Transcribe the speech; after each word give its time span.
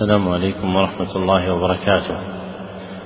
السلام 0.00 0.28
عليكم 0.28 0.76
ورحمة 0.76 1.16
الله 1.16 1.54
وبركاته. 1.54 2.16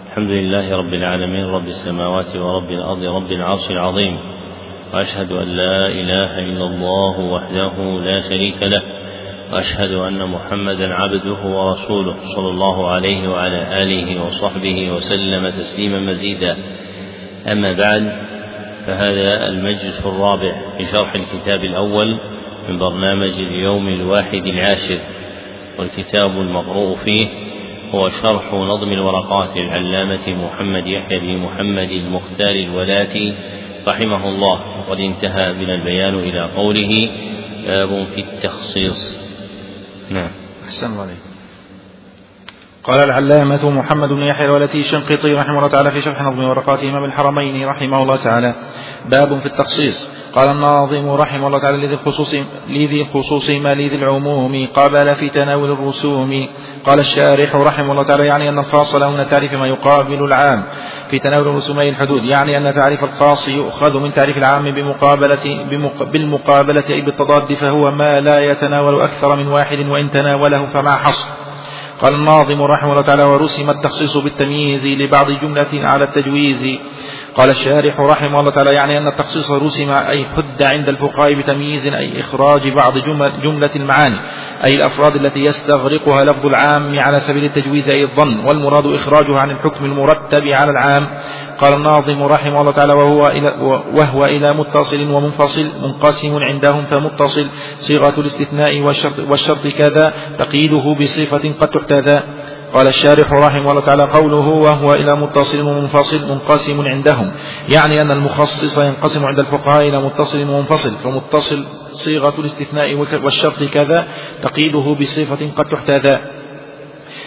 الحمد 0.07 0.31
لله 0.31 0.77
رب 0.77 0.95
العالمين 0.95 1.45
رب 1.47 1.67
السماوات 1.67 2.37
ورب 2.37 2.71
الأرض 2.71 3.05
رب 3.05 3.33
العرش 3.33 3.71
العظيم. 3.71 4.19
وأشهد 4.93 5.33
أن 5.33 5.49
لا 5.49 5.87
إله 5.87 6.39
إلا 6.39 6.65
الله 6.65 7.21
وحده 7.21 7.75
لا 8.01 8.21
شريك 8.21 8.63
له. 8.63 8.83
وأشهد 9.53 9.91
أن 9.91 10.27
محمدا 10.27 10.95
عبده 10.95 11.41
ورسوله 11.45 12.17
صلى 12.37 12.49
الله 12.49 12.91
عليه 12.91 13.29
وعلى 13.29 13.83
آله 13.83 14.25
وصحبه 14.27 14.91
وسلم 14.93 15.51
تسليما 15.51 15.99
مزيدا. 15.99 16.57
أما 17.53 17.73
بعد 17.73 18.03
فهذا 18.87 19.47
المجلس 19.47 20.07
الرابع 20.07 20.77
في 20.79 20.85
شرح 20.85 21.15
الكتاب 21.15 21.61
الأول 21.65 22.21
من 22.69 22.79
برنامج 22.79 23.35
اليوم 23.41 23.89
الواحد 23.89 24.47
العاشر 24.47 24.99
والكتاب 25.79 26.31
المقروء 26.31 26.97
فيه 26.97 27.29
هو 27.95 28.09
شرح 28.09 28.55
نظم 28.55 28.93
الورقات 28.93 29.57
للعلامة 29.57 30.29
محمد 30.29 30.87
يحيى 30.87 31.19
بن 31.19 31.37
محمد 31.37 31.91
المختار 31.91 32.55
الولاتي 32.55 33.35
رحمه 33.89 34.29
الله. 34.29 34.81
وقد 34.81 35.01
انتهى 35.01 35.53
بنا 35.53 35.75
البيان 35.75 36.15
إلى 36.15 36.51
قوله 36.57 37.11
باب 37.67 38.07
في 38.15 38.21
التخصيص. 38.21 39.19
نعم. 40.11 40.31
أحسن 40.65 40.87
الله 40.87 41.03
عليك. 41.03 41.34
قال 42.85 43.01
العلامة 43.01 43.71
محمد 43.71 44.09
بن 44.09 44.23
يحيى 44.23 44.47
الولتي 44.47 44.81
الشنقيطي 44.81 45.33
رحمه 45.33 45.59
الله 45.59 45.69
تعالى 45.69 45.91
في 45.91 46.01
شرح 46.01 46.23
نظم 46.23 46.45
ورقات 46.45 46.85
إمام 46.85 47.05
الحرمين 47.05 47.69
رحمه 47.69 48.03
الله 48.03 48.17
تعالى. 48.17 48.55
باب 49.05 49.39
في 49.39 49.47
التخصيص. 49.47 50.11
قال 50.35 50.49
الناظم 50.49 51.11
رحمه 51.11 51.47
الله 51.47 51.59
تعالى 51.59 51.87
لذي 51.87 51.95
الخصوص 51.95 52.35
لذي 52.69 53.03
الخصوص 53.03 53.51
ما 53.51 53.75
لذي 53.75 53.97
العموم 53.97 54.69
قابل 54.75 55.15
في 55.15 55.29
تناول 55.29 55.73
الرسوم. 55.73 56.49
قال 56.87 56.99
الشارح 56.99 57.55
رحمه 57.55 57.93
الله 57.93 58.03
تعالى 58.03 58.27
يعني 58.27 58.49
أن 58.49 58.59
الخاص 58.59 58.95
له 58.95 59.11
من 59.11 59.27
تعريف 59.29 59.55
ما 59.55 59.67
يقابل 59.67 60.25
العام 60.25 60.65
في 61.11 61.19
تناول 61.19 61.47
رسومي 61.47 61.89
الحدود. 61.89 62.25
يعني 62.25 62.57
أن 62.57 62.75
تعريف 62.75 63.05
الخاص 63.05 63.49
يؤخذ 63.49 64.01
من 64.01 64.13
تعريف 64.13 64.39
العام 64.39 64.65
بمقابلة 64.65 65.65
بالمقابلة 66.13 66.85
أي 66.91 67.01
بالتضاد 67.01 67.53
فهو 67.53 67.91
ما 67.91 68.21
لا 68.21 68.51
يتناول 68.51 69.01
أكثر 69.01 69.37
من 69.37 69.49
واحد 69.49 69.79
وإن 69.79 70.11
تناوله 70.11 70.67
فما 70.67 70.97
حصر. 70.97 71.44
قال 72.05 72.15
الناظم 72.15 72.63
رحمه 72.63 72.91
الله 72.93 73.03
تعالى 73.03 73.23
ورسم 73.23 73.71
التخصيص 73.71 74.17
بالتمييز 74.17 74.87
لبعض 74.87 75.27
جملة 75.31 75.73
على 75.73 76.05
التجويز 76.05 76.79
قال 77.37 77.51
الشارح 77.51 78.01
رحمه 78.01 78.41
الله 78.41 78.51
تعالى 78.51 78.73
يعني 78.73 78.99
أن 78.99 79.09
التخصيص 79.09 79.51
رسم 79.51 79.91
أي 79.91 80.25
حد 80.25 80.63
عند 80.63 80.89
الفقهاء 80.89 81.35
بتمييز 81.35 81.87
أي 81.87 82.21
إخراج 82.21 82.69
بعض 82.69 82.93
جملة 83.45 83.71
المعاني 83.77 84.21
أي 84.65 84.75
الأفراد 84.75 85.17
التي 85.17 85.41
يستغرقها 85.41 86.25
لفظ 86.25 86.47
العام 86.47 86.99
على 86.99 87.21
سبيل 87.21 87.45
التجويز 87.45 87.91
أي 87.91 88.03
الظن 88.03 88.47
والمراد 88.47 88.87
إخراجها 88.87 89.41
عن 89.41 89.51
الحكم 89.51 89.85
المرتب 89.85 90.47
على 90.47 90.71
العام. 90.71 91.07
قال 91.59 91.73
الناظم 91.75 92.23
رحمه 92.23 92.61
الله 92.61 92.73
تعالى 92.73 92.93
وهو 92.93 93.27
إلى, 93.27 93.49
وهو 93.95 94.25
إلى 94.25 94.53
متصل 94.53 95.11
ومنفصل 95.11 95.67
منقسم 95.83 96.39
عندهم 96.43 96.83
فمتصل 96.83 97.47
صيغة 97.79 98.15
الاستثناء 98.19 98.81
والشرط, 98.81 99.19
والشرط 99.19 99.67
كذا 99.67 100.15
تقييده 100.39 100.97
بصفة 101.01 101.53
قد 101.61 101.69
تحتذى. 101.69 102.21
قال 102.75 102.89
الشارح 102.89 103.33
رحمه 103.33 103.71
الله 103.71 103.81
تعالى 103.81 104.03
قوله 104.03 104.49
وهو 104.49 104.95
إلى 104.95 105.17
متصل 105.17 105.61
ومنفصل 105.61 106.29
منقسم 106.29 106.87
عندهم. 106.87 107.31
يعني 107.69 108.03
أن 108.03 108.11
المخصص 108.11 108.79
ينقسم 108.79 109.27
عند 109.27 109.39
الفقهاء 109.39 109.89
إلى 109.89 109.99
متصل 109.99 110.51
ومنفصل 110.51 110.93
فمتصل 111.05 111.65
صيغة 111.93 112.35
الاستثناء 112.39 112.95
والشرط 113.25 113.63
كذا 113.63 114.07
تقييده 114.43 114.97
بصفة 115.01 115.51
قد 115.57 115.69
تحتذى. 115.69 116.19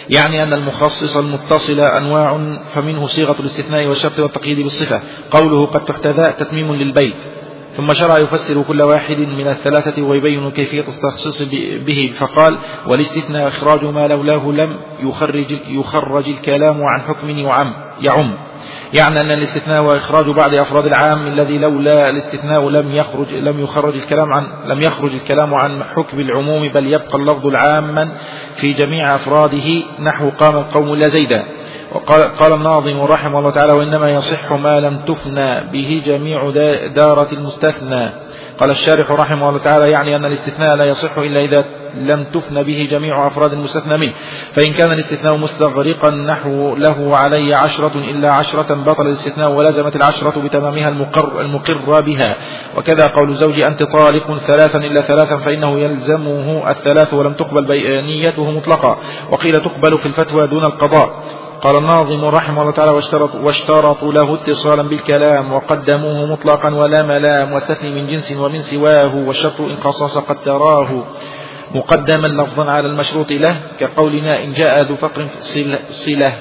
يعني 0.08 0.42
أن 0.42 0.52
المخصص 0.52 1.16
المتصل 1.16 1.80
أنواع 1.80 2.56
فمنه 2.74 3.06
صيغة 3.06 3.36
الاستثناء 3.40 3.86
والشرط 3.86 4.20
والتقييد 4.20 4.58
بالصفة. 4.58 5.00
قوله 5.30 5.66
قد 5.66 5.84
تحتذى 5.84 6.32
تتميم 6.38 6.74
للبيت. 6.74 7.16
ثم 7.78 7.92
شرع 7.92 8.18
يفسر 8.18 8.62
كل 8.62 8.82
واحد 8.82 9.18
من 9.18 9.48
الثلاثة 9.48 10.02
ويبين 10.02 10.50
كيفية 10.50 10.84
التخصيص 10.88 11.42
به. 11.86 12.12
فقال 12.18 12.58
والاستثناء 12.86 13.48
إخراج 13.48 13.84
ما 13.84 14.06
لولاه 14.06 14.46
لم 14.50 14.76
يخرج, 15.00 15.58
يخرج 15.68 16.28
الكلام 16.28 16.84
عن 16.84 17.00
حكم 17.00 17.30
يعم, 17.30 17.72
يعم. 18.00 18.34
يعني 18.92 19.20
أن 19.20 19.30
الاستثناء 19.30 19.82
وإخراج 19.82 20.26
بعض 20.26 20.54
أفراد 20.54 20.86
العام 20.86 21.26
الذي 21.26 21.58
لولا 21.58 22.10
الاستثناء 22.10 22.68
لم 22.68 22.92
يخرج 22.92 23.34
لم 23.34 23.60
يخرج 23.60 23.94
الكلام 23.94 24.32
عن 24.32 24.46
لم 24.70 24.82
يخرج 24.82 25.14
الكلام 25.14 25.54
عن 25.54 25.84
حكم 25.84 26.20
العموم 26.20 26.68
بل 26.68 26.86
يبقى 26.86 27.16
اللفظ 27.18 27.46
العاما 27.46 28.08
في 28.56 28.72
جميع 28.72 29.14
أفراده 29.14 29.82
نحو 30.00 30.30
قام 30.30 30.56
القوم 30.56 30.92
إلا 30.92 31.08
زيدا. 31.08 31.44
وقال 31.92 32.22
قال 32.22 32.52
الناظم 32.52 33.00
رحمه 33.00 33.38
الله 33.38 33.50
تعالى 33.50 33.72
وإنما 33.72 34.10
يصح 34.10 34.52
ما 34.52 34.80
لم 34.80 34.96
تفنى 34.96 35.64
به 35.72 36.02
جميع 36.06 36.50
دارة 36.86 37.28
المستثنى. 37.32 38.12
قال 38.58 38.70
الشارح 38.70 39.10
رحمه 39.10 39.48
الله 39.48 39.60
تعالى 39.60 39.90
يعني 39.90 40.16
أن 40.16 40.24
الاستثناء 40.24 40.76
لا 40.76 40.84
يصح 40.84 41.18
إلا 41.18 41.40
إذا 41.40 41.64
لم 41.94 42.24
تفن 42.24 42.62
به 42.62 42.88
جميع 42.90 43.26
أفراد 43.26 43.52
المستثنى 43.52 43.96
منه. 43.96 44.12
فإن 44.52 44.72
كان 44.72 44.92
الاستثناء 44.92 45.36
مستغرقا 45.36 46.10
نحو 46.10 46.76
له 46.76 47.16
علي 47.16 47.54
عشرة 47.54 47.92
إلا 47.94 48.30
عشرة 48.30 48.74
بطل 48.74 49.06
الاستثناء 49.06 49.50
ولزمت 49.50 49.96
العشرة 49.96 50.40
بتمامها 50.40 50.88
المقر, 50.88 51.40
المقر 51.40 52.00
بها. 52.00 52.36
وكذا 52.76 53.06
قول 53.06 53.34
زوج 53.34 53.60
أنت 53.60 53.82
طالق 53.82 54.38
ثلاثا 54.38 54.78
إلا 54.78 55.00
ثلاثا 55.00 55.36
فإنه 55.36 55.78
يلزمه 55.78 56.70
الثلاث 56.70 57.14
ولم 57.14 57.32
تقبل 57.32 57.64
بيانيته 57.64 58.50
مطلقا. 58.50 58.98
وقيل 59.30 59.60
تقبل 59.60 59.98
في 59.98 60.06
الفتوى 60.06 60.46
دون 60.46 60.64
القضاء. 60.64 61.22
قال 61.62 61.76
الناظم 61.76 62.24
رحمه 62.24 62.62
الله 62.62 62.72
تعالى 62.72 62.90
واشترطوا, 62.90 63.40
واشترطوا 63.40 64.12
له 64.12 64.34
اتصالا 64.34 64.82
بالكلام 64.82 65.52
وقدموه 65.52 66.26
مطلقا 66.26 66.74
ولا 66.74 67.02
ملام 67.02 67.52
واستثني 67.52 67.90
من 67.90 68.06
جنس 68.06 68.32
ومن 68.32 68.62
سواه 68.62 69.16
والشرط 69.16 69.60
إن 69.60 69.76
خصص 69.76 70.18
قد 70.18 70.36
تراه 70.44 71.04
مقدما 71.74 72.26
لفظا 72.26 72.70
على 72.70 72.86
المشروط 72.86 73.32
له 73.32 73.56
كقولنا 73.80 74.44
إن 74.44 74.52
جاء 74.52 74.82
ذو 74.82 74.96
فقر 74.96 75.26
صلة 75.90 76.32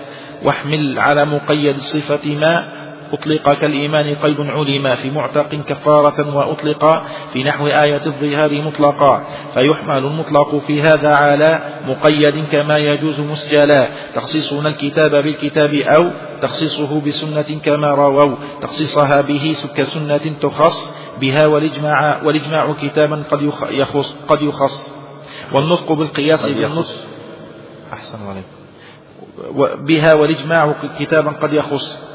واحمل 0.43 0.99
على 0.99 1.25
مقيد 1.25 1.75
الصفة 1.75 2.35
ما 2.35 2.76
أطلق 3.13 3.53
كالإيمان 3.53 4.15
قيد 4.15 4.41
علم 4.41 4.95
في 4.95 5.09
معتق 5.09 5.55
كفارة 5.55 6.35
وأطلق 6.35 7.03
في 7.33 7.43
نحو 7.43 7.67
آية 7.67 8.01
الظهار 8.05 8.61
مطلقا 8.61 9.23
فيحمل 9.53 9.97
المطلق 9.97 10.55
في 10.67 10.81
هذا 10.81 11.13
على 11.13 11.79
مقيد 11.87 12.45
كما 12.51 12.77
يجوز 12.77 13.19
مسجلا 13.19 13.89
تخصيصنا 14.15 14.69
الكتاب 14.69 15.11
بالكتاب 15.11 15.73
أو 15.73 16.11
تخصيصه 16.41 17.01
بسنة 17.01 17.59
كما 17.63 17.91
رووا 17.91 18.35
تخصيصها 18.61 19.21
به 19.21 19.55
كسنة 19.75 20.33
تخص 20.41 20.91
بها 21.21 21.47
والإجماع, 21.47 22.21
والإجماع 22.23 22.73
كتابا 22.81 23.23
قد 23.31 23.41
يخص, 23.71 24.15
قد 24.27 24.41
يخص. 24.41 24.93
والنطق 25.53 25.91
بالقياس 25.91 26.49
بالنطق 26.49 26.95
أحسن 27.93 28.17
عليكم 28.27 28.57
بها 29.85 30.13
والإجماع 30.13 30.75
كتابا 30.99 31.31
قد 31.31 31.53
يخص. 31.53 32.06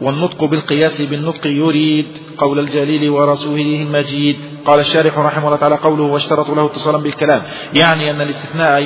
والنطق 0.00 0.44
بالقياس 0.44 1.02
بالنطق 1.02 1.46
يريد 1.46 2.06
قول 2.38 2.58
الجليل 2.58 3.10
ورسوله 3.10 3.82
المجيد. 3.82 4.36
قال 4.66 4.80
الشارح 4.80 5.18
رحمه 5.18 5.46
الله 5.46 5.56
تعالى 5.56 5.74
قوله 5.74 6.02
واشترط 6.02 6.50
له 6.50 6.66
اتصالا 6.66 6.98
بالكلام. 6.98 7.42
يعني 7.74 8.10
أن 8.10 8.20
الاستثناء 8.20 8.82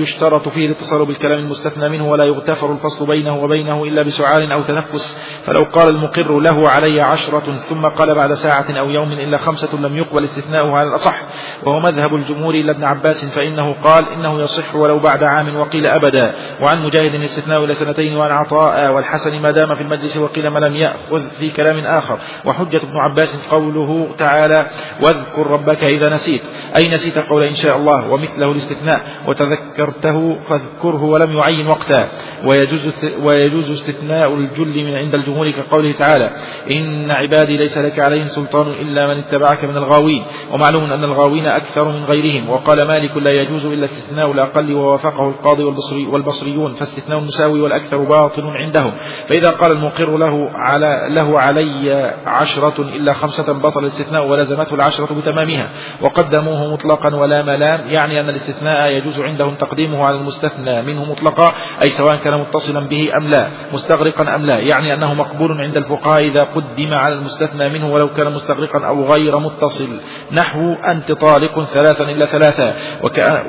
يشترط 0.00 0.48
فيه 0.48 0.66
الاتصال 0.66 1.06
بالكلام 1.06 1.38
المستثنى 1.38 1.88
منه 1.88 2.10
ولا 2.10 2.24
يغتفر 2.24 2.72
الفصل 2.72 3.06
بينه 3.06 3.44
وبينه 3.44 3.84
إلا 3.84 4.02
بسعال 4.02 4.52
أو 4.52 4.62
تنفس. 4.62 5.16
فلو 5.44 5.66
قال 5.72 5.88
المقر 5.88 6.40
له 6.40 6.68
علي 6.68 7.00
عشرة 7.00 7.58
ثم 7.68 7.86
قال 7.86 8.14
بعد 8.14 8.34
ساعة 8.34 8.66
أو 8.70 8.90
يوم 8.90 9.12
إلا 9.12 9.38
خمسة 9.38 9.80
لم 9.80 9.96
يقبل 9.96 10.24
استثناؤه 10.24 10.76
على 10.78 10.88
الأصح. 10.88 11.22
وهو 11.62 11.80
مذهب 11.80 12.14
الجمهور 12.14 12.54
إلى 12.54 12.70
ابن 12.70 12.84
عباس 12.84 13.24
فإنه 13.24 13.74
قال 13.84 14.08
إنه 14.08 14.40
يصح 14.40 14.76
ولو 14.76 14.98
بعد 14.98 15.22
عام 15.22 15.56
وقيل 15.56 15.86
أبدا. 15.86 16.34
وعن 16.60 16.82
مجاهد 16.82 17.14
الاستثناء 17.14 17.64
إلى 17.64 17.74
سنتين 17.74 18.16
وعن 18.16 18.30
عطاء 18.30 18.92
والحسن 18.92 19.42
ما 19.42 19.50
دام 19.50 19.74
في 19.74 19.82
المجلس 19.82 20.16
وقيل 20.16 20.35
ما 20.44 20.58
لم 20.58 20.76
يأخذ 20.76 21.22
في 21.40 21.50
كلام 21.50 21.78
آخر. 21.78 22.18
وحجة 22.44 22.76
ابن 22.76 22.96
عباس 22.96 23.36
قوله 23.50 24.08
تعالى 24.18 24.66
واذكر 25.02 25.46
ربك 25.46 25.84
إذا 25.84 26.08
نسيت 26.08 26.42
أي 26.76 26.88
نسيت 26.88 27.18
قول 27.18 27.42
إن 27.42 27.54
شاء 27.54 27.76
الله 27.76 28.10
ومثله 28.10 28.52
الاستثناء. 28.52 29.00
وتذكرته 29.26 30.36
فاذكره 30.48 31.04
ولم 31.04 31.38
يعين 31.38 31.66
وقتا. 31.66 32.08
ويجوز, 32.44 33.04
ويجوز 33.22 33.70
استثناء 33.70 34.34
الجل 34.34 34.84
من 34.84 34.94
عند 34.94 35.14
الجمهور 35.14 35.50
كقوله 35.50 35.92
تعالى 35.92 36.30
إن 36.70 37.10
عبادي 37.10 37.56
ليس 37.56 37.78
لك 37.78 37.98
عليهم 37.98 38.28
سلطان 38.28 38.66
إلا 38.66 39.06
من 39.06 39.18
اتبعك 39.18 39.64
من 39.64 39.76
الغاوين 39.76 40.22
ومعلوم 40.52 40.92
أن 40.92 41.04
الغاوين 41.04 41.46
أكثر 41.46 41.88
من 41.88 42.04
غيرهم. 42.04 42.50
وقال 42.50 42.82
مالك 42.82 43.16
لا 43.16 43.30
يجوز 43.30 43.66
إلا 43.66 43.84
استثناء 43.84 44.32
الأقل 44.32 44.74
ووافقه 44.74 45.28
القاضي 45.28 45.64
والبصري 45.64 46.06
والبصريون 46.06 46.74
فاستثناء 46.74 47.18
المساوي 47.18 47.60
والأكثر 47.60 47.96
باطل 47.96 48.46
عندهم 48.46 48.92
فإذا 49.28 49.50
قال 49.50 49.72
المقر 49.72 50.16
له 50.26 50.50
على 50.54 51.08
له 51.10 51.40
علي 51.40 52.14
عشرة 52.26 52.82
إلا 52.82 53.12
خمسة 53.12 53.52
بطل 53.52 53.80
الاستثناء 53.80 54.26
ولزمته 54.26 54.74
العشرة 54.74 55.14
بتمامها. 55.14 55.68
وقدموه 56.02 56.72
مطلقا 56.72 57.14
ولا 57.14 57.42
ملام 57.42 57.80
يعني 57.88 58.20
أن 58.20 58.28
الاستثناء 58.28 58.92
يجوز 58.92 59.20
عندهم 59.20 59.54
تقديمه 59.54 60.04
على 60.04 60.16
المستثنى 60.16 60.82
منه 60.82 61.04
مطلقا 61.04 61.52
أي 61.82 61.90
سواء 61.90 62.16
كان 62.16 62.40
متصلا 62.40 62.80
به 62.80 63.08
أم 63.16 63.30
لا 63.30 63.48
مستغرقا 63.72 64.34
أم 64.34 64.42
لا 64.42 64.58
يعني 64.58 64.94
أنه 64.94 65.14
مقبول 65.14 65.60
عند 65.60 65.76
الفقهاء 65.76 66.24
إذا 66.24 66.42
قدم 66.42 66.94
على 66.94 67.14
المستثنى 67.14 67.68
منه 67.68 67.94
ولو 67.94 68.08
كان 68.08 68.32
مستغرقا 68.32 68.86
أو 68.86 69.04
غير 69.12 69.38
متصل. 69.38 69.88
نحو 70.32 70.72
أنت 70.72 71.12
طالق 71.12 71.64
ثلاثا 71.64 72.04
إلا 72.04 72.26
ثلاثا 72.26 72.74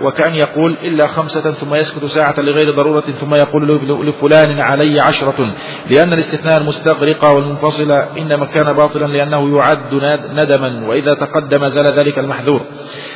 وكأن 0.02 0.36
يقول 0.36 0.78
إلا 0.84 1.08
خمسة 1.08 1.52
ثم 1.52 1.76
يسكت 1.76 2.06
ساعة 2.06 2.40
لغير 2.40 2.72
ضرورة 2.76 3.02
ثم 3.02 3.36
يقول 3.36 3.80
لفلان 4.08 4.60
علي 4.60 5.02
عشرة 5.02 5.54
لأن 5.90 6.14
الاستثناء 6.14 6.58
المستغرق 6.68 7.26
والمنفصل 7.26 7.92
إنما 7.92 8.46
كان 8.46 8.74
باطلا 8.74 9.06
لأنه 9.06 9.58
يعد 9.58 9.94
ندما 10.34 10.88
وإذا 10.88 11.14
تقدم 11.14 11.68
زال 11.68 12.00
ذلك 12.00 12.20
المحذور. 12.20 12.62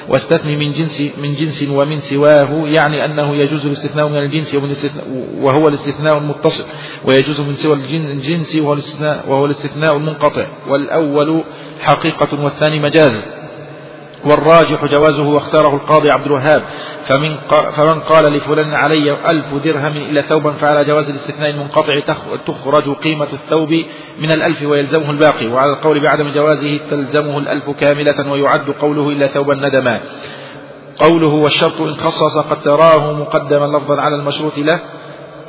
واستثني 0.07 0.55
من 0.55 0.71
جنس 0.71 1.01
من 1.17 1.35
جنس 1.35 1.69
ومن 1.69 1.99
سواه 1.99 2.67
يعني 2.67 3.05
أنه 3.05 3.35
يجوز 3.35 3.65
الاستثناء 3.65 4.07
من 4.07 4.17
الجنس 4.17 4.55
ومن 4.55 4.65
الاستثناء 4.65 5.05
وهو 5.41 5.67
الاستثناء 5.67 6.17
المتصل 6.17 6.63
ويجوز 7.05 7.41
من 7.41 7.53
سوى 7.53 7.75
الجنس 7.91 8.55
وهو 8.55 8.73
الاستثناء 8.73 9.25
وهو 9.27 9.45
الاستثناء 9.45 9.97
المنقطع. 9.97 10.45
والأول 10.67 11.43
حقيقة 11.79 12.43
والثاني 12.43 12.79
مجاز. 12.79 13.40
والراجح 14.25 14.85
جوازه 14.85 15.27
واختاره 15.29 15.75
القاضي 15.75 16.11
عبد 16.11 16.25
الوهاب. 16.25 16.63
فمن 17.05 17.37
فمن 17.71 17.99
قال 17.99 18.33
لفلان 18.33 18.73
علي 18.73 19.11
ألف 19.29 19.53
درهم 19.63 19.97
إلى 19.97 20.21
ثوبا 20.21 20.51
فعلى 20.51 20.83
جواز 20.85 21.09
الاستثناء 21.09 21.49
المنقطع 21.49 21.99
تخرج 22.45 22.89
قيمة 22.89 23.27
الثوب 23.33 23.69
من 24.19 24.31
الألف 24.31 24.63
ويلزمه 24.63 25.11
الباقي. 25.11 25.47
وعلى 25.47 25.71
القول 25.71 26.03
بعدم 26.03 26.31
جوازه 26.31 26.79
تلزمه 26.89 27.37
الألف 27.37 27.69
كاملة 27.69 28.31
ويعد 28.31 28.69
قوله 28.81 29.09
إلا 29.09 29.27
ثوبا 29.27 29.55
ندما. 29.55 29.99
قوله 30.99 31.27
والشرط 31.27 31.81
إن 31.81 31.95
خصص 31.95 32.37
قد 32.37 32.61
تراه 32.61 33.13
مقدما 33.13 33.77
لفظا 33.77 34.01
على 34.01 34.15
المشروط 34.15 34.57
له. 34.57 34.79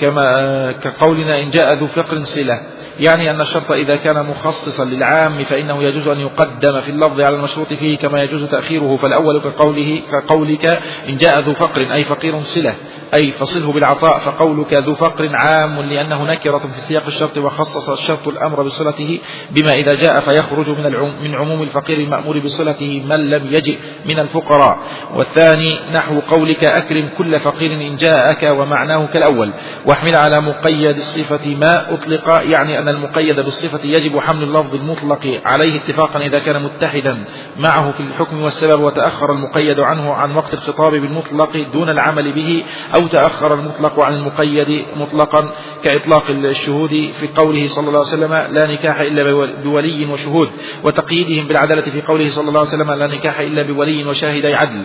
كما 0.01 0.73
كقولنا 0.73 1.41
إن 1.41 1.51
جاء 1.51 1.75
ذو 1.75 1.87
فقر 1.87 2.21
صلة. 2.21 2.61
يعني 3.01 3.31
أن 3.31 3.41
الشرط 3.41 3.73
إذا 3.73 3.97
كان 3.97 4.27
مخصصا 4.27 4.85
للعام 4.85 5.45
فإنه 5.45 5.83
يجوز 5.83 6.09
أن 6.09 6.21
يقدم 6.21 6.81
في 6.81 6.91
اللفظ 6.91 7.21
على 7.21 7.37
المشروط 7.37 7.73
فيه 7.73 7.99
كما 7.99 8.23
يجوز 8.23 8.45
تأخيره. 8.45 8.97
فالأول 8.97 9.41
كقوله 9.41 10.03
كقولك 10.13 10.81
إن 11.09 11.17
جاء 11.17 11.39
ذو 11.39 11.55
فقر 11.55 11.93
أي 11.93 12.05
فقير 12.05 12.39
صلة 12.39 12.75
أي 13.15 13.31
فصله 13.31 13.73
بالعطاء 13.73 14.19
فقولك 14.19 14.75
ذو 14.75 14.95
فقر 14.95 15.31
عام 15.35 15.81
لأنه 15.81 16.25
نكرة 16.25 16.59
في 16.59 16.81
سياق 16.81 17.07
الشرط 17.07 17.39
وخصص 17.39 17.89
الشرط 17.89 18.29
الأمر 18.29 18.63
بصلته 18.63 19.19
بما 19.51 19.73
إذا 19.73 19.95
جاء 19.95 20.21
فيخرج 20.21 20.69
من 20.69 20.93
من 21.23 21.35
عموم 21.35 21.63
الفقير 21.63 21.99
المأمور 21.99 22.39
بصلته 22.39 23.03
من 23.09 23.17
لم 23.17 23.49
يجئ 23.51 23.77
من 24.07 24.19
الفقراء. 24.19 24.79
والثاني 25.15 25.81
نحو 25.93 26.21
قولك 26.21 26.65
أكرم 26.65 27.09
كل 27.19 27.39
فقير 27.41 27.73
إن 27.73 27.97
جاءك 27.97 28.43
ومعناه 28.59 29.07
كالأول. 29.07 29.53
واحمل 29.87 30.17
على 30.17 30.41
مقيد 30.41 30.97
الصفة 30.97 31.57
ما 31.57 31.95
أطلق 31.95 32.29
يعني 32.29 32.79
أن 32.79 32.89
المقيد 32.89 33.37
بالصفة 33.37 33.81
يجب 33.85 34.19
حمل 34.19 34.43
اللفظ 34.43 34.75
المطلق 34.75 35.41
عليه 35.45 35.85
اتفاقا 35.85 36.21
إذا 36.21 36.39
كان 36.39 36.63
متحدا 36.63 37.25
معه 37.59 37.93
في 37.93 38.01
الحكم 38.01 38.43
والسبب 38.43 38.81
وتأخر 38.81 39.33
المقيد 39.33 39.81
عنه 39.81 40.13
عن 40.13 40.37
وقت 40.37 40.55
الخطاب 40.55 40.93
بالمطلق 40.93 41.67
دون 41.73 41.89
العمل 41.89 42.33
به 42.33 42.65
أو 42.95 43.07
تأخر 43.07 43.55
المطلق 43.55 44.01
عن 44.01 44.15
المقيد 44.15 44.85
مطلقا 44.97 45.51
كإطلاق 45.85 46.31
الشهود 46.31 47.11
في 47.21 47.29
قوله 47.35 47.69
صلى 47.69 47.89
الله 47.89 47.99
عليه 47.99 48.09
وسلم 48.09 48.55
لا 48.55 48.73
نكاح 48.73 49.01
إلا 49.01 49.33
بولي 49.63 50.07
وشهود 50.13 50.49
وتقييدهم 50.85 51.49
بالعدالة 51.49 51.83
في 51.83 52.03
قوله 52.03 52.31
صلى 52.31 52.49
الله 52.49 52.61
عليه 52.61 52.69
وسلم 52.69 52.93
لا 52.93 53.07
نكاح 53.07 53.41
إلا 53.41 53.63
بولي 53.63 54.05
وشاهدي 54.05 54.55
عدل. 54.55 54.83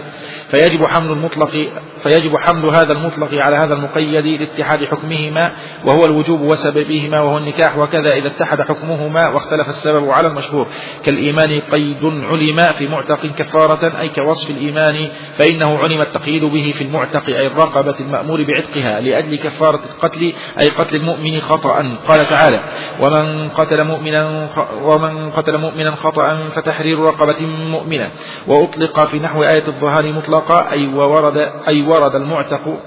فيجب 0.49 0.85
حمل 0.85 1.11
المطلق 1.11 1.69
فيجب 2.03 2.37
حمل 2.37 2.65
هذا 2.69 2.93
المطلق 2.93 3.29
على 3.33 3.55
هذا 3.55 3.73
المقيد 3.73 4.25
لاتحاد 4.25 4.86
حكمهما 4.87 5.53
وهو 5.85 6.05
الوجوب 6.05 6.41
وسببهما 6.41 7.21
وهو 7.21 7.37
النكاح 7.37 7.77
وكذا. 7.77 8.13
إذا 8.13 8.27
اتحد 8.27 8.61
حكمهما 8.61 9.27
واختلف 9.27 9.69
السبب 9.69 10.09
على 10.09 10.27
المشهور. 10.27 10.67
كالإيمان 11.03 11.61
قيد 11.71 12.03
علم 12.03 12.61
في 12.61 12.87
معتق 12.87 13.25
كفارة 13.25 13.99
أي 13.99 14.09
كوصف 14.09 14.49
الإيمان 14.49 15.07
فإنه 15.37 15.77
علم 15.77 16.01
التقييد 16.01 16.43
به 16.43 16.71
في 16.71 16.83
المعتق 16.83 17.27
أي 17.27 17.47
الرقبة 17.47 17.95
المأمور 17.99 18.43
بعتقها 18.43 19.01
لأجل 19.01 19.35
كفارة 19.35 19.79
القتل 19.93 20.33
أي 20.59 20.69
قتل 20.69 20.95
المؤمن 20.95 21.41
خطأ. 21.41 21.85
قال 22.07 22.29
تعالى 22.29 22.59
ومن 22.99 23.49
قتل 23.49 23.83
مؤمنا 23.83 24.47
ومن 24.83 25.31
قتل 25.31 25.57
مؤمنا 25.57 25.91
خطأ 25.91 26.37
فتحرير 26.51 26.99
رقبة 26.99 27.45
مؤمنة. 27.71 28.11
وأطلق 28.47 29.03
في 29.03 29.19
نحو 29.19 29.43
آية 29.43 29.63
الظهار 29.67 30.13
مطلقة 30.13 30.71
أي 30.71 30.87
وورد 30.87 31.51
أي 31.67 31.81
ورد 31.81 32.15
المعتق 32.15 32.79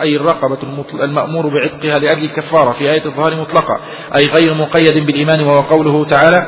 أي 0.00 0.16
الرقبة 0.16 0.58
المأمور 0.94 1.46
بعتقها 1.48 1.98
لأجل 1.98 2.24
الكفارة 2.24 2.72
في 2.72 2.90
آية 2.90 3.04
الظهار 3.04 3.36
مطلقة 3.36 3.80
أي 4.16 4.26
غير 4.26 4.54
مقيد 4.54 5.06
بالإيمان 5.06 5.40
وهو 5.40 5.60
قوله 5.60 6.04
تعالى 6.04 6.46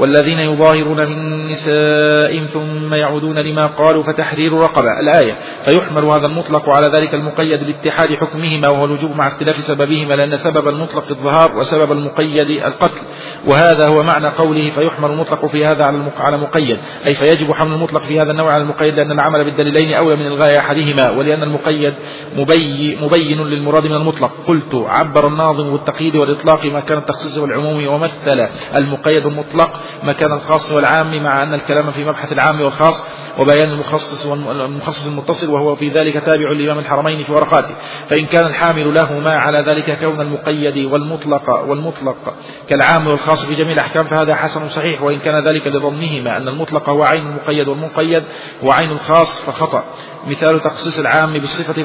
والذين 0.00 0.38
يظاهرون 0.38 1.08
من 1.08 1.46
نسائهم 1.46 2.44
ثم 2.44 2.94
يعودون 2.94 3.38
لما 3.38 3.66
قالوا 3.66 4.02
فتحرير 4.02 4.52
رقبة. 4.52 5.00
الآية. 5.00 5.36
فيحمل 5.64 6.04
هذا 6.04 6.26
المطلق 6.26 6.68
على 6.68 6.98
ذلك 6.98 7.14
المقيد 7.14 7.62
لاتحاد 7.62 8.08
حكمهما 8.20 8.68
وهو 8.68 8.84
الوجوب 8.84 9.16
مع 9.16 9.28
اختلاف 9.28 9.56
سببهما 9.56 10.14
لأن 10.14 10.38
سبب 10.38 10.68
المطلق 10.68 11.04
الظهار 11.10 11.56
وسبب 11.56 11.92
المقيد 11.92 12.64
القتل. 12.66 13.00
وهذا 13.46 13.86
هو 13.86 14.02
معنى 14.02 14.28
قوله 14.28 14.70
فيحمل 14.70 15.10
المطلق 15.10 15.46
في 15.46 15.64
هذا 15.64 15.84
على 15.84 15.98
على 16.18 16.36
مقيد. 16.36 16.78
أي 17.06 17.14
فيجب 17.14 17.52
حمل 17.52 17.72
المطلق 17.72 18.02
في 18.02 18.20
هذا 18.20 18.30
النوع 18.30 18.52
على 18.52 18.62
المقيد 18.62 18.94
لأن 18.94 19.12
العمل 19.12 19.44
بالدليلين 19.44 19.94
أولى 19.94 20.16
من 20.16 20.26
الغاية 20.26 20.58
أحدهما 20.58 21.10
ولأن 21.10 21.42
المقيد 21.42 21.94
مبي 22.36 22.98
مبين 23.00 23.42
للمراد 23.42 23.84
من 23.84 23.94
المطلق. 23.94 24.32
قلت 24.48 24.74
عبر 24.74 25.26
الناظم 25.26 25.70
بالتقييد 25.72 26.16
والإطلاق 26.16 26.64
ما 26.64 26.80
كان 26.80 26.98
التخصيص 26.98 27.38
والعموم 27.38 27.86
ومثل 27.86 28.48
المقيد 28.76 29.26
المطلق 29.26 29.80
مكان 30.02 30.32
الخاص 30.32 30.72
والعام 30.72 31.22
مع 31.22 31.42
أن 31.42 31.54
الكلام 31.54 31.90
في 31.90 32.04
مبحث 32.04 32.32
العام 32.32 32.60
والخاص 32.60 33.04
وبيان 33.38 33.70
المخصص 33.70 34.26
والمخصص 34.26 35.06
المتصل 35.06 35.50
وهو 35.50 35.76
في 35.76 35.88
ذلك 35.88 36.14
تابع 36.14 36.52
لإمام 36.52 36.78
الحرمين 36.78 37.22
في 37.22 37.32
ورقاته. 37.32 37.74
فإن 38.10 38.26
كان 38.26 38.46
الحامل 38.46 38.94
له 38.94 39.18
ما 39.18 39.32
على 39.32 39.64
ذلك 39.70 39.98
كون 39.98 40.20
المقيد 40.20 40.86
والمطلق 40.86 41.50
والمطلق 41.50 42.34
كالعام 42.68 43.06
والخاص 43.06 43.44
في 43.44 43.54
جميع 43.54 43.72
الأحكام 43.72 44.04
فهذا 44.04 44.34
حسن 44.34 44.68
صحيح. 44.68 45.02
وإن 45.02 45.18
كان 45.18 45.44
ذلك 45.44 45.66
لظنهما 45.66 46.36
أن 46.36 46.48
المطلق 46.48 46.88
هو 46.90 47.02
عين 47.02 47.26
المقيد 47.26 47.68
والمقيد 47.68 48.24
وعين 48.62 48.90
الخاص 48.90 49.42
فخطأ. 49.42 49.84
مثال 50.26 50.60
تخصيص 50.60 50.98
العام 50.98 51.32
بالصفة 51.32 51.84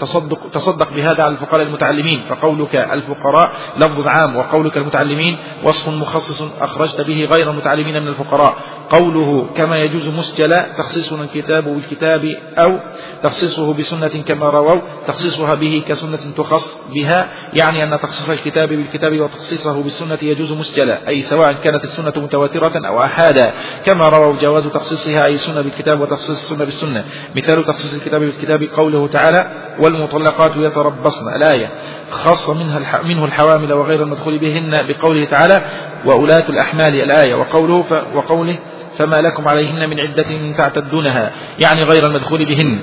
تصدق, 0.00 0.50
تصدق 0.52 0.92
بهذا 0.92 1.22
على 1.22 1.32
الفقراء 1.32 1.62
المتعلمين 1.62 2.22
فقولك 2.28 2.76
الفقراء 2.76 3.50
لفظ 3.76 4.06
عام 4.06 4.36
وقولك 4.36 4.76
المتعلمين 4.76 5.36
وصف 5.64 5.88
مخصص 5.88 6.42
أخرجت 6.60 7.00
به 7.00 7.24
غير 7.24 7.50
المتعلمين 7.50 8.02
من 8.02 8.08
الفقراء. 8.08 8.54
قوله 8.90 9.46
كما 9.56 9.76
يجوز 9.78 10.08
مسجل 10.08 10.62
تخصيصنا 10.78 11.22
الكتاب 11.24 11.64
بالكتاب 11.64 12.24
أو 12.58 12.78
تخصيصه 13.22 13.74
بسنة 13.74 14.08
كما 14.08 14.50
رووا 14.50 14.80
تخصيصها 15.06 15.54
به 15.54 15.82
كسنة 15.88 16.18
تخص 16.36 16.80
بها 16.94 17.28
يعني 17.52 17.84
أن 17.84 18.00
تخصيص 18.00 18.28
الكتاب 18.28 18.68
بالكتاب 18.68 19.20
وتخصيصه 19.20 19.82
بالسنة 19.82 20.18
يجوز 20.22 20.52
مسجلا 20.52 21.08
أي 21.08 21.22
سواء 21.22 21.52
كانت 21.52 21.84
السنة 21.84 22.12
متواترة 22.16 22.86
أو 22.86 23.02
أحادا 23.02 23.52
كما 23.86 24.08
رووا 24.08 24.36
جواز 24.40 24.68
تخصيصها 24.68 25.24
أي 25.26 25.38
سنة 25.38 25.60
بالكتاب 25.60 26.00
وتخصيص 26.00 26.30
السنة 26.30 26.64
بالسنة. 26.64 27.04
مثال 27.36 27.64
تخصيص 27.64 27.94
الكتاب 27.94 28.20
بالكتاب 28.20 28.62
قوله 28.62 29.08
تعالى 29.08 29.50
والمطلقات 29.78 30.56
يتربصن 30.56 31.34
الآية 31.36 31.70
خاص 32.10 32.50
منها 32.50 33.02
منه 33.02 33.24
الحوامل 33.24 33.72
وغير 33.72 34.02
المدخول 34.02 34.38
بهن 34.38 34.86
بقوله 34.88 35.24
تعالى 35.24 35.62
وأولاة 36.04 36.44
الأحمال 36.48 37.00
الآية 37.00 37.34
وقوله 37.34 37.84
وقوله 38.14 38.58
فما 38.96 39.20
لكم 39.20 39.48
عليهن 39.48 39.90
من 39.90 40.00
عدة 40.00 40.52
تعتدونها 40.56 41.32
يعني 41.58 41.82
غير 41.82 42.06
المدخول 42.06 42.46
بهن. 42.46 42.78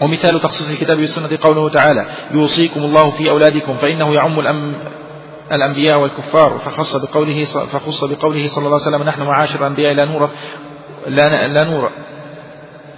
ومثال 0.00 0.40
تخصيص 0.40 0.70
الكتاب 0.70 0.96
بالسنة 0.96 1.38
قوله 1.42 1.68
تعالى 1.68 2.06
يوصيكم 2.30 2.80
الله 2.80 3.10
في 3.10 3.30
أولادكم 3.30 3.74
فإنه 3.76 4.14
يعم 4.14 4.40
الأم 4.40 4.72
الأنبياء 5.52 5.98
والكفار 5.98 6.58
فخص 6.58 6.96
بقوله 6.96 7.44
فخص 7.44 8.04
بقوله 8.04 8.48
صلى 8.48 8.66
الله 8.66 8.80
عليه 8.80 8.88
وسلم 8.88 9.02
نحن 9.02 9.22
معاشر 9.22 9.60
الأنبياء 9.60 9.94
لا 9.94 10.04
نورث 10.04 10.30
لا, 11.06 11.48
لا 11.48 11.64
نورث 11.64 11.92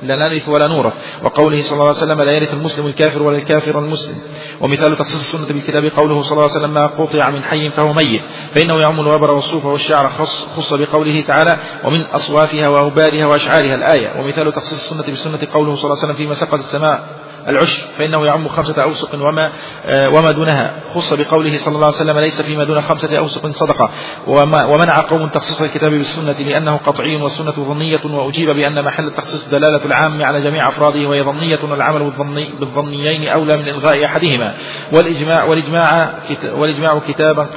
لا 0.03 0.17
نرث 0.17 0.49
ولا 0.49 0.67
نورث. 0.67 0.93
وقوله 1.23 1.63
صلى 1.63 1.73
الله 1.73 1.87
عليه 1.87 1.97
وسلم 1.97 2.23
لا 2.23 2.33
يرث 2.33 2.55
المسلم 2.55 2.87
الكافر 2.87 3.23
ولا 3.23 3.39
الكافر 3.39 3.79
المسلم. 3.79 4.15
ومثال 4.61 4.97
تخصيص 4.97 5.21
السنة 5.21 5.47
بالكتاب 5.47 5.85
قوله 5.97 6.23
صلى 6.23 6.33
الله 6.33 6.43
عليه 6.43 6.53
وسلم 6.53 6.75
ما 6.75 6.87
قطع 6.87 7.31
من 7.31 7.43
حي 7.43 7.69
فهو 7.69 7.93
ميت. 7.93 8.23
فإنه 8.55 8.81
يعم 8.81 9.01
الوبر 9.01 9.31
والصوف 9.31 9.65
والشعر 9.65 10.09
خص, 10.09 10.49
خص 10.57 10.73
بقوله 10.73 11.25
تعالى 11.27 11.59
ومن 11.85 12.01
أصوافها 12.01 12.69
وأوبارها 12.69 13.27
وأشعارها 13.27 13.75
الآية. 13.75 14.21
ومثال 14.21 14.53
تخصيص 14.53 14.81
السنة 14.81 15.03
بالسنة 15.03 15.49
قوله 15.53 15.77
صلى 15.77 15.85
الله 15.85 15.97
عليه 15.97 16.05
وسلم 16.05 16.15
فيما 16.15 16.35
سقط 16.35 16.59
السماء. 16.59 17.24
العشر 17.49 17.87
فإنه 17.99 18.27
يعم 18.27 18.49
خمسة 18.49 18.83
أوسق 18.83 19.15
وما 19.15 19.53
آه، 19.87 20.09
وما 20.09 20.31
دونها. 20.33 20.81
خص 20.95 21.13
بقوله 21.13 21.57
صلى 21.57 21.75
الله 21.75 21.87
عليه 21.87 21.97
وسلم 21.97 22.19
ليس 22.19 22.43
فيما 22.43 22.65
دون 22.65 22.81
خمسة 22.81 23.19
أوسق 23.19 23.47
صدقة. 23.47 23.91
ومنع 24.27 25.01
قوم 25.01 25.29
تخصيص 25.29 25.63
الكتاب 25.63 25.91
بالسنة 25.91 26.49
لأنه 26.49 26.77
قطعي 26.77 27.17
والسنة 27.17 27.51
ظنية 27.51 28.01
وأجيب 28.05 28.51
بأن 28.51 28.85
محل 28.85 29.07
التخصيص 29.07 29.49
دلالة 29.49 29.85
العام 29.85 30.23
على 30.23 30.41
جميع 30.41 30.69
أفراده 30.69 31.09
وهي 31.09 31.23
ظنية 31.23 31.59
والعمل 31.63 32.05
بالظني 32.05 32.53
بالظنيين 32.61 33.29
أولى 33.29 33.57
من 33.57 33.69
إلغاء 33.69 34.05
أحدهما. 34.05 34.55
والإجماع 34.93 35.45
والإجماع 35.45 36.15
والإجماع 36.45 36.99
كتابا 37.09 37.49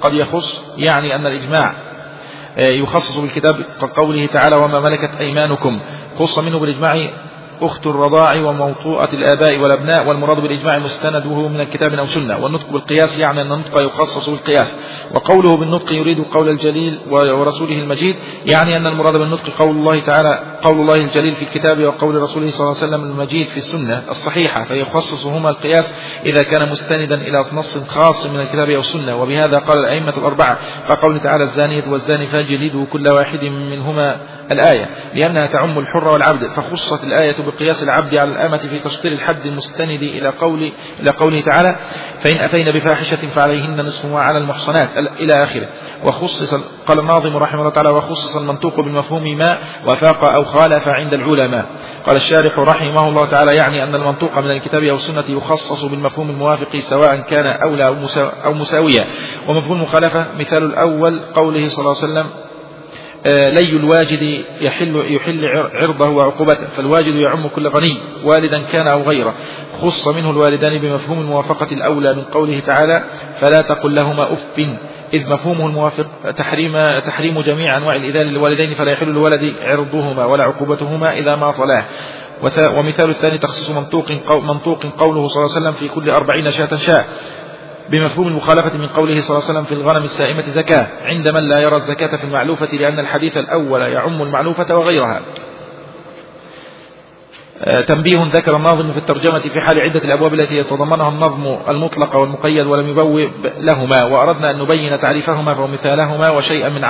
قد 0.00 0.12
يخص 0.12 0.62
يعني 0.76 1.14
أن 1.14 1.26
الإجماع 1.26 1.74
آه، 2.58 2.68
يخصص 2.68 3.18
بالكتاب 3.18 3.56
كقوله 3.80 4.26
تعالى 4.26 4.56
وما 4.56 4.80
ملكت 4.80 5.10
أيمانكم. 5.20 5.80
خص 6.18 6.38
منه 6.38 6.58
بالإجماع 6.58 7.10
أخت 7.62 7.86
الرضاع 7.86 8.34
وموطوءة 8.34 9.08
الآباء 9.12 9.56
والأبناء 9.58 10.08
والمراد 10.08 10.36
بالإجماع 10.36 10.78
مستنده 10.78 11.48
من 11.48 11.60
الكتاب 11.60 11.94
أو 11.94 12.04
سنة. 12.04 12.44
والنطق 12.44 12.70
بالقياس 12.72 13.18
يعني 13.18 13.42
أن 13.42 13.52
النطق 13.52 13.80
يخصص 13.80 14.30
بالقياس. 14.30 14.76
وقوله 15.14 15.56
بالنطق 15.56 15.92
يريد 15.92 16.18
قول 16.20 16.48
الجليل 16.48 17.00
ورسوله 17.10 17.78
المجيد 17.78 18.16
يعني 18.46 18.76
أن 18.76 18.86
المراد 18.86 19.12
بالنطق 19.12 19.50
قول 19.58 19.70
الله 19.70 20.00
تعالى 20.00 20.58
قول 20.62 20.80
الله 20.80 20.94
الجليل 20.94 21.32
في 21.32 21.42
الكتاب 21.42 21.84
وقول 21.84 22.14
رسوله 22.14 22.50
صلى 22.50 22.60
الله 22.60 22.82
عليه 22.82 22.86
وسلم 22.86 23.10
المجيد 23.10 23.46
في 23.46 23.56
السنة 23.56 24.02
الصحيحة 24.10 24.62
فيخصصهما 24.64 25.50
القياس 25.50 25.94
إذا 26.26 26.42
كان 26.42 26.68
مستندا 26.70 27.14
إلى 27.14 27.38
نص 27.38 27.78
خاص 27.88 28.26
من 28.26 28.40
الكتاب 28.40 28.70
أو 28.70 28.80
السنة 28.80 29.22
وبهذا 29.22 29.58
قال 29.58 29.78
الأئمة 29.78 30.18
الأربعة 30.18 30.58
فقول 30.88 31.20
تعالى 31.20 31.44
الزانية 31.44 31.84
والزاني 31.88 32.26
فاجلدوا 32.26 32.86
كل 32.86 33.08
واحد 33.08 33.44
منهما 33.44 34.20
الآية 34.50 34.88
لأنها 35.14 35.46
تعم 35.46 35.78
الحر 35.78 36.12
والعبد 36.12 36.46
فخصت 36.50 37.04
الآية 37.04 37.36
بقياس 37.46 37.82
العبد 37.82 38.14
على 38.14 38.30
الأمة 38.30 38.56
في 38.56 38.78
تشطير 38.78 39.12
الحد 39.12 39.46
المستند 39.46 40.02
إلى 40.02 40.28
قول 40.28 40.72
إلى 41.00 41.10
قوله 41.10 41.40
تعالى 41.40 41.76
فإن 42.18 42.36
أتينا 42.36 42.70
بفاحشة 42.70 43.16
فعليهن 43.16 43.80
نصف 43.80 44.06
ما 44.06 44.20
على 44.20 44.38
المحصنات. 44.38 44.96
إلى 44.96 45.42
آخره. 45.44 45.68
وخصص 46.04 46.54
قال 46.86 46.98
الناظم 46.98 47.36
رحمه 47.36 47.60
الله 47.60 47.70
تعالى 47.70 47.88
وخصص 47.88 48.36
المنطوق 48.36 48.80
بالمفهوم 48.80 49.38
ما 49.38 49.58
وفاق 49.86 50.24
أو 50.24 50.44
خالف 50.44 50.88
عند 50.88 51.14
العلماء. 51.14 51.66
قال 52.06 52.16
الشارح 52.16 52.58
رحمه 52.58 53.08
الله 53.08 53.26
تعالى 53.26 53.54
يعني 53.54 53.84
أن 53.84 53.94
المنطوق 53.94 54.38
من 54.38 54.50
الكتاب 54.50 54.84
أو 54.84 54.96
السنة 54.96 55.24
يخصص 55.28 55.84
بالمفهوم 55.84 56.30
الموافق 56.30 56.76
سواء 56.76 57.16
كان 57.16 57.46
أولى 57.46 57.86
أو 58.44 58.52
مساويا 58.52 59.06
ومفهوم 59.48 59.76
المخالفة 59.76 60.26
مثال 60.38 60.64
الأول 60.64 61.20
قوله 61.34 61.68
صلى 61.68 61.78
الله 61.78 61.96
عليه 62.02 62.12
وسلم 62.12 62.26
لي 63.26 63.76
الواجد 63.76 64.44
يحل, 64.60 65.14
يحل 65.14 65.46
عرضه 65.74 66.08
وعقوبته 66.08 66.66
فالواجد 66.66 67.14
يعم 67.14 67.48
كل 67.48 67.68
غني 67.68 67.98
والدا 68.24 68.62
كان 68.72 68.86
أو 68.86 69.02
غيره. 69.02 69.34
خص 69.80 70.08
منه 70.08 70.30
الوالدان 70.30 70.78
بمفهوم 70.78 71.20
الموافقة 71.20 71.72
الأولى 71.72 72.14
من 72.14 72.22
قوله 72.22 72.60
تعالى 72.60 73.04
فلا 73.40 73.62
تقل 73.62 73.94
لهما 73.94 74.32
أف. 74.32 74.44
إذ 75.14 75.32
مفهومه 75.32 75.66
الموافق 75.66 76.06
تحريم, 76.36 76.72
تحريم 77.06 77.40
جميع 77.42 77.76
أنواع 77.76 77.96
الإذان 77.96 78.26
للوالدين 78.26 78.74
فلا 78.74 78.92
يحل 78.92 79.08
الولد 79.08 79.54
عرضهما 79.60 80.24
ولا 80.24 80.44
عقوبتهما 80.44 81.18
إذا 81.18 81.36
ما 81.36 81.50
طلاه. 81.50 81.84
ومثال 82.76 83.10
الثاني 83.10 83.38
تخصيص 83.38 83.70
منطوق 83.70 84.10
منطوق 84.30 84.86
قوله 84.98 85.28
صلى 85.28 85.44
الله 85.44 85.56
عليه 85.56 85.60
وسلم 85.60 85.72
في 85.72 85.88
كل 85.88 86.10
أربعين 86.10 86.50
شاة 86.50 86.76
شاء 86.76 87.06
بمفهوم 87.90 88.28
المخالفة 88.28 88.78
من 88.78 88.86
قوله 88.86 89.20
صلى 89.20 89.30
الله 89.36 89.48
عليه 89.48 89.58
وسلم 89.58 89.64
في 89.64 89.72
الغنم 89.72 90.04
السائمة 90.04 90.42
زكاة 90.42 90.86
عند 91.02 91.28
من 91.28 91.48
لا 91.48 91.58
يرى 91.58 91.76
الزكاة 91.76 92.16
في 92.16 92.24
المعلوفة 92.24 92.76
لأن 92.76 92.98
الحديث 92.98 93.36
الأول 93.36 93.80
يعم 93.80 94.22
المعلوفة 94.22 94.76
وغيرها. 94.76 95.22
تنبيه 97.64 98.22
ذكر 98.32 98.56
الناظم 98.56 98.92
في 98.92 98.98
الترجمة 98.98 99.38
في 99.38 99.60
حال 99.60 99.80
عدة 99.80 100.00
الأبواب 100.04 100.34
التي 100.34 100.56
يتضمنها 100.56 101.08
النظم 101.08 101.56
المطلق 101.68 102.16
والمقيد 102.16 102.66
ولم 102.66 102.88
يبوب 102.88 103.30
لهما 103.58 104.04
وأردنا 104.04 104.50
أن 104.50 104.58
نبين 104.58 105.00
تعريفهما 105.00 105.58
ومثالهما 105.58 106.30
وشيئا 106.30 106.68
من 106.68 106.84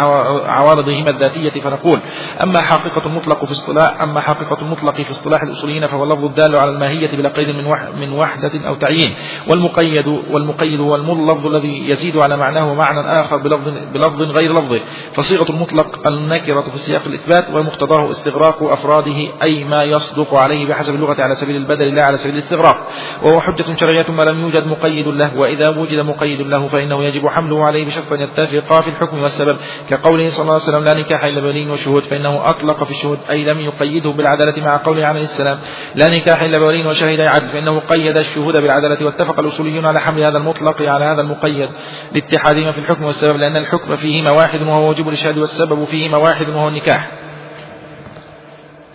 عوارضهما 0.45 1.11
الذاتية 1.11 1.61
فنقول 1.61 2.01
أما 2.43 2.61
حقيقة 2.61 3.07
المطلق 3.07 3.45
في 3.45 3.51
اصطلاح 3.51 4.03
أما 4.03 4.21
حقيقة 4.21 4.57
المطلق 4.63 4.95
في 4.95 5.11
اصطلاح 5.11 5.43
الأصوليين 5.43 5.87
فهو 5.87 6.05
اللفظ 6.05 6.25
الدال 6.25 6.57
على 6.57 6.71
الماهية 6.71 7.17
بلا 7.17 7.29
قيد 7.29 7.51
من 7.51 7.65
من 8.01 8.13
وحدة 8.13 8.69
أو 8.69 8.75
تعيين. 8.75 9.15
والمقيد 9.49 10.07
والمقيد 10.07 10.81
هو 10.81 10.95
اللفظ 10.97 11.47
الذي 11.47 11.91
يزيد 11.91 12.17
على 12.17 12.37
معناه 12.37 12.75
معنى 12.75 13.01
آخر 13.01 13.37
بلفظ 13.37 13.69
بلفظ 13.95 14.23
غير 14.23 14.53
لفظه. 14.53 14.81
فصيغة 15.13 15.51
المطلق 15.51 16.09
النكرة 16.09 16.61
في 16.61 16.79
سياق 16.79 17.03
الإثبات 17.07 17.45
ومقتضاه 17.55 18.11
استغراق 18.11 18.63
أفراده 18.63 19.29
أي 19.43 19.65
ما 19.65 19.83
يصدق 19.83 20.35
عليه 20.35 20.56
عليه 20.57 20.69
بحسب 20.69 20.95
اللغة 20.95 21.23
على 21.23 21.35
سبيل 21.35 21.57
البدل 21.57 21.95
لا 21.95 22.07
على 22.07 22.17
سبيل 22.17 22.35
الاستغراق. 22.35 22.77
وهو 23.23 23.41
حجة 23.41 23.77
شرعية 23.77 24.11
ما 24.11 24.23
لم 24.23 24.41
يوجد 24.41 24.67
مقيد 24.67 25.09
له 25.09 25.37
وإذا 25.37 25.69
وجد 25.69 26.01
مقيد 26.01 26.41
له 26.41 26.69
فإنه 26.69 27.05
يجب 27.05 27.27
حمله 27.27 27.65
عليه 27.65 27.87
بشرط 27.87 28.13
أن 28.13 28.21
يتفقا 28.21 28.81
في 28.81 28.89
الحكم 28.89 29.23
والسبب. 29.23 29.57
كقوله 29.91 30.29
صلى 30.29 30.43
الله 30.43 30.53
عليه 30.53 30.63
وسلم 30.63 30.85
لا 30.85 30.95
نكاح 30.95 31.25
إلا 31.25 31.41
بولي 31.41 31.71
وشهود 31.71 32.03
فإنه 32.03 32.51
أطلق 32.51 32.85
في 32.85 32.91
الشهود 32.91 33.19
أي 33.31 33.43
لم 33.43 33.61
يقيده 33.61 34.11
بالعدالة 34.11 34.63
مع 34.65 34.77
قوله 34.77 35.07
عليه 35.07 35.23
السلام 35.23 35.59
لا 35.95 36.07
نكاح 36.07 36.43
إلا 36.43 36.59
بولي 36.59 36.87
وشهد 36.87 37.21
عدل 37.21 37.47
فإنه 37.47 37.79
قيد 37.79 38.17
الشهود 38.17 38.57
بالعدالة 38.57 39.07
واتفق 39.07 39.41
الأصوليون 39.41 39.87
على 39.87 40.01
حمل 40.01 40.23
هذا 40.23 40.39
المطلق 40.39 40.83
على 40.83 41.05
هذا 41.05 41.21
المقيد 41.21 41.69
لاتحادهما 42.13 42.71
في 42.71 42.79
الحكم 42.79 43.05
والسبب 43.05 43.37
لأن 43.37 43.57
الحكم 43.57 43.97
فيهما 43.97 44.31
واحد 44.31 44.63
وهو 44.63 44.89
وجب 44.89 45.09
الإشهاد 45.09 45.39
والسبب 45.39 45.85
فيهما 45.85 46.17
واحد 46.17 46.49
وهو 46.49 46.69
النكاح. 46.69 47.11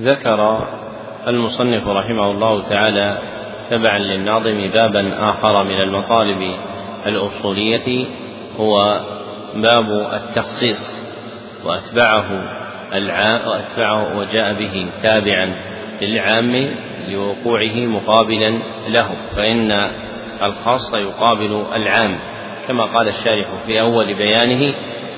ذكر 0.01 0.67
المصنف 1.27 1.87
رحمه 1.87 2.31
الله 2.31 2.69
تعالى 2.69 3.17
تبعا 3.69 3.99
للناظم 3.99 4.69
بابا 4.73 5.29
آخر 5.29 5.63
من 5.63 5.81
المطالب 5.81 6.55
الأصولية 7.05 8.05
هو 8.59 9.01
باب 9.55 9.91
التخصيص 10.13 11.03
وأتبعه 11.65 12.25
العام 12.93 13.47
وأتبعه 13.47 14.17
وجاء 14.17 14.53
به 14.53 14.87
تابعا 15.03 15.55
للعام 16.01 16.67
لوقوعه 17.09 17.75
مقابلا 17.75 18.59
له 18.87 19.09
فإن 19.35 19.71
الخاص 20.43 20.93
يقابل 20.93 21.63
العام. 21.75 22.19
كما 22.67 22.83
قال 22.83 23.07
الشارح 23.07 23.47
في 23.65 23.81
أول 23.81 24.13
بيانه 24.13 24.73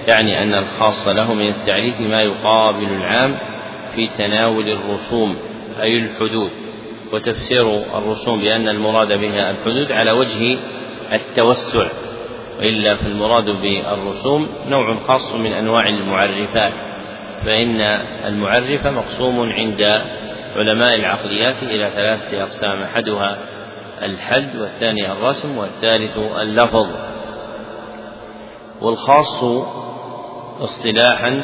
يعني 0.07 0.43
أن 0.43 0.53
الخاص 0.53 1.07
له 1.07 1.33
من 1.33 1.47
التعريف 1.47 2.01
ما 2.01 2.21
يقابل 2.21 2.83
العام 2.83 3.37
في 3.95 4.07
تناول 4.07 4.69
الرسوم. 4.69 5.37
أي 5.81 5.97
الحدود 5.97 6.51
وتفسير 7.13 7.97
الرسوم 7.97 8.41
بأن 8.41 8.69
المراد 8.69 9.19
بها 9.19 9.51
الحدود 9.51 9.91
على 9.91 10.11
وجه 10.11 10.57
التوسع 11.13 11.87
وإلا 12.59 12.95
فالمراد 12.95 13.45
بالرسوم 13.45 14.49
نوع 14.67 14.95
خاص 14.95 15.35
من 15.35 15.53
أنواع 15.53 15.87
المعرفات 15.87 16.73
فإن 17.45 17.81
المعرف 18.25 18.87
مقسوم 18.87 19.39
عند 19.39 20.01
علماء 20.55 20.95
العقليات 20.95 21.63
إلى 21.63 21.89
ثلاثة 21.95 22.43
أقسام 22.43 22.81
أحدها 22.81 23.37
الحد 24.03 24.55
والثاني 24.55 25.11
الرسم 25.11 25.57
والثالث 25.57 26.17
اللفظ. 26.17 26.87
والخاص 28.81 29.43
اصطلاحا 30.61 31.43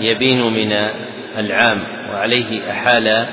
يبين 0.00 0.42
من 0.42 0.72
العام 1.38 1.84
وعليه 2.10 2.70
أحال 2.70 3.26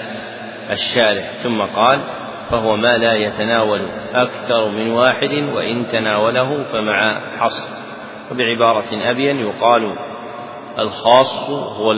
الشارح 0.72 1.31
ثم 1.43 1.62
قال 1.62 2.00
فهو 2.51 2.77
ما 2.77 2.98
لا 2.98 3.13
يتناول 3.13 3.81
أكثر 4.13 4.69
من 4.69 4.91
واحد 4.91 5.34
وإن 5.53 5.88
تناوله 5.88 6.63
فمع 6.72 7.22
حصر. 7.39 7.69
وبعبارة 8.31 9.10
أبين 9.10 9.39
يقال 9.39 9.95
الخاص 10.79 11.50
هو 11.50 11.91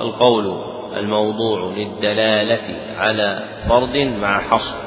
القول 0.00 0.64
الموضوع 0.96 1.72
للدلالة 1.76 2.76
على 2.98 3.42
فرد 3.68 3.96
مع 3.96 4.40
حصر. 4.40 4.78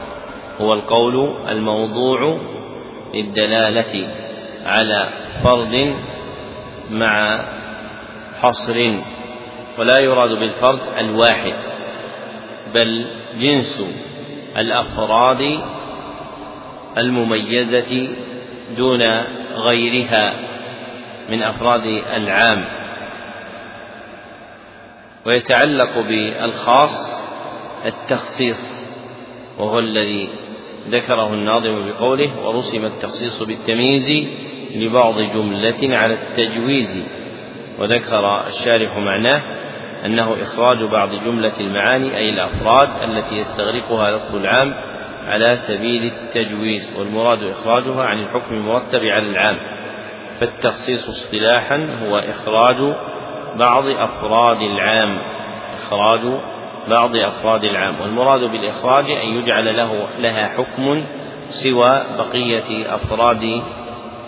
هو 0.61 0.73
القول 0.73 1.47
الموضوع 1.49 2.39
للدلالة 3.13 4.07
على 4.65 5.09
فرد 5.43 5.95
مع 6.89 7.45
حصر. 8.41 9.01
ولا 9.77 9.99
يراد 9.99 10.29
بالفرد 10.29 10.79
الواحد. 10.97 11.68
بل 12.73 13.05
جنس 13.39 13.83
الأفراد 14.57 15.59
المميزة 16.97 18.07
دون 18.77 19.01
غيرها 19.55 20.33
من 21.29 21.43
أفراد 21.43 21.85
العام. 22.15 22.65
ويتعلق 25.25 25.99
بالخاص 25.99 27.19
التخصيص 27.85 28.79
وهو 29.57 29.79
الذي 29.79 30.29
ذكره 30.89 31.33
الناظم 31.33 31.89
بقوله 31.89 32.45
ورسم 32.45 32.85
التخصيص 32.85 33.43
بالتمييز 33.43 34.27
لبعض 34.75 35.19
جملة 35.19 35.97
على 35.97 36.13
التجويز 36.13 37.03
وذكر 37.79 38.47
الشارح 38.47 38.97
معناه 38.97 39.41
أنه 40.05 40.43
إخراج 40.43 40.83
بعض 40.83 41.09
جملة 41.09 41.59
المعاني 41.59 42.17
أي 42.17 42.29
الأفراد 42.29 42.89
التي 43.03 43.35
يستغرقها 43.35 44.11
لفظ 44.11 44.35
العام 44.35 44.73
على 45.27 45.55
سبيل 45.55 46.03
التجويز 46.03 46.97
والمراد 46.97 47.43
إخراجها 47.43 48.03
عن 48.03 48.19
الحكم 48.19 48.55
المرتب 48.55 48.99
على 48.99 49.29
العام. 49.29 49.57
فالتخصيص 50.39 51.09
اصطلاحا 51.09 51.99
هو 52.03 52.17
إخراج 52.17 52.95
بعض 53.55 53.85
أفراد 53.87 54.61
العام. 54.61 55.21
إخراج 55.73 56.19
بعض 56.87 57.15
أفراد 57.15 57.63
العام. 57.63 58.01
والمراد 58.01 58.39
بالإخراج 58.39 59.11
أن 59.11 59.27
يجعل 59.27 59.77
له 59.77 60.07
لها 60.19 60.47
حكم 60.47 61.05
سوى 61.49 62.03
بقية 62.17 62.95
أفراد 62.95 63.61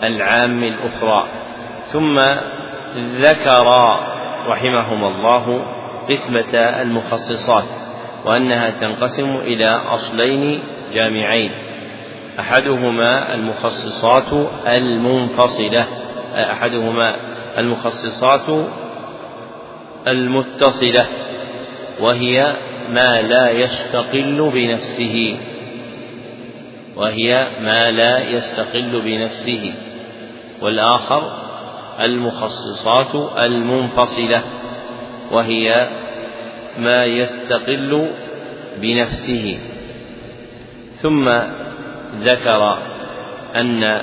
العام 0.02 0.62
الأخرى. 0.62 1.28
ثم 1.82 2.20
ذكر 2.96 3.68
رحمهما 4.46 5.08
الله 5.08 5.64
قسمة 6.10 6.54
المخصصات 6.54 7.64
وأنها 8.24 8.70
تنقسم 8.70 9.36
إلى 9.36 9.66
أصلين 9.66 10.62
جامعين. 10.94 11.52
أحدهما 12.40 13.34
المخصصات 13.34 14.48
المنفصلة 14.66 15.86
أحدهما 16.34 17.16
المخصصات 17.58 18.66
المتصلة 20.08 21.06
وهي 22.00 22.56
ما 22.88 23.22
لا 23.22 23.50
يستقل 23.50 24.50
بنفسه. 24.54 25.36
وهي 26.96 27.48
ما 27.60 27.90
لا 27.90 28.18
يستقل 28.18 29.00
بنفسه. 29.04 29.74
والآخر 30.60 31.41
المخصصات 32.00 33.14
المنفصلة 33.44 34.42
وهي 35.30 35.88
ما 36.78 37.04
يستقل 37.04 38.10
بنفسه. 38.76 39.58
ثم 40.94 41.28
ذكر 42.14 42.78
أن 43.54 44.00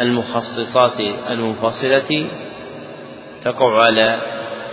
المخصصات 0.00 1.00
المنفصلة 1.30 2.30
تقع 3.44 3.82
على 3.82 4.20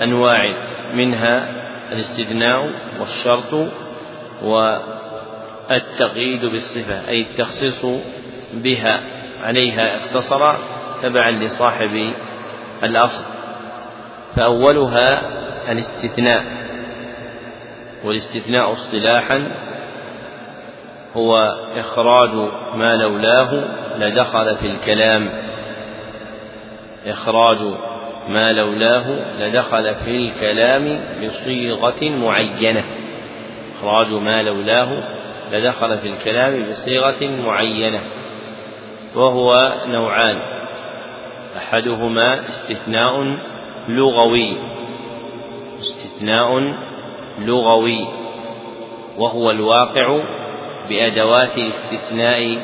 أنواع 0.04 0.54
منها 0.94 1.50
الاستثناء 1.92 2.70
والشرط 3.00 3.68
والتقييد 4.44 6.42
بالصفة 6.46 7.08
أي 7.10 7.22
التخصيص 7.22 7.86
بها. 8.54 9.20
عليها 9.44 9.98
اختصر 9.98 10.58
تبعا 11.02 11.32
لصاحب 11.32 12.14
الأصل 12.84 13.24
فأولها 14.36 15.22
الاستثناء 15.72 16.44
والاستثناء 18.04 18.72
اصطلاحا 18.72 19.52
هو 21.16 21.36
إخراج 21.78 22.30
ما 22.76 22.96
لولاه 22.96 23.64
لدخل 23.98 24.58
في 24.58 24.66
الكلام 24.66 25.30
إخراج 27.08 27.58
ما 28.30 28.52
لولاه 28.52 29.06
لدخل 29.40 29.96
في 29.96 30.12
الكلام 30.12 31.00
بصيغة 31.24 32.04
معينة 32.04 32.84
إخراج 33.78 34.12
ما 34.14 34.44
لولاه 34.44 35.04
لدخل 35.52 35.98
في 35.98 36.08
الكلام 36.08 36.64
بصيغة 36.70 37.24
معينة 37.24 38.02
وهو 39.16 39.74
نوعان. 39.88 40.59
أحدهما 41.58 42.40
استثناء 42.50 43.38
لغوي. 43.88 44.58
استثناء 45.80 46.74
لغوي. 47.40 48.08
وهو 49.18 49.52
الواقع 49.52 50.20
بأدوات 50.90 51.58
الاستثناء 51.58 52.58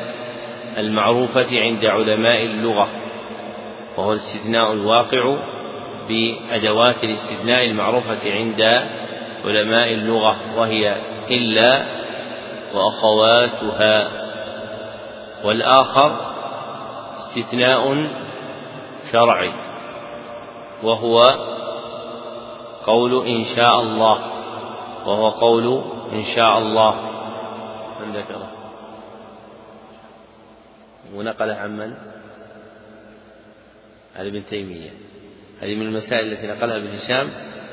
المعروفة 0.78 1.60
عند 1.60 1.84
علماء 1.84 2.44
اللغة. 2.44 2.88
وهو 3.96 4.12
الاستثناء 4.12 4.72
الواقع 4.72 5.36
بأدوات 6.08 7.04
الاستثناء 7.04 7.66
المعروفة 7.66 8.32
عند 8.32 8.82
علماء 9.44 9.92
اللغة 9.92 10.36
وهي 10.56 10.96
إلا 11.30 11.86
وأخواتها. 12.74 14.08
والآخر 15.44 16.16
استثناء 17.16 18.08
شرعي 19.12 19.52
وهو 20.82 21.24
قول 22.84 23.26
إن 23.26 23.44
شاء 23.44 23.80
الله 23.80 24.18
وهو 25.06 25.28
قول 25.28 25.82
إن 26.12 26.24
شاء 26.24 26.58
الله. 26.58 26.94
من 28.00 28.12
ذكره؟ 28.12 28.52
ونقله 31.14 31.54
عن 31.54 31.76
من؟ 31.76 31.94
عن 34.16 34.26
ابن 34.26 34.46
تيمية. 34.46 34.90
هذه 35.62 35.74
من 35.74 35.86
المسائل 35.86 36.32
التي 36.32 36.46
نقلها 36.46 36.76
ابن 36.76 36.88
هشام 36.88 37.30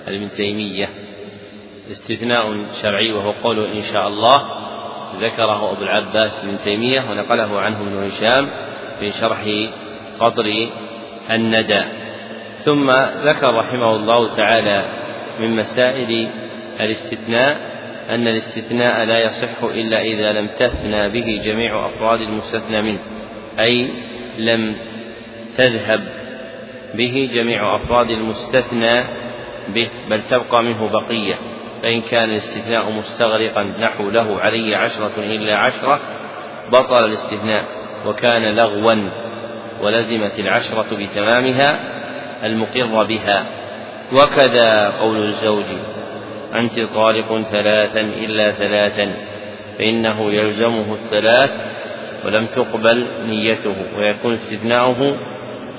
عن 0.07 0.15
ابن 0.15 0.29
تيمية. 0.29 0.89
استثناء 1.91 2.65
شرعي 2.81 3.13
وهو 3.13 3.31
قول 3.31 3.65
إن 3.65 3.81
شاء 3.81 4.07
الله. 4.07 4.63
ذكره 5.19 5.71
أبو 5.71 5.83
العباس 5.83 6.45
بن 6.45 6.57
تيمية 6.63 7.11
ونقله 7.11 7.59
عنه 7.59 7.81
ابن 7.81 7.97
هشام 8.03 8.49
في 8.99 9.11
شرح 9.11 9.43
قدر 10.19 10.69
الندى. 11.31 11.83
ثم 12.57 12.91
ذكر 13.23 13.53
رحمه 13.53 13.95
الله 13.95 14.35
تعالى 14.35 14.85
من 15.39 15.55
مسائل 15.55 16.29
الاستثناء 16.79 17.73
أن 18.09 18.27
الاستثناء 18.27 19.03
لا 19.05 19.19
يصح 19.19 19.63
إلا 19.63 20.01
إذا 20.01 20.31
لم 20.31 20.47
تثنى 20.47 21.09
به 21.09 21.41
جميع 21.45 21.85
أفراد 21.85 22.21
المستثنى 22.21 22.81
منه 22.81 22.99
أي 23.59 23.89
لم 24.37 24.75
تذهب 25.57 26.03
به 26.93 27.29
جميع 27.33 27.75
أفراد 27.75 28.09
المستثنى 28.09 29.03
به 29.67 29.89
بل 30.09 30.21
تبقى 30.29 30.63
منه 30.63 30.89
بقية 30.89 31.35
فإن 31.83 32.01
كان 32.01 32.29
الاستثناء 32.29 32.91
مستغرقا 32.91 33.63
نحو 33.63 34.09
له 34.09 34.39
علي 34.39 34.75
عشرة 34.75 35.13
إلا 35.17 35.57
عشرة 35.57 35.99
بطل 36.71 37.05
الاستثناء 37.05 37.65
وكان 38.05 38.55
لغوا 38.55 39.09
ولزمت 39.83 40.39
العشرة 40.39 40.87
بتمامها 40.91 41.79
المقر 42.43 43.03
بها. 43.03 43.45
وكذا 44.13 44.89
قول 44.89 45.23
الزوج 45.23 45.65
أنت 46.53 46.79
طالق 46.79 47.41
ثلاثا 47.41 47.99
إلا 48.01 48.51
ثلاثا 48.51 49.13
فإنه 49.77 50.31
يلزمه 50.31 50.93
الثلاث 50.93 51.51
ولم 52.25 52.45
تقبل 52.45 53.07
نيته 53.27 53.75
ويكون 53.97 54.33
استثناؤه 54.33 55.17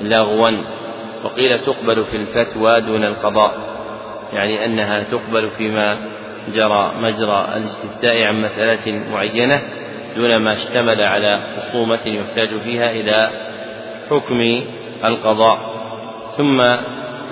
لغوا. 0.01 0.51
وقيل 1.25 1.59
تقبل 1.59 2.05
في 2.05 2.17
الفتوى 2.17 2.81
دون 2.81 3.05
القضاء 3.05 3.55
يعني 4.33 4.65
أنها 4.65 5.03
تقبل 5.03 5.51
فيما 5.51 5.97
جرى 6.55 6.93
مجرى 7.01 7.49
الاستفتاء 7.57 8.23
عن 8.23 8.43
مسألة 8.43 8.93
معينة 9.13 9.63
دون 10.17 10.37
ما 10.37 10.53
اشتمل 10.53 11.01
على 11.01 11.41
خصومة 11.57 12.01
يحتاج 12.07 12.49
فيها 12.65 12.91
إلى 12.91 13.31
حكم 14.11 14.41
القضاء. 15.05 15.75
ثم 16.37 16.63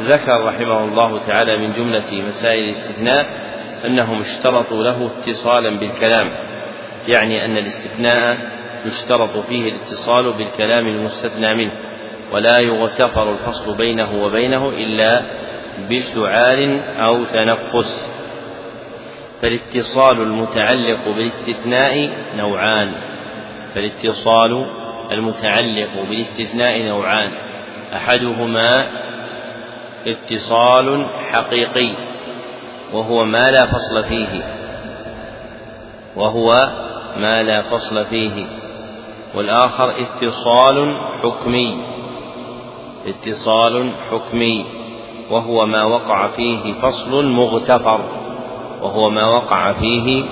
ذكر 0.01 0.45
رحمه 0.45 0.85
الله 0.85 1.27
تعالى 1.27 1.57
من 1.57 1.73
جملة 1.73 2.23
مسائل 2.29 2.65
الاستثناء 2.65 3.27
أنهم 3.87 4.21
اشترطوا 4.21 4.85
له 4.85 5.07
اتصالا 5.07 5.79
بالكلام. 5.79 6.29
يعني 7.09 7.45
أن 7.45 7.57
الاستثناء 7.57 8.39
يشترط 8.87 9.39
فيه 9.39 9.73
الاتصال 9.73 10.33
بالكلام 10.33 10.87
المستثنى 10.87 11.55
منه 11.55 11.73
ولا 12.33 12.59
يغتفر 12.59 13.33
الفصل 13.33 13.77
بينه 13.77 14.25
وبينه 14.25 14.69
إلا 14.69 15.23
بسعال 15.91 16.81
أو 16.99 17.25
تنفس 17.25 18.13
فالاتصال 19.43 20.23
المتعلق 20.23 21.05
بالاستثناء 21.09 22.11
نوعان 22.37 22.93
فالاتصال 23.75 24.82
المتعلق 25.13 25.91
بالاستثناء 26.09 26.83
نوعان. 26.83 27.31
أحدهما 27.97 28.87
اتصال 30.07 31.07
حقيقي 31.33 31.91
وهو 32.93 33.25
ما 33.25 33.51
لا 33.51 33.67
فصل 33.67 34.05
فيه 34.05 34.43
وهو 36.17 36.51
ما 37.17 37.43
لا 37.43 37.63
فصل 37.63 38.05
فيه. 38.05 38.47
والآخر 39.35 39.93
اتصال 40.01 40.97
حكمي 41.23 41.85
اتصال 43.07 43.91
حكمي 44.11 44.67
وهو 45.31 45.67
ما 45.67 45.85
وقع 45.85 46.27
فيه 46.27 46.75
فصل 46.83 47.27
مغتفر 47.27 48.01
وهو 48.83 49.11
ما 49.11 49.25
وقع 49.25 49.73
فيه 49.73 50.25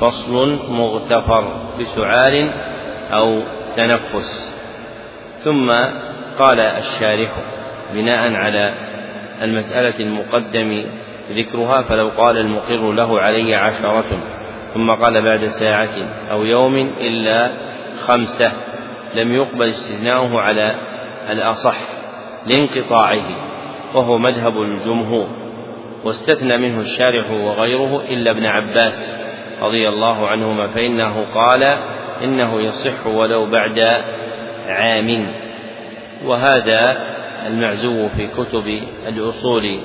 فصل 0.00 0.58
مغتفر. 0.68 1.44
بسعال 1.80 2.50
أو 3.10 3.42
تنفس 3.76 4.54
ثم 5.38 5.70
قال 6.38 6.60
الشارح 6.60 7.30
بناء 7.94 8.32
على 8.32 8.74
المسألة 9.42 10.00
المقدم 10.00 10.84
ذكرها 11.30 11.82
فلو 11.82 12.08
قال 12.08 12.38
المقر 12.38 12.92
له 12.92 13.20
علي 13.20 13.54
عشرة 13.54 14.04
ثم 14.74 14.90
قال 14.90 15.22
بعد 15.22 15.44
ساعة 15.44 16.08
أو 16.30 16.44
يوم 16.44 16.76
إلا 17.00 17.52
خمسة 18.06 18.52
لم 19.14 19.34
يقبل 19.34 19.68
استثناؤه 19.68 20.40
على 20.40 20.74
الأصح 21.30 21.76
لانقطاعه 22.46 23.26
وهو 23.94 24.18
مذهب 24.18 24.62
الجمهور. 24.62 25.44
واستثنى 26.04 26.56
منه 26.56 26.80
الشارح 26.80 27.30
وغيره 27.30 28.02
إلا 28.10 28.30
ابن 28.30 28.46
عباس 28.46 29.06
رضي 29.62 29.88
الله 29.88 30.28
عنهما 30.28 30.66
فإنه 30.66 31.26
قال 31.34 31.78
إنه 32.24 32.62
يصح 32.62 33.06
ولو 33.06 33.46
بعد 33.46 33.78
عام. 34.66 35.26
وهذا 36.24 36.96
المعزو 37.46 38.08
في 38.08 38.26
كتب 38.26 38.80
الأصول 39.08 39.80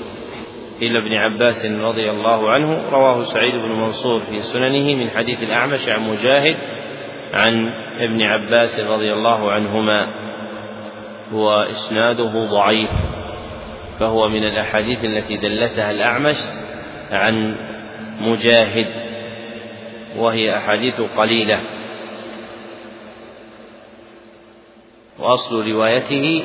إلى 0.81 0.97
ابن 0.99 1.13
عباس 1.13 1.65
رضي 1.65 2.11
الله 2.11 2.49
عنه 2.49 2.89
رواه 2.91 3.23
سعيد 3.23 3.55
بن 3.55 3.71
منصور 3.71 4.19
في 4.19 4.39
سننه 4.39 4.95
من 4.95 5.09
حديث 5.09 5.43
الأعمش 5.43 5.89
عن 5.89 6.09
مجاهد 6.09 6.55
عن 7.33 7.73
ابن 7.99 8.21
عباس 8.21 8.79
رضي 8.79 9.13
الله 9.13 9.51
عنهما. 9.51 10.07
وإسناده 11.33 12.45
ضعيف 12.45 12.89
فهو 13.99 14.29
من 14.29 14.43
الأحاديث 14.43 15.05
التي 15.05 15.37
دلسها 15.37 15.91
الأعمش 15.91 16.37
عن 17.11 17.55
مجاهد 18.19 18.87
وهي 20.17 20.57
أحاديث 20.57 21.01
قليلة. 21.01 21.59
وأصل 25.19 25.67
روايته 25.71 26.43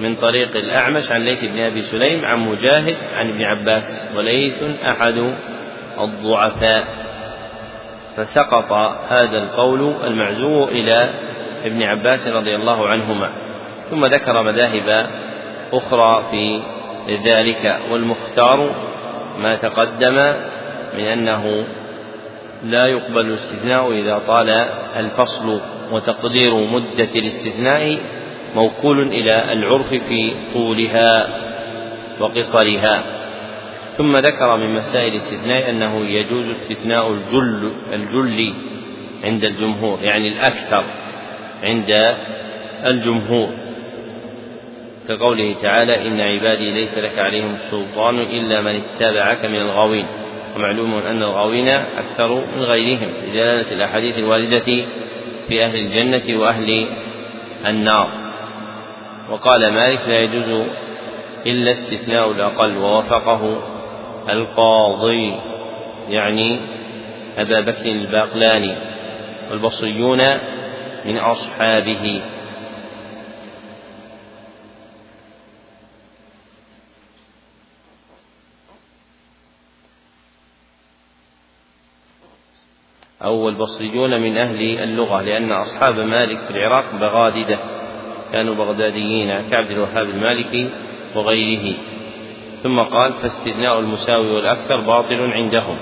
من 0.00 0.16
طريق 0.16 0.56
الأعمش 0.56 1.12
عن 1.12 1.24
ليث 1.24 1.44
بن 1.44 1.58
أبي 1.58 1.80
سليم 1.80 2.24
عن 2.24 2.38
مجاهد 2.38 2.96
عن 3.14 3.28
ابن 3.28 3.42
عباس 3.42 4.10
وليث 4.16 4.62
أحد 4.62 5.34
الضعفاء. 6.00 6.84
فسقط 8.16 8.72
هذا 9.08 9.38
القول 9.38 10.04
المعزو 10.04 10.64
إلى 10.64 11.10
ابن 11.64 11.82
عباس 11.82 12.28
رضي 12.28 12.54
الله 12.54 12.88
عنهما. 12.88 13.30
ثم 13.90 14.04
ذكر 14.04 14.42
مذاهب 14.42 15.10
أخرى 15.72 16.24
في 16.30 16.60
ذلك 17.24 17.78
والمختار 17.90 18.74
ما 19.38 19.54
تقدم 19.54 20.14
من 20.96 21.04
أنه 21.04 21.66
لا 22.64 22.86
يقبل 22.86 23.20
الاستثناء 23.20 23.92
إذا 23.92 24.18
طال 24.18 24.68
الفصل 24.96 25.60
وتقدير 25.92 26.54
مدة 26.54 27.10
الاستثناء 27.16 27.98
موكول 28.54 29.08
إلى 29.08 29.52
العرف 29.52 29.94
في 29.94 30.34
طولها 30.54 31.26
وقصرها. 32.20 33.04
ثم 33.96 34.16
ذكر 34.16 34.56
من 34.56 34.74
مسائل 34.74 35.08
الاستثناء 35.12 35.70
أنه 35.70 36.06
يجوز 36.06 36.50
استثناء 36.50 37.12
الجل 37.12 37.70
الجل 37.92 38.54
عند 39.24 39.44
الجمهور 39.44 39.98
يعني 40.02 40.28
الأكثر 40.28 40.84
عند 41.62 42.16
الجمهور. 42.86 43.48
كقوله 45.08 45.54
تعالى 45.62 46.06
إن 46.06 46.20
عبادي 46.20 46.70
ليس 46.70 46.98
لك 46.98 47.18
عليهم 47.18 47.56
سلطان 47.56 48.18
إلا 48.18 48.60
من 48.60 48.80
اتبعك 48.80 49.44
من 49.44 49.60
الغاوين 49.60 50.06
ومعلوم 50.56 50.94
أن 50.94 51.22
الغاوين 51.22 51.68
أكثر 51.68 52.34
من 52.56 52.62
غيرهم 52.62 53.08
لدلالة 53.26 53.72
الأحاديث 53.72 54.18
الواردة 54.18 54.84
في 55.48 55.64
أهل 55.64 55.76
الجنة 55.76 56.40
وأهل 56.40 56.86
النار. 57.66 58.10
وقال 59.30 59.72
مالك 59.72 60.08
لا 60.08 60.20
يجوز 60.20 60.66
إلا 61.46 61.70
استثناء 61.70 62.30
الأقل 62.30 62.76
ووافقه 62.76 63.62
القاضي 64.30 65.34
يعني 66.08 66.60
أبا 67.38 67.60
بكر 67.60 67.86
الباقلاني 67.86 68.74
والبصريون 69.50 70.20
من 71.04 71.16
أصحابه. 71.16 72.22
أو 83.24 83.48
البصريون 83.48 84.20
من 84.20 84.36
أهل 84.36 84.78
اللغة 84.78 85.22
لأن 85.22 85.52
أصحاب 85.52 86.00
مالك 86.00 86.38
في 86.38 86.50
العراق 86.50 86.84
بغاددة 87.00 87.58
كانوا 88.32 88.54
بغداديين 88.54 89.40
كعبد 89.50 89.70
الوهاب 89.70 90.10
المالكي 90.10 90.70
وغيره. 91.14 91.76
ثم 92.62 92.80
قال 92.80 93.12
فاستثناء 93.12 93.78
المساوي 93.78 94.30
والأكثر 94.30 94.80
باطل 94.80 95.32
عندهم. 95.32 95.78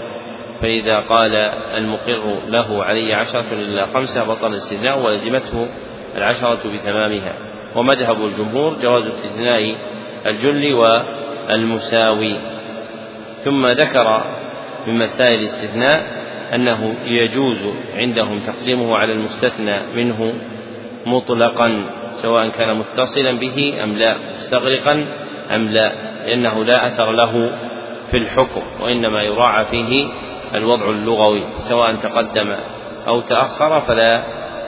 فإذا 0.61 0.99
قال 0.99 1.35
المقر 1.77 2.39
له 2.49 2.85
علي 2.85 3.15
عشرة 3.15 3.45
إلا 3.53 3.87
خمسة 3.87 4.25
بطل 4.25 4.47
الاستثناء 4.47 4.99
ولزمته 4.99 5.69
العشرة 6.17 6.61
بتمامها. 6.65 7.33
ومذهب 7.77 8.25
الجمهور 8.25 8.75
جواز 8.83 9.07
استثناء 9.07 9.77
الجل 10.27 10.75
والمساوي. 10.75 12.37
ثم 13.45 13.67
ذكر 13.67 14.25
من 14.87 14.99
مسائل 14.99 15.41
الاستثناء 15.41 16.22
أنه 16.55 16.95
يجوز 17.05 17.69
عندهم 17.95 18.41
تقديمه 18.41 18.97
على 18.97 19.13
المستثنى 19.13 19.81
منه 19.95 20.35
مطلقا 21.07 21.85
سواء 22.11 22.49
كان 22.49 22.77
متصلا 22.77 23.33
به 23.33 23.85
أم 23.85 23.97
لا 23.97 24.17
مستغرقا 24.39 25.07
أم 25.55 25.69
لا 25.69 25.93
لأنه 26.27 26.65
لا 26.65 26.87
أثر 26.87 27.13
له 27.13 27.53
في 28.11 28.17
الحكم 28.17 28.63
وإنما 28.81 29.23
يراعى 29.23 29.65
فيه 29.65 30.07
الوضع 30.55 30.91
اللغوي 30.91 31.43
سواء 31.57 31.95
تقدم 31.95 32.57
أو 33.07 33.21
تأخر 33.21 33.81
فلا 33.81 34.23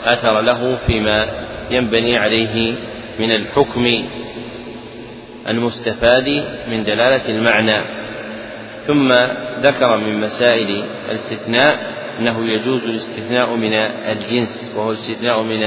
أثر 0.04 0.40
له 0.40 0.76
فيما 0.86 1.26
ينبني 1.70 2.18
عليه 2.18 2.74
من 3.18 3.32
الحكم 3.32 4.04
المستفاد 5.48 6.44
من 6.70 6.84
دلالة 6.84 7.28
المعنى. 7.28 8.03
ثم 8.86 9.12
ذكر 9.60 9.96
من 9.96 10.20
مسائل 10.20 10.84
الاستثناء 11.10 11.94
أنه 12.18 12.52
يجوز 12.52 12.88
الاستثناء 12.88 13.54
من 13.54 13.72
الجنس 13.72 14.72
وهو 14.76 14.90
الاستثناء 14.90 15.42
من 15.42 15.62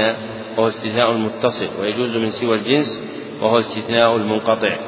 وهو 0.56 0.68
استثناء 0.68 1.10
المتصل 1.10 1.68
ويجوز 1.80 2.16
من 2.16 2.30
سوى 2.30 2.56
الجنس 2.56 3.02
وهو 3.42 3.58
استثناء 3.58 4.16
المنقطع. 4.16 4.78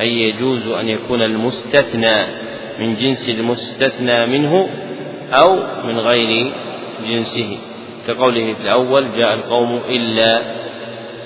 أي 0.00 0.08
يجوز 0.08 0.66
أن 0.66 0.88
يكون 0.88 1.22
المستثنى 1.22 2.26
من 2.78 2.94
جنس 2.94 3.30
المستثنى 3.30 4.26
منه 4.26 4.68
أو 5.32 5.56
من 5.86 5.98
غير 5.98 6.52
جنسه. 7.08 7.58
كقوله 8.06 8.54
في 8.54 8.60
الأول 8.60 9.12
جاء 9.12 9.34
القوم 9.34 9.80
إلا 9.88 10.42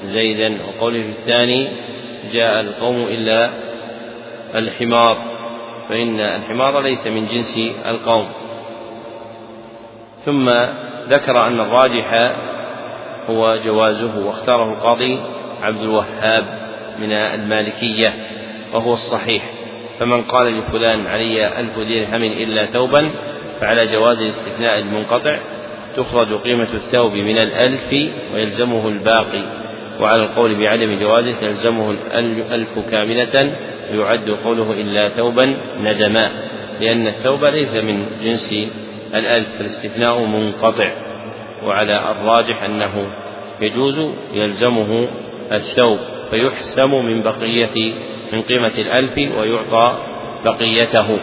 زيدا 0.03 0.59
وقوله 0.63 1.03
في 1.03 1.09
الثاني 1.09 1.69
جاء 2.33 2.61
القوم 2.61 3.03
إلا 3.03 3.51
الحمار. 4.55 5.38
فإن 5.89 6.21
الحمار 6.21 6.81
ليس 6.81 7.07
من 7.07 7.27
جنس 7.27 7.59
القوم. 7.87 8.29
ثم 10.25 10.51
ذكر 11.09 11.47
أن 11.47 11.61
الراجح 11.61 12.35
هو 13.31 13.57
جوازه 13.57 14.27
واختاره 14.27 14.73
القاضي 14.73 15.19
عبد 15.63 15.83
الوهاب 15.83 16.45
من 16.99 17.13
المالكية 17.13 18.15
وهو 18.73 18.93
الصحيح. 18.93 19.43
فمن 19.99 20.23
قال 20.23 20.59
لفلان 20.59 21.07
علي 21.07 21.61
ألف 21.61 21.79
درهم 21.79 22.23
إلا 22.23 22.67
ثوبا 22.67 23.11
فعلى 23.61 23.87
جواز 23.87 24.23
الاستثناء 24.23 24.79
المنقطع 24.79 25.39
تخرج 25.97 26.35
قيمة 26.35 26.69
الثوب 26.75 27.13
من 27.13 27.39
الألف 27.39 27.93
ويلزمه 28.35 28.89
الباقي. 28.89 29.59
وعلى 30.01 30.23
القول 30.23 30.55
بعدم 30.55 30.99
جوازه 31.01 31.41
تلزمه 31.41 31.91
الألف 31.91 32.79
كاملة 32.91 33.53
ويعد 33.93 34.31
قوله 34.31 34.73
إلا 34.73 35.09
ثوبا 35.09 35.57
ندما 35.81 36.31
لأن 36.81 37.07
الثوب 37.07 37.45
ليس 37.45 37.75
من 37.75 38.07
جنس 38.23 38.55
الألف 39.15 39.49
فالاستثناء 39.49 40.25
منقطع 40.25 40.93
وعلى 41.65 42.11
الراجح 42.11 42.63
أنه 42.63 43.13
يجوز 43.61 43.99
يلزمه 44.35 45.09
الثوب 45.53 45.99
فيحسم 46.31 46.91
من 46.91 47.23
بقية 47.23 47.95
من 48.33 48.43
قيمة 48.43 48.67
الألف 48.79 49.19
ويعطى 49.19 49.99
بقيته. 50.45 51.19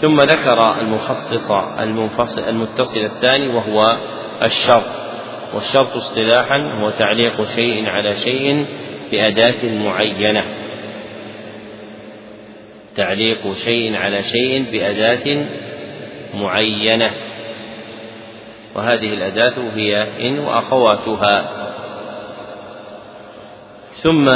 ثم 0.00 0.20
ذكر 0.20 0.80
المخصص 0.80 1.50
المنفصل 1.80 2.42
المتصل 2.42 3.00
الثاني 3.00 3.48
وهو 3.48 3.96
الشرط 4.42 5.02
والشرط 5.54 5.96
اصطلاحا 5.96 6.72
هو 6.80 6.90
تعليق 6.90 7.44
شيء 7.44 7.88
على 7.88 8.12
شيء 8.12 8.66
بأداة 9.10 9.64
معينة. 9.64 10.44
تعليق 12.96 13.52
شيء 13.52 13.96
على 13.96 14.22
شيء 14.22 14.70
بأداة 14.72 15.46
معينة. 16.34 17.10
وهذه 18.74 19.14
الأداة 19.14 19.54
هي 19.74 20.06
إن 20.28 20.38
وأخواتها. 20.38 21.62
ثم 23.92 24.30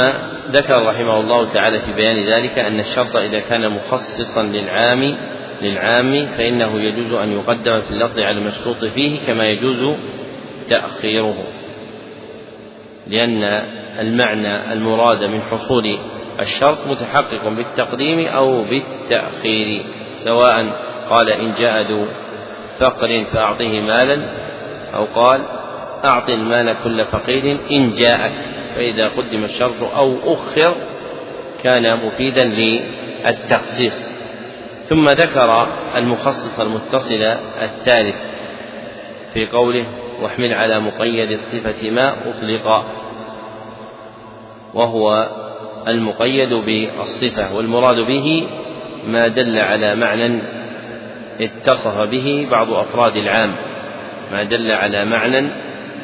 ذكر 0.51 0.85
رحمه 0.85 1.19
الله 1.19 1.53
تعالى 1.53 1.79
في 1.79 1.93
بيان 1.93 2.25
ذلك 2.25 2.59
أن 2.59 2.79
الشرط 2.79 3.15
إذا 3.15 3.39
كان 3.39 3.71
مخصصا 3.71 4.43
للعام 4.43 5.17
للعام 5.61 6.27
فإنه 6.37 6.81
يجوز 6.81 7.13
أن 7.13 7.31
يقدم 7.31 7.81
في 7.81 7.91
اللفظ 7.91 8.19
على 8.19 8.37
المشروط 8.37 8.85
فيه 8.85 9.27
كما 9.27 9.49
يجوز 9.49 9.89
تأخيره. 10.69 11.43
لأن 13.07 13.43
المعنى 13.99 14.73
المراد 14.73 15.23
من 15.23 15.41
حصول 15.41 15.97
الشرط 16.39 16.87
متحقق 16.87 17.47
بالتقديم 17.47 18.27
أو 18.27 18.63
بالتأخير 18.63 19.85
سواء 20.13 20.65
قال 21.09 21.29
إن 21.29 21.51
جاء 21.59 21.81
ذو 21.81 22.05
فقر 22.79 23.25
فأعطه 23.33 23.81
مالا 23.81 24.21
أو 24.95 25.05
قال 25.05 25.41
أعط 26.05 26.29
المال 26.29 26.75
كل 26.83 27.05
فقير 27.05 27.57
إن 27.71 27.91
جاءك 27.91 28.33
فإذا 28.75 29.07
قدم 29.07 29.43
الشرط 29.43 29.83
أو 29.95 30.15
أخر 30.33 30.75
كان 31.63 32.05
مفيدا 32.05 32.43
للتخصيص. 32.43 34.11
ثم 34.83 35.09
ذكر 35.09 35.67
المخصص 35.95 36.59
المتصل 36.59 37.21
الثالث 37.61 38.15
في 39.33 39.45
قوله 39.45 39.85
واحمل 40.21 40.53
على 40.53 40.79
مقيد 40.79 41.31
الصفة 41.31 41.91
ما 41.91 42.15
أطلق 42.29 42.85
وهو 44.73 45.29
المقيد 45.87 46.53
بالصفة 46.53 47.55
والمراد 47.55 47.95
به 47.95 48.47
ما 49.07 49.27
دل 49.27 49.59
على 49.59 49.95
معنى 49.95 50.39
اتصف 51.41 51.97
به 51.97 52.47
بعض 52.51 52.73
أفراد 52.73 53.17
العام. 53.17 53.55
ما 54.31 54.43
دل 54.43 54.71
على 54.71 55.05
معنى 55.05 55.49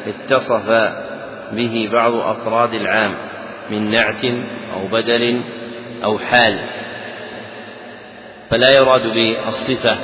اتصف 0.06 0.92
به 1.52 1.88
بعض 1.92 2.14
أفراد 2.14 2.74
العام 2.74 3.14
من 3.70 3.90
نعت 3.90 4.24
أو 4.74 4.86
بدل 4.92 5.40
أو 6.04 6.18
حال. 6.18 6.58
فلا 8.50 8.70
يراد 8.70 9.02
بالصفة 9.02 9.96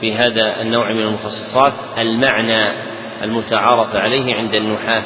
في 0.00 0.14
هذا 0.14 0.60
النوع 0.60 0.92
من 0.92 1.00
المخصصات 1.00 1.72
المعنى 1.98 2.72
المتعارف 3.22 3.96
عليه 3.96 4.34
عند 4.34 4.54
النحاة 4.54 5.02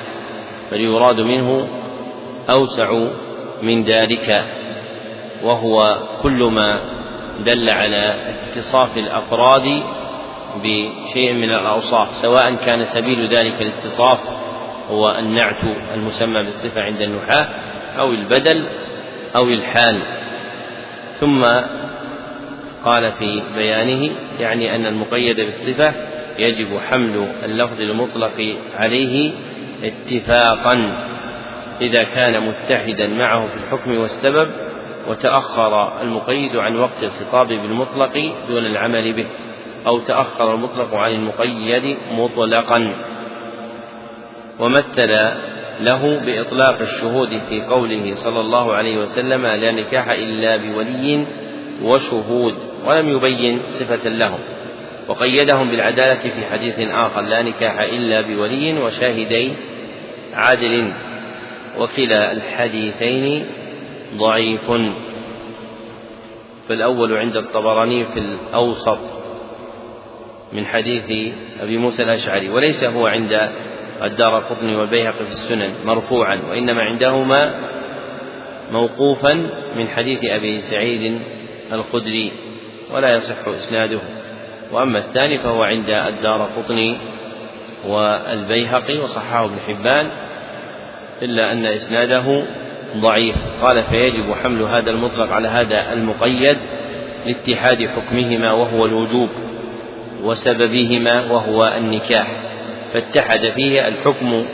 بل 0.73 0.81
يراد 0.81 1.21
منه 1.21 1.69
أوسع 2.51 3.07
من 3.63 3.85
ذلك 3.85 4.45
وهو 5.43 5.99
كل 6.23 6.45
ما 6.45 6.81
دل 7.45 7.71
على 7.71 8.15
اتصاف 8.49 8.97
الأفراد 8.97 9.83
بشيء 10.57 11.33
من 11.33 11.51
الأوصاف 11.51 12.11
سواء 12.11 12.55
كان 12.55 12.85
سبيل 12.85 13.35
ذلك 13.37 13.63
الاتصاف 13.63 14.19
هو 14.91 15.17
النعت 15.19 15.65
المسمى 15.95 16.43
بالصفة 16.43 16.83
عند 16.83 17.01
النحاة 17.01 17.49
أو 17.99 18.13
البدل 18.13 18.67
أو 19.37 19.49
الحال. 19.49 20.03
ثم 21.21 21.43
قال 22.85 23.13
في 23.13 23.43
بيانه 23.57 24.11
يعني 24.39 24.77
أن 24.77 24.87
المقيد 24.87 25.37
بالصفة 25.37 25.95
يجب 26.39 26.79
حمل 26.79 27.33
اللفظ 27.45 27.81
المطلق 27.81 28.57
عليه 28.77 29.33
اتفاقا. 29.83 31.07
إذا 31.81 32.03
كان 32.03 32.43
متحدا 32.43 33.07
معه 33.07 33.47
في 33.47 33.55
الحكم 33.55 33.99
والسبب 33.99 34.51
وتأخر 35.09 36.03
المقيد 36.03 36.57
عن 36.57 36.77
وقت 36.77 37.03
الخطاب 37.03 37.49
بالمطلق 37.49 38.35
دون 38.49 38.67
العمل 38.67 39.13
به 39.13 39.27
أو 39.87 39.99
تأخر 39.99 40.55
المطلق 40.55 40.95
عن 40.95 41.13
المقيد 41.13 41.97
مطلقا. 42.13 42.95
ومثل 44.59 45.19
له 45.81 46.21
بإطلاق 46.21 46.81
الشهود 46.81 47.41
في 47.49 47.63
قوله 47.63 48.15
صلى 48.15 48.41
الله 48.41 48.73
عليه 48.73 48.99
وسلم 48.99 49.47
لا 49.47 49.73
نكاح 49.73 50.09
إلا 50.09 50.57
بولي 50.57 51.27
وشهود 51.83 52.55
ولم 52.87 53.09
يبين 53.09 53.63
صفة 53.63 54.09
لهم. 54.09 54.39
وقيدهم 55.09 55.71
بالعدالة 55.71 56.15
في 56.15 56.47
حديث 56.51 56.75
آخر 56.79 57.21
لا 57.21 57.43
نكاح 57.43 57.81
إلا 57.81 58.21
بولي 58.21 58.79
وشاهدي 58.79 59.53
عدل 60.35 60.93
وكلا 61.79 62.33
الحديثين 62.33 63.47
ضعيف. 64.17 64.71
فالأول 66.69 67.17
عند 67.17 67.37
الطبراني 67.37 68.05
في 68.05 68.19
الأوسط 68.19 68.99
من 70.53 70.67
حديث 70.67 71.35
أبي 71.61 71.79
موسى 71.79 72.03
الأشعري 72.03 72.49
وليس 72.49 72.85
هو 72.85 73.07
عند 73.07 73.51
الدار 74.03 74.41
قطني 74.41 74.77
والبيهقي 74.77 75.25
في 75.25 75.31
السنن 75.31 75.75
مرفوعا 75.85 76.41
وإنما 76.51 76.83
عندهما 76.83 77.55
موقوفا 78.71 79.35
من 79.77 79.89
حديث 79.89 80.25
أبي 80.25 80.59
سعيد 80.59 81.21
الخدري 81.73 82.33
ولا 82.93 83.13
يصح 83.13 83.49
إسناده. 83.49 84.01
وأما 84.73 84.99
الثاني 84.99 85.39
فهو 85.39 85.63
عند 85.63 85.91
الدار 85.91 86.43
قطني 86.43 86.97
والبيهقي 87.87 88.99
وصححه 88.99 89.45
ابن 89.45 89.59
حبان 89.69 90.11
إلا 91.23 91.53
أن 91.53 91.67
إسناده 91.67 92.43
ضعيف. 92.97 93.37
قال 93.63 93.83
فيجب 93.83 94.35
حمل 94.43 94.63
هذا 94.63 94.91
المطلق 94.91 95.33
على 95.33 95.49
هذا 95.49 95.93
المقيد 95.93 96.57
لاتحاد 97.27 97.89
حكمهما 97.89 98.53
وهو 98.53 98.87
الوجوب 98.87 99.29
وسببهما 100.23 101.33
وهو 101.33 101.75
النكاح. 101.77 102.27
فاتحد 102.93 103.41
فيه 103.41 103.89
الحكم 103.89 104.45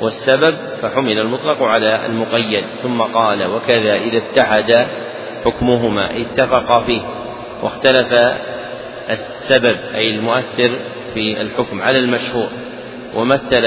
والسبب 0.00 0.56
فحمل 0.82 1.18
المطلق 1.18 1.62
على 1.62 2.06
المقيد. 2.06 2.64
ثم 2.82 3.02
قال 3.02 3.46
وكذا 3.46 3.94
إذا 3.94 4.18
اتحد 4.18 4.86
حكمهما 5.44 6.10
اتفقا 6.20 6.80
فيه 6.80 7.00
واختلف 7.62 8.12
السبب 9.10 9.76
أي 9.94 10.10
المؤثر 10.10 10.78
في 11.14 11.40
الحكم 11.40 11.82
على 11.82 11.98
المشهور 11.98 12.48
ومثل 13.14 13.66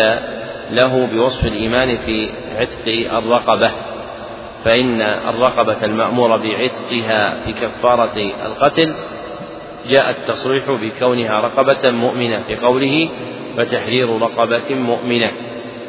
له 0.71 1.05
بوصف 1.05 1.45
الإيمان 1.45 1.97
في 1.97 2.29
عتق 2.59 2.87
الرقبة 3.17 3.71
فإن 4.63 5.01
الرقبة 5.01 5.85
المأمور 5.85 6.37
بعتقها 6.37 7.37
في 7.45 7.53
كفارة 7.53 8.31
القتل 8.45 8.95
جاء 9.89 10.09
التصريح 10.09 10.71
بكونها 10.71 11.39
رقبة 11.41 11.91
مؤمنة 11.91 12.43
في 12.47 12.55
قوله 12.55 13.09
فتحرير 13.57 14.21
رقبة 14.21 14.75
مؤمنة 14.75 15.31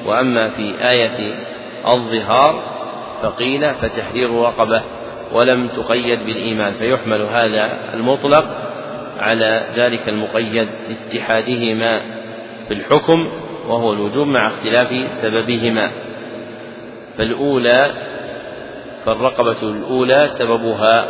وأما 0.06 0.48
في 0.48 0.74
آية 0.90 1.34
الظهار 1.94 2.62
فقيل 3.22 3.74
فتحرير 3.74 4.30
رقبة 4.42 4.82
ولم 5.32 5.68
تقيد 5.68 6.26
بالإيمان 6.26 6.72
فيحمل 6.72 7.22
هذا 7.22 7.78
المطلق 7.94 8.44
على 9.18 9.66
ذلك 9.76 10.08
المقيد 10.08 10.68
لاتحادهما 10.88 12.00
في 12.68 12.74
الحكم 12.74 13.28
وهو 13.68 13.92
الوجوب 13.92 14.26
مع 14.26 14.46
اختلاف 14.46 14.88
سببهما. 15.22 15.90
فالأولى 17.18 17.90
فالرقبة 19.04 19.62
الأولى 19.62 20.24
سببها 20.26 21.06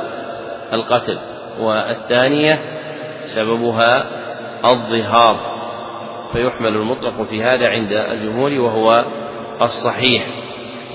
القتل 0.72 1.18
والثانية 1.60 2.58
سببها 3.24 4.06
الظهار. 4.64 5.56
فيحمل 6.32 6.76
المطلق 6.76 7.22
في 7.22 7.42
هذا 7.42 7.68
عند 7.68 7.92
الجمهور 7.92 8.52
وهو 8.52 9.04
الصحيح. 9.62 10.26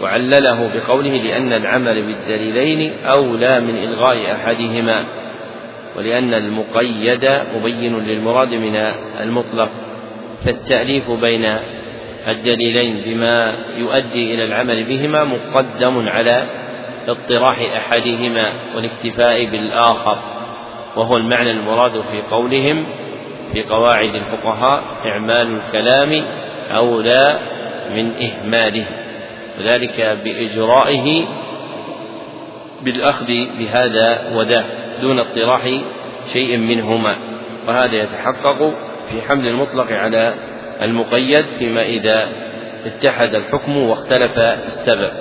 وعلله 0.02 0.72
بقوله 0.74 1.10
لأن 1.10 1.54
العمل 1.54 2.04
بالدليلين 2.04 2.94
أولى 3.06 3.60
من 3.60 3.78
إلغاء 3.78 4.36
أحدهما 4.36 5.06
ولأن 5.98 6.34
المقيد 6.34 7.30
مبين 7.56 8.00
للمراد 8.00 8.54
من 8.54 8.76
المطلق. 9.22 9.70
فالتأليف 10.46 11.12
بين 11.12 11.58
الدليلين 12.28 13.02
بما 13.06 13.56
يؤدي 13.78 14.34
إلى 14.36 14.44
العمل 14.44 14.84
بهما 14.84 15.24
مقدم 15.24 16.10
على 16.10 16.46
اطراح 17.08 17.60
أحدهما 17.78 18.54
والاكتفاء 18.76 19.46
بالآخر 19.46 20.18
وهو 20.96 21.18
المعنى 21.18 21.52
المراد 21.52 21.92
في 21.92 22.22
قولهم 22.32 22.86
في 23.54 23.64
قواعد 23.64 24.16
الفقهاء 24.16 24.84
إعمال 25.06 25.58
الكلام 25.58 26.26
أولى 26.72 27.40
من 27.96 28.12
إهماله 28.16 28.86
وذلك 29.60 30.18
بإجرائه 30.24 31.26
بالأخذ 32.82 33.28
بهذا 33.60 34.32
وذاك 34.34 34.66
دون 35.02 35.20
اطراح 35.20 35.62
شيء 36.34 36.58
منهما 36.58 37.16
وهذا 37.68 37.96
يتحقق 37.96 38.74
في 39.12 39.22
حمل 39.22 39.48
المطلق 39.48 39.92
على 39.92 40.34
المقيد 40.82 41.46
فيما 41.46 41.82
إذا 41.82 42.30
اتحد 42.86 43.36
الحكم 43.36 43.78
واختلف 43.78 44.40
السبب. 44.40 45.12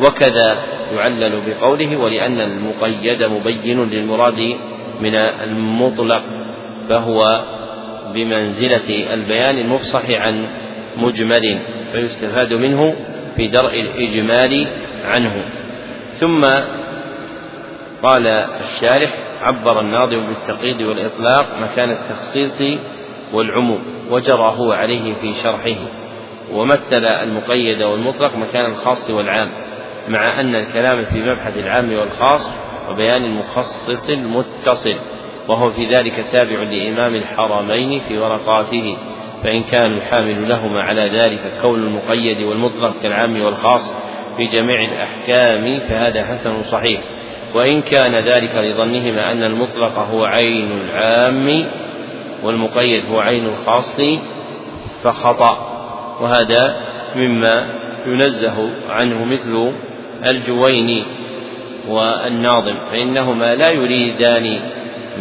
وكذا 0.00 0.56
يعلل 0.94 1.40
بقوله 1.46 1.96
ولأن 1.96 2.40
المقيد 2.40 3.22
مبين 3.22 3.84
للمراد 3.90 4.56
من 5.00 5.14
المطلق 5.14 6.22
فهو 6.88 7.42
بمنزلة 8.14 9.14
البيان 9.14 9.58
المفصح 9.58 10.10
عن 10.10 10.46
مجمل 10.96 11.58
فيستفاد 11.92 12.52
منه 12.52 12.96
في 13.36 13.48
درء 13.48 13.80
الإجمال 13.80 14.66
عنه. 15.04 15.44
ثم 16.12 16.44
قال 18.02 18.26
الشارح 18.26 19.10
عبر 19.42 19.80
الناظم 19.80 20.26
بالتقييد 20.26 20.82
والإطلاق 20.82 21.46
مكان 21.60 21.90
التخصيص 21.90 22.62
والعموم 23.32 23.82
وجرى 24.10 24.54
هو 24.56 24.72
عليه 24.72 25.14
في 25.14 25.32
شرحه 25.32 25.80
ومثل 26.52 27.04
المقيد 27.04 27.82
والمطلق 27.82 28.36
مكان 28.36 28.66
الخاص 28.66 29.10
والعام 29.10 29.50
مع 30.08 30.40
أن 30.40 30.54
الكلام 30.54 31.04
في 31.04 31.22
مبحث 31.22 31.56
العام 31.56 31.92
والخاص 31.92 32.56
وبيان 32.90 33.24
المخصص 33.24 34.10
المتصل 34.10 34.96
وهو 35.48 35.70
في 35.70 35.86
ذلك 35.86 36.26
تابع 36.32 36.62
لإمام 36.62 37.14
الحرمين 37.14 38.00
في 38.00 38.18
ورقاته 38.18 38.96
فإن 39.44 39.62
كان 39.62 39.92
الحامل 39.92 40.48
لهما 40.48 40.82
على 40.82 41.08
ذلك 41.08 41.58
كون 41.62 41.78
المقيد 41.78 42.42
والمطلق 42.42 43.02
كالعام 43.02 43.42
والخاص 43.42 43.94
في 44.36 44.46
جميع 44.46 44.84
الأحكام 44.84 45.80
فهذا 45.88 46.24
حسن 46.24 46.62
صحيح. 46.62 47.00
وإن 47.54 47.82
كان 47.82 48.14
ذلك 48.14 48.54
لظنهما 48.54 49.32
أن 49.32 49.42
المطلق 49.42 49.98
هو 49.98 50.24
عين 50.24 50.80
العام 50.80 51.66
والمقيد 52.46 53.02
هو 53.10 53.20
عين 53.20 53.46
الخاص 53.46 54.00
فخطأ 55.02 55.76
وهذا 56.20 56.76
مما 57.16 57.66
ينزه 58.06 58.70
عنه 58.90 59.24
مثل 59.24 59.72
الجويني 60.26 61.04
والناظم 61.88 62.74
فإنهما 62.90 63.54
لا 63.54 63.70
يريدان 63.70 64.60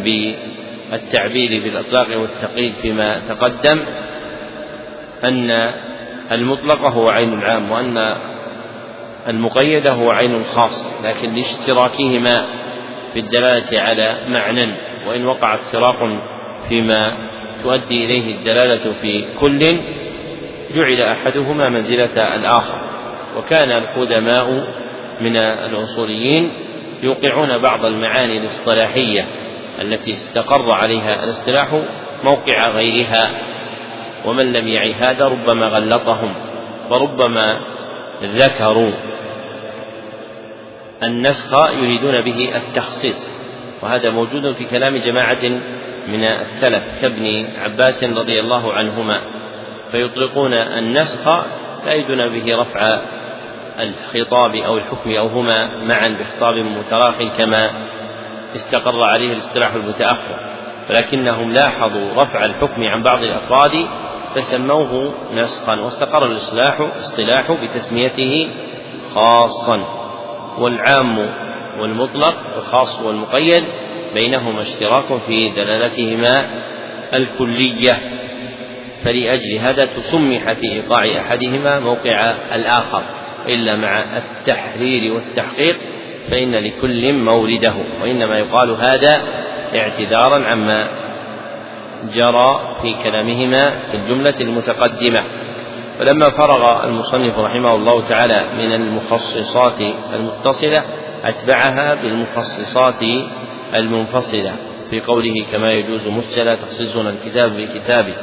بالتعبير 0.03 1.63
بالإطلاق 1.63 2.19
والتقييد 2.19 2.73
فيما 2.73 3.19
تقدم 3.19 3.85
أن 5.23 5.71
المطلق 6.31 6.81
هو 6.81 7.09
عين 7.09 7.33
العام 7.33 7.71
وأن 7.71 8.15
المقيد 9.27 9.87
هو 9.87 10.11
عين 10.11 10.35
الخاص 10.35 10.93
لكن 11.03 11.33
لاشتراكهما 11.33 12.45
في 13.13 13.19
الدلالة 13.19 13.79
على 13.81 14.15
معنى 14.27 14.73
وإن 15.07 15.25
وقع 15.25 15.55
افتراق 15.55 16.19
فيما 16.69 17.17
تؤدي 17.63 18.05
إليه 18.05 18.35
الدلالة 18.35 18.93
في 19.01 19.25
كل 19.39 19.59
جعل 20.75 21.01
أحدهما 21.01 21.69
منزلة 21.69 22.35
الآخر. 22.35 22.81
وكان 23.37 23.71
القدماء 23.71 24.67
من 25.21 25.37
الأصوليين 25.37 26.51
يوقعون 27.03 27.57
بعض 27.57 27.85
المعاني 27.85 28.37
الاصطلاحية 28.37 29.27
التي 29.81 30.11
استقر 30.11 30.73
عليها 30.73 31.23
الإصطلاح 31.23 31.81
موقع 32.23 32.69
غيرها 32.69 33.31
ومن 34.25 34.53
لم 34.53 34.67
يعي 34.67 34.93
هذا 34.93 35.25
ربما 35.25 35.65
غلطهم 35.65 36.33
فربما 36.89 37.59
ذكروا 38.23 38.91
النسخ 41.03 41.69
يريدون 41.73 42.21
به 42.21 42.55
التخصيص. 42.55 43.35
وهذا 43.81 44.09
موجود 44.09 44.51
في 44.51 44.65
كلام 44.65 44.97
جماعة 44.97 45.61
من 46.07 46.23
السلف 46.23 46.83
كابن 47.01 47.47
عباس 47.63 48.03
رضي 48.03 48.39
الله 48.39 48.73
عنهما 48.73 49.21
فيطلقون 49.91 50.53
النسخ 50.53 51.27
لا 51.85 51.93
يريدون 51.93 52.29
به 52.29 52.57
رفع 52.57 53.01
الخطاب 53.79 54.55
أو 54.55 54.77
الحكم 54.77 55.11
أو 55.11 55.27
هما 55.27 55.67
معا 55.77 56.17
بخطاب 56.19 56.55
متراخ 56.55 57.21
كما 57.37 57.69
استقر 58.55 59.03
عليه 59.03 59.33
الاصطلاح 59.33 59.73
المتأخر 59.73 60.39
ولكنهم 60.89 61.53
لاحظوا 61.53 62.13
رفع 62.13 62.45
الحكم 62.45 62.83
عن 62.83 63.03
بعض 63.03 63.23
الأفراد 63.23 63.87
فسموه 64.35 65.13
نسخا 65.33 65.75
واستقر 65.75 66.25
الاصطلاح 66.25 66.81
اصطلاح 66.99 67.51
بتسميته 67.51 68.49
خاصا 69.15 69.83
والعام 70.57 71.17
والمطلق 71.79 72.35
الخاص 72.57 73.01
والمقيد 73.01 73.63
بينهما 74.15 74.61
اشتراك 74.61 75.21
في 75.27 75.49
دلالتهما 75.49 76.35
الكلية 77.13 78.01
فلأجل 79.03 79.57
هذا 79.57 79.85
تسمح 79.85 80.53
في 80.53 80.71
إيقاع 80.71 81.21
أحدهما 81.21 81.79
موقع 81.79 82.19
الآخر 82.55 83.03
إلا 83.47 83.75
مع 83.75 84.03
التحرير 84.17 85.13
والتحقيق 85.13 85.77
فإن 86.31 86.55
لكل 86.55 87.13
مورده 87.13 87.73
وإنما 88.01 88.39
يقال 88.39 88.71
هذا 88.71 89.21
اعتذارا 89.75 90.45
عما 90.53 90.87
جرى 92.13 92.77
في 92.81 92.95
كلامهما 93.03 93.69
في 93.91 93.97
الجملة 93.97 94.35
المتقدمة. 94.41 95.23
فلما 95.99 96.29
فرغ 96.29 96.83
المصنف 96.85 97.37
رحمه 97.39 97.75
الله 97.75 98.07
تعالى 98.07 98.45
من 98.57 98.73
المخصصات 98.73 99.81
المتصلة 100.13 100.83
أتبعها 101.23 101.95
بالمخصصات 101.95 103.03
المنفصلة 103.73 104.55
في 104.89 105.01
قوله 105.01 105.45
كما 105.51 105.71
يجوز 105.71 106.07
مسجلا 106.07 106.55
تخصيصنا 106.55 107.09
الكتاب 107.09 107.51
بكتابه 107.57 108.13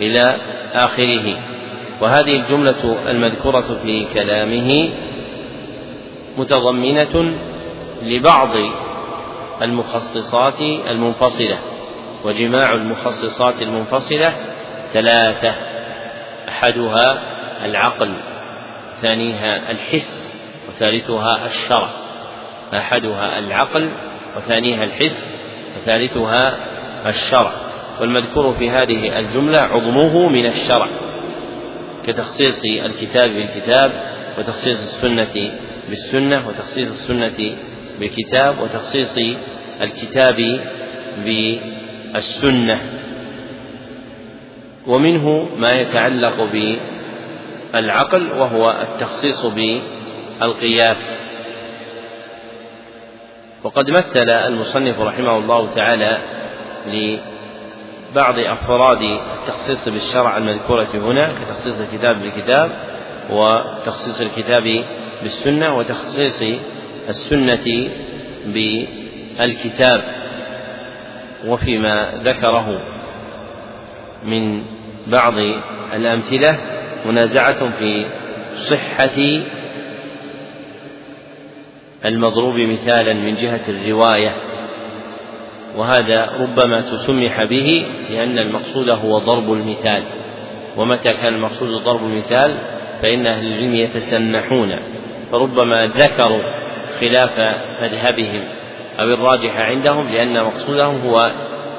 إلى 0.00 0.36
آخره. 0.72 1.38
وهذه 2.00 2.36
الجملة 2.40 3.10
المذكورة 3.10 3.80
في 3.84 4.06
كلامه 4.14 4.90
متضمنة 6.36 7.38
لبعض 8.02 8.56
المخصصات 9.62 10.60
المنفصلة. 10.60 11.58
وجماع 12.24 12.72
المخصصات 12.72 13.62
المنفصلة 13.62 14.32
ثلاثة. 14.92 15.54
أحدها 16.48 17.22
العقل 17.64 18.16
ثانيها 19.02 19.70
الحس 19.70 20.34
وثالثها 20.68 21.46
الشرع 21.46 21.88
أحدها 22.74 23.38
العقل 23.38 23.90
وثانيها 24.36 24.84
الحس 24.84 25.36
وثالثها 25.76 26.56
الشرع. 27.08 27.52
والمذكور 28.00 28.54
في 28.54 28.70
هذه 28.70 29.18
الجملة 29.18 29.58
عظمه 29.58 30.28
من 30.28 30.46
الشرع 30.46 30.88
كتخصيص 32.06 32.64
الكتاب 32.64 33.30
بالكتاب 33.30 33.92
وتخصيص 34.38 34.82
السنة 34.82 35.52
بالسنة 35.88 36.48
وتخصيص 36.48 36.90
السنة 36.90 37.56
بالكتاب 38.00 38.58
وتخصيص 38.60 39.18
الكتاب 39.80 40.60
بالسنة. 41.24 42.80
ومنه 44.86 45.48
ما 45.58 45.72
يتعلق 45.72 46.50
بالعقل 47.72 48.32
وهو 48.32 48.70
التخصيص 48.70 49.46
بالقياس. 49.46 51.25
وقد 53.66 53.90
مثل 53.90 54.30
المصنف 54.30 55.00
رحمه 55.00 55.38
الله 55.38 55.74
تعالى 55.74 56.18
لبعض 56.86 58.38
أفراد 58.38 59.02
التخصيص 59.02 59.88
بالشرع 59.88 60.36
المذكورة 60.36 60.88
هنا 60.94 61.32
كتخصيص 61.32 61.80
الكتاب 61.80 62.20
بالكتاب 62.20 62.70
وتخصيص 63.30 64.20
الكتاب 64.20 64.84
بالسنة 65.22 65.76
وتخصيص 65.76 66.42
السنة 67.08 67.88
بالكتاب 68.46 70.04
وفيما 71.46 72.12
ذكره 72.22 72.80
من 74.24 74.62
بعض 75.06 75.34
الأمثلة 75.94 76.58
منازعة 77.06 77.70
في 77.78 78.06
صحة 78.54 79.42
المضروب 82.04 82.54
مثالا 82.54 83.14
من 83.14 83.34
جهة 83.34 83.60
الرواية 83.68 84.30
وهذا 85.76 86.30
ربما 86.40 86.80
تسمح 86.80 87.44
به 87.44 87.86
لأن 88.10 88.38
المقصود 88.38 88.88
هو 88.88 89.18
ضرب 89.18 89.52
المثال. 89.52 90.02
ومتى 90.76 91.12
كان 91.12 91.34
المقصود 91.34 91.82
ضرب 91.82 92.04
المثال؟ 92.04 92.54
فإن 93.02 93.26
أهل 93.26 93.46
العلم 93.46 93.74
يتسمحون. 93.74 94.78
فربما 95.32 95.86
ذكروا 95.86 96.42
خلاف 97.00 97.38
مذهبهم 97.82 98.44
أو 99.00 99.04
الراجح 99.04 99.60
عندهم 99.60 100.08
لأن 100.08 100.44
مقصودهم 100.44 101.00
هو 101.00 101.32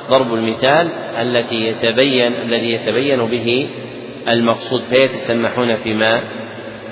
ضرب 0.10 0.34
المثال 0.34 0.88
التي 1.22 1.56
يتبين 1.56 2.34
الذي 2.34 2.72
يتبين 2.72 3.26
به 3.26 3.70
المقصود 4.28 4.82
فيتسمحون 4.82 5.76
فيما 5.76 6.22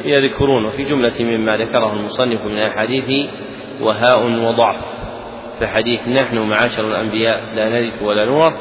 يذكرون 0.05 0.65
وفي 0.65 0.83
جملة 0.83 1.13
مما 1.19 1.57
ذكره 1.57 1.93
المصنف 1.93 2.45
من 2.45 2.57
الحديث 2.57 3.29
وهاء 3.81 4.27
وضعف. 4.27 4.77
فحديث 5.59 6.07
نحن 6.07 6.37
معاشر 6.37 6.87
الأنبياء 6.87 7.43
لا 7.55 7.69
نرث 7.69 8.01
ولا 8.01 8.25
نورث 8.25 8.53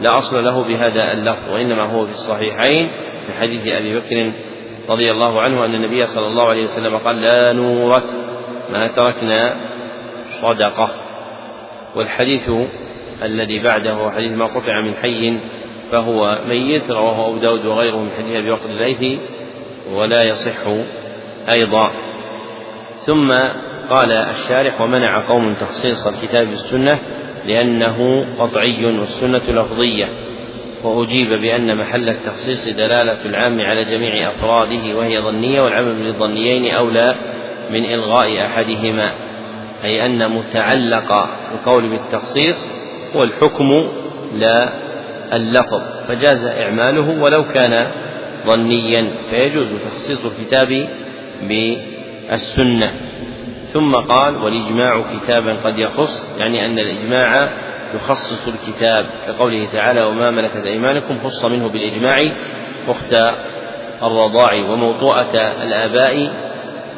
لا 0.00 0.18
أصل 0.18 0.44
له 0.44 0.64
بهذا 0.64 1.12
اللفظ 1.12 1.52
وإنما 1.52 1.82
هو 1.82 2.06
في 2.06 2.12
الصحيحين. 2.12 2.90
في 3.26 3.32
حديث 3.40 3.66
أبي 3.66 3.98
بكر 3.98 4.32
رضي 4.88 5.10
الله 5.10 5.40
عنه 5.40 5.64
أن 5.64 5.74
النبي 5.74 6.06
صلى 6.06 6.26
الله 6.26 6.48
عليه 6.48 6.64
وسلم 6.64 6.96
قال 6.96 7.20
لا 7.20 7.52
نورث 7.52 8.14
ما 8.72 8.86
تركنا 8.86 9.56
صدقة. 10.42 10.90
والحديث 11.96 12.50
الذي 13.22 13.58
بعده 13.58 13.92
هو 13.92 14.10
حديث 14.10 14.32
ما 14.32 14.46
قطع 14.46 14.80
من 14.80 14.94
حي 14.94 15.38
فهو 15.92 16.38
ميت 16.48 16.90
رواه 16.90 17.28
أبو 17.28 17.38
داود 17.38 17.66
وغيره 17.66 17.96
من 17.96 18.10
حديث 18.18 18.36
أبي 18.36 18.50
بكر 18.50 18.70
الليثي 18.70 19.18
ولا 19.90 20.22
يصح 20.22 20.66
أيضا. 21.48 21.90
ثم 23.06 23.32
قال 23.90 24.12
الشارح 24.12 24.80
ومنع 24.80 25.18
قوم 25.18 25.54
تخصيص 25.54 26.06
الكتاب 26.06 26.46
بالسنة 26.46 26.98
لأنه 27.46 28.26
قطعي 28.38 28.84
والسنة 28.84 29.42
لفظية. 29.48 30.06
وأجيب 30.84 31.28
بأن 31.28 31.76
محل 31.76 32.08
التخصيص 32.08 32.68
دلالة 32.68 33.24
العام 33.24 33.60
على 33.60 33.84
جميع 33.84 34.30
أفراده 34.30 34.96
وهي 34.96 35.20
ظنية 35.20 35.60
والعمل 35.60 35.94
بالظنيين 35.94 36.74
أولى 36.74 37.14
من 37.70 37.84
إلغاء 37.84 38.46
أحدهما. 38.46 39.12
أي 39.84 40.06
أن 40.06 40.30
متعلق 40.30 41.12
القول 41.54 41.88
بالتخصيص 41.88 42.70
هو 43.16 43.22
الحكم 43.22 43.70
لا 44.34 44.68
اللفظ. 45.32 45.82
فجاز 46.08 46.46
إعماله 46.46 47.22
ولو 47.22 47.44
كان 47.44 48.01
ظنيا 48.46 49.10
فيجوز 49.30 49.72
تخصيص 49.72 50.26
الكتاب 50.26 50.88
بالسنة. 51.42 52.92
ثم 53.66 53.94
قال 53.94 54.36
والإجماع 54.36 55.04
كتابا 55.16 55.52
قد 55.52 55.78
يخص 55.78 56.30
يعني 56.38 56.66
أن 56.66 56.78
الإجماع 56.78 57.52
يخصص 57.94 58.48
الكتاب. 58.48 59.06
كقوله 59.26 59.68
تعالى 59.72 60.02
وما 60.02 60.30
ملكت 60.30 60.66
أيمانكم 60.66 61.18
خص 61.24 61.44
منه 61.44 61.68
بالإجماع 61.68 62.16
أخت 62.88 63.14
الرضاع 64.02 64.54
وموطوءة 64.54 65.36
الآباء 65.62 66.32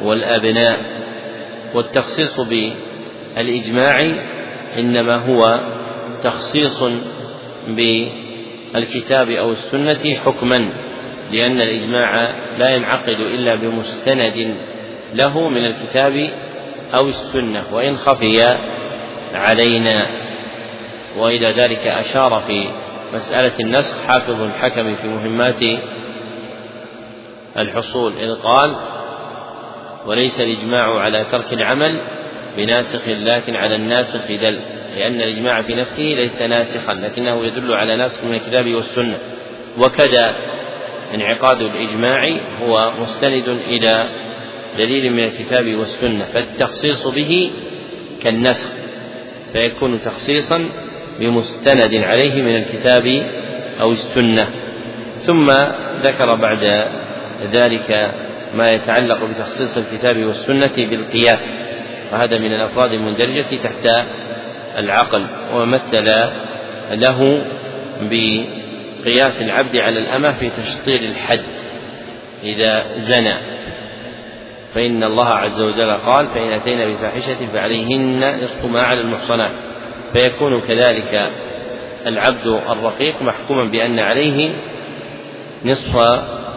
والأبناء. 0.01 0.79
والتخصيص 1.73 2.39
بالإجماع 2.39 4.07
إنما 4.79 5.15
هو 5.15 5.59
تخصيص 6.23 6.83
بالكتاب 7.67 9.29
أو 9.29 9.51
السنة 9.51 10.15
حكما. 10.15 10.84
لأن 11.35 11.61
الإجماع 11.61 12.31
لا 12.57 12.69
ينعقد 12.69 13.19
إلا 13.19 13.55
بمستند 13.55 14.55
له 15.13 15.49
من 15.49 15.65
الكتاب 15.65 16.29
أو 16.93 17.07
السنة 17.07 17.63
وإن 17.71 17.95
خفي 17.95 18.57
علينا. 19.33 20.07
وإلى 21.17 21.47
ذلك 21.47 21.87
أشار 21.87 22.43
في 22.47 22.67
مسألة 23.13 23.59
النسخ 23.59 24.07
حافظ 24.07 24.41
الحكم 24.41 24.95
في 24.95 25.07
مهمات 25.07 25.63
الحصول 27.57 28.13
إذ 28.17 28.35
قال 28.35 28.75
وليس 30.05 30.39
الإجماع 30.39 30.99
على 30.99 31.25
ترك 31.31 31.53
العمل 31.53 32.01
بناسخ 32.57 33.07
لكن 33.07 33.55
على 33.55 33.75
الناسخ 33.75 34.27
دل 34.27 34.59
لأن 34.95 35.21
الإجماع 35.21 35.61
في 35.61 35.75
نفسه 35.75 36.03
ليس 36.03 36.41
ناسخا 36.41 36.93
لكنه 36.93 37.45
يدل 37.45 37.73
على 37.73 37.95
ناسخ 37.95 38.23
من 38.23 38.33
الكتاب 38.33 38.75
والسنة. 38.75 39.19
وكذا 39.77 40.35
انعقاد 41.13 41.61
الإجماع 41.61 42.37
هو 42.61 42.93
مستند 43.01 43.47
إلى 43.47 44.09
دليل 44.77 45.13
من 45.13 45.23
الكتاب 45.23 45.75
والسنة 45.75 46.25
فالتخصيص 46.25 47.07
به 47.07 47.51
كالنسخ 48.21 48.69
فيكون 49.53 50.01
تخصيصا 50.01 50.69
بمستند 51.19 51.95
عليه 51.95 52.41
من 52.41 52.55
الكتاب 52.55 53.31
أو 53.81 53.91
السنة. 53.91 54.49
ثم 55.19 55.51
ذكر 56.01 56.35
بعد 56.35 56.87
ذلك 57.51 58.11
ما 58.55 58.71
يتعلق 58.71 59.23
بتخصيص 59.23 59.77
الكتاب 59.77 60.25
والسنة 60.25 60.75
بالقياس 60.77 61.65
وهذا 62.11 62.37
من 62.37 62.53
الأفراد 62.53 62.93
المندرجة 62.93 63.55
تحت 63.63 64.05
العقل 64.77 65.25
ومثل 65.53 66.05
له 66.91 67.45
بقياس 69.05 69.41
العبد 69.41 69.75
على 69.75 69.99
الأمة 69.99 70.31
في 70.31 70.49
تشطير 70.49 70.99
الحد. 70.99 71.45
إذا 72.43 72.85
زنى 72.95 73.35
فإن 74.73 75.03
الله 75.03 75.27
عز 75.27 75.61
وجل 75.61 75.91
قال 75.91 76.27
فإن 76.27 76.49
أتينا 76.49 76.85
بفاحشة 76.85 77.47
فعليهن 77.53 78.43
نصف 78.43 78.65
ما 78.65 78.81
على 78.81 79.01
المحصنات. 79.01 79.51
فيكون 80.13 80.61
كذلك 80.61 81.31
العبد 82.07 82.47
الرقيق 82.47 83.21
محكوما 83.21 83.63
بأن 83.63 83.99
عليه 83.99 84.51
نصف 85.65 85.95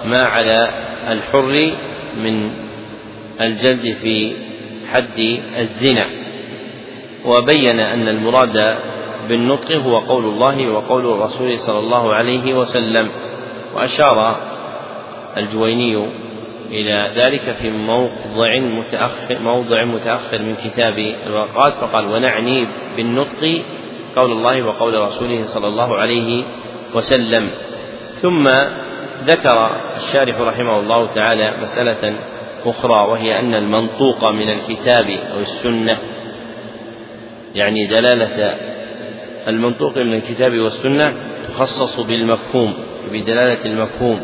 ما 0.05 0.23
على 0.23 0.69
الحر 1.11 1.73
من 2.17 2.51
الجلد 3.41 3.97
في 4.03 4.33
حد 4.93 5.41
الزنا. 5.59 6.07
وبين 7.25 7.81
أن 7.81 8.09
المراد 8.09 8.79
بالنطق 9.29 9.73
هو 9.73 9.99
قول 9.99 10.25
الله 10.25 10.69
وقول 10.69 11.07
الرسول 11.07 11.59
صلى 11.59 11.79
الله 11.79 12.15
عليه 12.15 12.55
وسلم 12.55 13.11
وأشار 13.75 14.37
الجويني 15.37 16.09
إلى 16.71 17.13
ذلك 17.17 17.57
في 17.61 17.71
موضع 17.71 18.59
متأخر 18.59 19.39
موضع 19.39 19.85
متأخر 19.85 20.43
من 20.43 20.55
كتاب 20.55 20.99
الورقات 21.27 21.73
فقال 21.73 22.07
ونعني 22.07 22.69
بالنطق 22.97 23.63
قول 24.17 24.33
الله 24.33 24.63
وقول 24.63 25.01
رسوله 25.01 25.43
صلى 25.43 25.69
الله 25.69 25.97
عليه 25.97 26.45
وسلم 26.95 27.51
ثم 28.11 28.45
ذكر 29.25 29.71
الشارح 29.97 30.41
رحمه 30.41 30.81
الله 30.81 31.07
تعالى 31.07 31.55
مسألة 31.63 32.15
أخرى 32.67 33.11
وهي 33.11 33.39
أن 33.39 33.55
المنطوق 33.55 34.29
من 34.29 34.51
الكتاب 34.51 35.11
أو 35.33 35.39
السنة 35.39 35.99
يعني 37.55 37.87
دلالة 37.87 38.68
المنطوق 39.49 39.99
من 39.99 40.15
الكتاب 40.15 40.53
والسنة 40.53 41.15
تخصص 41.49 42.01
بالمفهوم 42.01 42.75
بدلالة 43.13 43.65
المفهوم 43.65 44.21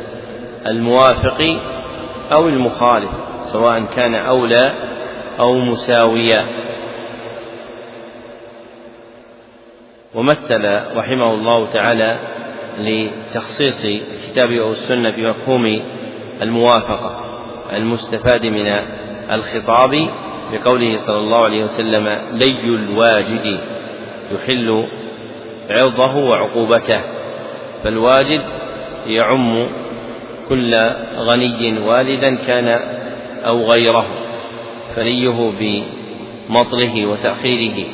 الموافق 0.66 1.42
أو 2.32 2.48
المخالف 2.48 3.10
سواء 3.44 3.84
كان 3.84 4.14
أولى 4.14 4.72
أو 5.40 5.58
مساويا 5.58 6.46
ومثل 10.14 10.80
رحمه 10.96 11.34
الله 11.34 11.66
تعالى 11.66 12.18
لتخصيص 12.78 13.84
الكتاب 13.84 14.50
أو 14.50 14.70
السنة 14.70 15.10
بمفهوم 15.10 15.82
الموافقة 16.42 17.20
المستفاد 17.72 18.46
من 18.46 18.66
الخطاب 19.32 20.08
بقوله 20.52 20.96
صلى 20.98 21.18
الله 21.18 21.44
عليه 21.44 21.64
وسلم 21.64 22.20
لي 22.32 22.68
الواجد 22.68 23.60
يحل 24.32 24.86
عرضه 25.70 26.16
وعقوبته 26.16 27.00
فالواجد 27.84 28.42
يعم 29.06 29.68
كل 30.48 30.74
غني 31.16 31.78
والدا 31.78 32.34
كان 32.34 32.68
أو 33.46 33.62
غيره 33.70 34.06
فليه 34.96 35.52
بمطله 36.48 37.06
وتأخيره 37.06 37.86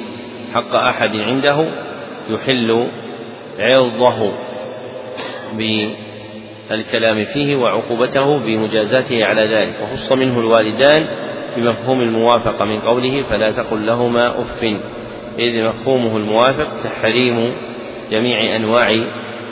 حق 0.54 0.74
أحد 0.74 1.16
عنده 1.16 1.66
يحل 2.30 2.86
عرضه 3.58 4.32
بالكلام 6.70 7.24
فيه 7.24 7.56
وعقوبته 7.56 8.38
بمجازاته 8.38 9.24
على 9.24 9.42
ذلك 9.42 9.74
وخص 9.82 10.12
منه 10.12 10.40
الوالدان 10.40 11.06
بمفهوم 11.56 12.00
الموافقة 12.00 12.64
من 12.64 12.80
قوله 12.80 13.22
فلا 13.30 13.50
تقل 13.50 13.86
لهما 13.86 14.40
أف. 14.40 14.64
إذ 15.40 15.64
مفهومه 15.64 16.16
الموافق 16.16 16.82
تحريم 16.82 17.52
جميع 18.10 18.56
أنواع 18.56 18.90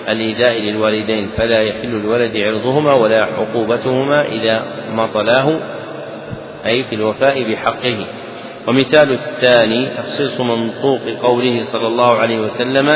الإيذاء 0.08 0.60
للوالدين 0.60 1.30
فلا 1.36 1.62
يحل 1.62 1.96
الولد 1.96 2.36
عرضهما 2.36 2.94
ولا 2.94 3.24
عقوبتهما 3.24 4.24
إذا 4.26 4.62
مطلاه 4.92 5.60
أي 6.66 6.84
في 6.84 6.94
الوفاء 6.94 7.52
بحقه. 7.52 8.06
ومثال 8.68 9.10
الثاني 9.12 9.86
تخصيص 9.96 10.40
منطوق 10.40 11.00
قوله 11.22 11.62
صلى 11.62 11.86
الله 11.86 12.18
عليه 12.18 12.38
وسلم 12.40 12.88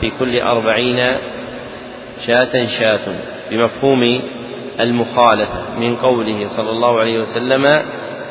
في 0.00 0.10
كل 0.18 0.40
أربعين 0.40 1.16
شاة 2.26 2.64
شاة 2.64 3.14
بمفهوم 3.50 4.20
المخالفة 4.80 5.78
من 5.80 5.96
قوله 5.96 6.44
صلى 6.44 6.70
الله 6.70 7.00
عليه 7.00 7.20
وسلم 7.20 7.62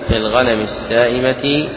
في 0.07 0.17
الغنم 0.17 0.59
السائمة 0.59 1.67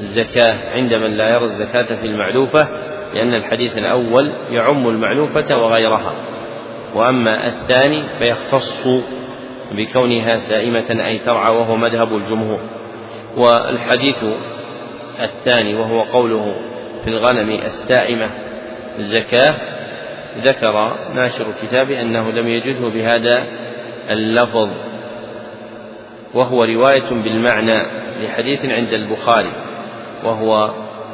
الزكاة 0.00 0.70
عند 0.70 0.94
من 0.94 1.16
لا 1.16 1.28
يرى 1.28 1.44
الزكاة 1.44 1.96
في 1.96 2.06
المعلوفة 2.06 2.68
لأن 3.14 3.34
الحديث 3.34 3.78
الأول 3.78 4.32
يعم 4.50 4.88
المعلوفة 4.88 5.56
وغيرها. 5.56 6.12
وأما 6.94 7.46
الثاني 7.46 8.02
فيختص 8.18 8.88
بكونها 9.72 10.36
سائمة 10.36 11.06
أي 11.06 11.18
ترعى 11.18 11.56
وهو 11.56 11.76
مذهب 11.76 12.16
الجمهور. 12.16 12.60
والحديث 13.36 14.24
الثاني 15.20 15.74
وهو 15.74 16.02
قوله 16.02 16.54
في 17.04 17.10
الغنم 17.10 17.50
السائمة 17.50 18.30
الزكاة 18.98 19.54
ذكر 20.38 20.96
ناشر 21.14 21.46
الكتاب 21.50 21.90
أنه 21.90 22.30
لم 22.30 22.48
يجده 22.48 22.88
بهذا 22.88 23.44
اللفظ. 24.10 24.68
وهو 26.34 26.64
رواية 26.64 27.10
بالمعنى 27.10 27.86
لحديث 28.22 28.64
عند 28.64 28.92
البخاري. 28.92 29.67
وهو 30.24 30.70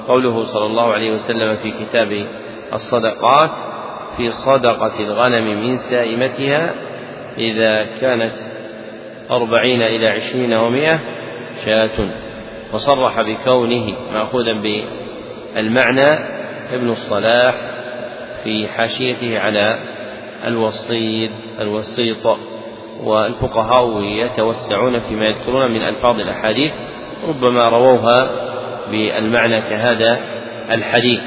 قوله 0.09 0.45
صلى 0.45 0.67
الله 0.67 0.93
عليه 0.93 1.11
وسلم 1.11 1.57
في 1.57 1.71
كتاب 1.71 2.27
الصدقات 2.73 3.51
في 4.17 4.31
صدقة 4.31 5.01
الغنم 5.01 5.67
من 5.67 5.77
سائمتها 5.77 6.75
إذا 7.39 7.85
كانت 8.01 8.35
أربعين 9.31 9.83
إلى 9.83 10.09
عشرين 10.09 10.53
ومائة 10.53 11.01
شاة. 11.65 12.25
وصرح 12.73 13.23
بكونه 13.23 13.95
مأخوذا 14.13 14.53
بالمعنى 14.53 16.19
ابن 16.73 16.89
الصلاح 16.89 17.55
في 18.45 18.69
حاشيته 18.69 19.39
على 19.39 19.79
الوسيط 20.47 21.31
الوسيط 21.61 22.39
والفقهاء 23.05 24.03
يتوسعون 24.03 24.99
فيما 24.99 25.27
يذكرون 25.27 25.71
من 25.71 25.83
ألفاظ 25.83 26.21
الأحاديث 26.21 26.73
ربما 27.29 27.69
رووها 27.69 28.44
بالمعنى 28.91 29.61
كهذا 29.61 30.19
الحديث. 30.71 31.21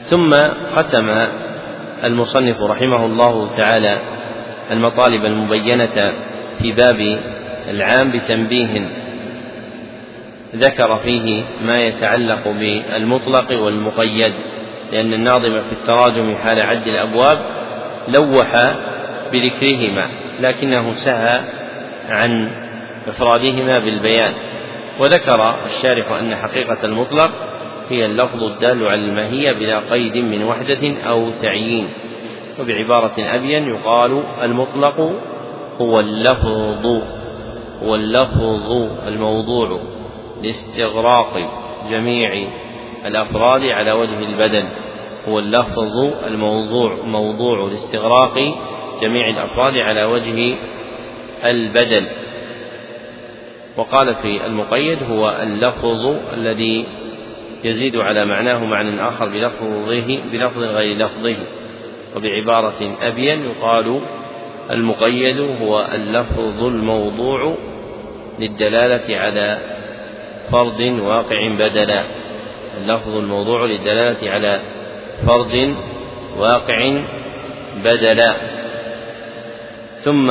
ثم 0.00 0.36
ختم 0.74 1.26
المصنف 2.04 2.60
رحمه 2.60 3.06
الله 3.06 3.56
تعالى 3.56 3.98
المطالب 4.70 5.24
المبينة 5.24 6.12
في 6.58 6.72
باب 6.72 7.18
العام 7.68 8.10
بتنبيه. 8.10 8.88
ذكر 10.56 10.98
فيه 10.98 11.42
ما 11.64 11.80
يتعلق 11.82 12.48
بالمطلق 12.48 13.62
والمقيد 13.62 14.32
لأن 14.92 15.12
الناظم 15.12 15.62
في 15.62 15.72
التراجم 15.72 16.36
حال 16.36 16.60
عد 16.60 16.88
الأبواب 16.88 17.38
لوح 18.08 18.54
بذكرهما 19.32 20.08
لكنه 20.40 20.92
سهى 20.92 21.40
عن 22.08 22.50
إفرادهما 23.08 23.78
بالبيان. 23.78 24.32
وذكر 25.00 25.64
الشارح 25.66 26.12
أن 26.12 26.36
حقيقة 26.36 26.84
المطلق 26.84 27.30
هي 27.90 28.06
اللفظ 28.06 28.42
الدال 28.42 28.86
على 28.86 29.00
الماهية 29.04 29.52
بلا 29.52 29.78
قيد 29.90 30.16
من 30.16 30.44
وحدة 30.44 30.94
أو 31.08 31.30
تعيين. 31.42 31.88
وبعبارة 32.60 33.14
أبين 33.18 33.68
يقال 33.68 34.22
المطلق 34.42 35.12
هو 35.80 36.00
اللفظ 36.00 36.86
هو 37.82 37.94
اللفظ 37.94 38.72
الموضوع 39.06 39.80
لاستغراق 40.42 41.50
جميع 41.90 42.48
الأفراد 43.06 43.62
على 43.62 43.92
وجه 43.92 44.18
البدن. 44.18 44.68
هو 45.28 45.38
اللفظ 45.38 45.96
الموضوع 46.26 46.96
موضوع 47.04 47.68
لاستغراق 47.68 48.54
جميع 49.02 49.28
الأفراد 49.28 49.76
على 49.76 50.04
وجه 50.04 50.56
البدل 51.44 52.06
وقال 53.76 54.14
في 54.14 54.46
المقيد 54.46 55.02
هو 55.02 55.30
اللفظ 55.42 56.16
الذي 56.32 56.86
يزيد 57.64 57.96
على 57.96 58.24
معناه 58.24 58.64
معنى 58.64 59.08
آخر 59.08 59.28
بلفظه 59.28 60.18
بلفظ 60.32 60.62
غير 60.62 60.96
لفظه 60.96 61.36
وبعبارة 62.16 62.96
أبين 63.02 63.44
يقال 63.44 64.00
المقيد 64.70 65.40
هو 65.62 65.88
اللفظ 65.94 66.64
الموضوع 66.64 67.56
للدلالة 68.38 69.16
على 69.16 69.58
فرد 70.52 70.80
واقع 70.80 71.48
بدلا. 71.48 72.02
اللفظ 72.80 73.16
الموضوع 73.16 73.64
للدلالة 73.64 74.30
على 74.30 74.60
فرد 75.26 75.74
واقع 76.36 77.02
بدلا. 77.84 78.34
ثم 80.04 80.30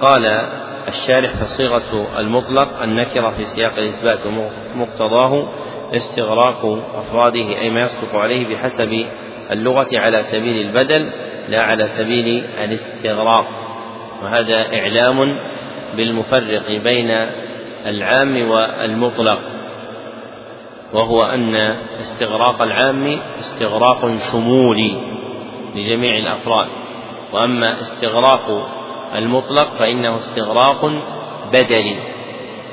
قال 0.00 0.48
الشارح 0.88 1.36
فصيغة 1.36 2.18
المطلق 2.18 2.82
النكرة 2.82 3.30
في 3.30 3.44
سياق 3.44 3.72
الإثبات 3.78 4.18
ومقتضاه 4.26 5.48
استغراق 5.96 6.78
أفراده 6.94 7.58
أي 7.60 7.70
ما 7.70 7.80
يصدق 7.80 8.14
عليه 8.14 8.54
بحسب 8.54 9.06
اللغة 9.50 9.88
على 9.94 10.22
سبيل 10.22 10.66
البدل 10.66 11.10
لا 11.48 11.62
على 11.62 11.84
سبيل 11.84 12.44
الاستغراق. 12.64 13.46
وهذا 14.22 14.78
إعلام 14.78 15.38
بالمفرق 15.96 16.68
بين 16.68 17.10
العام 17.86 18.50
والمطلق. 18.50 19.38
وهو 20.92 21.20
أن 21.20 21.54
استغراق 22.00 22.62
العام 22.62 23.20
استغراق 23.38 24.16
شمولي 24.32 24.96
لجميع 25.74 26.16
الأفراد 26.18 26.68
وأما 27.32 27.80
استغراق 27.80 28.75
المطلق 29.14 29.78
فإنه 29.78 30.16
استغراق 30.16 30.92
بدلي 31.52 31.96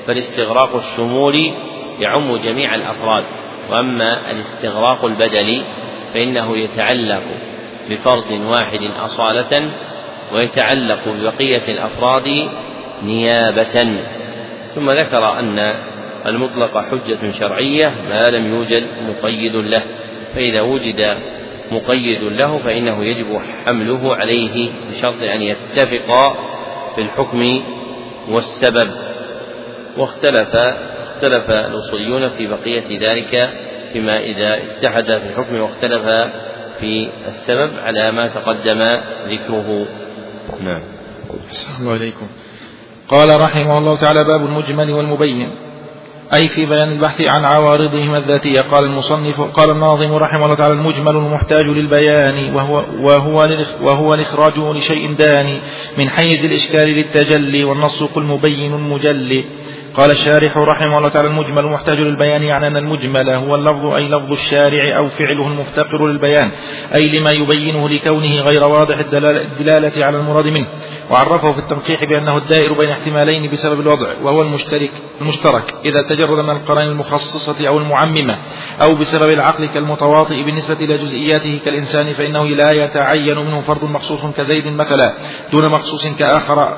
فالاستغراق 0.08 0.76
الشمولي 0.76 1.54
يعم 2.00 2.38
جميع 2.38 2.76
الأفراد 2.76 3.24
وأما 3.70 4.32
الاستغراق 4.32 5.06
البدلي 5.06 5.64
فإنه 6.14 6.58
يتعلق 6.58 7.24
بفرد 7.90 8.32
واحد 8.32 8.80
أصالة 9.00 9.72
ويتعلق 10.34 11.00
ببقية 11.08 11.72
الأفراد 11.72 12.50
نيابة. 13.04 14.00
ثم 14.76 14.92
ذكر 14.92 15.40
أن 15.40 15.76
المطلق 16.26 16.78
حجة 16.78 17.32
شرعية 17.32 17.94
ما 18.10 18.24
لم 18.24 18.56
يوجد 18.56 18.88
مقيد 19.10 19.56
له 19.56 19.82
فإذا 20.36 20.62
وجد 20.62 21.18
مقيد 21.72 22.24
له 22.24 22.58
فإنه 22.58 23.06
يجب 23.06 23.42
حمله 23.66 24.16
عليه 24.16 24.72
بشرط 24.90 25.22
أن 25.22 25.42
يتفقا 25.42 26.36
في 26.96 27.02
الحكم 27.02 27.64
والسبب. 28.30 28.92
واختلف 29.98 30.56
اختلف 31.04 31.52
الأصوليون 31.52 32.30
في 32.30 32.48
بقية 32.48 33.00
ذلك 33.00 33.50
فيما 33.94 34.20
إذا 34.20 34.56
اتحد 34.56 35.06
في 35.06 35.26
الحكم 35.30 35.56
واختلف 35.56 36.04
في 36.80 37.10
السبب 37.28 37.80
على 37.80 38.12
ما 38.12 38.28
تقدم 38.28 38.82
ذكره. 39.28 39.88
نعم. 40.64 40.82
السلام 41.52 41.94
عليكم. 41.94 42.28
قال 43.08 43.42
رحمه 43.42 43.78
الله 43.78 43.96
تعالى 43.96 44.24
باب 44.24 44.46
المجمل 44.46 44.92
والمبين. 44.92 45.50
أي 46.34 46.48
في 46.48 46.66
بيان 46.66 46.92
البحث 46.92 47.22
عن 47.22 47.46
عوارضهما 47.46 48.18
الذاتية 48.18 48.62
قال 48.62 48.86
المصنف 48.86 49.42
قال 49.42 49.70
الناظم 49.70 50.14
رحمه 50.14 50.46
الله 50.46 50.56
تعالى 50.56 50.74
المجمل 50.74 51.16
المحتاج 51.16 51.66
للبيان 51.66 52.56
وهو 52.56 52.86
وهو 53.02 53.50
وهو 53.82 54.14
الإخراج 54.14 54.60
لشيء 54.60 55.14
داني 55.14 55.58
من 55.98 56.10
حيز 56.10 56.46
الإشكال 56.46 56.90
للتجلي 56.90 57.64
والنص 57.64 58.04
المبين 58.18 58.74
المجلي 58.74 59.46
قال 59.94 60.12
الشارح 60.12 60.58
رحمه 60.58 60.98
الله 60.98 61.10
تعالى 61.10 61.28
المجمل 61.28 61.66
محتاج 61.66 62.00
للبيان 62.00 62.44
يعني 62.44 62.68
أن 62.68 62.78
المجمل 62.78 63.30
هو 63.30 63.56
اللفظ 63.56 63.86
أي 63.86 64.08
لفظ 64.08 64.32
الشارع 64.32 64.98
أو 64.98 65.08
فعله 65.10 65.48
المفتقر 65.48 66.08
للبيان 66.08 66.52
أي 66.96 67.10
لما 67.10 67.32
يبينه 67.32 67.90
لكونه 67.90 68.42
غير 68.42 68.64
واضح 68.64 68.98
الدلالة 68.98 70.06
على 70.06 70.18
المراد 70.18 70.48
منه. 70.48 70.68
وعرفه 71.12 71.52
في 71.52 71.60
التنقيح 71.60 72.04
بأنه 72.04 72.38
الدائر 72.38 72.74
بين 72.74 72.90
احتمالين 72.90 73.52
بسبب 73.52 73.80
الوضع 73.80 74.14
وهو 74.24 74.42
المشترك 74.42 74.92
المشترك 75.22 75.76
إذا 75.86 76.02
تجرد 76.16 76.40
من 76.40 76.50
القرائن 76.50 76.88
المخصصة 76.88 77.68
أو 77.68 77.78
المعممة 77.78 78.38
أو 78.82 78.96
بسبب 78.96 79.30
العقل 79.34 79.66
كالمتواطئ 79.66 80.36
بالنسبة 80.36 80.78
إلى 80.86 80.98
جزئياته 80.98 81.60
كالإنسان 81.66 82.06
فإنه 82.06 82.48
لا 82.48 82.72
يتعين 82.72 83.38
منه 83.38 83.62
فرد 83.62 83.84
مخصوص 83.84 84.26
كزيد 84.38 84.68
مثلا 84.68 85.14
دون 85.52 85.70
مخصوص 85.70 86.08
كآخر 86.08 86.78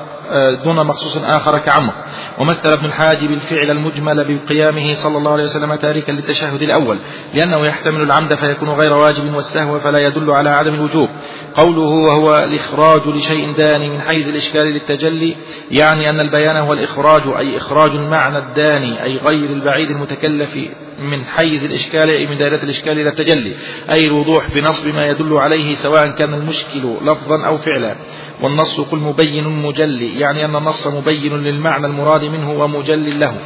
دون 0.64 0.86
مخصوص 0.86 1.16
آخر 1.16 1.58
كعمر. 1.58 1.92
ومثل 2.38 2.72
ابن 2.72 2.84
الحاجب 2.84 3.30
الفعل 3.32 3.70
المجمل 3.70 4.24
بقيامه 4.24 4.94
صلى 4.94 5.18
الله 5.18 5.32
عليه 5.32 5.44
وسلم 5.44 5.74
تاركا 5.74 6.12
للتشهد 6.12 6.62
الأول 6.62 6.98
لأنه 7.34 7.66
يحتمل 7.66 8.02
العمد 8.02 8.34
فيكون 8.34 8.68
غير 8.68 8.92
واجب 8.92 9.34
والسهو 9.34 9.78
فلا 9.78 9.98
يدل 10.06 10.30
على 10.30 10.50
عدم 10.50 10.74
الوجوب. 10.74 11.08
قوله 11.54 11.82
وهو 11.82 12.38
الإخراج 12.38 13.08
لشيء 13.08 13.52
داني 13.52 13.90
من 13.90 14.00
حيز 14.00 14.28
الإشكال 14.28 14.66
للتجلي 14.66 15.36
يعني 15.70 16.10
أن 16.10 16.20
البيان 16.20 16.56
هو 16.56 16.72
الإخراج 16.72 17.22
أي 17.38 17.56
إخراج 17.56 17.90
المعنى 17.90 18.38
الداني 18.38 19.02
أي 19.02 19.16
غير 19.16 19.50
البعيد 19.50 19.90
المتكلف 19.90 20.58
من 20.98 21.24
حيز 21.24 21.64
الإشكال 21.64 22.10
أي 22.10 22.26
من 22.26 22.38
دائرة 22.38 22.62
الإشكال 22.62 23.00
إلى 23.00 23.08
التجلي 23.08 23.54
أي 23.90 24.06
الوضوح 24.06 24.50
بنصب 24.50 24.88
ما 24.94 25.06
يدل 25.06 25.36
عليه 25.36 25.74
سواء 25.74 26.10
كان 26.10 26.34
المشكل 26.34 26.94
لفظا 27.02 27.46
أو 27.46 27.58
فعلا. 27.58 27.96
والنص 28.42 28.80
قل 28.80 28.98
مبين 28.98 29.44
مجلي 29.44 30.20
يعني 30.20 30.44
أن 30.44 30.56
النص 30.56 30.86
مبين 30.86 31.36
للمعنى 31.42 31.86
المراد 31.86 32.24
منه 32.24 32.62
ومجل 32.62 33.20
له. 33.20 33.36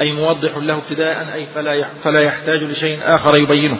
أي 0.00 0.12
موضح 0.12 0.56
له 0.56 0.74
ابتداء 0.74 1.34
أي 1.34 1.46
فلا 1.54 1.88
فلا 2.02 2.20
يحتاج 2.20 2.62
لشيء 2.62 2.98
آخر 3.02 3.38
يبينه. 3.38 3.78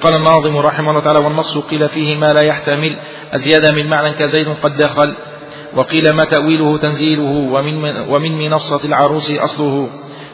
قال 0.00 0.14
الناظم 0.14 0.56
رحمه 0.56 0.90
الله 0.90 1.00
تعالى 1.00 1.18
والنص 1.18 1.58
قيل 1.58 1.88
فيه 1.88 2.16
ما 2.16 2.32
لا 2.32 2.42
يحتمل 2.42 2.98
أزياد 3.32 3.66
من 3.74 3.86
معنى 3.86 4.14
كزيد 4.14 4.48
قد 4.48 4.76
دخل. 4.76 5.16
وقيل 5.74 6.10
ما 6.10 6.24
تأويله 6.24 6.76
تنزيله 6.76 7.52
ومن, 7.52 7.84
ومن 8.08 8.38
منصة 8.38 8.80
العروس 8.84 9.30
أصله. 9.30 9.90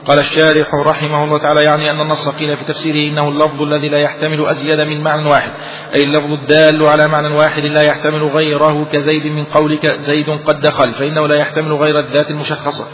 قال 0.07 0.19
الشارح 0.19 0.75
رحمه 0.75 1.25
الله 1.25 1.39
تعالى 1.39 1.63
يعني 1.63 1.91
أن 1.91 2.01
النص 2.01 2.29
قيل 2.29 2.57
في 2.57 2.65
تفسيره 2.65 3.13
إنه 3.13 3.29
اللفظ 3.29 3.63
الذي 3.63 3.89
لا 3.89 3.99
يحتمل 3.99 4.47
أزيد 4.47 4.81
من 4.81 5.01
معنى 5.01 5.29
واحد 5.29 5.51
أي 5.95 6.05
اللفظ 6.05 6.33
الدال 6.33 6.87
على 6.87 7.09
معنى 7.09 7.29
واحد 7.29 7.63
لا 7.63 7.83
يحتمل 7.83 8.25
غيره 8.25 8.89
كزيد 8.93 9.27
من 9.27 9.45
قولك 9.45 9.87
زيد 9.87 10.29
قد 10.45 10.61
دخل 10.61 10.93
فإنه 10.93 11.27
لا 11.27 11.37
يحتمل 11.37 11.73
غير 11.73 11.99
الذات 11.99 12.31
المشخصة. 12.31 12.87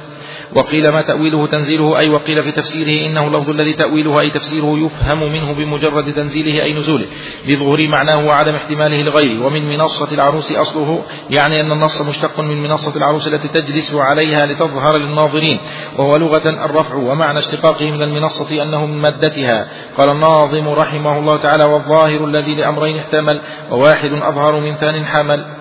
وقيل 0.55 0.88
ما 0.88 1.03
تأويله 1.03 1.46
تنزيله 1.46 1.98
أي 1.98 2.09
وقيل 2.09 2.42
في 2.42 2.53
تفسيره 2.53 3.07
إنه 3.07 3.30
لفظ 3.30 3.51
الذي 3.51 3.72
تأويله 3.72 4.20
أي 4.20 4.30
تفسيره 4.30 4.78
يفهم 4.78 5.32
منه 5.32 5.53
بمجرد 5.53 6.14
تنزيله 6.14 6.62
أي 6.62 6.72
نزوله. 6.72 7.07
لظهور 7.46 7.88
معناه 7.88 8.26
وعدم 8.26 8.55
احتماله 8.55 9.03
لغيره. 9.03 9.46
ومن 9.46 9.68
منصة 9.68 10.14
العروس 10.14 10.53
أصله 10.53 11.03
يعني 11.30 11.61
أن 11.61 11.72
النص 11.72 12.03
مشتق 12.03 12.40
من 12.40 12.62
منصة 12.62 12.96
العروس 12.96 13.28
التي 13.28 13.48
تجلس 13.48 13.94
عليها 13.94 14.46
لتظهر 14.46 14.98
للناظرين 14.98 15.61
وهو 15.98 16.16
لغة 16.16 16.48
الرفع 16.48 16.94
ومعنى 16.94 17.38
اشتقاقه 17.38 17.90
من 17.90 18.03
المنصة 18.03 18.62
أنه 18.62 18.86
من 18.86 19.01
مادتها. 19.03 19.68
قال 19.98 20.11
الناظم 20.11 20.68
رحمه 20.68 21.18
الله 21.18 21.36
تعالى 21.36 21.64
والظاهر 21.64 22.24
الذي 22.24 22.55
لأمرين 22.55 22.96
احتمل 22.96 23.40
وواحد 23.70 24.12
أظهر 24.12 24.61
من 24.61 24.74
ثان 24.74 25.05
حمل. 25.05 25.59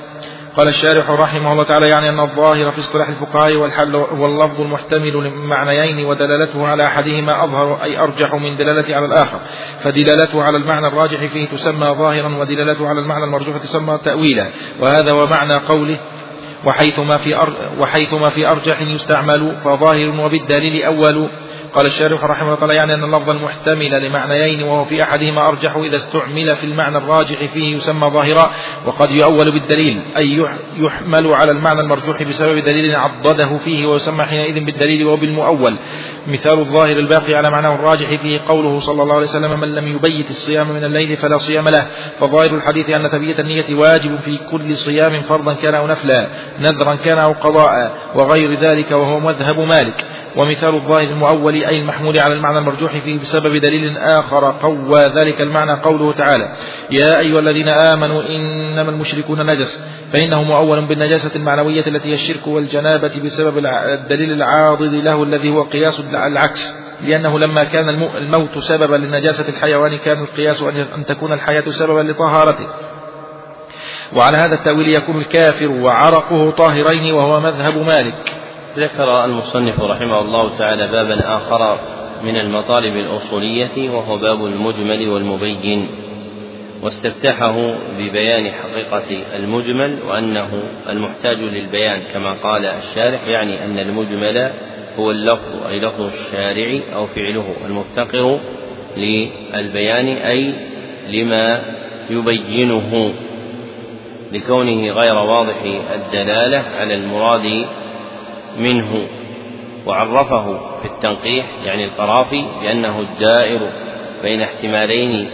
قال 0.58 0.68
الشارح 0.68 1.10
رحمه 1.10 1.52
الله 1.52 1.64
تعالى 1.64 1.90
يعني 1.90 2.10
أن 2.10 2.20
الظاهر 2.20 2.72
في 2.72 2.80
اصطلاح 2.80 3.10
الفقهاء 3.10 3.56
والحل 3.56 3.96
هو 3.96 4.26
اللفظ 4.26 4.62
المحتمل 4.62 5.14
لمعنيين 5.14 6.06
ودلالته 6.06 6.68
على 6.68 6.86
أحدهما 6.86 7.44
أظهر 7.44 7.84
أي 7.84 8.00
أرجح 8.00 8.34
من 8.34 8.56
دلالته 8.56 8.96
على 8.96 9.06
الآخر. 9.06 9.40
فدلالته 9.82 10.44
على 10.44 10.58
المعنى 10.58 10.88
الراجح 10.88 11.20
فيه 11.20 11.46
تسمى 11.46 11.88
ظاهرا 11.88 12.36
ودلالته 12.38 12.88
على 12.88 13.00
المعنى 13.00 13.24
المرجوح 13.24 13.58
تسمى 13.58 14.00
تأويلا. 14.06 14.46
وهذا 14.80 15.12
ومعنى 15.12 15.54
قوله 15.54 16.00
وحيثما 16.66 17.18
في 17.18 17.38
وحيثما 17.80 18.30
في 18.30 18.48
أرجح 18.48 18.82
يستعمل 18.82 19.56
فظاهر 19.64 20.10
وبالدليل 20.10 20.84
أول 20.84 21.30
قال 21.74 21.86
الشارح 21.86 22.24
رحمه 22.24 22.64
الله 22.64 22.74
يعني 22.74 22.94
أن 22.94 23.04
اللفظ 23.04 23.30
المحتمل 23.30 24.06
لمعنيين 24.06 24.64
وهو 24.64 24.86
في 24.86 25.04
أحدهما 25.04 25.48
أرجح 25.48 25.76
إذا 25.76 25.96
استعمل 25.96 26.56
في 26.56 26.64
المعنى 26.64 26.98
الراجح 26.98 27.46
فيه 27.46 27.76
يسمى 27.76 28.08
ظاهرا 28.08 28.52
وقد 28.86 29.12
يؤول 29.12 29.52
بالدليل 29.52 30.02
أي 30.18 30.46
يحمل 30.78 31.28
على 31.28 31.52
المعنى 31.52 31.82
المرجوح 31.82 32.24
بسبب 32.24 32.60
دليل 32.60 32.96
عضده 32.96 33.58
فيه 33.58 33.86
ويسمى 33.86 34.24
حينئذ 34.24 34.66
بالدليل 34.66 35.06
وبالمؤول 35.06 35.76
مثال 36.28 36.60
الظاهر 36.60 36.98
الباقي 37.00 37.36
على 37.36 37.50
معناه 37.50 37.76
الراجح 37.76 38.10
فيه 38.10 38.40
قوله 38.48 38.80
صلى 38.80 39.04
الله 39.04 39.16
عليه 39.16 39.26
وسلم 39.26 39.60
من 39.60 39.76
لم 39.76 39.88
يبيت 39.88 40.30
الصيام 40.30 40.70
من 40.70 40.84
الليل 40.84 41.18
فلا 41.18 41.38
صيام 41.38 41.70
له. 41.70 41.88
فظاهر 42.20 42.56
الحديث 42.56 42.90
أن 42.90 43.10
تبيت 43.10 43.40
النية 43.40 43.76
واجب 43.76 44.16
في 44.16 44.40
كل 44.52 44.76
صيام 44.76 45.22
فرضا 45.22 45.54
كان 45.54 45.76
أو 45.76 45.88
نفلا 45.88 46.28
نذرا 46.60 46.96
كان 46.96 47.18
أو 47.18 47.34
قضاء 47.34 47.92
وغير 48.16 48.62
ذلك 48.62 48.92
وهو 48.92 49.20
مذهب 49.20 49.60
مالك. 49.60 50.06
ومثال 50.36 50.76
الظاهر 50.76 51.08
المؤول 51.08 51.54
أي 51.54 51.80
المحمول 51.80 52.20
على 52.20 52.34
المعنى 52.34 52.58
المرجوح 52.58 52.92
فيه 52.92 53.20
بسبب 53.20 53.56
دليل 53.56 53.98
آخر 53.98 54.56
قوى 54.62 55.00
ذلك 55.00 55.42
المعنى 55.42 55.72
قوله 55.72 56.14
تعالى 56.14 56.52
يا 56.92 57.20
أيها 57.20 57.40
الذين 57.40 57.68
آمنوا 57.68 58.24
إنما 58.24 58.90
المشركون 58.92 59.46
نجس. 59.46 59.80
فإنه 60.14 60.44
مؤول 60.44 60.86
بالنجاسة 60.86 61.36
المعنوية 61.36 61.88
التي 61.88 62.10
هي 62.10 62.14
الشرك 62.14 62.48
والجنابة 62.48 63.12
بسبب 63.24 63.58
الدليل 63.66 64.32
العاضد 64.32 64.94
له 64.94 65.24
الذي 65.24 65.50
هو 65.50 65.62
قياس 65.62 66.00
العكس 66.28 66.74
لأنه 67.02 67.40
لما 67.40 67.64
كان 67.64 67.90
الموت 68.18 68.58
سببا 68.58 68.96
لنجاسة 68.96 69.50
الحيوان 69.50 69.98
كان 69.98 70.24
القياس 70.24 70.64
أن 70.96 71.06
تكون 71.06 71.34
الحياة 71.34 71.64
سببا 71.70 72.12
لطهارته. 72.12 72.68
وعلى 74.16 74.38
هذا 74.38 74.56
التأويل 74.56 74.96
يكون 74.96 75.18
الكافر 75.18 75.72
وعرقه 75.72 76.52
طاهرين 76.52 77.14
وهو 77.14 77.40
مذهب 77.40 77.78
مالك. 77.78 78.34
ذكر 78.78 79.26
المصنف 79.26 79.80
رحمه 79.80 80.22
الله 80.22 80.58
تعالى 80.58 80.88
بابا 80.88 81.36
آخر 81.38 81.80
من 82.24 82.36
المطالب 82.36 82.96
الأصولية 82.96 83.90
وهو 83.90 84.18
باب 84.18 84.46
المجمل 84.46 85.10
والمبين 85.10 85.88
واستفتحه 86.82 87.76
ببيان 87.98 88.52
حقيقة 88.52 89.36
المجمل 89.36 90.00
وأنه 90.08 90.64
المحتاج 90.90 91.38
للبيان 91.38 92.04
كما 92.14 92.34
قال 92.34 92.66
الشارح 92.66 93.28
يعني 93.28 93.66
أن 93.66 93.80
المجمل 93.80 94.52
هو 95.00 95.12
اللفظ 95.12 95.68
أي 95.70 95.80
لفظ 95.80 96.02
الشارع 96.02 96.80
أو 96.96 97.08
فعله 97.08 97.56
المفتقر 97.66 98.40
للبيان 98.98 100.08
أي 100.08 100.54
لما 101.10 101.62
يبينه 102.10 103.14
لكونه 104.32 104.92
غير 104.92 105.16
واضح 105.16 105.56
الدلالة 105.94 106.64
على 106.80 106.94
المراد 106.96 107.66
منه. 108.60 109.08
وعرفه 109.86 110.60
في 110.82 110.86
التنقيح 110.86 111.46
يعني 111.66 111.86
القرافي 111.86 112.46
بأنه 112.62 113.00
الدائر 113.00 113.60
بين 114.24 114.42
احتمالين 114.42 115.30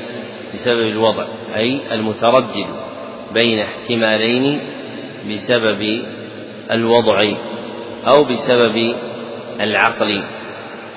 بسبب 0.53 0.87
الوضع 0.87 1.25
أي 1.55 1.79
المتردد 1.91 2.65
بين 3.33 3.59
احتمالين 3.59 4.59
بسبب 5.31 6.01
الوضع 6.71 7.27
أو 8.07 8.23
بسبب 8.23 8.95
العقل 9.61 10.23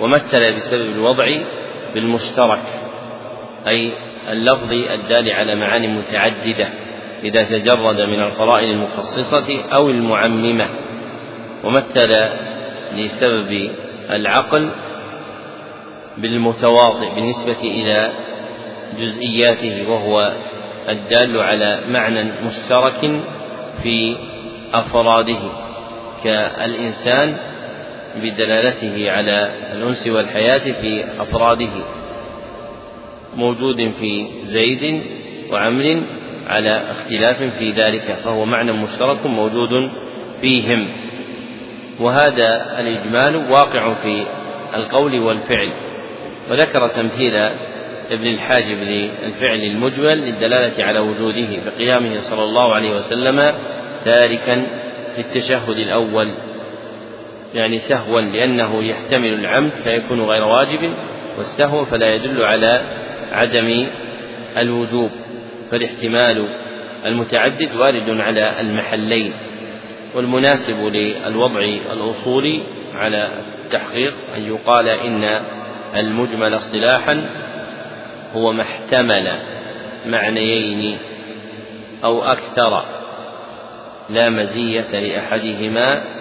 ومثل 0.01 0.53
بسبب 0.53 0.91
الوضع 0.91 1.27
بالمشترك 1.95 2.63
أي 3.69 3.93
اللفظ 4.31 4.73
الدال 4.73 5.31
على 5.31 5.55
معاني 5.55 5.89
متعددة 5.89 6.69
إذا 7.25 7.43
تجرد 7.43 8.01
من 8.01 8.21
القرائن 8.21 8.71
المخصصة 8.71 9.65
أو 9.79 9.91
المعممة 9.91 10.69
ومثل 11.65 12.15
لسبب 12.95 13.71
العقل 14.11 14.71
بالمتواطئ 16.19 17.15
بالنسبة 17.15 17.61
إلى 17.61 18.13
جزئياته 18.99 19.91
وهو 19.91 20.33
الدال 20.89 21.41
على 21.41 21.81
معنى 21.89 22.25
مشترك 22.47 23.21
في 23.83 24.17
أفراده 24.75 25.41
كالإنسان 26.25 27.37
بدلالته 28.19 29.11
على 29.11 29.51
الأنس 29.73 30.09
والحياة 30.09 30.73
في 30.73 31.05
أفراده 31.21 31.85
موجود 33.37 33.91
في 33.91 34.27
زيد 34.43 35.03
وعمر 35.53 36.03
على 36.47 36.83
اختلاف 36.91 37.43
في 37.43 37.71
ذلك 37.73 38.19
فهو 38.25 38.45
معنى 38.45 38.73
مشترك 38.73 39.27
موجود 39.27 39.91
فيهم. 40.41 40.89
وهذا 42.01 42.81
الإجمال 42.81 43.51
واقع 43.53 43.95
في 44.03 44.27
القول 44.75 45.19
والفعل. 45.19 45.73
وذكر 46.51 46.89
تمثيل 46.89 47.35
ابن 48.11 48.27
الحاجب 48.27 48.79
للفعل 48.79 49.61
المجمل 49.61 50.19
للدلالة 50.19 50.85
على 50.85 50.99
وجوده 50.99 51.49
بقيامه 51.66 52.19
صلى 52.19 52.45
الله 52.45 52.75
عليه 52.75 52.91
وسلم 52.91 53.55
تاركا 54.05 54.66
في 55.14 55.21
التشهد 55.21 55.77
الأول. 55.79 56.31
يعني 57.55 57.79
سهوا 57.79 58.21
لأنه 58.21 58.85
يحتمل 58.85 59.35
العمد 59.35 59.73
فيكون 59.85 60.21
غير 60.21 60.45
واجب 60.45 60.93
والسهو 61.39 61.85
فلا 61.85 62.15
يدل 62.15 62.43
على 62.43 62.83
عدم 63.33 63.87
الوجوب 64.59 65.11
فالاحتمال 65.71 66.49
المتعدد 67.07 67.75
وارد 67.77 68.11
على 68.11 68.61
المحلين 68.61 69.33
والمناسب 70.15 70.79
للوضع 70.81 71.61
الأصولي 71.93 72.63
على 72.95 73.29
التحقيق 73.65 74.15
أن 74.37 74.43
يقال 74.43 74.89
إن 74.89 75.41
المجمل 75.97 76.55
اصطلاحا 76.55 77.29
هو 78.35 78.53
ما 78.53 78.63
احتمل 78.63 79.39
معنيين 80.07 80.99
أو 82.05 82.23
أكثر 82.23 82.85
لا 84.11 84.29
مزية 84.29 85.01
لأحدهما 85.01 86.18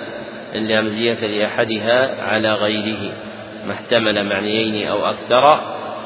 لا 0.57 0.81
مزية 0.81 1.27
لأحدها 1.27 2.23
على 2.23 2.53
غيره 2.53 3.13
ما 3.65 3.73
احتمل 3.73 4.23
معنيين 4.23 4.87
أو 4.87 5.05
أكثر 5.05 5.59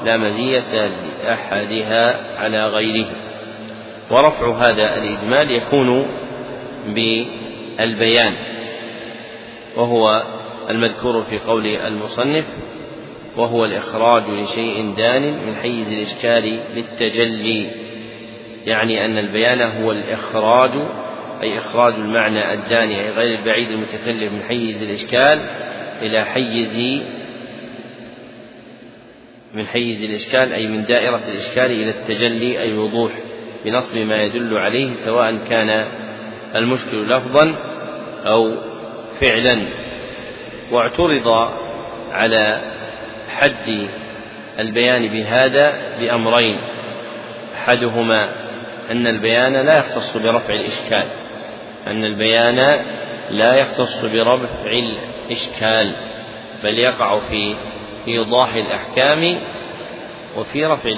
لا 0.06 0.18
مزية 0.18 0.90
لأحدها 1.24 2.38
على 2.38 2.68
غيره. 2.68 3.06
ورفع 4.12 4.56
هذا 4.58 4.96
الإجمال 4.96 5.52
يكون 5.52 6.06
بالبيان 6.88 8.34
وهو 9.76 10.24
المذكور 10.70 11.22
في 11.22 11.40
قول 11.40 11.68
المصنف 11.68 12.46
وهو 13.38 13.66
الإخراج 13.66 14.24
لشيء 14.30 14.94
دان 14.98 15.22
من 15.22 15.56
حيز 15.56 15.92
الإشكال 15.92 16.60
للتجلي 16.76 17.68
يعني 18.66 19.06
أن 19.06 19.18
البيان 19.18 19.62
هو 19.62 19.92
الإخراج 19.92 20.72
أي 21.44 21.58
إخراج 21.58 21.94
المعنى 21.94 22.54
الداني 22.54 23.02
أي 23.02 23.10
غير 23.10 23.40
البعيد 23.40 23.72
المتكلف 23.72 24.32
من 24.34 24.44
حيز 24.44 24.82
الإشكال 24.82 25.40
إلى 26.02 26.26
حيز 26.26 27.02
من 29.54 29.68
حيز 29.68 30.04
الإشكال 30.04 30.54
أي 30.54 30.68
من 30.68 30.86
دائرة 30.86 31.22
الإشكال 31.28 31.66
إلى 31.66 31.90
التجلي 31.90 32.62
أي 32.62 32.72
الوضوح 32.72 33.12
بنصب 33.66 33.98
ما 33.98 34.24
يدل 34.24 34.58
عليه 34.58 34.94
سواء 34.94 35.38
كان 35.50 35.88
المشكل 36.56 37.10
لفظا 37.10 37.56
أو 38.26 38.56
فعلا. 39.22 39.68
واعترض 40.72 41.28
على 42.12 42.62
حد 43.30 43.88
البيان 44.60 45.08
بهذا 45.08 45.98
بأمرين. 46.00 46.58
أحدهما 47.56 48.30
أن 48.92 49.08
البيان 49.08 49.54
لا 49.54 49.78
يختص 49.78 50.18
برفع 50.18 50.54
الإشكال. 50.54 51.21
أن 51.88 52.06
البيان 52.06 52.86
لا 53.30 53.56
يختص 53.56 54.06
برفع 54.06 54.72
الإشكال 54.72 55.96
بل 56.64 56.80
يقع 56.80 57.20
في 57.30 57.56
إيضاح 58.08 58.54
الأحكام 58.54 59.40
وفي 60.38 60.66
رفع 60.66 60.90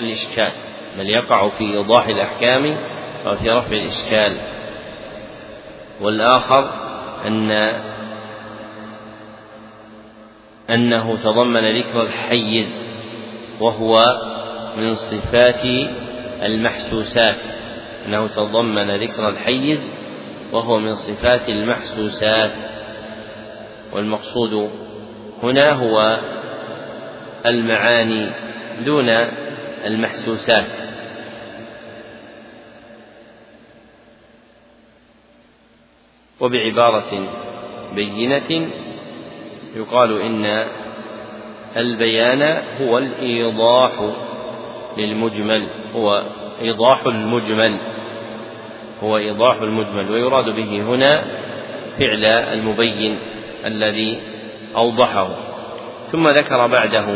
الإشكال 0.00 0.52
بل 0.98 1.10
يقع 1.10 1.48
في 1.48 1.64
إيضاح 1.64 2.06
الأحكام 2.06 2.76
وفي 3.26 3.50
رفع 3.50 3.72
الإشكال. 3.72 4.36
والآخر 6.00 6.70
أن 7.26 7.50
أنه 10.70 11.16
تضمن 11.16 11.78
ذكر 11.78 12.02
الحيز 12.02 12.80
وهو 13.60 14.02
من 14.76 14.94
صفات 14.94 15.64
المحسوسات 16.42 17.36
أنه 18.06 18.26
تضمن 18.26 18.96
ذكر 18.96 19.28
الحيز 19.28 19.88
وهو 20.52 20.78
من 20.78 20.94
صفات 20.94 21.48
المحسوسات. 21.48 22.52
والمقصود 23.92 24.70
هنا 25.42 25.72
هو 25.72 26.18
المعاني 27.46 28.30
دون 28.84 29.08
المحسوسات. 29.84 30.92
وبعبارة 36.40 37.28
بينة 37.94 38.70
يقال 39.76 40.20
إن 40.20 40.66
البيان 41.76 42.42
هو 42.80 42.98
الإيضاح 42.98 43.92
للمجمل 44.96 45.66
هو 45.94 46.22
إيضاح 46.62 47.06
المجمل. 47.06 47.91
هو 49.02 49.16
إيضاح 49.16 49.60
المجمل 49.60 50.10
ويراد 50.10 50.44
به 50.44 50.82
هنا 50.82 51.24
فعل 51.98 52.24
المبين 52.24 53.18
الذي 53.64 54.18
أوضحه. 54.76 55.36
ثم 56.06 56.28
ذكر 56.28 56.66
بعده 56.66 57.06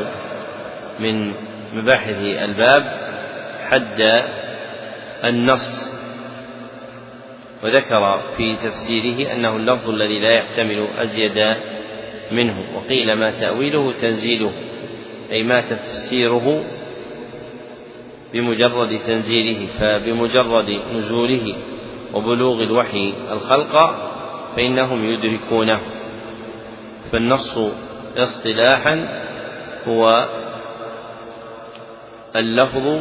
من 1.00 1.32
مباحث 1.74 2.16
الباب 2.20 2.84
حد 3.70 4.24
النص. 5.24 5.96
وذكر 7.64 8.20
في 8.36 8.56
تفسيره 8.56 9.32
أنه 9.32 9.56
اللفظ 9.56 9.88
الذي 9.88 10.18
لا 10.18 10.30
يحتمل 10.30 10.88
أزيد 10.98 11.56
منه 12.32 12.64
وقيل 12.74 13.12
ما 13.12 13.30
تأويله 13.30 13.92
تنزيله 13.92 14.52
أي 15.32 15.42
ما 15.42 15.60
تفسيره 15.60 16.64
بمجرد 18.32 18.98
تنزيله 19.06 19.66
فبمجرد 19.78 20.80
نزوله. 20.94 21.54
وبلوغ 22.16 22.62
الوحي 22.62 23.14
الخلق 23.32 23.94
فإنهم 24.56 25.04
يدركونه. 25.04 25.80
فالنص 27.12 27.58
اصطلاحا 28.16 29.08
هو 29.88 30.28
اللفظ 32.36 33.00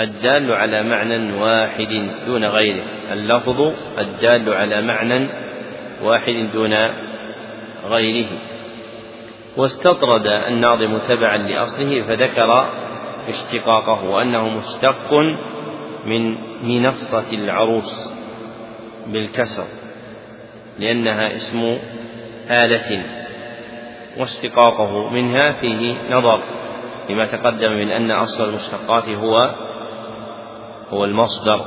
الدال 0.00 0.52
على 0.52 0.82
معنى 0.82 1.32
واحد 1.32 2.08
دون 2.26 2.44
غيره. 2.44 2.84
اللفظ 3.12 3.72
الدال 3.98 4.54
على 4.54 4.82
معنى 4.82 5.28
واحد 6.02 6.48
دون 6.52 6.74
غيره. 7.84 8.26
واستطرد 9.56 10.26
الناظم 10.26 10.98
تبعا 10.98 11.36
لأصله 11.36 12.02
فذكر 12.02 12.70
اشتقاقه 13.28 14.10
وأنه 14.10 14.48
مشتق 14.48 15.14
من 16.06 16.53
منصة 16.64 17.32
العروس 17.32 18.12
بالكسر 19.06 19.64
لأنها 20.78 21.34
اسم 21.34 21.76
آلة 22.50 23.02
واشتقاقه 24.18 25.10
منها 25.10 25.52
فيه 25.52 25.94
نظر 26.10 26.42
لما 27.10 27.26
تقدم 27.26 27.72
من 27.72 27.90
أن 27.90 28.10
أصل 28.10 28.48
المشتقات 28.48 29.08
هو 29.08 29.54
هو 30.90 31.04
المصدر 31.04 31.60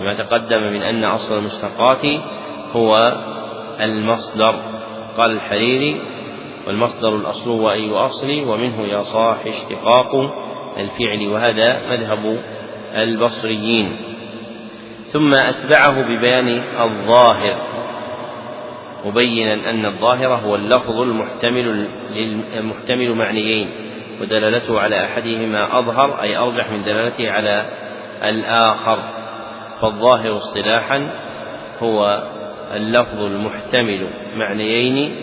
لما 0.00 0.14
تقدم 0.14 0.62
من 0.62 0.82
أن 0.82 1.04
أصل 1.04 1.38
المشتقات 1.38 2.06
هو 2.72 3.12
المصدر 3.80 4.54
قال 5.16 5.30
الحريري 5.30 6.00
والمصدر 6.66 7.16
الأصل 7.16 7.50
هو 7.50 7.70
أي 7.70 7.90
أصل 7.90 8.30
ومنه 8.46 8.86
يا 8.86 9.02
صاح 9.02 9.46
اشتقاق 9.46 10.14
الفعل 10.76 11.28
وهذا 11.28 11.88
مذهب 11.90 12.42
البصريين. 12.94 13.96
ثم 15.12 15.34
أتبعه 15.34 16.02
ببيان 16.02 16.62
الظاهر 16.80 17.56
مبينا 19.04 19.70
أن 19.70 19.86
الظاهر 19.86 20.34
هو 20.34 20.54
اللفظ 20.54 21.00
المحتمل 21.00 21.88
المحتمل 22.54 23.14
معنيين 23.14 23.70
ودلالته 24.20 24.80
على 24.80 25.04
أحدهما 25.04 25.78
أظهر 25.78 26.22
أي 26.22 26.36
أرجح 26.36 26.70
من 26.70 26.84
دلالته 26.84 27.30
على 27.30 27.66
الآخر. 28.28 28.98
فالظاهر 29.80 30.36
اصطلاحا 30.36 31.10
هو 31.82 32.22
اللفظ 32.74 33.20
المحتمل 33.22 34.10
معنيين 34.36 35.16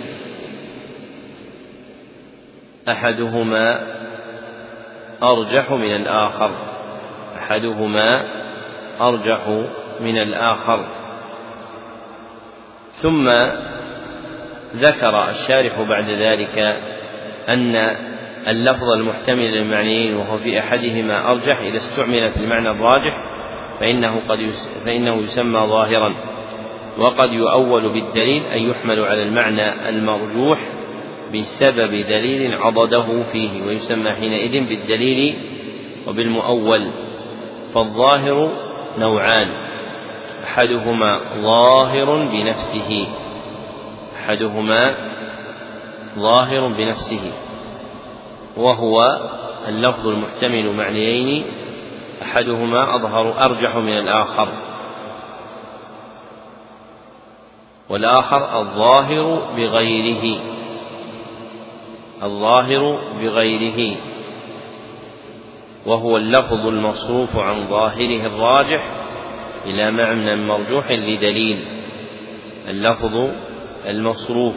أحدهما 2.89 3.79
أرجح 5.23 5.71
من 5.71 5.95
الآخر 5.95 6.51
أحدهما 7.38 8.36
أرجح 9.01 9.47
من 9.99 10.17
الآخر. 10.17 10.85
ثم 12.91 13.29
ذكر 14.75 15.29
الشارح 15.29 15.81
بعد 15.81 16.09
ذلك 16.09 16.57
أن 17.49 17.75
اللفظ 18.47 18.89
المحتمل 18.89 19.51
للمعنيين 19.51 20.15
وهو 20.15 20.37
في 20.37 20.59
أحدهما 20.59 21.31
أرجح 21.31 21.59
إذا 21.59 21.77
استعمل 21.77 22.31
في 22.31 22.37
المعنى 22.39 22.69
الراجح 22.69 23.23
فإنه 23.79 24.21
قد 24.29 24.49
فإنه 24.85 25.15
يسمى 25.15 25.59
ظاهرا. 25.59 26.13
وقد 26.97 27.33
يؤول 27.33 27.89
بالدليل 27.89 28.43
أن 28.45 28.69
يحمل 28.69 28.99
على 28.99 29.23
المعنى 29.23 29.89
المرجوح 29.89 30.59
بسبب 31.33 31.91
دليل 31.91 32.55
عضده 32.55 33.23
فيه 33.31 33.63
ويسمى 33.63 34.11
حينئذ 34.11 34.67
بالدليل 34.67 35.35
وبالمؤول. 36.07 36.91
فالظاهر 37.73 38.66
نوعان. 38.97 39.67
أحدهما 40.43 41.19
ظاهر 41.41 42.05
بنفسه. 42.05 43.07
أحدهما 44.15 44.95
ظاهر 46.19 46.67
بنفسه. 46.67 47.33
وهو 48.57 49.17
اللفظ 49.67 50.07
المحتمل 50.07 50.73
معنيين. 50.73 51.45
أحدهما 52.21 52.95
أظهر 52.95 53.45
أرجح 53.45 53.75
من 53.75 53.97
الآخر. 53.97 54.47
والآخر 57.89 58.61
الظاهر 58.61 59.53
بغيره. 59.57 60.39
الظاهر 62.23 62.99
بغيره. 63.21 63.97
وهو 65.88 66.17
اللفظ 66.17 66.67
المصروف 66.67 67.38
عن 67.38 67.67
ظاهره 67.67 68.25
الراجح 68.25 68.91
إلى 69.65 69.91
معنى 69.91 70.35
مرجوح 70.35 70.91
لدليل. 70.91 71.65
اللفظ 72.67 73.29
المصروف 73.85 74.55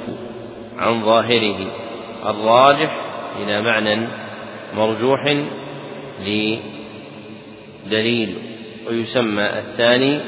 عن 0.79 1.05
ظاهره 1.05 1.59
الراجح 2.27 2.97
إلى 3.43 3.63
معنى 3.63 4.09
مرجوح 4.75 5.21
لدليل. 7.87 8.35
ويسمى 8.89 9.43
الثاني 9.43 10.21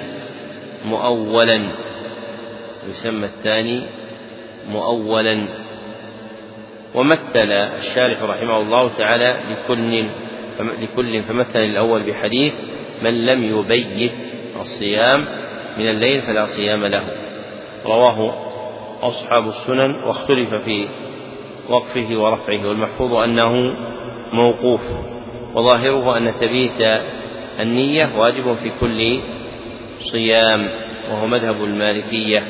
مؤولا. 0.85 1.69
يسمى 2.89 3.27
الثاني 3.27 3.83
مؤولا. 4.71 5.49
ومثل 6.95 7.53
الشارح 7.53 8.23
رحمه 8.23 8.61
الله 8.61 8.89
تعالى 8.89 9.37
لكل 9.51 10.07
لكل 10.61 11.23
فمثل 11.23 11.61
الأول 11.61 12.03
بحديث 12.03 12.55
من 13.03 13.27
لم 13.27 13.43
يبيت 13.59 14.13
الصيام 14.61 15.27
من 15.79 15.89
الليل 15.89 16.23
فلا 16.23 16.47
صيام 16.47 16.85
له. 16.85 17.05
رواه 17.87 18.35
أصحاب 19.03 19.47
السنن 19.47 19.95
واختلف 19.95 20.55
في 20.55 20.89
وقفه 21.69 22.17
ورفعه 22.17 22.69
والمحفوظ 22.69 23.15
أنه 23.15 23.77
موقوف 24.33 24.81
وظاهره 25.55 26.17
أن 26.17 26.35
تبيت 26.41 27.03
النية 27.61 28.19
واجب 28.19 28.57
في 28.63 28.71
كل 28.81 29.21
صيام 29.99 30.69
وهو 31.11 31.27
مذهب 31.27 31.65
المالكية. 31.65 32.43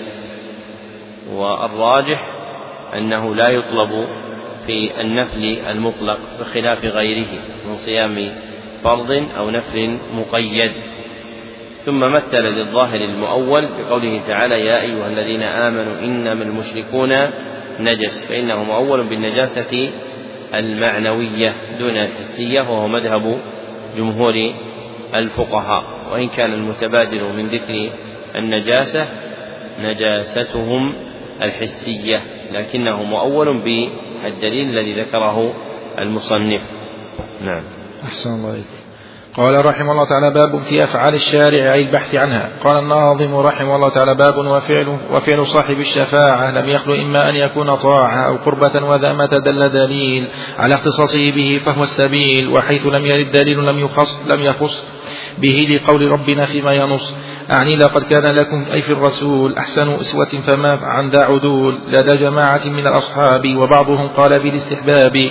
والراجح 1.32 2.28
أنه 2.96 3.34
لا 3.34 3.48
يطلب 3.48 4.06
في 4.66 5.00
النفل 5.00 5.58
المطلق 5.70 6.18
بخلاف 6.40 6.84
غيره 6.84 7.28
من 7.66 7.74
صيام 7.74 8.32
فرض 8.84 9.28
أو 9.36 9.50
نفل 9.50 9.98
مقيد. 10.14 10.70
ثم 11.80 12.00
مثل 12.00 12.38
للظاهر 12.38 13.00
المؤول 13.00 13.66
بقوله 13.66 14.20
تعالى 14.28 14.66
يا 14.66 14.80
أيها 14.80 15.06
الذين 15.06 15.42
آمنوا 15.42 15.98
إنما 16.04 16.44
المشركون 16.44 17.10
نجس. 17.80 18.26
فإنه 18.28 18.64
مؤول 18.64 19.04
بالنجاسة 19.04 19.90
المعنوية 20.54 21.54
دون 21.78 21.96
الحسية 21.96 22.60
وهو 22.60 22.88
مذهب 22.88 23.38
جمهور 23.96 24.52
الفقهاء. 25.14 25.84
وإن 26.12 26.28
كان 26.28 26.52
المتبادر 26.52 27.32
من 27.32 27.48
ذكر 27.48 27.90
النجاسة 28.36 29.08
نجاستهم 29.82 30.94
الحسية 31.42 32.20
لكنه 32.52 33.02
مؤول 33.02 33.58
بالدليل 34.22 34.78
الذي 34.78 35.00
ذكره 35.00 35.54
المصنف. 35.98 36.60
نعم. 37.40 37.62
أحسن 38.04 38.30
الله 38.30 38.50
عليك 38.50 38.82
قال 39.34 39.64
رحمه 39.64 39.92
الله 39.92 40.04
تعالى 40.04 40.30
باب 40.30 40.56
في 40.56 40.82
أفعال 40.82 41.14
الشارع 41.14 41.74
أي 41.74 41.82
البحث 41.82 42.14
عنها. 42.14 42.48
قال 42.64 42.78
الناظم 42.78 43.34
رحمه 43.34 43.76
الله 43.76 43.88
تعالى 43.88 44.14
باب 44.14 44.36
وفعل, 44.38 44.98
وفعل 45.12 45.46
صاحب 45.46 45.80
الشفاعة. 45.80 46.50
لم 46.50 46.68
يخلو 46.68 46.94
إما 46.94 47.28
أن 47.28 47.34
يكون 47.34 47.74
طاعة 47.74 48.26
أو 48.28 48.36
قربة 48.36 48.84
وذا 48.84 49.12
ما 49.12 49.26
تدل 49.26 49.68
دليل 49.68 50.28
على 50.58 50.74
اختصاصه 50.74 51.30
به 51.30 51.60
فهو 51.64 51.82
السبيل. 51.82 52.48
وحيث 52.48 52.86
لم 52.86 53.04
يرد 53.06 53.32
دليل 53.32 53.58
لم 53.58 53.78
يخص, 53.78 54.22
لم 54.26 54.40
يخص 54.40 54.86
به 55.38 55.68
لقول 55.70 56.10
ربنا 56.10 56.44
فيما 56.44 56.72
ينص. 56.72 57.16
أعني 57.50 57.76
لقد 57.76 58.02
كان 58.02 58.34
لكم 58.34 58.64
أي 58.72 58.80
في 58.80 58.92
الرسول 58.92 59.54
أحسن 59.54 59.94
أسوة 59.94 60.24
فما 60.24 60.78
عن 60.82 61.10
ذا 61.10 61.22
عدول 61.24 61.78
لدى 61.88 62.16
جماعة 62.16 62.62
من 62.66 62.86
الأصحاب 62.86 63.56
وبعضهم 63.56 64.08
قال 64.08 64.38
بالاستحباب. 64.38 65.30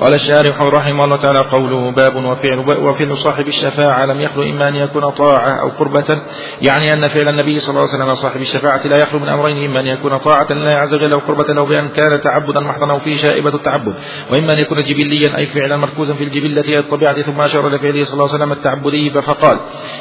قال 0.00 0.14
الشارح 0.14 0.62
رحمه 0.62 1.04
الله 1.04 1.16
تعالى 1.16 1.38
قوله 1.38 1.90
باب 1.90 2.24
وفعل, 2.24 2.58
وفعل 2.58 3.16
صاحب 3.16 3.48
الشفاعة 3.48 4.06
لم 4.06 4.20
يخلو 4.20 4.42
إما 4.42 4.68
أن 4.68 4.76
يكون 4.76 5.10
طاعة 5.10 5.60
أو 5.60 5.68
قربة 5.68 6.18
يعني 6.62 6.94
أن 6.94 7.08
فعل 7.08 7.28
النبي 7.28 7.60
صلى 7.60 7.70
الله 7.70 7.80
عليه 7.80 8.04
وسلم 8.04 8.14
صاحب 8.14 8.40
الشفاعة 8.40 8.86
لا 8.86 8.96
يخلو 8.96 9.20
من 9.20 9.28
أمرين 9.28 9.64
إما 9.64 9.80
أن 9.80 9.86
يكون 9.86 10.16
طاعة 10.16 10.46
لله 10.50 10.70
عز 10.70 10.94
وجل 10.94 11.12
أو 11.12 11.18
قربة 11.18 11.58
أو 11.58 11.66
بأن 11.66 11.88
كان 11.88 12.20
تعبدا 12.20 12.60
محضا 12.60 12.90
أو 12.90 12.98
فيه 12.98 13.16
شائبة 13.16 13.54
التعبد 13.54 13.94
وإما 14.30 14.52
أن 14.52 14.58
يكون 14.58 14.82
جبليا 14.82 15.36
أي 15.38 15.46
فعلا 15.46 15.76
مركوزا 15.76 16.14
في 16.14 16.24
الجبلة 16.24 16.64
أي 16.68 16.78
الطبيعة 16.78 17.22
ثم 17.22 17.40
أشار 17.40 17.66
إلى 17.66 17.78
فعله 17.78 18.04
صلى 18.04 18.14
الله 18.14 18.28
عليه 18.28 18.34
وسلم 18.34 18.52
التعبدي 18.52 19.10
فقال 19.10 19.58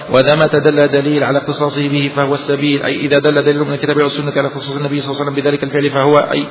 وذا 0.10 0.36
ما 0.36 0.48
تدل 0.48 0.88
دليل 0.88 1.24
على 1.24 1.38
اختصاصه 1.38 1.90
به 1.90 2.12
فهو 2.16 2.34
السبيل 2.34 2.84
أي 2.84 2.96
إذا 2.96 3.20
دل 3.20 3.44
دليل 3.44 3.60
من 3.60 3.74
الكتاب 3.74 3.98
والسنة 3.98 4.34
على 4.38 4.48
اختصاص 4.48 4.76
النبي 4.76 5.02
صلى 5.02 5.12
الله 5.12 5.22
عليه 5.22 5.32
وسلم 5.32 5.44
بذلك 5.44 5.64
الفعل 5.64 5.90
فهو 5.90 6.18
أي 6.18 6.48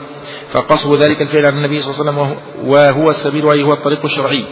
فقصد 0.53 1.03
ذلك 1.03 1.23
الفعل 1.23 1.47
عن 1.47 1.57
النبي 1.57 1.81
صلى 1.81 1.95
الله 1.95 2.23
عليه 2.23 2.33
وسلم 2.33 2.37
وهو 2.71 3.11
السبيل 3.11 3.40
أي 3.47 3.63
هو 3.63 3.73
الطريق 3.73 4.05
الشرعي. 4.05 4.45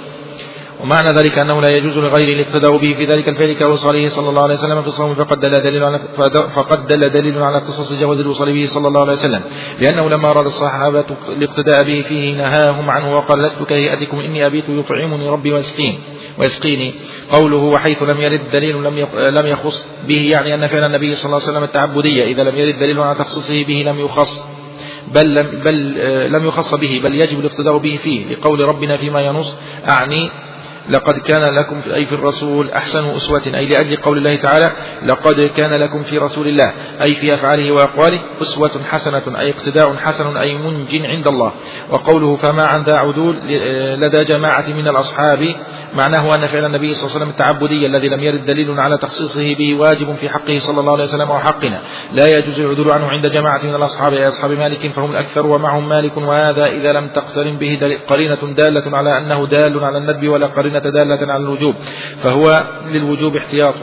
ومعنى 0.82 1.10
ذلك 1.18 1.38
أنه 1.38 1.60
لا 1.60 1.68
يجوز 1.76 1.98
لغيره 1.98 2.32
الاقتداء 2.32 2.76
به 2.76 2.92
في 2.92 3.04
ذلك 3.04 3.28
الفعل 3.28 3.52
كوصاله 3.52 4.08
صلى 4.08 4.28
الله 4.30 4.42
عليه 4.42 4.54
وسلم 4.54 4.82
في 4.82 4.88
الصوم 4.88 5.14
فقد 5.14 5.40
دل 5.40 5.62
دليل 5.62 5.84
على 5.84 5.98
فقد 6.54 6.86
دل 6.86 7.10
دليل 7.10 7.38
على 7.38 7.58
اختصاص 7.58 8.00
جواز 8.00 8.20
الوصال 8.20 8.52
به 8.52 8.66
صلى 8.66 8.88
الله 8.88 9.00
عليه 9.00 9.12
وسلم. 9.12 9.42
لأنه 9.80 10.08
لما 10.08 10.30
أراد 10.30 10.46
الصحابة 10.46 11.04
الاقتداء 11.28 11.82
به 11.82 12.02
فيه 12.02 12.36
نهاهم 12.36 12.90
عنه 12.90 13.16
وقال 13.16 13.38
لست 13.38 13.62
كهيئتكم 13.62 14.18
إني 14.20 14.46
أبيت 14.46 14.64
يطعمني 14.68 15.28
ربي 15.28 15.52
ويسقين 15.52 16.00
ويسقيني. 16.38 16.94
قوله 17.30 17.56
وحيث 17.56 18.02
لم 18.02 18.20
يرد 18.20 18.50
دليل 18.52 18.76
لم 18.76 19.06
لم 19.16 19.46
يخص 19.46 19.86
به 20.08 20.22
يعني 20.30 20.54
أن 20.54 20.66
فعل 20.66 20.84
النبي 20.84 21.14
صلى 21.14 21.26
الله 21.26 21.42
عليه 21.42 21.52
وسلم 21.52 21.64
التعبدية. 21.64 22.24
إذا 22.24 22.42
لم 22.42 22.56
يرد 22.56 22.78
دليل 22.78 23.00
على 23.00 23.18
تخصيصه 23.18 23.64
به 23.64 23.84
لم 23.86 23.98
يخص. 23.98 24.57
بل 25.14 25.34
لم, 25.34 25.46
بل 25.64 25.94
لم 26.32 26.46
يخص 26.46 26.74
به 26.74 27.00
بل 27.04 27.14
يجب 27.14 27.40
الاقتداء 27.40 27.78
به 27.78 27.96
فيه 27.96 28.34
لقول 28.34 28.60
ربنا 28.60 28.96
فيما 28.96 29.20
ينص 29.20 29.56
أعني 29.88 30.30
لقد 30.88 31.18
كان 31.18 31.54
لكم 31.54 31.80
في 31.80 31.94
أي 31.94 32.04
في 32.04 32.12
الرسول 32.12 32.70
أحسن 32.70 33.10
أسوة 33.16 33.42
أي 33.54 33.66
لأجل 33.66 33.96
قول 33.96 34.18
الله 34.18 34.36
تعالى 34.36 34.72
لقد 35.06 35.40
كان 35.40 35.70
لكم 35.70 36.02
في 36.02 36.18
رسول 36.18 36.48
الله 36.48 36.72
أي 37.04 37.14
في 37.14 37.34
أفعاله 37.34 37.72
وأقواله 37.72 38.20
أسوة 38.42 38.70
حسنة 38.90 39.40
أي 39.40 39.50
اقتداء 39.50 39.96
حسن 39.96 40.36
أي 40.36 40.54
منج 40.54 41.02
عند 41.04 41.26
الله. 41.26 41.52
وقوله 41.90 42.36
فما 42.36 42.66
عن 42.66 42.82
ذا 42.82 42.96
عدول 42.96 43.36
لدى 44.00 44.24
جماعة 44.24 44.66
من 44.66 44.88
الأصحاب 44.88 45.54
معناه 45.94 46.34
أن 46.34 46.46
فعل 46.46 46.64
النبي 46.64 46.94
صلى 46.94 47.06
الله 47.06 47.16
عليه 47.16 47.24
وسلم 47.24 47.28
التعبدي 47.28 47.86
الذي 47.86 48.08
لم 48.08 48.20
يرد 48.20 48.44
دليل 48.44 48.80
على 48.80 48.98
تخصيصه 48.98 49.54
به 49.54 49.74
واجب 49.74 50.14
في 50.14 50.28
حقه 50.28 50.58
صلى 50.58 50.80
الله 50.80 50.92
عليه 50.92 51.04
وسلم 51.04 51.30
وحقنا. 51.30 51.80
لا 52.12 52.38
يجوز 52.38 52.60
العدول 52.60 52.90
عنه 52.90 53.08
عند 53.08 53.26
جماعة 53.26 53.60
من 53.64 53.74
الأصحاب 53.74 54.14
أي 54.14 54.28
أصحاب 54.28 54.50
مالك 54.50 54.92
فهم 54.92 55.10
الأكثر 55.10 55.46
ومعهم 55.46 55.88
مالك 55.88 56.16
وهذا 56.16 56.66
إذا 56.66 56.92
لم 56.92 57.08
تقترن 57.08 57.56
به 57.56 57.78
قرينة 58.08 58.54
دالة 58.56 58.96
على 58.96 59.18
أنه 59.18 59.46
دال 59.46 59.84
على 59.84 59.98
الندب 59.98 60.28
ولا 60.28 60.46
قرينة 60.46 60.77
دالة 60.86 61.32
على 61.32 61.42
الوجوب 61.42 61.74
فهو 62.22 62.64
للوجوب 62.86 63.36
احتياط. 63.36 63.74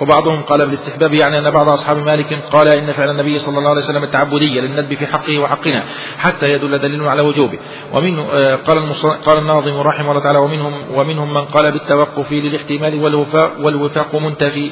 وبعضهم 0.00 0.42
قال 0.42 0.66
بالاستحباب 0.66 1.14
يعني 1.14 1.38
أن 1.38 1.50
بعض 1.50 1.68
أصحاب 1.68 1.96
مالك 1.96 2.42
قال 2.52 2.68
إن 2.68 2.92
فعل 2.92 3.10
النبي 3.10 3.38
صلى 3.38 3.58
الله 3.58 3.70
عليه 3.70 3.80
وسلم 3.80 4.02
التعبدية 4.02 4.60
للندب 4.60 4.94
في 4.94 5.06
حقه 5.06 5.38
وحقنا 5.38 5.84
حتى 6.18 6.52
يدل 6.52 6.78
دليل 6.78 7.02
على 7.02 7.22
وجوبه. 7.22 7.58
ومن 7.94 8.18
آه، 8.18 8.56
قال 8.56 8.92
قال 9.26 9.38
الناظم 9.38 9.80
رحمه 9.80 10.10
الله 10.10 10.22
تعالى 10.22 10.38
ومنهم 10.38 10.94
ومنهم 10.94 11.34
من 11.34 11.40
قال 11.40 11.72
بالتوقف 11.72 12.32
للاحتمال 12.32 12.94
والوفاق 12.94 13.52
والوفاق 13.60 14.14
منتفي. 14.14 14.70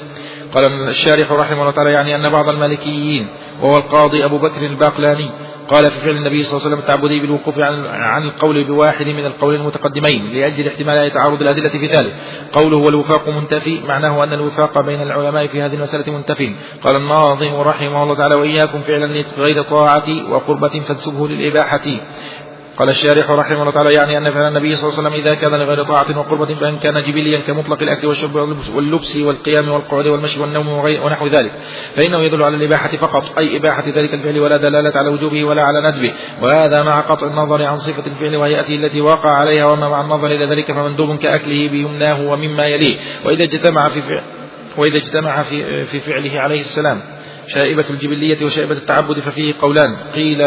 قال 0.55 0.89
الشارح 0.89 1.33
رحمه 1.33 1.61
الله 1.61 1.73
تعالى 1.73 1.93
يعني 1.93 2.17
أن 2.17 2.29
بعض 2.29 2.49
المالكيين 2.49 3.29
وهو 3.63 3.77
القاضي 3.77 4.25
أبو 4.25 4.39
بكر 4.39 4.67
الباقلاني 4.67 5.31
قال 5.69 5.91
في 5.91 6.01
فعل 6.01 6.17
النبي 6.17 6.43
صلى 6.43 6.57
الله 6.57 6.67
عليه 6.67 6.77
وسلم 6.77 6.79
التعبدي 6.79 7.21
بالوقوف 7.21 7.59
عن 7.59 7.87
عن 7.87 8.23
القول 8.23 8.65
بواحد 8.65 9.07
من 9.07 9.27
القولين 9.27 9.61
المتقدمين 9.61 10.33
لأجل 10.33 10.69
احتمال 10.69 11.11
تعارض 11.11 11.43
الأدلة 11.43 11.69
في 11.69 11.87
ذلك. 11.87 12.15
قوله 12.53 12.77
والوفاق 12.77 13.29
منتفي 13.29 13.81
معناه 13.81 14.25
أن 14.25 14.33
الوفاق 14.33 14.81
بين 14.81 15.03
العلماء 15.03 15.47
في 15.47 15.63
هذه 15.63 15.75
المسألة 15.75 16.13
منتفي. 16.13 16.55
قال 16.83 16.97
الناظم 16.97 17.55
رحمه 17.55 18.03
الله 18.03 18.15
تعالى 18.15 18.35
وإياكم 18.35 18.79
فعلا 18.79 19.25
غير 19.39 19.63
طاعة 19.63 20.31
وقربة 20.31 20.81
فانسبه 20.81 21.29
للإباحة. 21.29 21.87
قال 22.79 22.89
الشارح 22.89 23.31
رحمه 23.31 23.61
الله 23.61 23.73
تعالى 23.73 23.95
يعني 23.95 24.19
أن 24.19 24.31
فعل 24.31 24.49
النبي 24.49 24.77
صلى 24.77 24.89
الله 24.89 24.99
عليه 24.99 25.09
وسلم 25.09 25.27
إذا 25.27 25.35
كان 25.35 25.51
لغير 25.51 25.85
طاعة 25.85 26.19
وقربة 26.19 26.55
فإن 26.55 26.77
كان 26.77 27.03
جبليا 27.03 27.39
كمطلق 27.39 27.83
الأكل 27.83 28.07
والشرب 28.07 28.35
واللبس 28.75 29.17
والقيام 29.17 29.69
والقعود 29.69 30.07
والمشي 30.07 30.41
والنوم 30.41 30.69
ونحو 31.05 31.27
ذلك. 31.27 31.53
فإنه 31.97 32.19
يدل 32.19 32.43
على 32.43 32.57
الإباحة 32.57 32.89
فقط 32.89 33.39
أي 33.39 33.57
إباحة 33.57 33.85
ذلك 33.89 34.15
الفعل 34.15 34.39
ولا 34.39 34.57
دلالة 34.57 34.93
على 34.99 35.09
وجوبه 35.09 35.45
ولا 35.45 35.63
على 35.63 35.91
ندبه. 35.91 36.13
وهذا 36.43 36.83
مع 36.83 37.01
قطع 37.01 37.27
النظر 37.27 37.63
عن 37.63 37.77
صفة 37.77 38.07
الفعل 38.07 38.37
وهيئته 38.37 38.75
التي 38.75 39.01
وقع 39.01 39.31
عليها 39.31 39.67
وما 39.67 39.89
مع 39.89 40.01
النظر 40.01 40.27
إلى 40.27 40.47
ذلك 40.47 40.73
فمندوب 40.73 41.19
كأكله 41.19 41.69
بيمناه 41.69 42.31
ومما 42.31 42.67
يليه. 42.67 42.97
وإذا 43.25 43.45
اجتمع 43.45 43.89
في 43.89 44.03
فعل 44.03 44.25
وإذا 44.77 44.97
اجتمع 44.97 45.43
في, 45.43 45.85
في 45.85 46.01
فعله 46.01 46.41
عليه 46.41 46.61
السلام 46.61 47.01
شائبة 47.49 47.85
الجبلية 47.91 48.45
وشائبة 48.45 48.75
التعبد 48.75 49.19
ففيه 49.19 49.55
قولان 49.61 49.97
قيل 50.15 50.39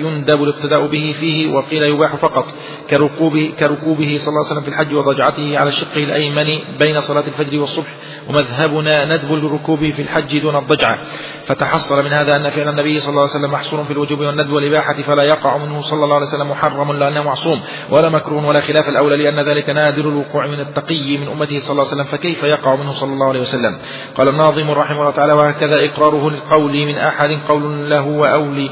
يندب 0.00 0.42
الاقتداء 0.42 0.86
به 0.86 1.14
فيه 1.20 1.46
وقيل 1.46 1.82
يباح 1.82 2.16
فقط 2.16 2.46
كركوبه, 2.90 3.52
كركوبه 3.58 4.16
صلى 4.18 4.28
الله 4.28 4.44
عليه 4.44 4.50
وسلم 4.50 4.62
في 4.62 4.68
الحج 4.68 4.94
وضجعته 4.94 5.58
على 5.58 5.68
الشق 5.68 5.96
الأيمن 5.96 6.78
بين 6.78 7.00
صلاة 7.00 7.24
الفجر 7.26 7.58
والصبح 7.60 7.94
ومذهبنا 8.28 9.04
ندب 9.16 9.34
الركوب 9.34 9.90
في 9.90 10.02
الحج 10.02 10.38
دون 10.38 10.56
الضجعة. 10.56 10.98
فتحصل 11.46 12.04
من 12.04 12.10
هذا 12.10 12.36
أن 12.36 12.50
فعل 12.50 12.68
النبي 12.68 12.98
صلى 12.98 13.10
الله 13.10 13.20
عليه 13.22 13.30
وسلم 13.30 13.52
محصور 13.52 13.84
في 13.84 13.90
الوجوب 13.90 14.20
والندب 14.20 14.52
والإباحة 14.52 14.94
فلا 14.94 15.22
يقع 15.22 15.56
منه 15.56 15.80
صلى 15.80 16.04
الله 16.04 16.14
عليه 16.16 16.26
وسلم 16.26 16.50
محرم 16.50 16.92
لأنه 16.92 17.22
معصوم 17.22 17.60
ولا 17.90 18.08
مكروه 18.08 18.46
ولا 18.46 18.60
خلاف 18.60 18.88
الأولى 18.88 19.16
لأن 19.16 19.48
ذلك 19.48 19.70
نادر 19.70 20.00
الوقوع 20.08 20.46
من 20.46 20.60
التقي 20.60 21.16
من 21.16 21.28
أمته 21.28 21.58
صلى 21.58 21.70
الله 21.70 21.84
عليه 21.84 21.92
وسلم 21.92 22.04
فكيف 22.04 22.44
يقع 22.44 22.74
منه 22.74 22.92
صلى 22.92 23.12
الله 23.12 23.28
عليه 23.28 23.40
وسلم؟ 23.40 23.78
قال 24.14 24.28
الناظم 24.28 24.70
رحمه 24.70 25.00
الله 25.00 25.10
تعالى 25.10 25.32
وهكذا 25.32 25.84
إقراره 25.84 26.30
للقول 26.30 26.72
من 26.86 26.98
أحد 26.98 27.38
قول 27.48 27.90
له 27.90 28.06
وأولي 28.06 28.70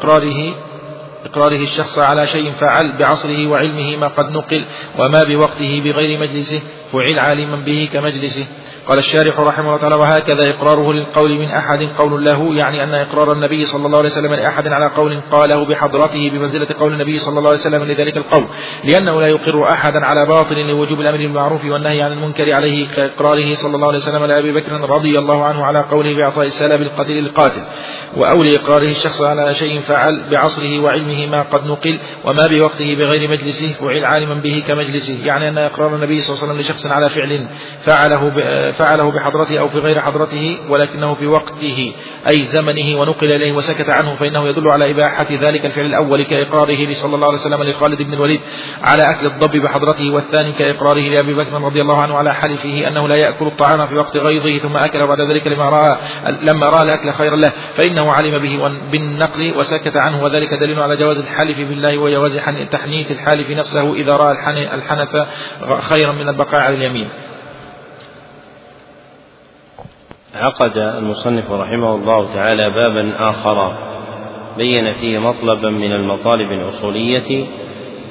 إقراره 0.00 0.54
إقراره 1.24 1.62
الشخص 1.62 1.98
على 1.98 2.26
شيء 2.26 2.50
فعل 2.50 2.96
بعصره 2.96 3.46
وعلمه 3.46 3.96
ما 3.96 4.06
قد 4.06 4.30
نقل 4.30 4.64
وما 4.98 5.24
بوقته 5.24 5.80
بغير 5.84 6.20
مجلسه 6.20 6.62
فعل 6.92 7.18
عالما 7.18 7.56
به 7.56 7.88
كمجلسه. 7.92 8.46
قال 8.90 8.98
الشارح 8.98 9.40
رحمه 9.40 9.66
الله 9.66 9.76
تعالى 9.76 9.94
وهكذا 9.94 10.50
إقراره 10.50 10.92
للقول 10.92 11.38
من 11.38 11.50
أحد 11.50 11.78
قول 11.98 12.24
له 12.24 12.54
يعني 12.54 12.84
أن 12.84 12.94
إقرار 12.94 13.32
النبي 13.32 13.64
صلى 13.64 13.86
الله 13.86 13.98
عليه 13.98 14.08
وسلم 14.08 14.34
لأحد 14.34 14.68
على 14.68 14.86
قول 14.86 15.20
قاله 15.32 15.64
بحضرته 15.64 16.30
بمنزلة 16.30 16.66
قول 16.80 16.92
النبي 16.92 17.18
صلى 17.18 17.38
الله 17.38 17.50
عليه 17.50 17.60
وسلم 17.60 17.84
لذلك 17.84 18.16
القول 18.16 18.44
لأنه 18.84 19.20
لا 19.20 19.26
يقر 19.26 19.72
أحدا 19.72 20.06
على 20.06 20.26
باطل 20.26 20.58
لوجوب 20.58 21.00
الأمر 21.00 21.18
بالمعروف 21.18 21.64
والنهي 21.64 22.02
عن 22.02 22.12
المنكر 22.12 22.52
عليه 22.52 22.86
كإقراره 22.88 23.54
صلى 23.54 23.76
الله 23.76 23.88
عليه 23.88 23.98
وسلم 23.98 24.24
لأبي 24.24 24.52
بكر 24.52 24.90
رضي 24.90 25.18
الله 25.18 25.44
عنه 25.44 25.64
على 25.64 25.80
قوله 25.80 26.14
بإعطاء 26.14 26.46
السلام 26.46 26.82
القتيل 26.82 27.16
للقاتل 27.16 27.62
أو 28.16 28.42
لإقراره 28.42 28.88
الشخص 28.90 29.22
على 29.22 29.54
شيء 29.54 29.80
فعل 29.80 30.30
بعصره 30.30 30.80
وعلمه 30.80 31.26
ما 31.26 31.42
قد 31.42 31.66
نقل 31.66 32.00
وما 32.24 32.46
بوقته 32.46 32.94
بغير 32.94 33.30
مجلسه 33.30 33.72
فعل 33.72 34.04
عالما 34.04 34.34
به 34.34 34.62
كمجلسه 34.68 35.26
يعني 35.26 35.48
أن 35.48 35.58
إقرار 35.58 35.94
النبي 35.94 36.20
صلى 36.20 36.34
الله 36.34 36.44
عليه 36.44 36.52
وسلم 36.52 36.60
لشخص 36.60 36.86
على 36.86 37.08
فعل 37.08 37.46
فعله 37.84 38.32
فعله 38.80 39.10
بحضرته 39.10 39.60
أو 39.60 39.68
في 39.68 39.78
غير 39.78 40.00
حضرته 40.00 40.58
ولكنه 40.68 41.14
في 41.14 41.26
وقته 41.26 41.92
أي 42.28 42.42
زمنه 42.42 43.00
ونقل 43.00 43.32
إليه 43.32 43.52
وسكت 43.52 43.90
عنه 43.90 44.14
فإنه 44.14 44.48
يدل 44.48 44.68
على 44.68 44.90
إباحة 44.90 45.26
ذلك 45.30 45.66
الفعل 45.66 45.86
الأول 45.86 46.22
كإقراره 46.22 46.94
صلى 46.94 47.14
الله 47.14 47.26
عليه 47.26 47.38
وسلم 47.38 47.62
لخالد 47.62 48.02
بن 48.02 48.14
الوليد 48.14 48.40
على 48.82 49.10
أكل 49.10 49.26
الضب 49.26 49.56
بحضرته 49.56 50.10
والثاني 50.10 50.52
كإقراره 50.52 51.00
لأبي 51.00 51.34
بكر 51.34 51.62
رضي 51.62 51.80
الله 51.80 52.02
عنه 52.02 52.16
على 52.16 52.34
حلفه 52.34 52.88
أنه 52.88 53.08
لا 53.08 53.16
يأكل 53.16 53.46
الطعام 53.46 53.86
في 53.86 53.94
وقت 53.94 54.16
غيظه 54.16 54.58
ثم 54.58 54.76
أكل 54.76 55.06
بعد 55.06 55.20
ذلك 55.20 55.46
لما 55.46 55.68
رأى 55.68 55.96
لما 56.42 56.66
رأى 56.66 56.82
الأكل 56.82 57.12
خيرا 57.12 57.36
له 57.36 57.52
فإنه 57.74 58.12
علم 58.12 58.38
به 58.38 58.68
بالنقل 58.90 59.54
وسكت 59.56 59.96
عنه 59.96 60.22
وذلك 60.22 60.54
دليل 60.60 60.78
على 60.78 60.96
جواز 60.96 61.18
الحلف 61.18 61.60
بالله 61.60 61.98
وجواز 61.98 62.40
تحنيث 62.70 63.12
الحالف 63.12 63.50
نفسه 63.50 63.94
إذا 63.94 64.16
رأى 64.16 64.32
الحنث 64.74 65.16
خيرا 65.80 66.12
من 66.12 66.28
البقاء 66.28 66.60
على 66.60 66.76
اليمين. 66.76 67.08
عقد 70.34 70.76
المصنف 70.76 71.50
رحمه 71.50 71.94
الله 71.94 72.34
تعالى 72.34 72.70
بابا 72.70 73.12
آخر. 73.18 73.76
بين 74.56 74.94
فيه 74.94 75.18
مطلبا 75.18 75.70
من 75.70 75.92
المطالب 75.92 76.52
الأصولية. 76.52 77.46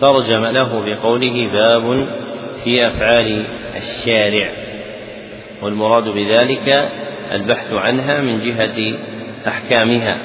ترجم 0.02 0.46
له 0.46 0.82
بقوله 0.86 1.50
باب 1.54 2.08
في 2.64 2.88
أفعال 2.88 3.46
الشارع. 3.76 4.52
والمراد 5.62 6.04
بذلك 6.04 6.92
البحث 7.32 7.74
عنها 7.74 8.22
من 8.22 8.40
جهة 8.40 8.98
أحكامها. 9.48 10.18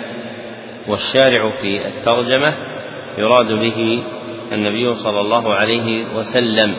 والشارع 0.88 1.50
في 1.62 1.86
الترجمة 1.86 2.54
يراد 3.18 3.46
به 3.46 4.02
النبي 4.52 4.94
صلى 4.94 5.20
الله 5.20 5.54
عليه 5.54 6.04
وسلم. 6.16 6.74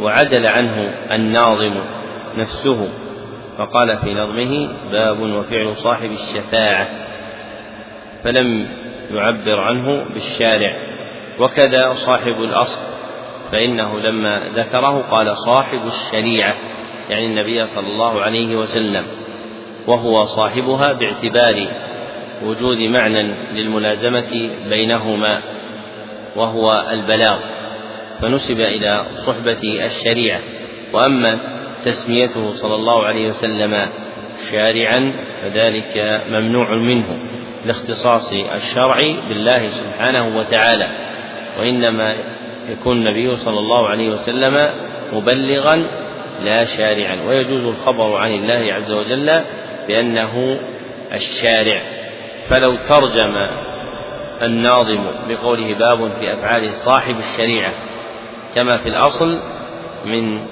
وعدل 0.00 0.46
عنه 0.46 0.94
الناظم 1.12 1.74
نفسه. 2.38 2.88
فقال 3.58 3.98
في 3.98 4.14
نظمه 4.14 4.74
باب 4.92 5.20
وفعل 5.20 5.76
صاحب 5.76 6.10
الشفاعة 6.10 6.88
فلم 8.24 8.68
يعبر 9.14 9.60
عنه 9.60 10.04
بالشارع. 10.14 10.76
وكذا 11.38 11.92
صاحب 11.92 12.42
الأصل 12.42 12.80
فإنه 13.52 14.00
لما 14.00 14.42
ذكره 14.54 15.02
قال 15.10 15.36
صاحب 15.36 15.80
الشريعة 15.86 16.54
يعني 17.08 17.26
النبي 17.26 17.66
صلى 17.66 17.86
الله 17.86 18.20
عليه 18.20 18.56
وسلم. 18.56 19.04
وهو 19.86 20.24
صاحبها 20.24 20.92
باعتبار 20.92 21.68
وجود 22.44 22.78
معنى 22.78 23.22
للملازمة 23.52 24.50
بينهما 24.68 25.42
وهو 26.36 26.86
البلاغ. 26.90 27.38
فنسب 28.20 28.60
إلى 28.60 29.04
صحبة 29.14 29.84
الشريعة. 29.84 30.40
وأما 30.92 31.53
تسميته 31.84 32.50
صلى 32.50 32.74
الله 32.74 33.04
عليه 33.04 33.28
وسلم 33.28 33.88
شارعا 34.50 35.12
فذلك 35.42 36.22
ممنوع 36.28 36.74
منه 36.74 37.18
لاختصاص 37.66 38.32
الشرع 38.32 38.98
بالله 39.28 39.66
سبحانه 39.66 40.38
وتعالى. 40.38 40.88
وإنما 41.58 42.14
يكون 42.68 42.96
النبي 42.96 43.36
صلى 43.36 43.58
الله 43.58 43.88
عليه 43.88 44.08
وسلم 44.08 44.70
مبلغا 45.12 45.86
لا 46.44 46.64
شارعا. 46.64 47.22
ويجوز 47.26 47.66
الخبر 47.66 48.16
عن 48.16 48.30
الله 48.30 48.74
عز 48.74 48.92
وجل 48.92 49.40
بأنه 49.88 50.60
الشارع. 51.12 51.80
فلو 52.48 52.76
ترجم 52.76 53.34
الناظم 54.42 55.06
بقوله 55.28 55.74
باب 55.74 56.12
في 56.20 56.32
أفعال 56.32 56.70
صاحب 56.70 57.16
الشريعة 57.16 57.72
كما 58.54 58.78
في 58.78 58.88
الأصل 58.88 59.38
من 60.04 60.46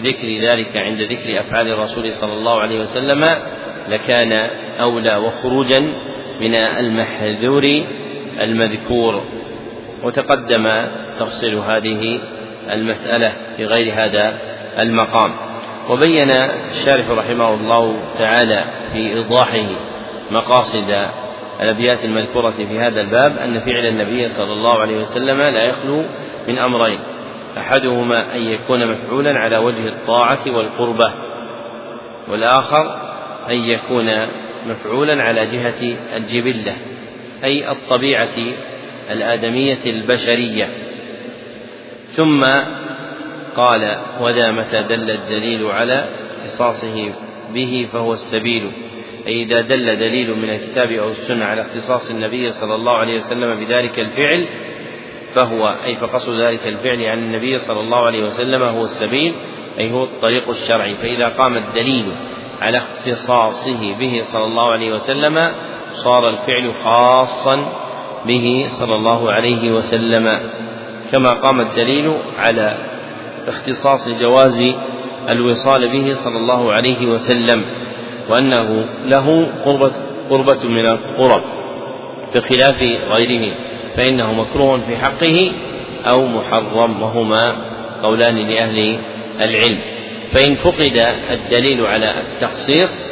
ذكر 0.00 0.28
ذلك 0.42 0.76
عند 0.76 1.02
ذكر 1.02 1.40
أفعال 1.40 1.68
الرسول 1.68 2.10
صلى 2.10 2.32
الله 2.32 2.60
عليه 2.60 2.80
وسلم 2.80 3.36
لكان 3.88 4.32
أولى 4.80 5.16
وخروجا 5.16 5.80
من 6.40 6.54
المحذور 6.54 7.84
المذكور. 8.40 9.22
وتقدم 10.02 10.86
تفصيل 11.18 11.54
هذه 11.54 12.20
المسألة 12.72 13.32
في 13.56 13.64
غير 13.64 13.94
هذا 13.94 14.38
المقام. 14.78 15.34
وبين 15.90 16.30
الشارح 16.70 17.10
رحمه 17.10 17.54
الله 17.54 18.00
تعالى 18.18 18.64
في 18.92 19.14
إيضاحه 19.14 19.68
مقاصد 20.30 21.08
الأبيات 21.60 22.04
المذكورة 22.04 22.50
في 22.50 22.78
هذا 22.78 23.00
الباب 23.00 23.38
أن 23.38 23.60
فعل 23.60 23.86
النبي 23.86 24.28
صلى 24.28 24.52
الله 24.52 24.80
عليه 24.80 24.96
وسلم 24.96 25.40
لا 25.40 25.62
يخلو 25.62 26.04
من 26.48 26.58
أمرين. 26.58 26.98
أحدهما 27.58 28.34
أن 28.36 28.42
يكون 28.42 28.86
مفعولا 28.86 29.38
على 29.38 29.56
وجه 29.56 29.88
الطاعة 29.88 30.50
والقربة 30.50 31.12
والآخر 32.28 32.96
أن 33.50 33.56
يكون 33.56 34.26
مفعولا 34.66 35.22
على 35.22 35.46
جهة 35.46 35.96
الجبلة 36.16 36.76
أي 37.44 37.70
الطبيعة 37.70 38.36
الآدمية 39.10 39.78
البشرية. 39.86 40.68
ثم 42.08 42.44
قال 43.56 43.98
وذا 44.20 44.50
متى 44.50 44.82
دل 44.82 45.10
الدليل 45.10 45.66
على 45.66 46.04
اختصاصه 46.38 47.12
به 47.54 47.88
فهو 47.92 48.12
السبيل؟ 48.12 48.70
أي 49.26 49.42
إذا 49.42 49.60
دل 49.60 49.96
دليل 49.96 50.36
من 50.36 50.50
الكتاب 50.50 50.92
أو 50.92 51.08
السنة 51.08 51.44
على 51.44 51.60
اختصاص 51.60 52.10
النبي 52.10 52.50
صلى 52.50 52.74
الله 52.74 52.92
عليه 52.92 53.14
وسلم 53.14 53.64
بذلك 53.64 53.98
الفعل 53.98 54.46
فهو 55.34 55.76
أي 55.84 55.96
فقصد 55.96 56.40
ذلك 56.40 56.66
الفعل 56.66 57.02
عن 57.02 57.18
النبي 57.18 57.54
صلى 57.58 57.80
الله 57.80 57.98
عليه 57.98 58.24
وسلم 58.24 58.62
هو 58.62 58.82
السبيل 58.84 59.34
أي 59.78 59.92
هو 59.92 60.04
الطريق 60.04 60.48
الشرعي. 60.48 60.94
فإذا 60.94 61.28
قام 61.28 61.56
الدليل 61.56 62.12
على 62.60 62.78
اختصاصه 62.78 63.94
به 63.94 64.20
صلى 64.22 64.44
الله 64.44 64.72
عليه 64.72 64.92
وسلم 64.92 65.52
صار 65.90 66.28
الفعل 66.28 66.74
خاصا 66.84 67.72
به 68.26 68.64
صلى 68.66 68.94
الله 68.94 69.32
عليه 69.32 69.72
وسلم. 69.72 70.40
كما 71.12 71.32
قام 71.32 71.60
الدليل 71.60 72.16
على 72.38 72.78
اختصاص 73.48 74.20
جواز 74.20 74.64
الوصال 75.28 75.88
به 75.88 76.14
صلى 76.14 76.36
الله 76.36 76.72
عليه 76.72 77.06
وسلم 77.06 77.64
وأنه 78.28 78.88
له 79.04 79.46
قربة 79.64 79.92
قربة 80.30 80.68
من 80.68 80.86
القرب 80.86 81.42
بخلاف 82.34 82.82
غيره. 83.10 83.69
فإنه 84.00 84.32
مكروه 84.32 84.80
في 84.80 84.96
حقه 84.96 85.52
أو 86.06 86.26
محرم 86.26 87.02
وهما 87.02 87.56
قولان 88.02 88.36
لأهل 88.36 88.98
العلم. 89.40 89.80
فإن 90.32 90.54
فقد 90.54 91.02
الدليل 91.30 91.86
على 91.86 92.14
التخصيص 92.20 93.10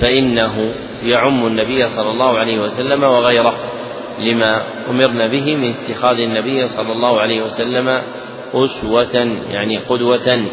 فإنه 0.00 0.74
يعم 1.02 1.46
النبي 1.46 1.86
صلى 1.86 2.10
الله 2.10 2.38
عليه 2.38 2.58
وسلم 2.58 3.02
وغيره 3.02 3.54
لما 4.18 4.62
أمرنا 4.90 5.26
به 5.26 5.56
من 5.56 5.74
اتخاذ 5.74 6.18
النبي 6.18 6.66
صلى 6.66 6.92
الله 6.92 7.20
عليه 7.20 7.42
وسلم 7.42 8.02
أسوة 8.54 9.36
يعني 9.50 9.78
قدوة 9.78 10.46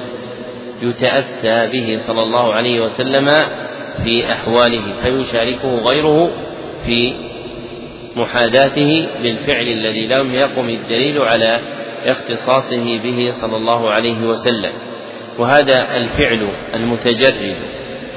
يتأسى 0.82 1.68
به 1.68 1.98
صلى 2.08 2.22
الله 2.22 2.54
عليه 2.54 2.82
وسلم 2.82 3.30
في 4.04 4.32
أحواله 4.32 4.82
فيشاركه 5.04 5.76
غيره 5.76 6.32
في 6.86 7.29
محاذاته 8.20 9.08
للفعل 9.22 9.68
الذي 9.68 10.08
لم 10.08 10.34
يقم 10.34 10.70
الدليل 10.70 11.22
على 11.22 11.60
اختصاصه 12.06 12.98
به 12.98 13.34
صلى 13.42 13.58
الله 13.58 13.92
عليه 13.92 14.24
وسلم. 14.24 14.72
وهذا 15.38 15.98
الفعل 15.98 16.50
المتجرد 16.74 17.56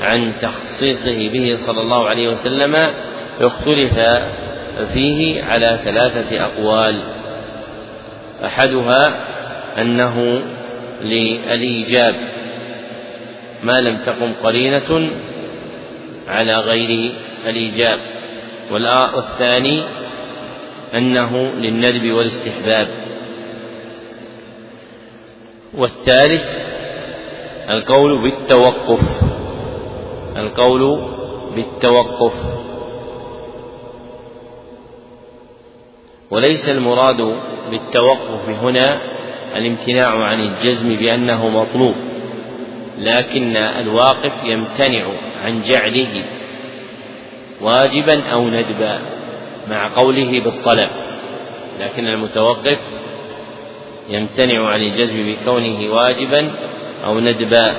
عن 0.03 0.35
تخصيصه 0.41 1.29
به 1.29 1.57
صلى 1.57 1.81
الله 1.81 2.09
عليه 2.09 2.29
وسلم 2.29 2.75
اختلف 3.41 3.95
فيه 4.95 5.45
على 5.45 5.81
ثلاثة 5.85 6.45
أقوال. 6.45 6.97
أحدها 8.45 9.33
أنه 9.79 10.43
للإيجاب 11.03 12.15
ما 13.63 13.81
لم 13.81 13.97
تقم 13.97 14.33
قرينة 14.33 15.11
على 16.29 16.53
غير 16.53 17.13
الإيجاب 17.47 17.99
والثاني 18.71 19.85
أنه 20.95 21.37
للندب 21.37 22.13
والاستحباب. 22.13 22.89
والثالث 25.75 26.45
القول 27.71 28.23
بالتوقف 28.23 29.23
القول 30.37 31.13
بالتوقف. 31.55 32.35
وليس 36.31 36.69
المراد 36.69 37.37
بالتوقف 37.71 38.49
هنا 38.49 39.01
الامتناع 39.57 40.25
عن 40.25 40.41
الجزم 40.41 40.97
بأنه 40.97 41.49
مطلوب 41.49 41.95
لكن 42.99 43.57
الواقف 43.57 44.33
يمتنع 44.45 45.05
عن 45.45 45.63
جعله. 45.63 46.25
واجبا 47.63 48.23
أو 48.33 48.49
ندبا 48.49 48.99
مع 49.71 49.89
قوله 49.97 50.41
بالطلب. 50.41 50.89
لكن 51.81 52.09
المتوقف 52.09 52.79
يمتنع 54.09 54.69
عن 54.69 54.81
الجزم 54.81 55.27
بكونه 55.27 55.95
واجبا 55.95 56.51
أو 57.05 57.21
ندبا 57.21 57.77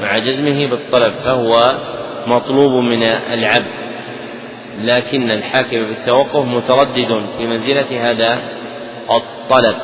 مع 0.00 0.18
جزمه 0.18 0.66
بالطلب 0.66 1.14
فهو 1.24 1.74
مطلوب 2.26 2.72
من 2.72 3.02
العبد. 3.02 3.78
لكن 4.84 5.30
الحاكم 5.30 5.86
بالتوقف 5.86 6.44
متردد 6.44 7.26
في 7.38 7.46
منزلة 7.46 8.10
هذا 8.10 8.38
الطلب. 9.10 9.76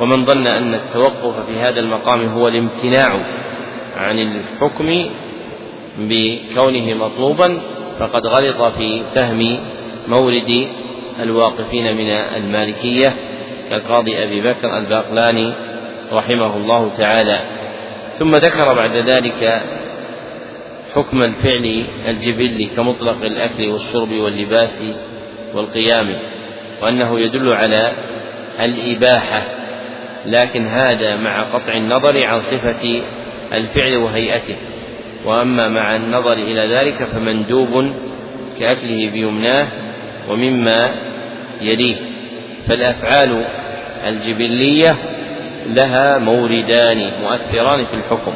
ومن 0.00 0.24
ظن 0.24 0.46
أن 0.46 0.74
التوقف 0.74 1.46
في 1.46 1.60
هذا 1.60 1.80
المقام 1.80 2.28
هو 2.28 2.48
الامتناع 2.48 3.20
عن 3.96 4.18
الحكم 4.18 5.10
بكونه 5.98 6.94
مطلوبا 6.94 7.60
فقد 8.00 8.26
غلط 8.26 8.72
في 8.76 9.02
فهم 9.14 9.58
مورد 10.08 10.68
الواقفين 11.22 11.96
من 11.96 12.10
المالكية 12.10 13.12
كالقاضي 13.70 14.24
أبي 14.24 14.40
بكر 14.40 14.78
الباقلاني 14.78 15.52
رحمه 16.12 16.56
الله 16.56 16.90
تعالى. 16.98 17.40
ثم 18.18 18.36
ذكر 18.36 18.74
بعد 18.74 18.96
ذلك 18.96 19.62
حكم 20.94 21.22
الفعل 21.22 21.84
الجبلي 22.08 22.66
كمطلق 22.66 23.24
الأكل 23.24 23.68
والشرب 23.68 24.12
واللباس 24.12 24.82
والقيام 25.54 26.16
وأنه 26.82 27.20
يدل 27.20 27.52
على 27.52 27.92
الإباحة 28.60 29.42
لكن 30.26 30.66
هذا 30.66 31.16
مع 31.16 31.54
قطع 31.54 31.76
النظر 31.76 32.24
عن 32.24 32.40
صفة 32.40 33.02
الفعل 33.52 33.96
وهيئته. 33.96 34.56
وأما 35.24 35.68
مع 35.68 35.96
النظر 35.96 36.32
إلى 36.32 36.74
ذلك 36.74 37.04
فمندوب 37.04 37.92
كأكله 38.60 39.10
بيمناه 39.10 39.68
ومما 40.28 40.94
يليه 41.60 41.96
فالأفعال 42.68 43.44
الجبلية 44.06 44.96
لها 45.66 46.18
موردان 46.18 47.10
مؤثران 47.22 47.84
في 47.84 47.94
الحكم 47.94 48.32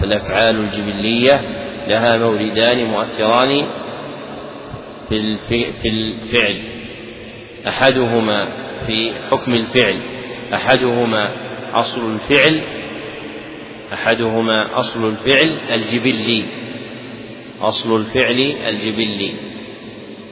فالأفعال 0.00 0.60
الجبلية 0.60 1.40
لها 1.88 2.16
موردان 2.16 2.84
مؤثران 2.84 3.66
في 5.08 5.36
في 5.82 5.88
الفعل. 5.88 6.62
أحدهما 7.68 8.48
في 8.86 9.12
حكم 9.30 9.54
الفعل 9.54 9.98
أحدهما 10.54 11.32
أصل 11.74 12.14
الفعل 12.14 12.60
أحدهما 13.92 14.78
أصل 14.80 15.08
الفعل 15.08 15.58
الجبلي. 15.74 16.44
أصل 17.60 17.96
الفعل 17.96 18.54
الجبلي. 18.68 19.34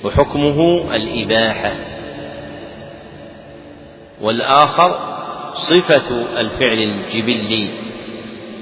وحكمه 0.05 0.89
الإباحة. 0.97 1.75
والآخر 4.21 5.17
صفة 5.55 6.41
الفعل 6.41 6.79
الجبلي. 6.79 7.69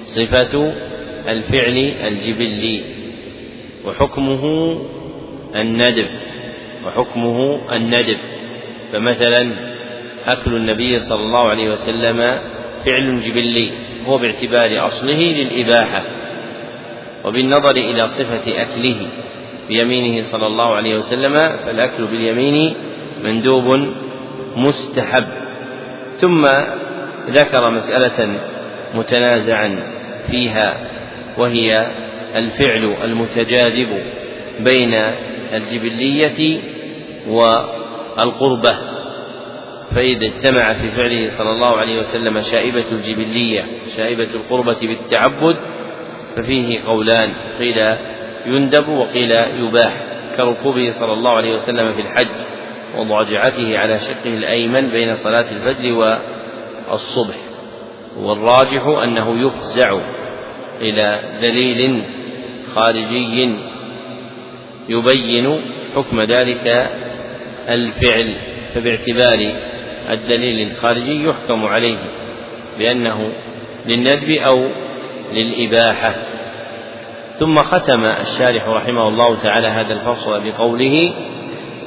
صفة 0.02 0.72
الفعل 1.28 1.76
الجبلي. 2.06 2.82
وحكمه 3.84 4.72
الندب. 5.56 6.08
وحكمه 6.84 7.60
الندب. 7.72 8.18
فمثلا 8.92 9.54
أكل 10.26 10.56
النبي 10.56 10.96
صلى 10.96 11.20
الله 11.20 11.48
عليه 11.48 11.70
وسلم 11.70 12.40
فعل 12.84 13.20
جبلي. 13.20 13.87
هو 14.06 14.18
باعتبار 14.18 14.86
أصله 14.86 15.22
للإباحة 15.22 16.04
وبالنظر 17.24 17.76
إلى 17.76 18.06
صفة 18.06 18.62
أكله 18.62 19.08
بيمينه 19.68 20.22
صلى 20.22 20.46
الله 20.46 20.74
عليه 20.74 20.94
وسلم 20.94 21.32
فالأكل 21.64 22.06
باليمين 22.06 22.74
مندوب 23.22 23.94
مستحب. 24.56 25.28
ثم 26.12 26.46
ذكر 27.30 27.70
مسألة 27.70 28.38
متنازعا 28.94 29.82
فيها 30.30 30.76
وهي 31.38 31.86
الفعل 32.36 32.96
المتجاذب 33.04 34.02
بين 34.60 34.94
الجبلية 35.54 36.60
والقربة. 37.28 38.97
فإذا 39.94 40.26
اجتمع 40.26 40.72
في 40.72 40.90
فعله 40.90 41.30
صلى 41.30 41.50
الله 41.50 41.76
عليه 41.76 41.98
وسلم 41.98 42.40
شائبة 42.40 42.84
الجبلية 42.92 43.64
شائبة 43.96 44.28
القربة 44.34 44.76
بالتعبد 44.82 45.56
ففيه 46.36 46.82
قولان 46.84 47.32
قيل 47.58 47.86
يندب 48.46 48.88
وقيل 48.88 49.32
يباح 49.58 50.04
كركوبه 50.36 50.90
صلى 50.90 51.12
الله 51.12 51.30
عليه 51.30 51.50
وسلم 51.50 51.94
في 51.94 52.00
الحج 52.00 52.34
وضجعته 52.96 53.78
على 53.78 53.98
شقه 53.98 54.26
الأيمن 54.26 54.88
بين 54.88 55.14
صلاة 55.14 55.46
الفجر 55.52 56.18
والصبح. 56.90 57.34
والراجح 58.16 58.86
أنه 58.86 59.46
يفزع 59.46 59.98
إلى 60.80 61.20
دليل 61.42 62.02
خارجي 62.74 63.54
يبين 64.88 65.60
حكم 65.94 66.20
ذلك 66.20 66.90
الفعل 67.68 68.34
فباعتبار 68.74 69.52
الدليل 70.10 70.70
الخارجي 70.70 71.24
يحكم 71.24 71.64
عليه 71.64 71.98
بأنه 72.78 73.32
للندب 73.86 74.30
أو 74.30 74.68
للإباحة. 75.32 76.14
ثم 77.38 77.58
ختم 77.58 78.04
الشارح 78.04 78.68
رحمه 78.68 79.08
الله 79.08 79.36
تعالى 79.36 79.66
هذا 79.66 79.92
الفصل 79.92 80.40
بقوله 80.44 81.12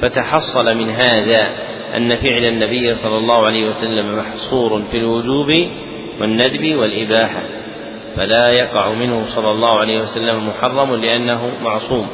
فتحصل 0.02 0.76
من 0.76 0.90
هذا 0.90 1.48
أن 1.96 2.16
فعل 2.16 2.44
النبي 2.44 2.94
صلى 2.94 3.16
الله 3.16 3.46
عليه 3.46 3.68
وسلم 3.68 4.18
محصور 4.18 4.82
في 4.90 4.96
الوجوب 4.96 5.66
والندب 6.20 6.76
والإباحة 6.76 7.42
فلا 8.16 8.50
يقع 8.50 8.92
منه 8.92 9.24
صلى 9.24 9.50
الله 9.50 9.78
عليه 9.78 10.00
وسلم 10.00 10.48
محرم 10.48 10.94
لأنه 10.94 11.50
معصوم 11.62 12.08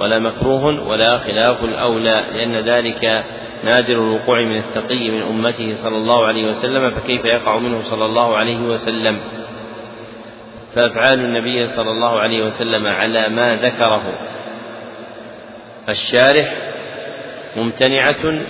ولا 0.00 0.18
مكروه 0.18 0.88
ولا 0.88 1.18
خلاف 1.18 1.64
الأولى 1.64 2.24
لأن 2.34 2.56
ذلك 2.56 3.24
نادر 3.64 3.92
الوقوع 3.92 4.40
من 4.40 4.56
التقي 4.56 5.10
من 5.10 5.22
أمته 5.22 5.74
صلى 5.74 5.96
الله 5.96 6.26
عليه 6.26 6.46
وسلم 6.50 6.90
فكيف 6.90 7.24
يقع 7.24 7.58
منه 7.58 7.80
صلى 7.80 8.04
الله 8.06 8.36
عليه 8.36 8.58
وسلم؟ 8.58 9.20
فأفعال 10.74 11.18
النبي 11.18 11.66
صلى 11.66 11.90
الله 11.90 12.20
عليه 12.20 12.42
وسلم 12.42 12.86
على 12.86 13.28
ما 13.28 13.56
ذكره. 13.56 14.18
الشارح 15.88 16.56
ممتنعة 17.56 18.42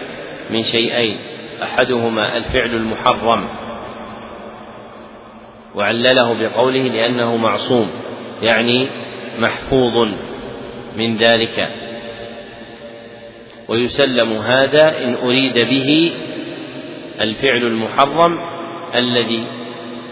من 0.50 0.62
شيئين 0.62 1.18
أحدهما 1.62 2.36
الفعل 2.36 2.70
المحرم. 2.70 3.48
وعلله 5.74 6.34
بقوله 6.34 6.82
لأنه 6.82 7.36
معصوم 7.36 7.90
يعني 8.42 8.88
محفوظ 9.38 10.09
من 10.96 11.16
ذلك. 11.16 11.88
ويسلم 13.68 14.32
هذا 14.32 15.04
إن 15.04 15.14
أريد 15.14 15.54
به 15.54 16.12
الفعل 17.20 17.62
المحرم 17.62 18.38
الذي 18.94 19.44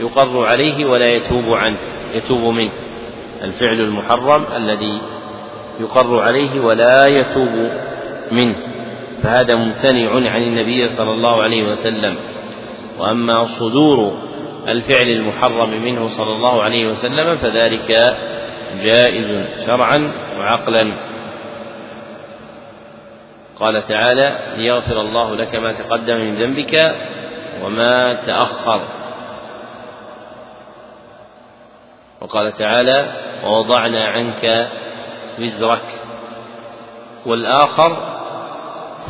يقر 0.01 0.47
عليه 0.47 0.87
ولا 0.87 1.11
يتوب 1.11 1.45
عنه 1.45 1.77
يتوب 2.15 2.55
منه. 2.55 2.73
الفعل 3.43 3.81
المحرم 3.81 4.47
الذي 4.57 5.01
يقر 5.81 6.21
عليه 6.21 6.61
ولا 6.61 7.07
يتوب 7.07 7.71
منه. 8.33 8.57
فهذا 9.23 9.57
ممتنع 9.57 10.31
عن 10.31 10.43
النبي 10.43 10.97
صلى 10.97 11.11
الله 11.11 11.43
عليه 11.43 11.65
وسلم. 11.65 12.17
وأما 12.99 13.45
صدور 13.45 14.19
الفعل 14.69 15.09
المحرم 15.09 15.71
منه 15.83 16.07
صلى 16.07 16.33
الله 16.33 16.63
عليه 16.63 16.87
وسلم 16.87 17.37
فذلك 17.37 18.17
جائز 18.85 19.47
شرعا 19.67 20.13
وعقلا. 20.39 20.93
قال 23.61 23.87
تعالى 23.87 24.39
ليغفر 24.57 25.01
الله 25.01 25.37
لك 25.37 25.55
ما 25.55 25.73
تقدم 25.73 26.17
من 26.17 26.35
ذنبك 26.35 26.97
وما 27.63 28.15
تأخر. 28.27 28.89
وقال 32.21 32.53
تعالى 32.53 33.13
ووضعنا 33.45 34.05
عنك 34.05 34.69
وزرك 35.39 36.01
والآخر 37.27 37.97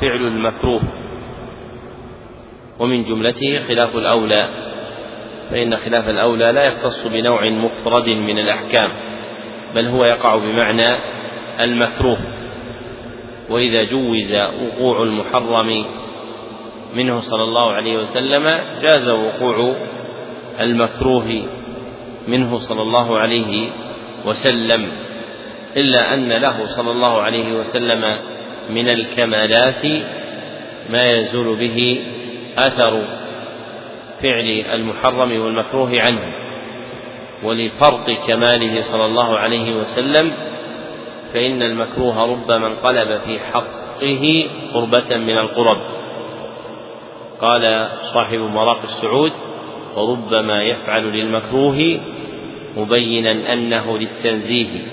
فعل 0.01 0.21
المكروه. 0.27 0.83
ومن 2.79 3.05
جملته 3.05 3.59
خلاف 3.69 3.97
الأولى 3.97 4.49
فإن 5.51 5.77
خلاف 5.77 6.09
الأولى 6.09 6.53
لا 6.53 6.65
يختص 6.65 7.07
بنوع 7.07 7.51
مفرد 7.51 8.09
من 8.09 8.39
الأحكام 8.39 8.93
بل 9.75 9.87
هو 9.87 10.05
يقع 10.05 10.37
بمعنى 10.37 10.97
المكروه. 11.61 12.36
وإذا 13.51 13.83
جوز 13.85 14.37
وقوع 14.37 15.03
المحرم 15.03 15.87
منه 16.95 17.21
صلى 17.21 17.43
الله 17.43 17.73
عليه 17.73 17.97
وسلم 17.97 18.61
جاز 18.83 19.09
وقوع 19.11 19.77
المكروه 20.61 21.43
منه 22.29 22.59
صلى 22.59 22.83
الله 22.83 23.19
عليه 23.19 23.71
وسلم 24.27 24.93
إلا 25.77 26.15
أن 26.15 26.33
له 26.33 26.67
صلى 26.67 26.91
الله 26.91 27.23
عليه 27.23 27.53
وسلم 27.53 28.19
من 28.71 28.89
الكمالات 28.89 29.87
ما 30.91 31.11
يزول 31.11 31.57
به 31.57 32.05
أثر 32.59 33.05
فعل 34.23 34.65
المحرم 34.75 35.41
والمكروه 35.41 36.01
عنه 36.01 36.33
ولفرط 37.43 38.11
كماله 38.27 38.81
صلى 38.81 39.07
الله 39.07 39.39
عليه 39.39 39.77
وسلم 39.77 40.33
فإن 41.37 41.63
المكروه 41.63 42.25
ربما 42.33 42.67
انقلب 42.67 43.21
في 43.21 43.41
حقه 43.41 44.49
قربة 44.75 45.17
من 45.17 45.39
القرب. 45.39 45.81
قال 47.41 47.89
صاحب 48.15 48.39
مراق 48.39 48.83
السعود 48.83 49.33
وربما 49.97 50.63
يفعل 50.63 51.03
للمكروه 51.03 52.01
مبينا 52.77 53.53
أنه 53.53 53.99
للتنزيه 53.99 54.87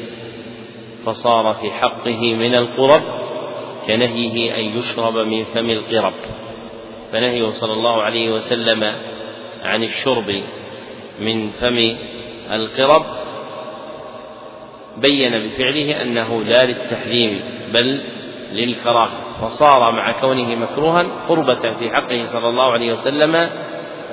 فصار 1.06 1.54
في 1.54 1.72
حقه 1.72 2.34
من 2.36 2.56
القرب 2.56 3.02
كنهيه 3.88 4.56
أن 4.58 4.78
يشرب 4.78 5.18
من 5.18 5.44
فم 5.44 5.70
القرب. 5.70 6.14
فنهيه 7.12 7.48
صلى 7.48 7.74
الله 7.74 8.02
عليه 8.02 8.32
وسلم 8.32 8.84
عن 9.64 9.84
الشرب 9.84 10.42
من 11.20 11.50
فم 11.50 11.96
القرب 12.52 13.23
بين 14.98 15.32
بفعله 15.40 16.02
أنه 16.02 16.44
لا 16.44 16.66
للتحريم 16.66 17.42
بل 17.74 18.02
للكراهة 18.52 19.12
فصار 19.42 19.92
مع 19.92 20.12
كونه 20.22 20.56
مكروها 20.56 21.06
قربة 21.30 21.72
في 21.80 21.90
حقه 21.90 22.26
صلى 22.26 22.50
الله 22.50 22.72
عليه 22.72 22.92
وسلم 22.92 23.50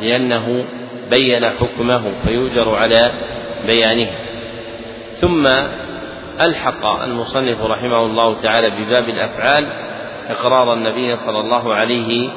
لأنه 0.01 0.65
بين 1.11 1.45
حكمه 1.51 2.03
فيؤجر 2.25 2.75
على 2.75 3.13
بيانه. 3.67 4.11
ثم 5.13 5.47
ألحق 6.41 6.87
المصنف 6.87 7.61
رحمه 7.61 8.07
الله 8.07 8.41
تعالى 8.43 8.71
بباب 8.71 9.09
الأفعال 9.09 9.67
إقرار 10.29 10.73
النبي 10.73 11.17
صلى 11.17 11.41
الله 11.41 11.75
عليه 11.75 12.31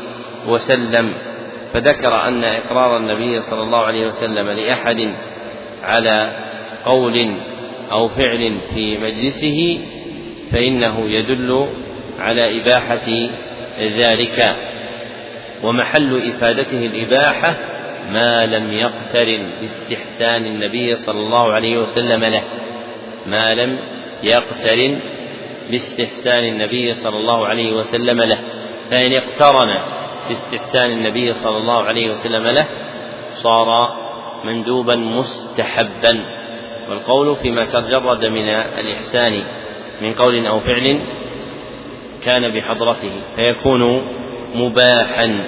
وسلم 0.48 1.14
فذكر 1.74 2.28
أن 2.28 2.44
إقرار 2.44 2.98
النبي 2.98 3.42
صلى 3.42 3.62
الله 3.62 3.78
عليه 3.78 4.06
وسلم 4.06 4.50
لأحد 4.50 5.14
على 5.84 6.32
قول 6.86 7.36
أو 7.92 8.08
فعل 8.08 8.58
في 8.74 8.98
مجلسه 8.98 9.80
فإنه 10.52 11.10
يدل 11.10 11.68
على 12.20 12.62
إباحة 12.62 13.30
ذلك. 13.80 14.56
ومحل 15.64 16.22
إفادته 16.30 16.86
الإباحة 16.86 17.58
ما 18.12 18.46
لم 18.46 18.74
يقترن 18.74 19.50
باستحسان 19.62 20.46
النبي 20.46 20.96
صلى 20.96 21.20
الله 21.20 21.52
عليه 21.52 21.78
وسلم 21.78 22.24
له 22.24 22.44
ما 23.26 23.56
لم 23.56 23.78
يقترن 24.24 25.00
باستحسان 25.72 26.44
النبي 26.44 26.94
صلى 26.94 27.18
الله 27.18 27.48
عليه 27.48 27.72
وسلم 27.72 28.22
له. 28.22 28.40
فإن 28.92 29.14
اقترن 29.14 29.80
باستحسان 30.28 30.92
النبي 30.92 31.34
صلى 31.34 31.58
الله 31.58 31.84
عليه 31.84 32.10
وسلم 32.10 32.46
له 32.48 32.66
صار 33.32 33.98
مندوبا 34.44 34.96
مستحبا. 34.96 36.43
والقول 36.90 37.36
فيما 37.36 37.66
تجرد 37.66 38.26
من 38.26 38.50
الإحسان 38.50 39.44
من 40.02 40.14
قول 40.14 40.46
أو 40.46 40.60
فعل 40.60 41.00
كان 42.24 42.50
بحضرته 42.50 43.12
فيكون 43.36 44.08
مباحا. 44.56 45.44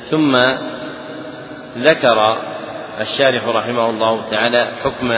ثم 0.00 0.36
ذكر 1.78 2.36
الشارح 3.00 3.48
رحمه 3.48 3.90
الله 3.90 4.20
تعالى 4.30 4.68
حكم 4.84 5.12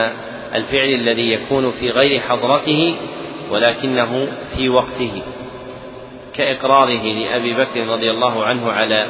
الفعل 0.55 0.89
الذي 0.89 1.33
يكون 1.33 1.71
في 1.71 1.91
غير 1.91 2.21
حضرته 2.21 2.97
ولكنه 3.51 4.29
في 4.57 4.69
وقته 4.69 5.23
كإقراره 6.35 7.03
لأبي 7.03 7.55
بكر 7.55 7.87
رضي 7.87 8.11
الله 8.11 8.45
عنه 8.45 8.73
على 8.73 9.07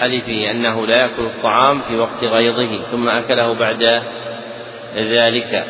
حلفه 0.00 0.50
أنه 0.50 0.86
لا 0.86 0.98
يأكل 0.98 1.22
الطعام 1.22 1.80
في 1.80 1.96
وقت 1.96 2.24
غيظه 2.24 2.82
ثم 2.90 3.08
أكله 3.08 3.54
بعد 3.54 4.02
ذلك 4.96 5.64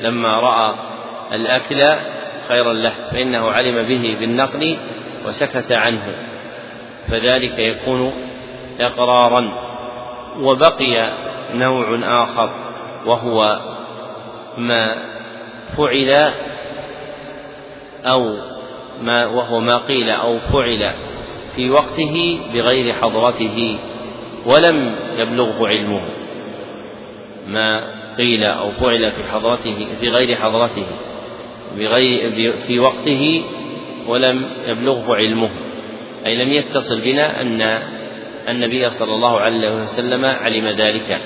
لما 0.00 0.40
رأى 0.40 0.74
الأكل 1.32 1.82
خيرا 2.48 2.72
له 2.72 2.92
فإنه 3.12 3.50
علم 3.50 3.82
به 3.82 4.16
بالنقل 4.20 4.76
وسكت 5.26 5.72
عنه 5.72 6.16
فذلك 7.08 7.58
يكون 7.58 8.12
إقرارا. 8.80 9.64
وبقي 10.40 11.12
نوع 11.54 11.98
آخر 12.02 12.50
وهو 13.06 13.60
ما 14.58 14.96
فعل 15.76 16.32
أو 18.04 18.36
ما 19.02 19.26
وهو 19.26 19.60
ما 19.60 19.76
قيل 19.76 20.10
أو 20.10 20.38
فعل 20.38 20.92
في 21.56 21.70
وقته 21.70 22.40
بغير 22.54 22.94
حضرته 22.94 23.78
ولم 24.46 24.94
يبلغه 25.16 25.68
علمه. 25.68 26.02
ما 27.46 28.03
قيل 28.18 28.44
أو 28.44 28.70
فعل 28.70 29.12
في 29.12 29.24
حضرته 29.24 29.86
في 30.00 30.08
غير 30.08 30.36
حضرته 30.36 30.86
بغير 31.76 32.52
في 32.66 32.78
وقته 32.78 33.44
ولم 34.06 34.50
يبلغه 34.66 35.14
علمه. 35.14 35.50
أي 36.26 36.44
لم 36.44 36.52
يتصل 36.52 37.00
بنا 37.00 37.40
أن 37.40 37.82
النبي 38.48 38.90
صلى 38.90 39.14
الله 39.14 39.40
عليه 39.40 39.82
وسلم 39.82 40.24
علم 40.24 40.68
ذلك. 40.68 41.20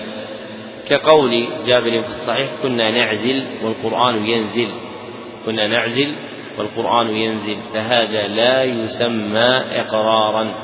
كقول 0.88 1.44
جابر 1.66 2.02
في 2.02 2.08
الصحيح 2.08 2.48
كنا 2.62 2.90
نعزل 2.90 3.44
والقرآن 3.62 4.26
ينزل 4.26 4.68
كنا 5.46 5.66
نعزل 5.66 6.14
والقرآن 6.58 7.10
ينزل 7.16 7.56
فهذا 7.74 8.26
لا 8.26 8.64
يسمى 8.64 9.48
إقرارا 9.72 10.54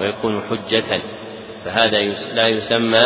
ويكون 0.00 0.42
حجة 0.50 1.00
فهذا 1.64 1.98
لا 2.34 2.48
يسمى 2.48 3.04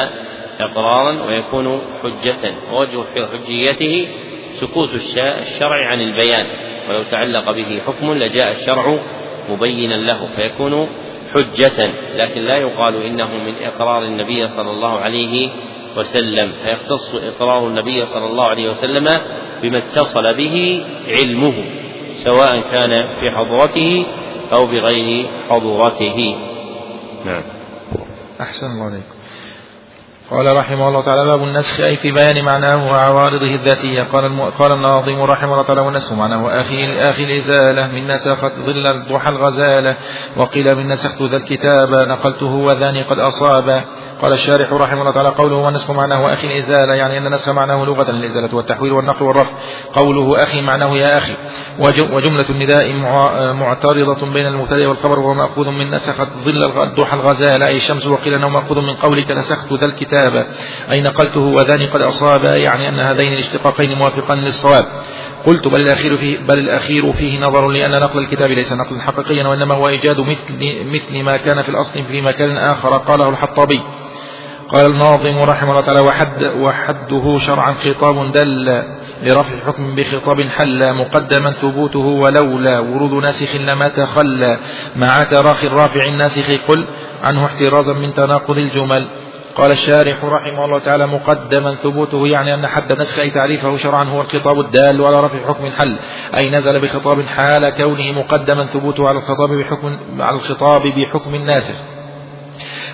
إقرارا 0.61 1.23
ويكون 1.23 1.81
حجة 2.03 2.55
ووجه 2.73 3.27
حجيته 3.32 4.09
سكوت 4.53 4.95
الشرع 4.95 5.87
عن 5.87 6.01
البيان. 6.01 6.47
ولو 6.89 7.03
تعلق 7.03 7.51
به 7.51 7.81
حكم 7.87 8.12
لجاء 8.12 8.51
الشرع 8.51 8.99
مبينا 9.49 9.95
له 9.95 10.28
فيكون 10.37 10.89
حجة. 11.35 11.93
لكن 12.16 12.41
لا 12.41 12.57
يقال 12.57 13.03
إنه 13.03 13.27
من 13.27 13.55
إقرار 13.62 14.05
النبي 14.05 14.49
صلى 14.49 14.70
الله 14.70 14.99
عليه 14.99 15.51
وسلم. 15.97 16.53
فيختص 16.62 17.15
إقرار 17.15 17.66
النبي 17.66 18.05
صلى 18.05 18.27
الله 18.27 18.45
عليه 18.45 18.70
وسلم 18.70 19.16
بما 19.62 19.78
اتصل 19.78 20.37
به 20.37 20.85
علمه 21.09 21.65
سواء 22.16 22.61
كان 22.61 22.95
في 23.20 23.31
حضرته 23.31 24.07
أو 24.53 24.66
بغير 24.66 25.31
حضرته. 25.51 26.37
نعم. 27.24 27.43
أحسن 28.41 28.66
الله 28.66 28.87
عليكم. 28.91 29.20
قال 30.31 30.57
رحمه 30.57 30.89
الله 30.89 31.02
تعالى 31.02 31.24
باب 31.24 31.43
النسخ 31.43 31.81
أي 31.81 31.97
في 31.97 32.11
بيان 32.11 32.44
معناه 32.44 32.86
وعوارضه 32.86 33.55
الذاتية. 33.55 34.02
قال 34.02 34.51
قال 34.51 34.73
الناظم 34.73 35.23
رحمه 35.23 35.52
الله 35.52 35.62
تعالى 35.62 35.81
والنسخ 35.81 36.12
معناه 36.12 36.61
أخي 36.61 37.01
أخي 37.01 37.24
الإزالة 37.24 37.86
من 37.86 38.07
نسخت 38.07 38.52
ظل 38.59 38.86
الضحى 38.86 39.28
الغزالة 39.28 39.97
وقيل 40.36 40.74
من 40.74 40.86
نسخت 40.86 41.23
ذا 41.23 41.36
الكتاب 41.36 41.94
نقلته 42.09 42.55
وذاني 42.55 43.02
قد 43.02 43.19
أصاب. 43.19 43.85
قال 44.23 44.32
الشارح 44.32 44.73
رحمه 44.73 45.01
الله 45.01 45.11
تعالى 45.11 45.28
قوله 45.28 45.57
والنسخ 45.57 45.90
معناه 45.90 46.32
أخي 46.32 46.47
الإزالة 46.47 46.94
يعني 46.94 47.19
أن 47.19 47.27
النسخ 47.27 47.48
معناه 47.48 47.85
لغة 47.85 48.11
الإزالة 48.11 48.57
والتحويل 48.57 48.93
والنقل 48.93 49.23
والرفع. 49.23 49.57
قوله 49.93 50.43
أخي 50.43 50.61
معناه 50.61 50.97
يا 50.97 51.19
أخي. 51.19 51.35
وجملة 52.12 52.51
النداء 52.51 52.93
معترضة 53.52 54.32
بين 54.32 54.47
المبتدأ 54.47 54.89
والخبر 54.89 55.19
وهو 55.19 55.35
مأخوذ 55.35 55.70
من 55.70 55.90
نسخت 55.90 56.28
ظل 56.44 56.82
الضحى 56.82 57.16
الغزالة 57.16 57.66
أي 57.66 57.77
الشمس 57.77 58.07
وقيل 58.07 58.35
أنه 58.35 58.48
مأخوذ 58.48 58.81
من 58.81 58.94
قولك 58.94 59.31
نسخت 59.31 59.73
ذا 59.73 59.86
الكتاب 59.86 60.20
أي 60.91 61.01
نقلته 61.01 61.41
وذاني 61.41 61.87
قد 61.87 62.01
أصاب 62.01 62.45
يعني 62.45 62.89
أن 62.89 63.01
هذين 63.01 63.33
الاشتقاقين 63.33 63.99
موافقان 63.99 64.39
للصواب. 64.39 64.85
قلت 65.47 65.69
بل 65.69 65.81
الأخير 65.81 66.17
فيه, 66.17 66.39
بل 66.39 66.59
الأخير 66.59 67.13
فيه 67.13 67.41
نظر 67.41 67.69
لأن 67.69 68.01
نقل 68.01 68.19
الكتاب 68.19 68.51
ليس 68.51 68.73
نقلا 68.73 69.03
حقيقيا 69.03 69.47
وإنما 69.47 69.75
هو 69.75 69.89
إيجاد 69.89 70.21
مثل, 70.21 70.85
مثل 70.85 71.23
ما 71.23 71.37
كان 71.37 71.63
في 71.63 71.69
الأصل 71.69 72.03
في 72.03 72.21
مكان 72.21 72.57
آخر 72.57 72.97
قاله 72.97 73.29
الحطابي. 73.29 73.81
قال 74.69 74.87
الناظم 74.87 75.39
رحمه 75.43 75.71
الله 75.71 75.81
تعالى 75.81 76.01
وحد 76.01 76.45
وحده 76.45 77.39
شرعا 77.39 77.73
خطاب 77.73 78.33
دل 78.33 78.83
لرفع 79.23 79.67
حكم 79.67 79.95
بخطاب 79.95 80.43
حل 80.43 80.95
مقدما 80.95 81.53
ثبوته 81.53 81.99
ولولا 81.99 82.79
ورود 82.79 83.13
ناسخ 83.13 83.57
لما 83.57 83.89
تخلى 83.89 84.59
مع 84.97 85.25
تراخي 85.25 85.67
الرافع 85.67 86.05
الناسخ 86.05 86.51
قل 86.69 86.87
عنه 87.23 87.47
احترازا 87.47 87.93
من 87.93 88.15
تناقض 88.15 88.59
الجمل. 88.59 89.09
قال 89.55 89.70
الشارح 89.70 90.24
رحمه 90.24 90.64
الله 90.64 90.78
تعالى 90.78 91.06
مقدما 91.06 91.74
ثبوته 91.74 92.28
يعني 92.28 92.55
أن 92.55 92.66
حد 92.66 92.93
نسخ 92.93 93.18
أي 93.18 93.31
تعريفه 93.31 93.77
شرعا 93.77 94.05
هو 94.05 94.20
الخطاب 94.20 94.60
الدال 94.60 95.05
على 95.05 95.20
رفع 95.20 95.47
حكم 95.48 95.66
الحل 95.66 95.98
أي 96.36 96.51
نزل 96.51 96.81
بخطاب 96.81 97.22
حال 97.22 97.70
كونه 97.70 98.12
مقدما 98.12 98.66
ثبوته 98.66 99.09
على 99.09 99.18
الخطاب 99.18 99.51
بحكم 99.51 99.98
على 100.20 100.36
الخطاب 100.36 100.82
بحكم 100.82 101.35
الناسخ. 101.35 101.99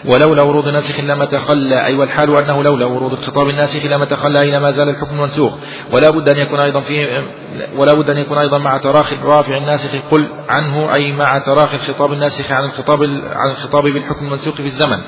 ولولا 0.07 0.43
ورود 0.43 0.69
ناسخ 0.69 1.01
لما 1.01 1.25
تخلى 1.25 1.87
أي 1.87 1.95
والحال 1.95 2.37
أنه 2.37 2.63
لولا 2.63 2.87
ورود 2.87 3.13
الخطاب 3.13 3.49
الناسخ 3.49 3.87
لما 3.87 4.05
تخلى 4.05 4.41
أين 4.41 4.59
ما 4.59 4.71
زال 4.71 4.89
الحكم 4.89 5.21
منسوخ. 5.21 5.55
ولا 5.93 6.11
بد 6.11 6.29
أن 6.29 6.39
يكون 6.39 6.61
أيضا 6.61 6.81
فيه 6.81 7.25
ولا 7.77 7.95
بد 7.95 8.11
أن 8.11 8.17
يكون 8.17 8.39
أيضا 8.39 8.59
مع 8.59 8.79
تراخي 8.79 9.15
الرافع 9.17 9.57
الناسخ 9.57 9.91
قل 10.11 10.29
عنه 10.49 10.95
أي 10.95 11.13
مع 11.13 11.39
تراخي 11.39 11.77
الخطاب 11.77 12.13
الناسخ 12.13 12.53
عن 12.53 12.65
الخطاب 12.65 13.03
عن 13.33 13.51
الخطاب 13.51 13.83
بالحكم 13.83 14.25
المنسوخ 14.25 14.55
في 14.55 14.61
الزمن. 14.61 14.99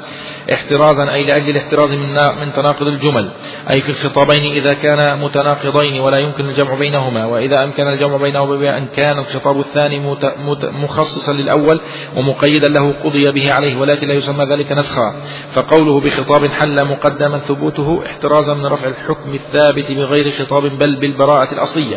احترازا 0.53 1.13
أي 1.13 1.25
لأجل 1.25 1.51
الاحتراز 1.51 1.95
من 1.95 2.15
من 2.41 2.53
تناقض 2.53 2.87
الجمل. 2.87 3.31
أي 3.71 3.81
في 3.81 3.91
الخطابين 3.91 4.53
إذا 4.53 4.75
كان 4.75 5.19
متناقضين 5.21 6.01
ولا 6.01 6.19
يمكن 6.19 6.49
الجمع 6.49 6.75
بينهما. 6.75 7.25
وإذا 7.25 7.65
أمكن 7.65 7.89
الجمع 7.89 8.17
بينهما 8.17 8.57
بأن 8.57 8.87
كان 8.87 9.19
الخطاب 9.19 9.59
الثاني 9.59 10.17
مخصصا 10.63 11.33
للأول 11.33 11.81
ومقيدا 12.17 12.69
له 12.69 12.93
قضي 13.05 13.31
به 13.31 13.53
عليه 13.53 13.77
ولكن 13.77 14.09
لا 14.09 14.15
يسمى 14.15 14.45
ذلك 14.45 14.73
نسخا 14.89 15.15
فقوله 15.53 16.01
بخطاب 16.01 16.47
حل 16.47 16.85
مقدما 16.85 17.39
ثبوته 17.39 18.03
احترازا 18.07 18.55
من 18.55 18.67
رفع 18.67 18.89
الحكم 18.89 19.35
الثابت 19.35 19.93
بغير 19.93 20.31
خطاب 20.31 20.63
بل 20.63 20.97
بالبراءة 20.97 21.53
الأصلية 21.53 21.97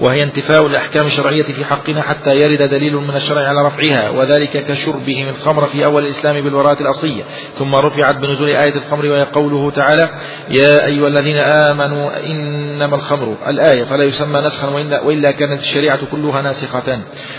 وهي 0.00 0.22
انتفاء 0.22 0.66
الأحكام 0.66 1.06
الشرعية 1.06 1.42
في 1.42 1.64
حقنا 1.64 2.02
حتى 2.02 2.30
يرد 2.30 2.70
دليل 2.70 2.96
من 2.96 3.16
الشرع 3.16 3.48
على 3.48 3.62
رفعها 3.62 4.10
وذلك 4.10 4.66
كشربهم 4.66 5.28
الخمر 5.28 5.64
في 5.64 5.84
أول 5.84 6.04
الإسلام 6.04 6.40
بالبراءة 6.40 6.82
الأصلية. 6.82 7.22
ثم 7.54 7.74
رفعت 7.74 8.14
بنزول 8.14 8.48
آية 8.48 8.74
الخمر 8.74 9.06
وهي 9.06 9.24
قوله 9.24 9.70
تعالى 9.70 10.10
يا 10.50 10.86
أيها 10.86 11.08
الذين 11.08 11.36
آمنوا 11.36 12.26
إنما 12.26 12.96
الخمر 12.96 13.36
الآية 13.46 13.84
فلا 13.84 14.04
يسمى 14.04 14.40
نسخا 14.40 14.68
وإلا, 14.68 15.00
وإلا 15.00 15.30
كانت 15.30 15.60
الشريعة 15.60 15.98
كلها 16.10 16.42
ناسخة. 16.42 16.98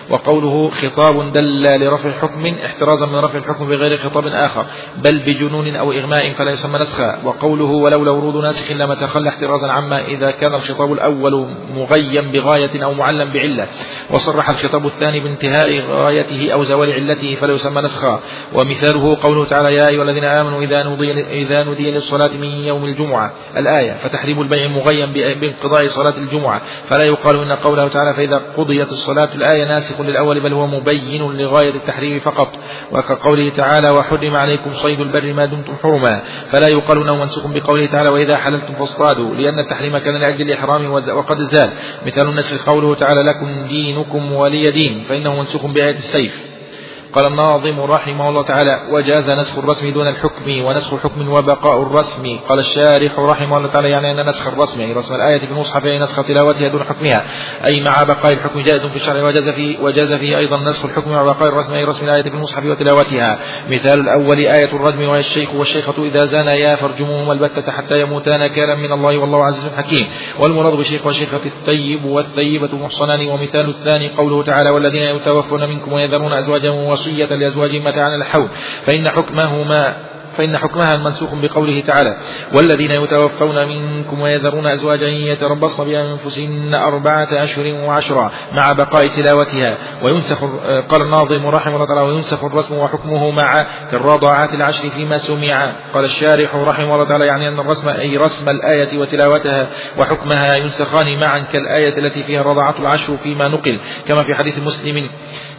وقوله 0.10 0.70
خطاب 0.70 1.34
دل 1.34 1.64
لرفع 1.64 2.12
حكم 2.12 2.46
احترازا 2.66 3.06
من 3.06 3.16
رفع 3.16 3.38
الحكم 3.38 3.68
بغير 3.68 3.98
خطاب 3.98 4.28
آخر. 4.28 4.66
بل 4.98 5.20
بجنون 5.20 5.76
أو 5.76 5.92
إغماء 5.92 6.32
فلا 6.32 6.52
يسمى 6.52 6.80
نسخا. 6.80 7.20
وقوله 7.26 7.66
ولولا 7.66 8.12
ورود 8.12 8.44
ناسخ 8.44 8.72
لما 8.72 8.96
تخلى 8.96 9.30
احترازا 9.30 9.72
عما 9.72 10.06
إذا 10.06 10.32
كان 10.32 10.54
الخطاب 10.54 10.94
الأول 10.94 11.48
مغيم 11.76 12.32
بغاية 12.32 12.84
أو 12.84 12.94
معلم 12.94 13.34
بعلة. 13.34 13.68
وصرح 14.10 14.50
الخطاب 14.50 14.86
الثاني 14.86 15.20
بانتهاء 15.20 15.80
غايته 15.82 16.52
أو 16.54 16.64
زوال 16.64 16.92
علته 16.92 17.36
فلا 17.36 17.54
يسمى 17.54 17.82
نسخا. 17.82 18.20
ومثاله 18.54 19.18
قوله 19.24 19.46
تعالى 19.46 19.76
يا 19.76 19.88
أيها 19.88 20.04
الذين 20.04 20.24
آمنوا 20.24 20.62
إذا 20.62 20.84
نودي, 20.84 21.12
إذا 21.44 21.64
نودي 21.64 21.92
للصلاة 21.92 22.32
من 22.38 22.48
يوم 22.48 22.86
الجمعة. 22.86 23.32
الآية 23.58 23.92
فتحريم 23.92 24.42
البيع 24.42 24.68
مغيم 24.68 25.14
بانقضاء 25.14 25.88
صلاة 25.88 26.18
الجمعة. 26.18 26.62
فلا 26.88 27.04
يقال 27.04 27.36
إن 27.38 27.52
قوله 27.52 27.88
تعالى 27.88 28.14
فإذا 28.14 28.42
قضيت 28.58 28.92
الصلاة 28.92 29.30
الآية 29.36 29.66
ناسخ 29.66 30.02
للأول 30.02 30.40
بل 30.40 30.54
هو 30.54 30.68
مبين 30.68 31.22
لغاية 31.22 31.76
التحريم 31.76 32.20
فقط. 32.20 32.50
وكقوله 32.92 33.50
تعالى 33.50 33.90
وحرم 33.90 34.36
عليكم 34.36 34.67
صيد 34.72 35.00
البر 35.00 35.34
ما 35.34 35.46
دمتم 35.46 35.76
حرما 35.84 36.22
فلا 36.50 36.68
يقال 36.68 37.02
انه 37.02 37.16
منسوخ 37.16 37.48
بقوله 37.48 37.86
تعالى 37.86 38.10
وإذا 38.10 38.38
حللتم 38.38 38.74
فاصطادوا 38.74 39.36
لأن 39.36 39.60
التحريم 39.60 39.98
كان 39.98 40.16
لأجل 40.16 40.42
الإحرام 40.42 40.92
وقد 40.92 41.42
زال. 41.42 41.70
مثال 42.06 42.30
النسخ 42.30 42.70
قوله 42.70 42.96
تعالى 42.96 43.22
لكم 43.22 43.68
دينكم 43.68 44.32
ولي 44.32 44.72
دين 44.72 45.04
فإنه 45.04 45.36
منسوخ 45.36 45.66
بآية 45.66 45.98
السيف. 45.98 46.57
قال 47.18 47.26
الناظم 47.26 47.82
رحمه 47.82 48.30
الله 48.30 48.44
تعالى 48.44 48.88
وجاز 48.92 49.30
نسخ 49.30 49.58
الرسم 49.58 49.94
دون 49.94 50.08
الحكم 50.08 50.66
ونسخ 50.66 50.94
الحكم 50.94 51.30
وبقاء 51.30 51.82
الرسم. 51.82 52.40
قال 52.50 52.60
الشارح 52.60 53.20
رحمه 53.20 53.58
الله 53.58 53.70
تعالى 53.70 53.90
يعني 53.90 54.12
أن 54.12 54.30
نسخ 54.30 54.48
الرسم 54.48 54.82
يعني 54.82 54.94
رسم 54.94 55.16
الآية 55.16 55.40
في 55.40 55.52
المصحف 55.52 55.86
أي 55.86 56.00
نسخ 56.00 56.24
تلاوتها 56.24 56.68
دون 56.68 56.84
حكمها. 56.84 57.24
أي 57.66 57.82
مع 57.82 58.04
بقاء 58.04 58.34
الحكم 58.34 58.62
جائز 58.62 58.86
في 58.86 58.96
الشرع 58.96 59.24
وجاز 59.24 59.50
فيه 59.50 59.80
وجاز 59.80 60.14
فيه 60.14 60.38
أيضا 60.38 60.58
نسخ 60.58 60.86
الحكم 60.86 61.12
مع 61.12 61.24
بقاء 61.24 61.50
الرسم 61.50 61.74
أي 61.74 61.84
رسم 61.84 62.06
الآية 62.06 62.22
في 62.22 62.30
المصحف 62.30 62.66
وتلاوتها. 62.66 63.40
مثال 63.70 64.00
الأول 64.00 64.38
آية 64.38 64.74
الرجم 64.74 65.10
وهي 65.10 65.20
الشيخ 65.20 65.56
والشيخة 65.56 66.06
إذا 66.06 66.26
زانيا 66.26 66.76
فرجموهما 66.76 67.34
البتة 67.34 67.72
حتى 67.72 68.02
يموتا 68.02 68.48
كالا 68.48 68.76
من 68.76 68.92
الله 68.92 69.18
والله 69.18 69.46
عزيز 69.46 69.74
حكيم. 69.78 70.08
والمراد 70.40 70.74
بالشيخ 70.74 71.06
والشيخة 71.06 71.42
الثيب 71.46 72.06
والثيبة 72.06 72.78
محصنان. 72.78 73.28
ومثال 73.28 73.70
الثاني 73.70 74.16
قوله 74.18 74.44
تعالى 74.44 74.70
والذين 74.70 75.04
يتوفون 75.04 75.70
منكم 75.70 75.94
ويذرون 75.94 76.34
أزواجا 76.34 76.70
وصية 77.08 77.36
لأزواجهم 77.36 77.84
متاعا 77.84 78.16
الحول. 78.16 78.48
فإن 78.84 79.10
حكمهما 79.10 80.08
فإن 80.38 80.58
حكمها 80.58 80.96
المنسوخ 80.96 81.36
بقوله 81.36 81.82
تعالى 81.82 82.18
والذين 82.54 82.92
يتوفون 82.92 83.68
منكم 83.68 84.22
ويذرون 84.22 84.68
أزواجا 84.68 85.08
يتربصن 85.08 85.86
بأنفسهن 85.86 86.74
أربعة 86.74 87.44
أشهر 87.44 87.74
وعشرا 87.74 88.32
مع 88.52 88.72
بقاء 88.72 89.08
تلاوتها. 89.08 89.78
وينسخ 90.04 90.44
قال 90.90 91.02
الناظم 91.02 91.48
رحمه 91.48 91.76
الله 91.76 91.86
تعالى 91.86 92.02
وينسخ 92.02 92.44
الرسم 92.44 92.78
وحكمه 92.78 93.32
مع 93.32 93.66
كالرضاعات 93.92 94.54
العشر 94.54 94.90
فيما 94.90 95.18
سمع. 95.18 95.76
قال 95.94 96.04
الشارح 96.04 96.56
رحمه 96.56 96.94
الله 96.94 97.06
تعالى 97.06 97.26
يعني 97.26 97.48
أن 97.48 97.60
الرسم 97.60 97.90
أي 97.90 98.18
رسم 98.18 98.50
الآية 98.50 98.98
وتلاوتها 98.98 99.68
وحكمها 99.98 100.56
ينسخان 100.56 101.20
معا 101.20 101.40
كالآية 101.40 101.98
التي 101.98 102.24
فيها 102.24 102.42
الرضاعة 102.42 102.76
العشر 102.80 103.18
فيما 103.18 103.48
نقل 103.48 103.80
كما 104.08 104.24
في 104.24 104.36
حديث 104.36 104.60
مسلم. 104.60 105.10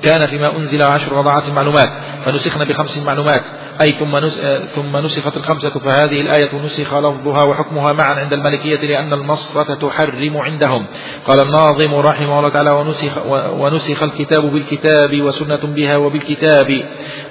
كان 0.02 0.26
فيما 0.26 0.56
أنزل 0.56 0.82
عشر 0.82 1.12
رضاعات 1.12 1.50
معلومات 1.50 1.88
فنسخن 2.24 2.64
بخمس 2.64 2.98
معلومات. 2.98 3.42
أي 3.82 3.92
ثم 3.92 4.20
ثم 4.66 4.96
نسخت 4.96 5.36
الخمسة 5.36 5.70
فهذه 5.70 6.20
الآية 6.20 6.50
نسخ 6.64 6.94
لفظها 6.94 7.42
وحكمها 7.42 7.92
معا 7.92 8.14
عند 8.14 8.32
المالكية 8.32 8.76
لأن 8.76 9.12
المصة 9.12 9.74
تحرم 9.74 10.36
عندهم. 10.36 10.86
قال 11.24 11.40
الناظم 11.40 11.94
رحمه 11.94 12.38
الله 12.38 12.48
تعالى 12.48 12.70
ونسخ, 12.70 13.26
ونسخ 13.52 14.02
الكتاب 14.02 14.52
بالكتاب 14.52 15.22
وسنة 15.22 15.60
بها 15.62 15.96
وبالكتاب. 15.96 16.82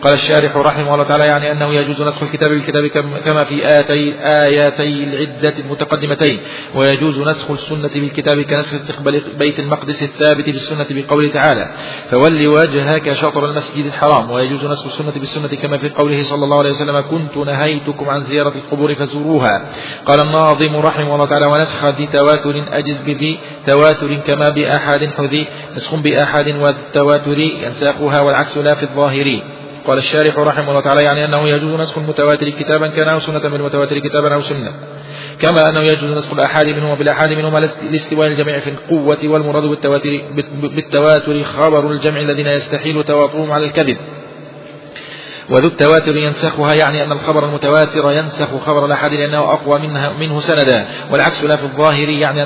قال 0.02 0.14
الشارح 0.14 0.56
رحمه 0.56 0.94
الله 0.94 1.04
تعالى 1.04 1.26
يعني 1.26 1.52
أنه 1.52 1.74
يجوز 1.74 2.02
نسخ 2.02 2.24
الكتاب 2.24 2.50
بالكتاب 2.50 2.88
كما 3.26 3.44
في 3.44 3.68
آتي 3.68 4.16
آياتي 4.20 5.04
العدة 5.04 5.54
المتقدمتين. 5.60 6.40
ويجوز 6.76 7.20
نسخ 7.20 7.52
السنة 7.52 7.92
بالكتاب 7.96 8.42
كنسخ 8.42 8.74
استقبال 8.74 9.22
بيت 9.40 9.60
المقدس 9.60 10.04
الثابت 10.04 10.46
بالسنة 10.46 10.86
بقوله 10.90 11.32
تعالى 11.32 11.72
فول 12.12 12.48
وجهك 12.58 13.12
شطر 13.12 13.46
المسجد 13.46 13.86
الحرام 13.86 14.32
ويجوز 14.32 14.66
نسخ 14.66 14.86
السنة 14.86 15.12
بالسنة 15.12 15.48
كما 15.48 15.78
في 15.78 15.90
قوله 15.90 16.24
صلى 16.24 16.44
الله 16.46 16.58
عليه 16.58 16.70
وسلم 16.70 17.00
كنت 17.02 17.38
نهيتكم 17.38 18.10
عن 18.10 18.22
زيارة 18.22 18.54
القبور 18.56 18.96
فزوروها. 18.96 19.62
قال 20.06 20.20
الناظم 20.20 20.78
رحمه 20.78 21.16
الله 21.16 21.26
تعالى 21.26 21.46
ونسخ 21.46 21.86
ذي 21.86 22.08
تواتر 22.08 22.64
أجز 22.72 23.02
بذي 23.02 23.40
تواتر 23.66 24.16
كما 24.16 24.50
بأحد 24.50 25.06
حذي 25.18 25.48
نسخ 25.76 25.96
بأحد 25.96 26.48
والتواتر 26.48 27.40
ينساخها 27.40 28.22
والعكس 28.22 28.58
لا 28.58 28.74
في 28.74 28.84
الظاهر. 28.84 29.40
قال 29.88 29.98
الشارح 29.98 30.38
رحمه 30.38 30.70
الله 30.70 30.82
تعالى 30.82 31.04
يعني 31.04 31.26
أنه 31.26 31.50
يجوز 31.50 31.82
نسخ 31.82 31.98
المتواتر 31.98 32.50
كتابا 32.50 32.88
كان 32.88 33.08
أو 33.08 33.20
سنة 33.20 33.40
بالمتواتر 33.40 34.00
كتابا 34.00 34.34
أو 34.34 34.42
سنة. 34.42 34.74
كما 35.40 35.70
أنه 35.70 35.82
يجوز 35.82 36.18
نسخ 36.18 36.34
الأحاد 36.34 36.66
منهما 36.66 36.96
بالأحاد 36.96 37.30
منهما 37.30 37.60
لاستواء 37.92 38.28
الجميع 38.28 38.60
في 38.60 38.70
القوة 38.70 39.18
والمراد 39.24 39.64
بالتواتر, 39.64 40.22
بالتواتر 40.76 41.44
خبر 41.44 41.92
الجمع 41.92 42.20
الذين 42.20 42.48
يستحيل 42.48 43.04
تواترهم 43.04 43.52
على 43.52 43.66
الكذب. 43.66 43.98
وذو 45.50 45.68
التواتر 45.68 46.16
ينسخها 46.16 46.74
يعني 46.74 47.04
أن 47.04 47.12
الخبر 47.12 47.46
المتواتر 47.46 48.12
ينسخ 48.12 48.58
خبر 48.58 48.86
الأحد 48.86 49.14
لأنه 49.14 49.54
أقوى 49.54 49.88
منها 49.88 50.14
منه 50.14 50.40
سندا 50.40 50.88
والعكس 51.12 51.44
لا 51.44 51.56
في 51.56 51.64
الظاهر 51.64 52.10
يعني 52.10 52.44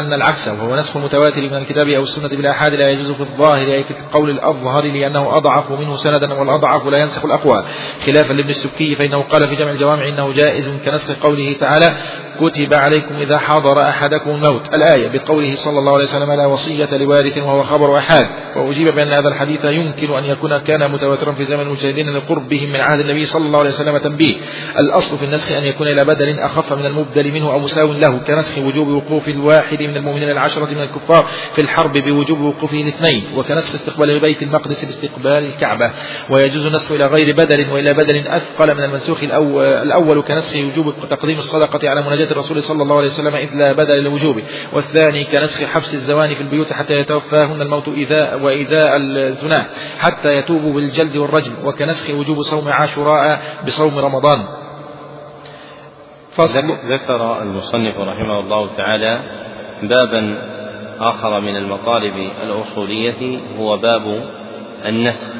أن 0.00 0.12
العكس 0.12 0.48
وهو 0.48 0.76
نسخ 0.76 0.96
المتواتر 0.96 1.42
من 1.42 1.56
الكتاب 1.56 1.88
أو 1.88 2.02
السنة 2.02 2.28
بالآحاد 2.28 2.74
لا 2.74 2.90
يجوز 2.90 3.12
في 3.12 3.20
الظاهر 3.20 3.66
أي 3.66 3.82
في 3.82 3.90
القول 3.90 4.30
الأظهر 4.30 4.84
لأنه 4.84 5.36
أضعف 5.36 5.72
منه 5.72 5.96
سندا 5.96 6.34
والأضعف 6.34 6.86
لا 6.86 6.98
ينسخ 6.98 7.24
الأقوى. 7.24 7.64
خلافا 8.06 8.32
لابن 8.32 8.50
السكي 8.50 8.94
فإنه 8.94 9.22
قال 9.22 9.48
في 9.48 9.56
جمع 9.56 9.70
الجوامع 9.70 10.08
إنه 10.08 10.32
جائز 10.32 10.68
كنسخ 10.84 11.14
قوله 11.22 11.52
تعالى 11.52 11.94
كتب 12.40 12.74
عليكم 12.74 13.16
إذا 13.16 13.38
حضر 13.38 13.82
أحدكم 13.82 14.30
الموت 14.30 14.74
الآية 14.74 15.08
بقوله 15.08 15.56
صلى 15.56 15.78
الله 15.78 15.92
عليه 15.92 16.04
وسلم 16.04 16.32
لا 16.32 16.46
وصية 16.46 16.96
لوارث 16.96 17.38
وهو 17.38 17.62
خبر 17.62 17.98
أحد 17.98 18.26
وأجيب 18.56 18.94
بأن 18.94 19.08
هذا 19.08 19.28
الحديث 19.28 19.64
يمكن 19.64 20.18
أن 20.18 20.24
يكون 20.24 20.58
كان 20.58 20.92
متواترا 20.92 21.32
في 21.32 21.44
زمن 21.44 21.60
المجتهدين 21.60 22.08
لقربهم 22.44 22.72
من 22.72 22.80
عهد 22.80 23.00
النبي 23.00 23.24
صلى 23.24 23.46
الله 23.46 23.58
عليه 23.58 23.70
وسلم 23.70 23.98
تنبيه. 23.98 24.34
الأصل 24.78 25.18
في 25.18 25.24
النسخ 25.24 25.52
أن 25.52 25.64
يكون 25.64 25.88
إلى 25.88 26.04
بدل 26.04 26.38
أخف 26.38 26.72
من 26.72 26.86
المبدل 26.86 27.32
منه 27.32 27.52
أو 27.52 27.58
مساو 27.58 27.92
له 27.92 28.18
كنسخ 28.18 28.58
وجوب 28.58 28.88
وقوف 28.88 29.28
الواحد 29.28 29.82
من 29.82 29.96
المؤمنين 29.96 30.30
العشرة 30.30 30.74
من 30.74 30.82
الكفار 30.82 31.26
في 31.54 31.60
الحرب 31.60 31.92
بوجوب 31.92 32.40
وقوفه 32.40 32.80
الاثنين 32.80 33.24
وكنسخ 33.36 33.74
استقبال 33.74 34.20
بيت 34.20 34.42
المقدس 34.42 34.84
باستقبال 34.84 35.46
الكعبة. 35.46 35.90
ويجوز 36.30 36.66
النسخ 36.66 36.92
إلى 36.92 37.04
غير 37.04 37.36
بدل 37.36 37.70
وإلى 37.70 37.94
بدل 37.94 38.28
أثقل 38.28 38.74
من 38.74 38.84
المنسوخ 38.84 39.22
الأول, 39.22 40.22
كنسخ 40.22 40.56
وجوب 40.56 40.94
تقديم 41.10 41.38
الصدقة 41.38 41.90
على 41.90 42.02
مناجاة 42.02 42.30
الرسول 42.30 42.62
صلى 42.62 42.82
الله 42.82 42.96
عليه 42.96 43.08
وسلم 43.08 43.36
إذ 43.36 43.54
لا 43.54 43.72
بدل 43.72 44.02
لوجوبه. 44.02 44.42
والثاني 44.72 45.24
كنسخ 45.24 45.64
حبس 45.64 45.94
الزواني 45.94 46.34
في 46.34 46.40
البيوت 46.40 46.72
حتى 46.72 46.94
يتوفاهن 46.94 47.62
الموت 47.62 47.88
إذا 47.88 48.34
وإذاء 48.34 48.96
الزنا 48.96 49.66
حتى 49.98 50.28
يتوبوا 50.36 50.72
بالجلد 50.72 51.16
والرجم. 51.16 51.52
وكنسخ 51.64 52.10
وجوب 52.10 52.33
صوم 52.42 52.68
عاشوراء 52.68 53.40
بصوم 53.66 53.98
رمضان. 53.98 54.44
ذكر 56.88 57.42
المصنف 57.42 57.96
رحمه 57.96 58.40
الله 58.40 58.68
تعالى 58.76 59.18
بابا 59.82 60.38
آخر 61.00 61.40
من 61.40 61.56
المطالب 61.56 62.30
الأصولية 62.42 63.40
هو 63.58 63.76
باب 63.76 64.30
النسخ. 64.86 65.30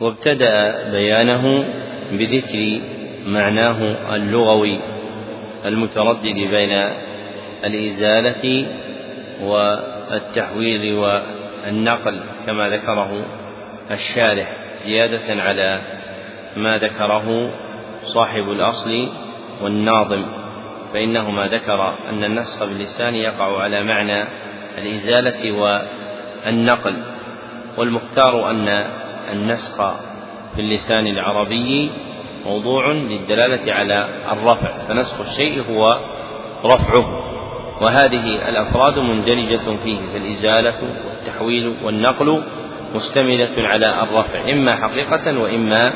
وابتدأ 0.00 0.90
بيانه 0.90 1.64
بذكر 2.12 2.80
معناه 3.26 3.78
اللغوي 4.16 4.80
المتردد 5.64 6.34
بين 6.34 6.88
الإزالة 7.64 8.66
والتحويل 9.42 10.94
والنقل 10.94 12.20
كما 12.46 12.68
ذكره 12.68 13.22
الشارح 13.90 14.56
زيادة 14.84 15.42
على 15.42 15.80
ما 16.56 16.78
ذكره 16.78 17.50
صاحب 18.02 18.50
الأصل 18.50 19.08
والناظم 19.62 20.26
فإنهما 20.92 21.46
ذكر 21.46 21.94
أن 22.10 22.24
النسخ 22.24 22.64
باللسان 22.64 23.14
يقع 23.14 23.62
على 23.62 23.82
معنى 23.82 24.24
الإزالة 24.78 25.52
والنقل 25.52 27.02
والمختار 27.76 28.50
أن 28.50 28.68
النسخ 29.32 29.76
في 30.54 30.60
اللسان 30.60 31.06
العربي 31.06 31.90
موضوع 32.44 32.92
للدلالة 32.92 33.72
على 33.72 34.08
الرفع 34.32 34.78
فنسخ 34.88 35.20
الشيء 35.20 35.64
هو 35.70 35.98
رفعه 36.64 37.30
وهذه 37.82 38.48
الأفراد 38.48 38.98
مندرجة 38.98 39.76
فيه 39.84 39.98
فالإزالة 40.12 40.74
والتحويل 41.06 41.76
والنقل 41.84 42.42
مشتملة 42.94 43.68
على 43.68 44.02
الرفع 44.02 44.50
إما 44.50 44.76
حقيقة 44.76 45.38
وإما 45.38 45.92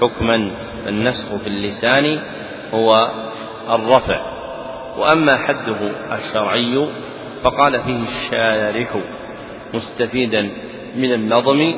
حكما. 0.00 0.50
النسخ 0.88 1.36
في 1.36 1.46
اللسان 1.46 2.20
هو 2.74 3.10
الرفع. 3.70 4.32
وأما 4.98 5.36
حده 5.36 5.76
الشرعي 6.12 6.88
فقال 7.42 7.80
فيه 7.80 8.02
الشارح 8.02 8.96
مستفيدا 9.74 10.50
من 10.96 11.12
النظم 11.12 11.74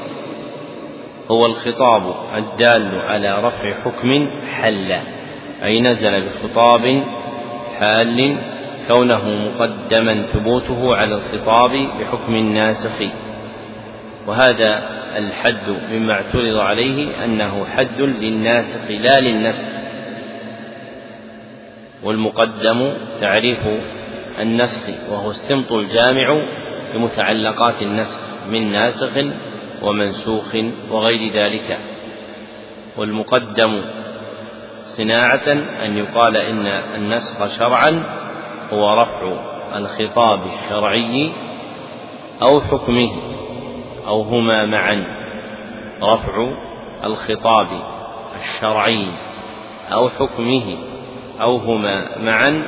هو 1.31 1.47
الخطاب 1.47 2.15
الدال 2.37 3.01
على 3.01 3.39
رفع 3.43 3.75
حكم 3.85 4.29
حل 4.55 4.93
أي 5.65 5.81
نزل 5.81 6.27
بخطاب 6.27 7.03
حال 7.79 8.37
كونه 8.89 9.29
مقدما 9.29 10.23
ثبوته 10.23 10.97
على 10.97 11.15
الخطاب 11.15 11.71
بحكم 12.01 12.35
الناسخ. 12.35 13.03
وهذا 14.27 15.05
الحد 15.17 15.71
مما 15.91 16.13
اعترض 16.13 16.57
عليه 16.57 17.25
أنه 17.25 17.65
حد 17.65 18.01
للناسخ 18.01 18.91
لا 18.91 19.21
للنسخ 19.21 19.67
والمقدم 22.03 22.95
تعريف 23.21 23.61
النسخ 24.41 24.89
وهو 25.11 25.31
السمط 25.31 25.73
الجامع 25.73 26.43
لمتعلقات 26.95 27.83
النسخ 27.83 28.21
من 28.51 28.73
ناسخ 28.73 29.13
ومنسوخ 29.83 30.57
وغير 30.91 31.33
ذلك. 31.33 31.79
والمقدم 32.97 33.85
صناعة 34.85 35.49
أن 35.85 35.97
يقال 35.97 36.37
إن 36.37 36.67
النسخ 36.67 37.59
شرعا 37.59 38.03
هو 38.73 39.03
رفع 39.03 39.33
الخطاب 39.77 40.43
الشرعي 40.43 41.33
أو 42.43 42.61
حكمه. 42.61 43.34
أو 44.07 44.23
هما 44.23 44.67
معا. 44.67 45.05
رفع 46.03 46.53
الخطاب 47.05 47.67
الشرعي 48.37 49.07
أو 49.93 50.09
حكمه 50.09 50.77
أو 51.41 51.57
هما 51.57 52.19
معا 52.19 52.63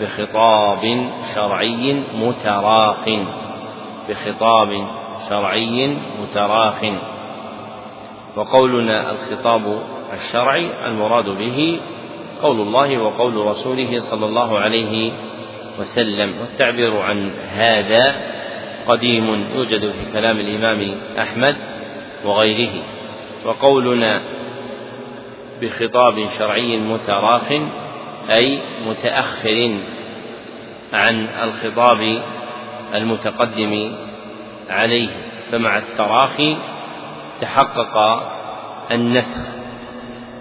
بخطاب 0.00 1.10
شرعي 1.34 2.02
متراق. 2.14 3.26
بخطاب 4.08 4.86
شرعي 5.28 5.96
متراخ 6.22 6.84
وقولنا 8.36 9.10
الخطاب 9.10 9.82
الشرعي 10.12 10.86
المراد 10.86 11.28
به 11.38 11.80
قول 12.42 12.60
الله 12.60 12.98
وقول 12.98 13.46
رسوله 13.46 13.98
صلى 13.98 14.26
الله 14.26 14.58
عليه 14.58 15.12
وسلم. 15.80 16.34
والتعبير 16.40 16.98
عن 16.98 17.30
هذا 17.48 18.14
قديم 18.86 19.46
يوجد 19.54 19.90
في 19.90 20.12
كلام 20.12 20.40
الإمام 20.40 20.94
أحمد 21.18 21.56
وغيره 22.24 22.72
وقولنا 23.44 24.20
بخطاب 25.62 26.26
شرعي 26.38 26.76
متراخ 26.76 27.52
أي 28.30 28.60
متأخر 28.86 29.78
عن 30.92 31.28
الخطاب 31.42 32.22
المتقدم 32.94 33.94
عليه 34.70 35.08
فمع 35.52 35.78
التراخي 35.78 36.56
تحقق 37.40 38.22
النسخ. 38.92 39.54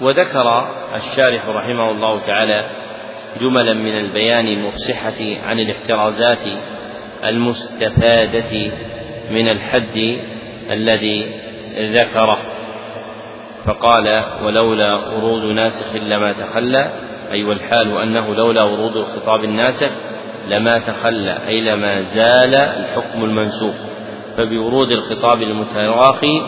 وذكر 0.01 0.67
الشارح 0.95 1.45
رحمه 1.47 1.91
الله 1.91 2.19
تعالى 2.19 2.69
جملا 3.41 3.73
من 3.73 3.97
البيان 3.97 4.47
المفصحة 4.47 5.47
عن 5.47 5.59
الاحترازات 5.59 6.47
المستفادة 7.25 8.71
من 9.31 9.49
الحد 9.49 10.17
الذي 10.71 11.31
ذكره 11.77 12.37
فقال 13.65 14.23
ولولا 14.45 14.95
ورود 14.95 15.43
ناسخ 15.43 15.95
لما 15.95 16.33
تخلى. 16.33 16.91
أي 17.31 17.43
والحال 17.43 17.97
أنه 17.97 18.35
لولا 18.35 18.63
ورود 18.63 18.97
الخطاب 18.97 19.43
الناسخ 19.43 19.91
لما 20.47 20.79
تخلى 20.79 21.37
أي 21.47 21.61
لما 21.61 22.01
زال 22.01 22.55
الحكم 22.55 23.23
المنسوخ. 23.23 23.75
فبورود 24.37 24.91
الخطاب 24.91 25.41
المتراخي 25.41 26.41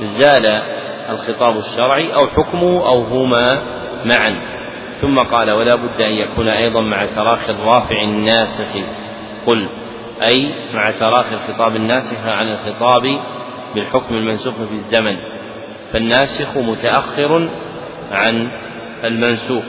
زال 0.00 0.62
الخطاب 1.10 1.56
الشرعي 1.56 2.14
أو 2.14 2.26
حكمه 2.26 2.86
أو 2.88 3.02
هما 3.02 3.62
معا. 4.04 4.54
ثم 5.00 5.18
قال 5.18 5.50
ولا 5.50 5.74
بد 5.74 6.00
أن 6.00 6.12
يكون 6.12 6.48
أيضا 6.48 6.80
مع 6.80 7.06
تراخي 7.06 7.52
الرافع 7.52 8.02
الناسخ. 8.02 8.68
قل 9.46 9.68
أي 10.22 10.54
مع 10.74 10.90
تراخي 10.90 11.34
الخطاب 11.34 11.76
الناسخ 11.76 12.26
عن 12.26 12.52
الخطاب 12.52 13.20
بالحكم 13.74 14.14
المنسوخ 14.14 14.54
في 14.54 14.72
الزمن. 14.72 15.16
فالناسخ 15.92 16.56
متأخر 16.56 17.48
عن 18.12 18.50
المنسوخ 19.04 19.64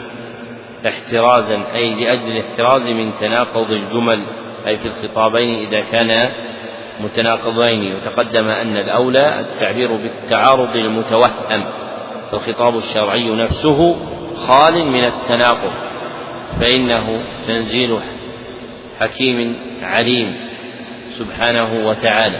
احترازا 0.88 1.64
أي 1.76 1.96
لأجل 1.96 2.38
الاحتراز 2.38 2.90
من 2.90 3.12
تناقض 3.20 3.72
الجمل 3.72 4.22
أي 4.68 4.78
في 4.78 4.88
الخطابين 4.88 5.68
إذا 5.68 5.82
كان 5.82 6.32
متناقضين. 7.00 7.96
وتقدم 7.96 8.48
أن 8.48 8.78
الأولى 8.78 9.40
التعبير 9.40 9.96
بالتعارض 9.96 10.76
المتوهم 10.76 11.66
فالخطاب 12.32 12.76
الشرعي 12.78 13.30
نفسه 13.30 13.96
خال 14.48 14.86
من 14.86 15.04
التناقض 15.04 15.72
فإنه 16.62 17.24
تنزيل 17.48 18.00
حكيم 19.00 19.56
عليم 19.82 20.36
سبحانه 21.10 21.88
وتعالى. 21.88 22.40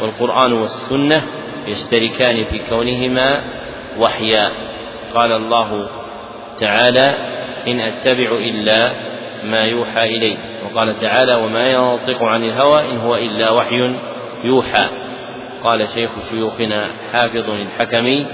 والقرآن 0.00 0.52
والسنة 0.52 1.22
يشتركان 1.68 2.44
في 2.44 2.58
كونهما 2.68 3.40
وحيا. 3.98 4.50
قال 5.14 5.32
الله 5.32 5.88
تعالى 6.60 7.14
إن 7.66 7.80
أتبع 7.80 8.30
إلا 8.32 8.92
ما 9.44 9.64
يوحى 9.64 10.16
إلي. 10.16 10.36
وقال 10.64 11.00
تعالى 11.00 11.34
وما 11.34 11.70
ينطق 11.70 12.22
عن 12.22 12.44
الهوى 12.44 12.90
إن 12.90 12.96
هو 12.96 13.16
إلا 13.16 13.50
وحي 13.50 13.96
يوحى. 14.44 14.88
قال 15.64 15.88
شيخ 15.88 16.10
شيوخنا 16.30 16.90
حافظ 17.12 17.50
الحكمي 17.50 18.26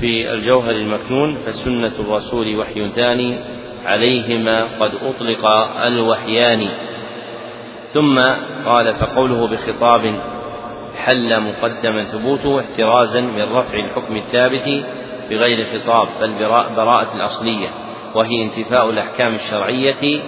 في 0.00 0.32
الجوهر 0.32 0.70
المكنون 0.70 1.38
فسنة 1.38 1.92
الرسول 2.00 2.56
وحي 2.56 2.88
ثاني 2.88 3.38
عليهما 3.86 4.64
قد 4.80 4.92
أطلق 5.02 5.46
الوحيان. 5.86 6.68
ثم 7.88 8.18
قال 8.66 8.94
فقوله 8.94 9.46
بخطاب 9.46 10.14
حل 10.96 11.40
مقدما 11.40 12.02
ثبوته 12.02 12.60
احترازا 12.60 13.20
من 13.20 13.52
رفع 13.52 13.78
الحكم 13.78 14.16
الثابت 14.16 14.84
بغير 15.30 15.66
خطاب 15.66 16.08
بل 16.20 16.32
براءة 16.76 17.16
الأصلية 17.16 17.68
وهي 18.14 18.42
انتفاء 18.42 18.90
الأحكام 18.90 19.34
الشرعية 19.34 20.20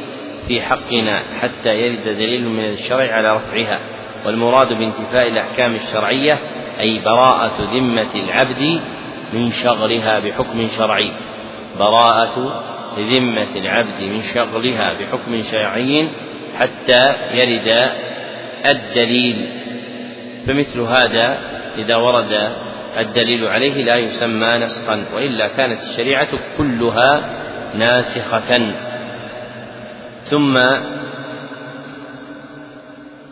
في 0.48 0.60
حقنا 0.60 1.22
حتى 1.40 1.74
يرد 1.80 2.04
دليل 2.04 2.48
من 2.48 2.64
الشرع 2.64 3.12
على 3.14 3.28
رفعها. 3.36 3.80
والمراد 4.26 4.68
بانتفاء 4.68 5.28
الأحكام 5.28 5.74
الشرعية 5.74 6.38
أي 6.80 6.98
براءة 6.98 7.62
ذمة 7.74 8.14
العبد 8.14 8.80
من 9.32 9.50
شغلها 9.50 10.18
بحكم 10.18 10.66
شرعي. 10.66 11.12
براءة 11.78 12.62
ذمة 12.98 13.56
العبد 13.56 14.00
من 14.00 14.20
شغلها 14.20 14.92
بحكم 14.92 15.42
شرعي 15.42 16.08
حتى 16.58 17.02
يرد 17.32 17.90
الدليل. 18.66 19.48
فمثل 20.46 20.80
هذا 20.80 21.38
إذا 21.78 21.96
ورد 21.96 22.52
الدليل 22.98 23.46
عليه 23.46 23.84
لا 23.84 23.96
يسمى 23.96 24.58
نسخا 24.58 25.04
وإلا 25.14 25.48
كانت 25.48 25.82
الشريعة 25.82 26.28
كلها 26.58 27.34
ناسخة. 27.74 28.74
ثم 30.22 30.58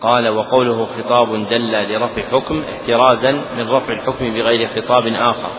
قال 0.01 0.29
وقوله 0.29 0.85
خطاب 0.85 1.49
دل 1.49 1.93
لرفع 1.93 2.23
حكم 2.23 2.63
احترازا 2.63 3.33
من 3.33 3.69
رفع 3.69 3.93
الحكم 3.93 4.35
بغير 4.35 4.69
خطاب 4.69 5.07
آخر 5.07 5.51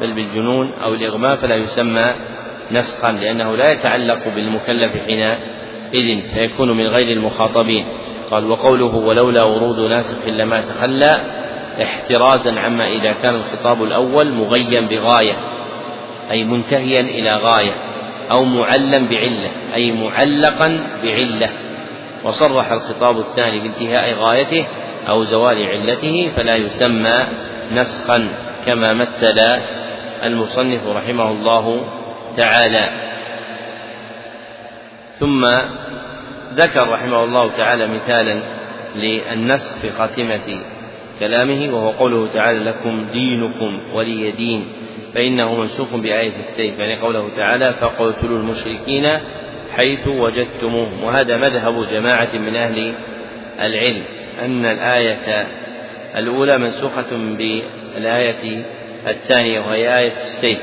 بل 0.00 0.12
بالجنون 0.12 0.70
أو 0.84 0.94
الإغماء 0.94 1.36
فلا 1.36 1.54
يسمى 1.54 2.14
نسخا 2.72 3.12
لأنه 3.12 3.56
لا 3.56 3.72
يتعلق 3.72 4.28
بالمكلف 4.34 4.92
حينئذ 5.06 6.20
فيكون 6.34 6.76
من 6.76 6.86
غير 6.86 7.16
المخاطبين. 7.16 7.86
قال 8.30 8.50
وقوله 8.50 8.96
ولولا 8.96 9.42
ورود 9.42 9.78
ناسخ 9.78 10.28
لما 10.28 10.56
تخلى 10.56 11.12
احترازا 11.82 12.60
عما 12.60 12.88
إذا 12.88 13.12
كان 13.12 13.34
الخطاب 13.34 13.82
الأول 13.82 14.32
مغيا 14.32 14.80
بغاية 14.80 15.34
أي 16.30 16.44
منتهيا 16.44 17.00
إلى 17.00 17.30
غاية 17.36 17.72
أو 18.30 18.44
معلم 18.44 19.06
بعلة 19.06 19.50
أي 19.74 19.92
معلقا 19.92 20.80
بعلة. 21.02 21.48
وصرح 22.24 22.72
الخطاب 22.72 23.18
الثاني 23.18 23.60
بانتهاء 23.60 24.14
غايته 24.14 24.66
أو 25.08 25.24
زوال 25.24 25.66
علته 25.66 26.30
فلا 26.36 26.56
يسمى 26.56 27.26
نسخا 27.72 28.28
كما 28.66 28.94
مثل 28.94 29.40
المصنف 30.24 30.86
رحمه 30.86 31.30
الله 31.30 31.84
تعالى. 32.36 32.88
ثم 35.18 35.46
ذكر 36.54 36.88
رحمه 36.88 37.24
الله 37.24 37.50
تعالى 37.50 37.86
مثالا 37.86 38.42
للنسخ 38.96 39.72
في 39.82 39.90
خاتمة 39.90 40.60
كلامه 41.20 41.68
وهو 41.74 41.90
قوله 41.90 42.28
تعالى 42.34 42.58
لكم 42.58 43.06
دينكم 43.12 43.80
ولي 43.94 44.30
دين. 44.30 44.72
فإنه 45.14 45.54
منسوخ 45.54 45.94
بآية 45.94 46.32
السيف 46.36 46.78
يعني 46.78 47.00
قوله 47.00 47.28
تعالى 47.36 47.72
فاقتلوا 47.72 48.38
المشركين 48.38 49.18
حيث 49.76 50.08
وجدتموهم. 50.08 51.04
وهذا 51.04 51.36
مذهب 51.36 51.84
جماعة 51.84 52.34
من 52.34 52.56
أهل 52.56 52.94
العلم 53.60 54.02
أن 54.44 54.64
الآية 54.66 55.46
الأولى 56.16 56.58
منسوخة 56.58 57.16
بالآية 57.16 58.64
الثانية 59.06 59.60
وهي 59.60 59.98
آية 59.98 60.12
السيف. 60.12 60.58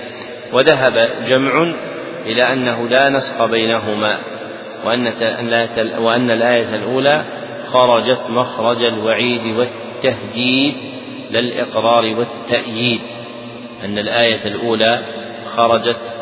وذهب 0.54 1.10
جمع 1.28 1.74
إلى 2.26 2.54
أنه 2.54 2.88
لا 2.88 3.10
نسخ 3.10 3.46
بينهما 3.46 4.20
وأن 4.86 5.14
وأن 6.00 6.32
الآية 6.32 6.76
الأولى 6.76 7.26
خرجت 7.72 8.22
مخرج 8.30 8.84
الوعيد 8.84 9.58
والتهديد 9.58 10.76
لا 11.32 11.40
الإقرار 11.40 12.16
والتأييد 12.18 13.02
أن 13.86 13.98
الآية 13.98 14.48
الأولى 14.48 15.06
خرجت 15.56 16.16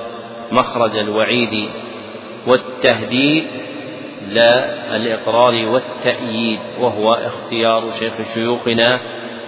مخرج 0.51 0.97
الوعيد 0.97 1.69
والتهديد 2.47 3.43
لا 4.27 4.95
الإقرار 4.95 5.65
والتأييد 5.65 6.59
وهو 6.79 7.13
اختيار 7.13 7.91
شيخ 7.99 8.13
شيوخنا 8.33 8.99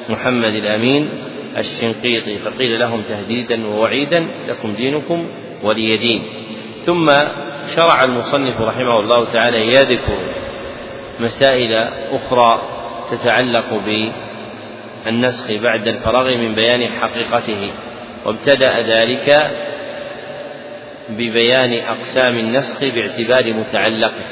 محمد 0.09 0.53
الأمين 0.53 1.09
الشنقيطي 1.57 2.37
فقيل 2.37 2.79
لهم 2.79 3.01
تهديدا 3.01 3.67
ووعيدا 3.67 4.27
لكم 4.47 4.75
دينكم 4.75 5.27
ولي 5.63 5.97
دين. 5.97 6.23
ثم 6.85 7.07
شرع 7.75 8.03
المصنف 8.03 8.61
رحمه 8.61 8.99
الله 8.99 9.25
تعالى 9.25 9.67
يذكر 9.67 10.19
مسائل 11.19 11.73
أخرى 12.11 12.61
تتعلق 13.11 13.81
بالنسخ 15.05 15.51
بعد 15.51 15.87
الفراغ 15.87 16.37
من 16.37 16.55
بيان 16.55 16.87
حقيقته. 16.87 17.71
وابتدأ 18.25 18.81
ذلك 18.81 19.51
ببيان 21.09 21.73
أقسام 21.73 22.37
النسخ 22.37 22.83
باعتبار 22.83 23.53
متعلقه. 23.53 24.23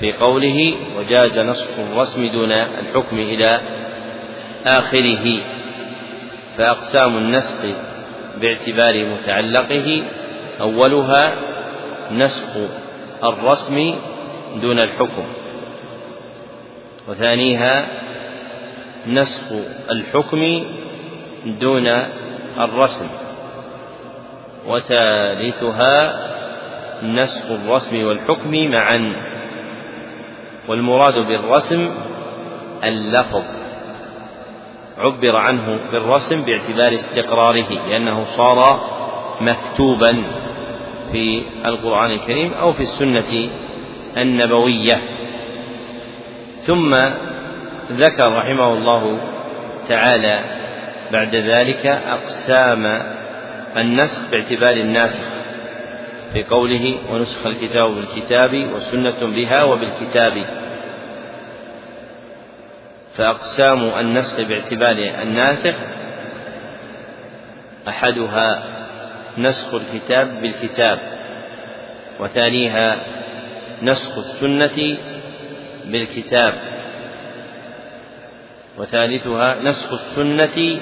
في 0.00 0.12
قوله 0.12 0.74
وجاز 0.98 1.38
نسخ 1.38 1.68
الرسم 1.78 2.26
دون 2.26 2.52
الحكم 2.52 3.18
إلى 3.18 3.60
آخره. 4.66 5.53
فأقسام 6.58 7.16
النسخ 7.16 7.64
باعتبار 8.40 9.04
متعلقه 9.04 10.02
أولها 10.60 11.34
نسخ 12.12 12.56
الرسم 13.24 13.94
دون 14.62 14.78
الحكم 14.78 15.26
وثانيها 17.08 17.86
نسخ 19.06 19.52
الحكم 19.90 20.64
دون 21.46 21.86
الرسم 22.58 23.08
وثالثها 24.66 26.24
نسخ 27.02 27.50
الرسم 27.50 28.06
والحكم 28.06 28.70
معا 28.70 29.16
والمراد 30.68 31.14
بالرسم 31.14 31.94
اللفظ. 32.84 33.53
عبر 34.98 35.36
عنه 35.36 35.80
بالرسم 35.92 36.42
باعتبار 36.42 36.88
استقراره 36.88 37.72
لأنه 37.88 38.24
صار 38.24 38.80
مكتوبا 39.40 40.22
في 41.12 41.42
القرآن 41.66 42.10
الكريم 42.10 42.52
أو 42.52 42.72
في 42.72 42.82
السنة 42.82 43.50
النبوية. 44.16 45.00
ثم 46.56 46.94
ذكر 47.92 48.32
رحمه 48.32 48.72
الله 48.72 49.20
تعالى 49.88 50.40
بعد 51.12 51.34
ذلك 51.34 51.86
أقسام 51.86 53.02
النسخ 53.76 54.30
باعتبار 54.30 54.72
الناسخ 54.72 55.24
في 56.32 56.42
قوله 56.42 56.94
ونسخ 57.10 57.46
الكتاب 57.46 57.90
بالكتاب 57.90 58.68
وسنة 58.74 59.26
بها 59.36 59.64
وبالكتاب 59.64 60.44
فأقسام 63.16 63.98
النسخ 63.98 64.40
باعتبار 64.40 64.96
الناسخ 65.22 65.74
أحدها 67.88 68.74
نسخ 69.38 69.74
الكتاب 69.74 70.40
بالكتاب 70.40 70.98
وثانيها 72.20 73.00
نسخ 73.82 74.18
السنة 74.18 74.96
بالكتاب 75.84 76.54
وثالثها 78.78 79.62
نسخ 79.62 79.92
السنة 79.92 80.80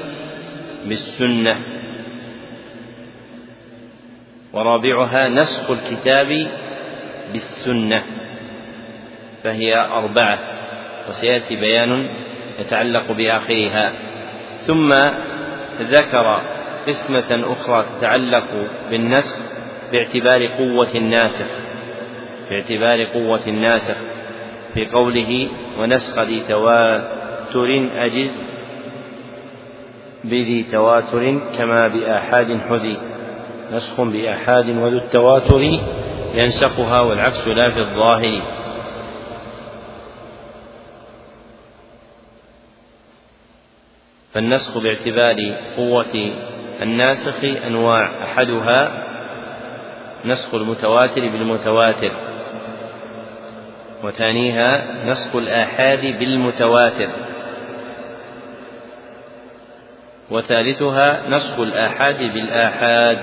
بالسنة 0.84 1.60
ورابعها 4.52 5.28
نسخ 5.28 5.70
الكتاب 5.70 6.46
بالسنة 7.32 8.02
فهي 9.42 9.74
أربعة. 9.74 10.51
وسيأتي 11.08 11.56
بيان 11.56 12.08
يتعلق 12.58 13.12
بآخرها. 13.12 13.92
ثم 14.66 14.94
ذكر 15.80 16.42
قسمة 16.86 17.52
أخرى 17.52 17.84
تتعلق 17.84 18.44
بالنسخ 18.90 19.36
باعتبار 19.92 20.46
قوة 20.46 20.88
الناسخ 20.94 21.46
باعتبار 22.50 23.04
قوة 23.04 23.46
الناسخ 23.46 23.96
في 24.74 24.86
قوله 24.86 25.48
ونسخ 25.78 26.18
ذي 26.18 26.40
تواتر 26.48 27.88
أجز 27.96 28.44
بذي 30.24 30.62
تواتر 30.62 31.38
كما 31.58 31.88
بآحاد 31.88 32.60
حزي. 32.70 32.96
نسخ 33.72 34.00
بآحاد 34.00 34.70
وذو 34.70 34.98
التواتر 34.98 35.62
ينسخها 36.34 37.00
والعكس 37.00 37.48
لا 37.48 37.70
في 37.70 37.80
الظاهر. 37.80 38.61
فالنسخ 44.34 44.78
باعتبار 44.78 45.36
قوة 45.76 46.30
الناسخ 46.82 47.44
أنواع 47.66 48.24
أحدها 48.24 49.02
نسخ 50.24 50.54
المتواتر 50.54 51.20
بالمتواتر 51.20 52.12
وثانيها 54.02 54.84
نسخ 55.06 55.36
الآحاد 55.36 56.18
بالمتواتر 56.18 57.08
وثالثها 60.30 61.28
نسخ 61.28 61.58
الآحاد 61.58 62.18
بالآحاد 62.18 63.18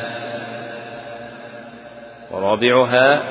ورابعها 2.32 3.24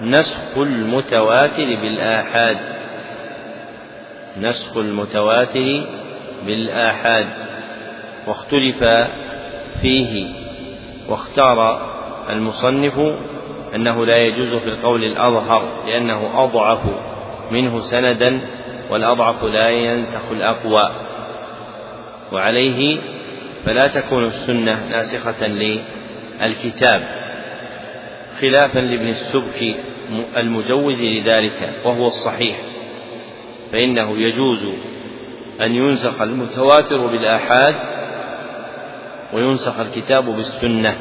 نسخ 0.00 0.58
المتواتر 0.58 1.76
بالآحاد 1.82 2.56
نسخ 4.40 4.76
المتواتر 4.76 5.86
بالآحاد 6.46 7.26
واختلف 8.26 8.84
فيه 9.82 10.26
واختار 11.08 11.80
المصنف 12.30 13.00
أنه 13.74 14.06
لا 14.06 14.16
يجوز 14.16 14.54
في 14.54 14.68
القول 14.68 15.04
الأظهر 15.04 15.84
لأنه 15.86 16.44
أضعف 16.44 16.80
منه 17.50 17.78
سندا 17.78 18.40
والأضعف 18.90 19.44
لا 19.44 19.68
ينسخ 19.70 20.30
الأقوى. 20.30 20.90
وعليه 22.32 22.98
فلا 23.64 23.86
تكون 23.86 24.24
السنة 24.24 24.86
ناسخة 24.90 25.46
للكتاب 25.46 27.02
خلافا 28.40 28.78
لابن 28.78 29.08
السبك 29.08 29.76
المجوز 30.36 31.04
لذلك 31.04 31.72
وهو 31.84 32.06
الصحيح 32.06 32.60
فإنه 33.72 34.18
يجوز 34.18 34.68
أن 35.62 35.74
ينسخ 35.74 36.22
المتواتر 36.22 37.06
بالآحاد 37.06 37.74
وينسخ 39.32 39.80
الكتاب 39.80 40.24
بالسنة 40.24 40.96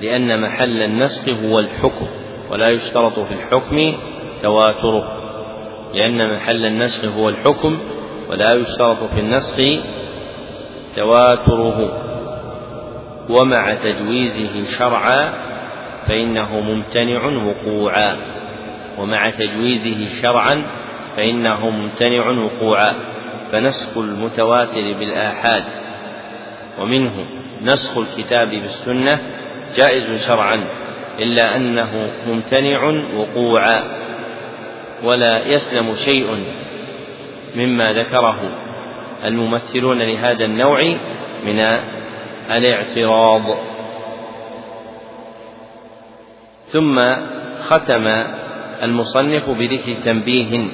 لأن 0.00 0.40
محل 0.40 0.82
النسخ 0.82 1.28
هو 1.28 1.58
الحكم 1.58 2.06
ولا 2.50 2.70
يشترط 2.70 3.18
في 3.18 3.34
الحكم 3.34 3.96
تواتره 4.42 5.20
لأن 5.94 6.36
محل 6.36 6.66
النسخ 6.66 7.04
هو 7.04 7.28
الحكم 7.28 7.78
ولا 8.30 8.54
يشترط 8.54 9.04
في 9.04 9.20
النسخ 9.20 9.56
تواتره. 10.96 12.06
ومع 13.28 13.74
تجويزه 13.74 14.64
شرعا 14.78 15.32
فإنه 16.06 16.60
ممتنع 16.60 17.24
وقوعا 17.24 18.16
ومع 18.98 19.30
تجويزه 19.30 20.22
شرعا 20.22 20.66
فإنه 21.16 21.70
ممتنع 21.70 22.30
وقوعا. 22.30 23.09
فنسخ 23.52 23.98
المتواتر 23.98 24.92
بالآحاد 24.92 25.64
ومنه 26.78 27.26
نسخ 27.62 27.98
الكتاب 27.98 28.50
بالسنة 28.50 29.18
جائز 29.76 30.26
شرعا 30.28 30.64
إلا 31.18 31.56
أنه 31.56 32.12
ممتنع 32.26 32.84
وقوعا 33.16 33.82
ولا 35.02 35.46
يسلم 35.46 35.94
شيء 35.94 36.44
مما 37.56 37.92
ذكره 37.92 38.40
الممثلون 39.24 40.02
لهذا 40.02 40.44
النوع 40.44 40.82
من 41.44 41.60
الاعتراض. 42.50 43.42
ثم 46.64 46.98
ختم 47.60 48.06
المصنف 48.82 49.50
بذكر 49.50 49.94
تنبيه 50.04 50.68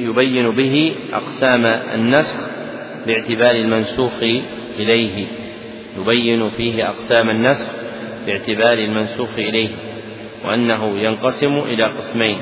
يبين 0.00 0.50
به 0.50 0.94
أقسام 1.12 1.66
النسخ 1.66 2.36
باعتبار 3.06 3.50
المنسوخ 3.50 4.22
إليه. 4.78 5.26
يبين 5.98 6.50
فيه 6.50 6.88
أقسام 6.88 7.30
النسخ 7.30 7.66
باعتبار 8.26 8.78
المنسوخ 8.78 9.38
إليه 9.38 9.68
وأنه 10.44 10.98
ينقسم 10.98 11.58
إلى 11.58 11.84
قسمين. 11.84 12.40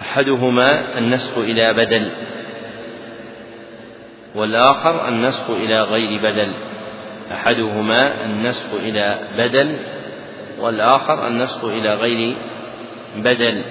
أحدهما 0.00 0.98
النسخ 0.98 1.38
إلى 1.38 1.74
بدل 1.74 2.10
والآخر 4.34 5.08
النسخ 5.08 5.50
إلى 5.50 5.82
غير 5.82 6.20
بدل. 6.22 6.52
أحدهما 7.32 8.24
النسخ 8.24 8.74
إلى 8.74 9.18
بدل 9.38 9.76
والآخر 10.60 11.26
النسخ 11.26 11.64
إلى 11.64 11.94
غير 11.94 12.36
بدل 13.16 13.62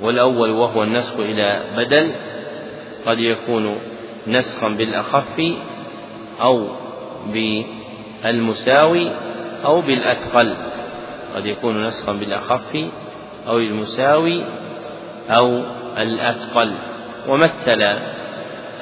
والأول 0.00 0.50
وهو 0.50 0.82
النسخ 0.82 1.16
إلى 1.18 1.64
بدل 1.76 2.12
قد 3.06 3.18
يكون 3.18 3.80
نسخا 4.26 4.68
بالأخف 4.68 5.42
أو 6.40 6.68
بالمساوي 7.26 9.10
أو 9.64 9.80
بالأثقل. 9.80 10.56
قد 11.34 11.46
يكون 11.46 11.86
نسخا 11.86 12.12
بالأخف 12.12 12.76
أو 13.46 13.58
المساوي 13.58 14.44
أو 15.30 15.62
الأثقل. 15.98 16.74
ومثل 17.28 17.82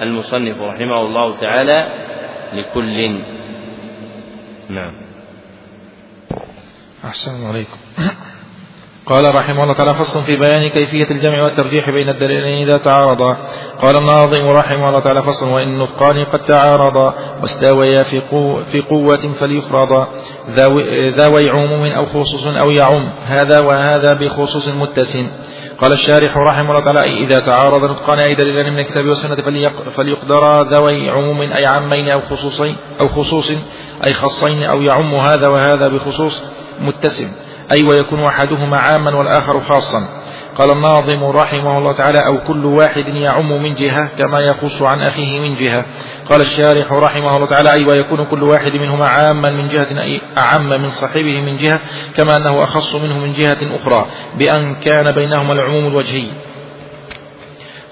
المصنف 0.02 0.58
رحمه 0.58 1.00
الله 1.00 1.36
تعالى 1.36 1.88
لكل. 2.52 3.20
نعم. 4.68 4.92
أحسن 7.04 7.44
عليكم. 7.46 7.76
قال 9.08 9.34
رحمه 9.34 9.62
الله 9.62 9.74
تعالى 9.74 9.94
فصل 9.94 10.22
في 10.24 10.36
بيان 10.36 10.68
كيفية 10.68 11.10
الجمع 11.10 11.42
والترجيح 11.42 11.90
بين 11.90 12.08
الدليلين 12.08 12.68
إذا 12.68 12.76
تعارضا. 12.76 13.36
قال 13.82 13.96
الناظم 13.96 14.48
رحمه 14.48 14.88
الله 14.88 15.00
تعالى 15.00 15.22
فصل 15.22 15.48
وإن 15.48 15.78
نطقان 15.78 16.24
قد 16.24 16.38
تعارضا 16.38 17.14
واستويا 17.42 18.02
في, 18.02 18.20
قوة, 18.20 18.62
في 18.62 18.80
قوة 18.80 19.16
فليفرضا. 19.16 20.08
ذوي 21.16 21.50
عموم 21.50 21.84
أو 21.84 22.06
خصوص 22.06 22.46
أو 22.46 22.70
يعم. 22.70 23.12
هذا 23.26 23.60
وهذا 23.60 24.14
بخصوص 24.14 24.68
متسم. 24.68 25.28
قال 25.80 25.92
الشارح 25.92 26.36
رحمه 26.36 26.70
الله 26.70 26.80
تعالى 26.80 27.24
إذا 27.24 27.40
تعارض 27.40 27.90
نطقان 27.90 28.18
أي 28.18 28.34
دليلان 28.34 28.72
من 28.72 28.78
الكتاب 28.78 29.06
والسنة 29.06 29.36
فليقدرا 29.96 30.62
ذوي 30.62 31.10
عموم 31.10 31.52
أي 31.52 31.66
عمين 31.66 32.08
أو 32.08 32.20
خصوصين 32.20 32.76
أو 33.00 33.08
خصوص 33.08 33.52
أي 34.06 34.12
خصين 34.12 34.62
أو 34.62 34.82
يعم 34.82 35.14
هذا 35.14 35.48
وهذا 35.48 35.88
بخصوص 35.88 36.42
متسم. 36.80 37.28
أي 37.72 37.82
ويكون 37.82 38.24
أحدهما 38.24 38.76
عاما 38.80 39.16
والآخر 39.16 39.60
خاصا. 39.60 40.08
قال 40.58 40.70
الناظم 40.70 41.24
رحمه 41.24 41.78
الله 41.78 41.92
تعالى 41.92 42.18
أو 42.26 42.38
كل 42.38 42.64
واحد 42.64 43.08
يعم 43.08 43.62
من 43.62 43.74
جهة 43.74 44.08
كما 44.18 44.40
يخص 44.40 44.82
عن 44.82 45.02
أخيه 45.02 45.40
من 45.40 45.54
جهة. 45.54 45.84
قال 46.30 46.40
الشارح 46.40 46.92
رحمه 46.92 47.36
الله 47.36 47.46
تعالى 47.46 47.72
أي 47.72 47.84
ويكون 47.84 48.24
كل 48.24 48.42
واحد 48.42 48.72
منهما 48.72 49.06
عاما 49.06 49.50
من 49.50 49.68
جهة 49.68 50.02
أي 50.02 50.20
أعم 50.38 50.68
من 50.68 50.90
صاحبه 50.90 51.40
من 51.40 51.56
جهة 51.56 51.80
كما 52.16 52.36
أنه 52.36 52.64
أخص 52.64 52.94
منه 52.94 53.18
من 53.18 53.32
جهة 53.32 53.58
أخرى 53.76 54.06
بأن 54.34 54.74
كان 54.74 55.12
بينهما 55.12 55.52
العموم 55.52 55.86
الوجهي. 55.86 56.26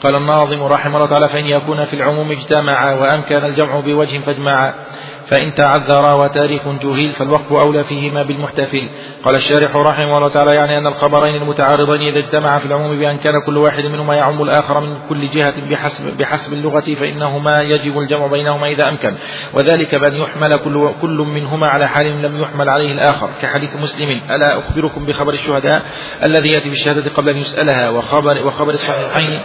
قال 0.02 0.16
الناظم 0.16 0.62
رحمه 0.62 0.96
الله 0.96 1.06
تعالى 1.06 1.28
فإن 1.28 1.44
يكون 1.44 1.84
في 1.84 1.94
العموم 1.94 2.30
اجتمعا 2.30 2.94
وأمكن 2.94 3.44
الجمع 3.44 3.80
بوجه 3.80 4.18
فاجمعا. 4.18 4.74
فإن 5.26 5.54
تعذرا 5.54 6.12
وتاريخ 6.12 6.68
جهيل 6.68 7.10
فالوقف 7.10 7.52
أولى 7.52 7.84
فيهما 7.84 8.22
بالمحتفل 8.22 8.90
قال 9.24 9.34
الشارح 9.34 9.76
رحمه 9.76 10.16
الله 10.16 10.28
تعالى 10.28 10.54
يعني 10.54 10.78
أن 10.78 10.86
الخبرين 10.86 11.34
المتعارضين 11.34 12.02
إذا 12.02 12.18
اجتمعا 12.18 12.58
في 12.58 12.66
العموم 12.66 12.98
بأن 12.98 13.18
كان 13.18 13.34
كل 13.46 13.56
واحد 13.58 13.84
منهما 13.84 14.14
يعم 14.14 14.42
الآخر 14.42 14.80
من 14.80 14.98
كل 15.08 15.28
جهة 15.28 15.68
بحسب, 15.70 16.16
بحسب 16.16 16.52
اللغة 16.52 16.80
فإنهما 16.80 17.62
يجب 17.62 17.98
الجمع 17.98 18.26
بينهما 18.26 18.66
إذا 18.66 18.88
أمكن. 18.88 19.14
وذلك 19.54 19.94
بأن 19.94 20.14
يحمل 20.14 20.56
كل, 20.56 20.90
كل 21.02 21.26
منهما 21.34 21.68
على 21.68 21.88
حال 21.88 22.22
لم 22.22 22.42
يحمل 22.42 22.68
عليه 22.68 22.92
الآخر. 22.92 23.30
كحديث 23.42 23.76
مسلم 23.76 24.20
ألا 24.30 24.58
أخبركم 24.58 25.06
بخبر 25.06 25.32
الشهداء 25.32 25.82
الذي 26.22 26.48
يأتي 26.48 26.70
بالشهادة 26.70 27.10
قبل 27.10 27.28
أن 27.28 27.36
يسألها 27.36 27.90
وخبر, 27.90 28.46
وخبر 28.46 28.72
الصحيحين؟ 28.72 29.40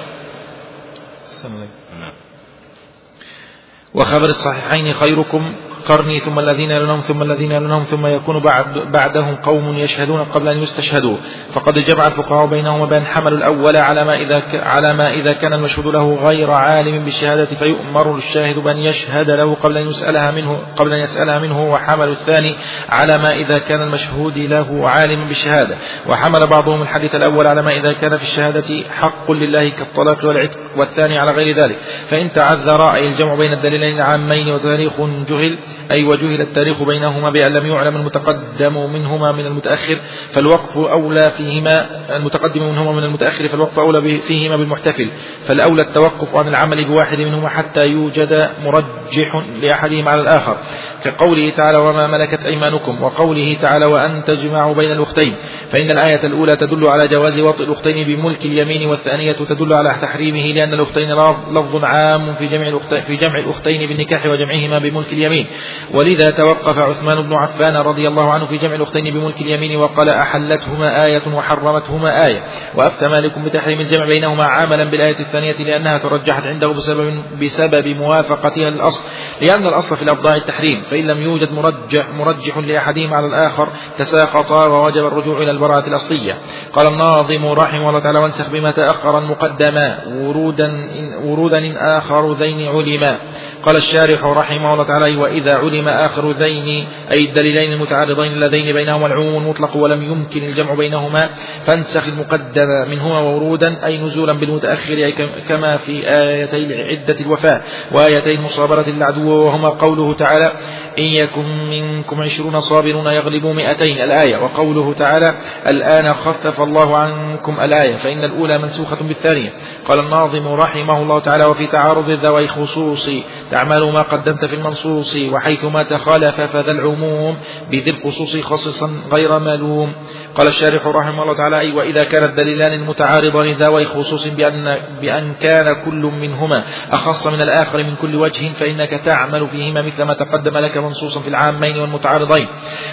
وخبر 3.93 4.29
الصحيحين 4.29 4.93
خيركم 4.93 5.53
قرني 5.85 6.19
ثم 6.19 6.39
الذين 6.39 6.71
يلونهم 6.71 6.99
ثم 6.99 7.21
الذين 7.21 7.51
يلونهم 7.51 7.83
ثم 7.83 8.05
يكون 8.05 8.39
بعد 8.39 8.65
بعدهم 8.91 9.35
قوم 9.35 9.77
يشهدون 9.77 10.23
قبل 10.23 10.47
أن 10.47 10.57
يستشهدوا. 10.57 11.17
فقد 11.53 11.79
جمع 11.79 12.07
الفقهاء 12.07 12.45
بينهما 12.45 12.85
بأن 12.85 13.05
حملوا 13.05 13.37
الأول 13.37 13.77
على 13.77 14.03
ما 14.03 14.15
إذا 14.15 14.43
على 14.53 14.93
ما 14.93 15.13
إذا 15.13 15.33
كان 15.33 15.53
المشهود 15.53 15.85
له 15.85 16.15
غير 16.15 16.51
عالم 16.51 17.03
بالشهادة 17.03 17.45
فيؤمر 17.45 18.15
الشاهد 18.15 18.55
بأن 18.55 18.77
يشهد 18.77 19.29
له 19.29 19.55
قبل 19.55 19.77
أن 19.77 19.87
يسألها 19.87 20.31
منه 20.31 20.59
قبل 20.77 20.93
أن 20.93 20.99
يسألها 20.99 21.39
منه. 21.39 21.71
وحمل 21.71 22.09
الثاني 22.09 22.55
على 22.89 23.17
ما 23.17 23.33
إذا 23.33 23.57
كان 23.57 23.81
المشهود 23.81 24.37
له 24.37 24.89
عالم 24.89 25.25
بالشهادة. 25.25 25.75
وحمل 26.07 26.47
بعضهم 26.47 26.81
الحديث 26.81 27.15
الأول 27.15 27.47
على 27.47 27.61
ما 27.61 27.71
إذا 27.71 27.93
كان 27.93 28.17
في 28.17 28.23
الشهادة 28.23 28.89
حق 28.89 29.31
لله 29.31 29.69
كالطلاق 29.69 30.25
والعتق 30.25 30.59
والثاني 30.77 31.19
على 31.19 31.31
غير 31.31 31.63
ذلك. 31.63 31.77
فإن 32.09 32.31
تعذر 32.31 32.93
أي 32.93 33.07
الجمع 33.07 33.35
بين 33.35 33.53
الدليلين 33.53 33.95
العامين 33.95 34.47
وتاريخ 34.47 34.91
جهل 35.29 35.59
أي 35.91 36.03
وجهل 36.03 36.41
التاريخ 36.41 36.84
بينهما 36.84 37.30
بأن 37.30 37.53
لم 37.53 37.68
يعلم 37.68 37.95
المتقدم 37.95 38.93
منهما 38.93 39.31
من 39.31 39.45
المتأخر 39.45 39.98
فالوقف 40.31 40.77
أولى 40.77 41.31
فيهما 41.38 41.88
المتقدم 42.15 42.64
منهما 42.64 42.91
من 42.91 43.03
المتأخر 43.03 43.48
فالوقف 43.48 43.80
أولى 43.80 44.02
فيهما 44.02 44.56
بالمحتفل. 44.56 45.11
فالأولى 45.45 45.81
التوقف 45.81 46.35
عن 46.35 46.48
العمل 46.48 46.85
بواحد 46.85 47.22
منهما 47.22 47.49
حتى 47.49 47.88
يوجد 47.88 48.49
مرجح 48.64 49.41
لأحدهما 49.61 50.11
على 50.11 50.22
الآخر. 50.22 50.57
كقوله 51.03 51.52
تعالى 51.52 51.77
وما 51.77 52.07
ملكت 52.07 52.45
أيمانكم 52.45 53.03
وقوله 53.03 53.57
تعالى 53.61 53.85
وأن 53.85 54.23
تجمعوا 54.23 54.76
بين 54.76 54.91
الأختين 54.91 55.35
فإن 55.69 55.91
الآية 55.91 56.26
الأولى 56.26 56.56
تدل 56.56 56.88
على 56.88 57.07
جواز 57.07 57.39
وطء 57.39 57.64
الأختين 57.64 58.07
بملك 58.07 58.45
اليمين 58.45 58.88
والثانية 58.88 59.31
تدل 59.31 59.73
على 59.73 59.95
تحريمه 60.02 60.45
لأن 60.53 60.73
الأختين 60.73 61.14
لفظ 61.52 61.84
عام 61.84 62.34
في 62.34 62.48
جمع 62.48 62.77
في 62.99 63.15
جمع 63.15 63.39
الأختين 63.39 63.88
بالنكاح 63.89 64.26
وجمعهما 64.26 64.80
بملك 64.80 65.14
اليمين. 65.14 65.48
ولذا 65.93 66.29
توقف 66.29 66.77
عثمان 66.77 67.21
بن 67.21 67.33
عفان 67.33 67.75
رضي 67.75 68.07
الله 68.07 68.31
عنه 68.31 68.45
في 68.45 68.57
جمع 68.57 68.75
الأختين 68.75 69.03
بملك 69.13 69.41
اليمين 69.41 69.75
وقال 69.77 70.09
أحلتهما 70.09 71.05
آية 71.05 71.21
وحرمتهما 71.33 72.25
آية. 72.25 72.43
وأفتى 72.75 73.07
مالك 73.07 73.39
بتحريم 73.39 73.79
الجمع 73.79 74.05
بينهما 74.05 74.43
عاملا 74.43 74.83
بالآية 74.83 75.19
الثانية 75.19 75.57
لأنها 75.57 75.97
ترجحت 75.97 76.47
عنده 76.47 76.67
بسبب, 76.67 77.23
بسبب 77.41 77.88
موافقتها 77.88 78.69
للأصل 78.69 79.03
لأن 79.41 79.67
الأصل 79.67 79.95
في 79.95 80.03
الأبضاع 80.03 80.35
التحريم 80.35 80.81
فإن 80.81 81.07
لم 81.07 81.21
يوجد 81.21 81.53
مرجح, 81.53 82.09
مرجح 82.09 82.57
لأحدهما 82.57 83.15
على 83.15 83.25
الآخر 83.25 83.69
تساقطا 83.97 84.67
ووجب 84.67 85.05
الرجوع 85.05 85.41
إلى 85.41 85.51
البراءة 85.51 85.88
الأصلية. 85.88 86.33
قال 86.73 86.88
الناظم 86.88 87.45
رحمه 87.45 87.89
الله 87.89 87.99
تعالى 87.99 88.19
وانسخ 88.19 88.49
بما 88.49 88.71
تأخر 88.71 89.19
المقدما 89.19 89.99
ورودا 90.07 90.89
ورودا 91.23 91.73
آخر 91.97 92.33
ذين 92.33 92.67
علما. 92.67 93.19
قال 93.63 93.75
الشارح 93.75 94.23
رحمه 94.23 94.73
الله 94.73 94.83
تعالى 94.83 95.17
وإذا 95.17 95.51
علم 95.57 95.88
آخر 95.88 96.32
ذين 96.32 96.88
أي 97.11 97.26
الدليلين 97.26 97.73
المتعارضين 97.73 98.32
اللذين 98.34 98.73
بينهما 98.73 99.07
العموم 99.07 99.44
المطلق 99.44 99.78
ولم 99.78 100.03
يمكن 100.03 100.44
الجمع 100.44 100.73
بينهما 100.73 101.30
فانسخ 101.65 102.07
المقدم 102.07 102.68
منهما 102.90 103.19
ورودا 103.19 103.86
أي 103.86 103.98
نزولا 103.98 104.34
بالمتأخر 104.34 104.94
أي 104.94 105.11
كما 105.49 105.78
في 105.78 106.10
آيتي 106.10 106.84
عدة 106.91 107.19
الوفاة 107.19 107.61
وآيتي 107.91 108.38
مصابرة 108.38 108.86
العدو 108.88 109.32
وهما 109.32 109.69
قوله 109.69 110.14
تعالى 110.14 110.52
إن 110.99 111.03
يكن 111.03 111.69
منكم 111.69 112.22
عشرون 112.22 112.60
صابرون 112.60 113.07
يغلبوا 113.07 113.53
مئتين 113.53 114.02
الآية 114.02 114.38
وقوله 114.38 114.94
تعالى 114.94 115.34
الآن 115.68 116.14
خفف 116.14 116.61
الله 116.61 116.98
عنكم 116.98 117.60
الآية 117.61 117.95
فإن 117.95 118.23
الأولى 118.23 118.57
منسوخة 118.57 118.98
بالثانية. 119.02 119.49
قال 119.88 119.99
الناظم 119.99 120.48
رحمه 120.48 121.02
الله 121.02 121.19
تعالى 121.19 121.45
وفي 121.45 121.68
تعارض 121.68 122.10
ذوي 122.10 122.48
خصوص 122.48 123.10
تعمل 123.52 123.91
ما 123.91 124.02
قدمت 124.02 124.45
في 124.45 124.56
المنصوص 124.56 125.18
وحيث 125.41 125.65
ما 125.65 125.84
تخالف 125.84 126.41
فذا 126.41 126.72
العموم 126.72 127.38
بذي 127.72 127.89
الخصوص 127.89 128.38
خصصا 128.38 128.91
غير 129.11 129.39
ملوم. 129.39 129.93
قال 130.35 130.47
الشارح 130.47 130.87
رحمه 130.87 131.23
الله 131.23 131.33
تعالى 131.33 131.59
أي 131.59 131.71
وإذا 131.71 132.03
كان 132.03 132.23
الدليلان 132.23 132.73
المتعارضان 132.73 133.63
ذوي 133.63 133.85
خصوص 133.85 134.27
بأن, 134.27 134.77
بأن 135.01 135.33
كان 135.41 135.73
كل 135.85 136.11
منهما 136.21 136.63
أخص 136.91 137.27
من 137.27 137.41
الآخر 137.41 137.83
من 137.83 137.95
كل 138.01 138.15
وجه 138.15 138.49
فإنك 138.49 138.89
تعمل 138.89 139.47
فيهما 139.47 139.81
مثل 139.81 140.03
ما 140.03 140.13
تقدم 140.13 140.57
لك 140.57 140.77
منصوصا 140.77 141.21
في 141.21 141.27
العامين 141.27 141.77
والمتعارضين. 141.77 142.47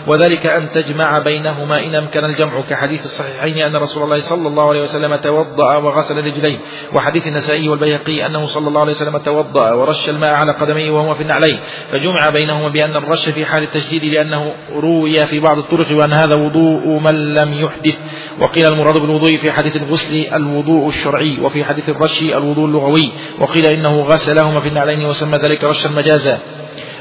وذلك 0.07 0.47
أن 0.47 0.71
تجمع 0.71 1.19
بينهما 1.19 1.85
إن 1.85 1.95
أمكن 1.95 2.25
الجمع 2.25 2.63
كحديث 2.63 3.05
الصحيحين 3.05 3.59
أن 3.59 3.77
رسول 3.77 4.03
الله 4.03 4.19
صلى 4.19 4.49
الله 4.49 4.69
عليه 4.69 4.83
وسلم 4.83 5.17
توضأ 5.17 5.77
وغسل 5.77 6.17
رجليه. 6.25 6.59
وحديث 6.93 7.27
النسائي 7.27 7.69
والبيهقي 7.69 8.27
أنه 8.27 8.47
صلى 8.47 8.69
الله 8.69 8.81
عليه 8.81 8.93
وسلم 8.93 9.19
توضأ 9.19 9.73
ورش 9.73 10.09
الماء 10.09 10.35
على 10.35 10.53
قدميه 10.53 10.91
وهو 10.91 11.15
في 11.15 11.23
النعلين. 11.23 11.61
فجمع 11.93 12.31
بينهما 12.31 12.69
بأن 12.69 12.97
الرش 12.97 13.29
في 13.29 13.47
حال 13.47 13.63
التشديد 13.63 14.05
لأنه 14.05 14.55
روي 14.73 15.27
في 15.27 15.41
بعض 15.41 15.59
الطرق 15.59 15.97
وأن 15.97 16.13
هذا 16.13 16.35
وضوء 16.35 17.01
من 17.01 17.28
لم 17.35 17.55
يحدث. 17.55 17.97
وقيل 18.41 18.67
المراد 18.67 18.95
بالوضوء 18.95 19.37
في 19.37 19.53
حديث 19.53 19.77
الغسل 19.77 20.35
الوضوء 20.35 20.89
الشرعي 20.89 21.39
وفي 21.41 21.65
حديث 21.65 21.89
الرش 21.89 22.23
الوضوء 22.23 22.65
اللغوي. 22.65 23.13
وقيل 23.39 23.67
إنه 23.67 24.01
غسلهما 24.01 24.61
في 24.61 24.69
النعلين 24.69 25.05
وسمى 25.05 25.39
ذلك 25.39 25.65
رشا 25.65 25.89
مجازا 25.89 26.39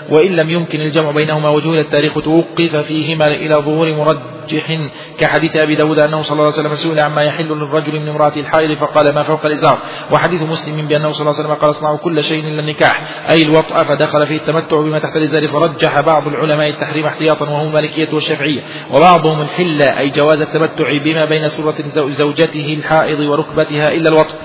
وإن 0.09 0.31
لم 0.31 0.49
يمكن 0.49 0.81
الجمع 0.81 1.11
بينهما 1.11 1.49
وجهل 1.49 1.79
التاريخ 1.79 2.13
توقف 2.13 2.75
فيهما 2.75 3.27
إلى 3.27 3.55
ظهور 3.55 3.93
مرجح 3.93 4.79
كحديث 5.17 5.55
أبي 5.57 5.75
داود 5.75 5.99
أنه 5.99 6.21
صلى 6.21 6.31
الله 6.31 6.43
عليه 6.43 6.53
وسلم 6.53 6.75
سئل 6.75 6.99
عما 6.99 7.23
يحل 7.23 7.47
للرجل 7.47 7.99
من 7.99 8.09
امرأة 8.09 8.33
الحائض 8.37 8.77
فقال 8.77 9.15
ما 9.15 9.23
فوق 9.23 9.45
الإزار. 9.45 9.77
وحديث 10.11 10.43
مسلم 10.43 10.87
بأنه 10.87 11.11
صلى 11.11 11.21
الله 11.21 11.33
عليه 11.33 11.45
وسلم 11.49 11.61
قال 11.61 11.69
اصنعوا 11.69 11.97
كل 11.97 12.23
شيء 12.23 12.47
إلا 12.47 12.59
النكاح 12.59 13.25
أي 13.29 13.41
الوطأ 13.41 13.83
فدخل 13.83 14.27
فيه 14.27 14.37
التمتع 14.37 14.81
بما 14.81 14.99
تحت 14.99 15.15
الإزار 15.15 15.47
فرجح 15.47 16.01
بعض 16.01 16.27
العلماء 16.27 16.69
التحريم 16.69 17.05
احتياطا 17.05 17.49
وهم 17.49 17.67
المالكية 17.67 18.07
والشافعية. 18.13 18.61
وبعضهم 18.91 19.41
الحلة 19.41 19.99
أي 19.99 20.09
جواز 20.09 20.41
التمتع 20.41 20.97
بما 20.97 21.25
بين 21.25 21.49
سورة 21.49 21.75
زوجته 21.95 22.73
الحائض 22.77 23.19
وركبتها 23.19 23.91
إلا 23.91 24.09
الوطأ. 24.09 24.35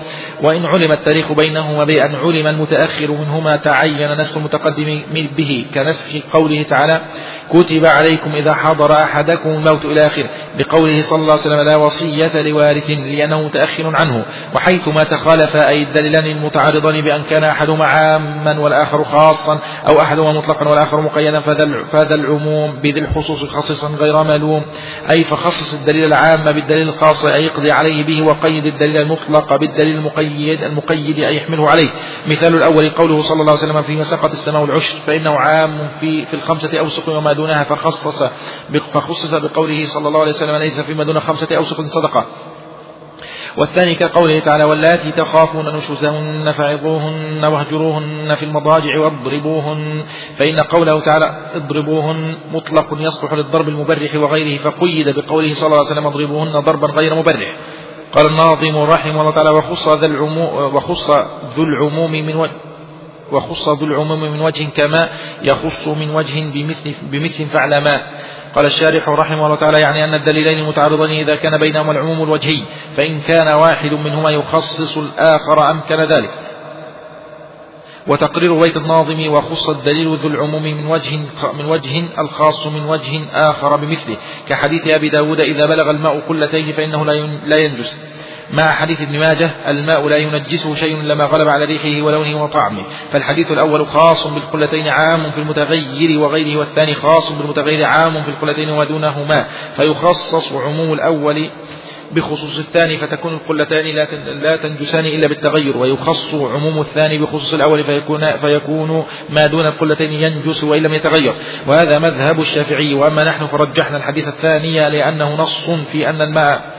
وإن 0.43 0.67
علم 0.67 0.93
التاريخ 0.93 1.33
بينهما 1.33 1.85
بأن 1.85 2.15
علم 2.15 2.47
المتأخر 2.47 3.11
منهما 3.11 3.57
تعين 3.57 4.13
نسخ 4.13 4.37
المتقدم 4.37 5.03
به 5.37 5.67
كنسخ 5.75 6.09
قوله 6.33 6.63
تعالى 6.63 7.01
كتب 7.51 7.85
عليكم 7.85 8.35
إذا 8.35 8.55
حضر 8.55 8.93
أحدكم 8.93 9.51
الموت 9.51 9.85
إلى 9.85 10.07
آخره 10.07 10.29
بقوله 10.59 11.03
صلى 11.03 11.19
الله 11.19 11.33
عليه 11.33 11.43
وسلم 11.43 11.61
لا 11.61 11.77
وصية 11.77 12.43
لوارث 12.43 12.91
لأنه 12.91 13.43
متأخر 13.43 13.97
عنه 13.97 14.25
وحيث 14.55 14.89
ما 14.89 15.05
تخالف 15.05 15.57
أي 15.57 15.83
الدليلان 15.83 16.27
المتعارضان 16.27 17.01
بأن 17.01 17.23
كان 17.23 17.45
أحدهما 17.45 17.85
عاما 17.85 18.59
والآخر 18.59 19.05
خاصا 19.05 19.59
أو 19.89 20.01
أحدهما 20.01 20.33
مطلقا 20.33 20.69
والآخر 20.69 21.01
مقيدا 21.01 21.41
فذا 21.41 22.15
العموم 22.15 22.73
بذي 22.83 23.01
الخصوص 23.01 23.45
خصيصا 23.45 23.89
غير 23.89 24.23
ملوم. 24.23 24.63
أي 25.11 25.25
فخصص 25.25 25.75
الدليل 25.75 26.05
العام 26.05 26.41
بالدليل 26.45 26.89
الخاص 26.89 27.25
أي 27.25 27.45
يقضي 27.45 27.71
عليه 27.71 28.05
به 28.05 28.23
وقيد 28.23 28.67
الدليل 28.67 28.97
المطلق 28.97 29.57
بالدليل 29.57 29.97
المقيد. 29.97 30.32
المقيد 30.67 31.19
أي 31.19 31.37
يحمله 31.37 31.71
عليه. 31.71 31.89
مثال 32.27 32.55
الأول 32.55 32.91
قوله 32.91 33.23
صلى 33.23 33.41
الله 33.41 33.53
عليه 33.53 33.63
وسلم 33.63 33.83
في 33.83 33.97
مساقة 33.97 34.33
السماء 34.33 34.63
والعشر 34.63 34.97
فإنه 35.07 35.31
عام 35.31 35.89
في 36.01 36.27
في 36.27 36.35
الخمسة 36.35 36.79
أوسق 36.79 37.09
وما 37.09 37.33
دونها 37.33 37.65
فخصص 37.65 38.23
فخصص 38.93 39.35
بقوله 39.35 39.85
صلى 39.85 40.09
الله 40.09 40.21
عليه 40.21 40.33
وسلم 40.33 40.57
ليس 40.57 40.81
فيما 40.81 41.05
دون 41.05 41.21
خمسة 41.21 41.57
أوسق 41.57 41.87
صدقة. 41.87 42.27
والثاني 43.57 43.95
كقوله 43.95 44.39
تعالى 44.39 44.65
واللاتي 44.65 45.13
تخافون 45.13 45.77
نشوزهن 45.77 46.51
فعظوهن 46.51 47.45
واهجروهن 47.45 48.35
في 48.35 48.45
المضاجع 48.45 48.99
واضربوهن 48.99 50.03
فإن 50.37 50.61
قوله 50.61 51.01
تعالى 51.01 51.51
اضربوهن 51.55 52.35
مطلق 52.53 52.97
يصلح 53.01 53.33
للضرب 53.33 53.69
المبرح 53.69 54.15
وغيره 54.15 54.59
فقيد 54.59 55.09
بقوله 55.09 55.55
صلى 55.55 55.67
الله 55.67 55.79
عليه 55.79 55.91
وسلم 55.91 56.07
اضربوهن 56.07 56.53
ضربا 56.53 56.87
غير 56.87 57.15
مبرح. 57.15 57.57
قال 58.13 58.27
الناظم 58.27 58.79
رحمه 58.79 59.21
الله 59.21 59.31
تعالى 59.31 59.51
وخص 59.51 59.89
ذا 59.89 60.07
العموم 60.07 60.75
وخص 60.75 61.11
ذو 61.57 61.63
العموم 61.63 62.13
من 62.13 62.37
وجه 62.37 62.53
وخص 63.33 63.69
ذو 63.69 63.87
العموم 63.87 64.21
من 64.21 64.41
وجه 64.41 64.65
كما 64.77 65.09
يخص 65.43 65.89
من 65.89 66.11
وجه 66.11 66.41
بمثل, 66.41 66.95
بمثل 67.03 67.47
فعل 67.47 67.79
ما. 67.79 68.01
قال 68.55 68.67
الشارح 68.67 69.09
رحمه 69.09 69.47
الله 69.47 69.57
تعالى 69.57 69.81
يعني 69.81 70.05
أن 70.05 70.15
الدليلين 70.15 70.59
المتعارضين 70.59 71.11
إذا 71.11 71.37
كان 71.37 71.59
بينهما 71.59 71.93
العموم 71.93 72.23
الوجهي 72.23 72.63
فإن 72.97 73.21
كان 73.21 73.49
واحد 73.49 73.93
منهما 73.93 74.31
يخصص 74.31 74.97
الآخر 74.97 75.71
أمكن 75.71 75.97
ذلك. 75.97 76.31
وتقرير 78.07 78.61
بيت 78.61 78.77
الناظم 78.77 79.29
وخص 79.29 79.69
الدليل 79.69 80.17
ذو 80.17 80.29
العموم 80.29 80.63
من 80.63 80.87
وجه 80.87 81.19
من 81.59 81.65
وجه 81.65 82.03
الخاص 82.19 82.67
من 82.67 82.85
وجه 82.85 83.21
آخر 83.33 83.77
بمثله 83.77 84.17
كحديث 84.49 84.89
أبي 84.89 85.09
داود 85.09 85.41
إذا 85.41 85.67
بلغ 85.67 85.91
الماء 85.91 86.21
قلتين 86.21 86.73
فإنه 86.73 87.05
لا 87.45 87.57
ينجس. 87.57 87.99
مع 88.53 88.73
حديث 88.73 89.01
ابن 89.01 89.19
ماجه 89.19 89.51
الماء 89.71 90.09
لا 90.09 90.17
ينجسه 90.17 90.75
شيء 90.75 90.97
لما 90.97 91.25
غلب 91.25 91.49
على 91.49 91.65
ريحه 91.65 92.03
ولونه 92.03 92.45
وطعمه 92.45 92.83
فالحديث 93.13 93.53
الأول 93.53 93.87
خاص 93.87 94.27
بالقلتين 94.27 94.89
عام 94.89 95.31
في 95.31 95.39
المتغير 95.39 96.21
وغيره 96.21 96.59
والثاني 96.59 96.95
خاص 96.95 97.33
بالمتغير 97.33 97.85
عام 97.85 98.23
في 98.23 98.29
القلتين 98.29 98.71
ودونهما 98.71 99.47
فيخصص 99.77 100.53
عموم 100.53 100.93
الأول 100.93 101.51
بخصوص 102.13 102.59
الثاني 102.59 102.97
فتكون 102.97 103.35
القلتان 103.35 103.85
لا 104.43 104.57
تنجسان 104.57 105.05
إلا 105.05 105.27
بالتغير 105.27 105.77
ويخص 105.77 106.35
عموم 106.35 106.81
الثاني 106.81 107.19
بخصوص 107.19 107.55
الأول 107.55 107.85
فيكون, 107.85 108.37
فيكون 108.37 109.05
ما 109.31 109.47
دون 109.47 109.67
القلتين 109.67 110.13
ينجس 110.13 110.65
وإن 110.65 110.83
لم 110.83 110.95
يتغير. 110.95 111.35
وهذا 111.67 111.99
مذهب 111.99 112.41
الشافعي 112.41 112.95
وأما 112.95 113.25
نحن 113.25 113.47
فرجحنا 113.47 113.97
الحديث 113.97 114.29
الثاني 114.29 114.91
لأنه 114.91 115.35
نص 115.35 115.71
في 115.71 116.11
أن 116.11 116.23
الماء 116.23 116.73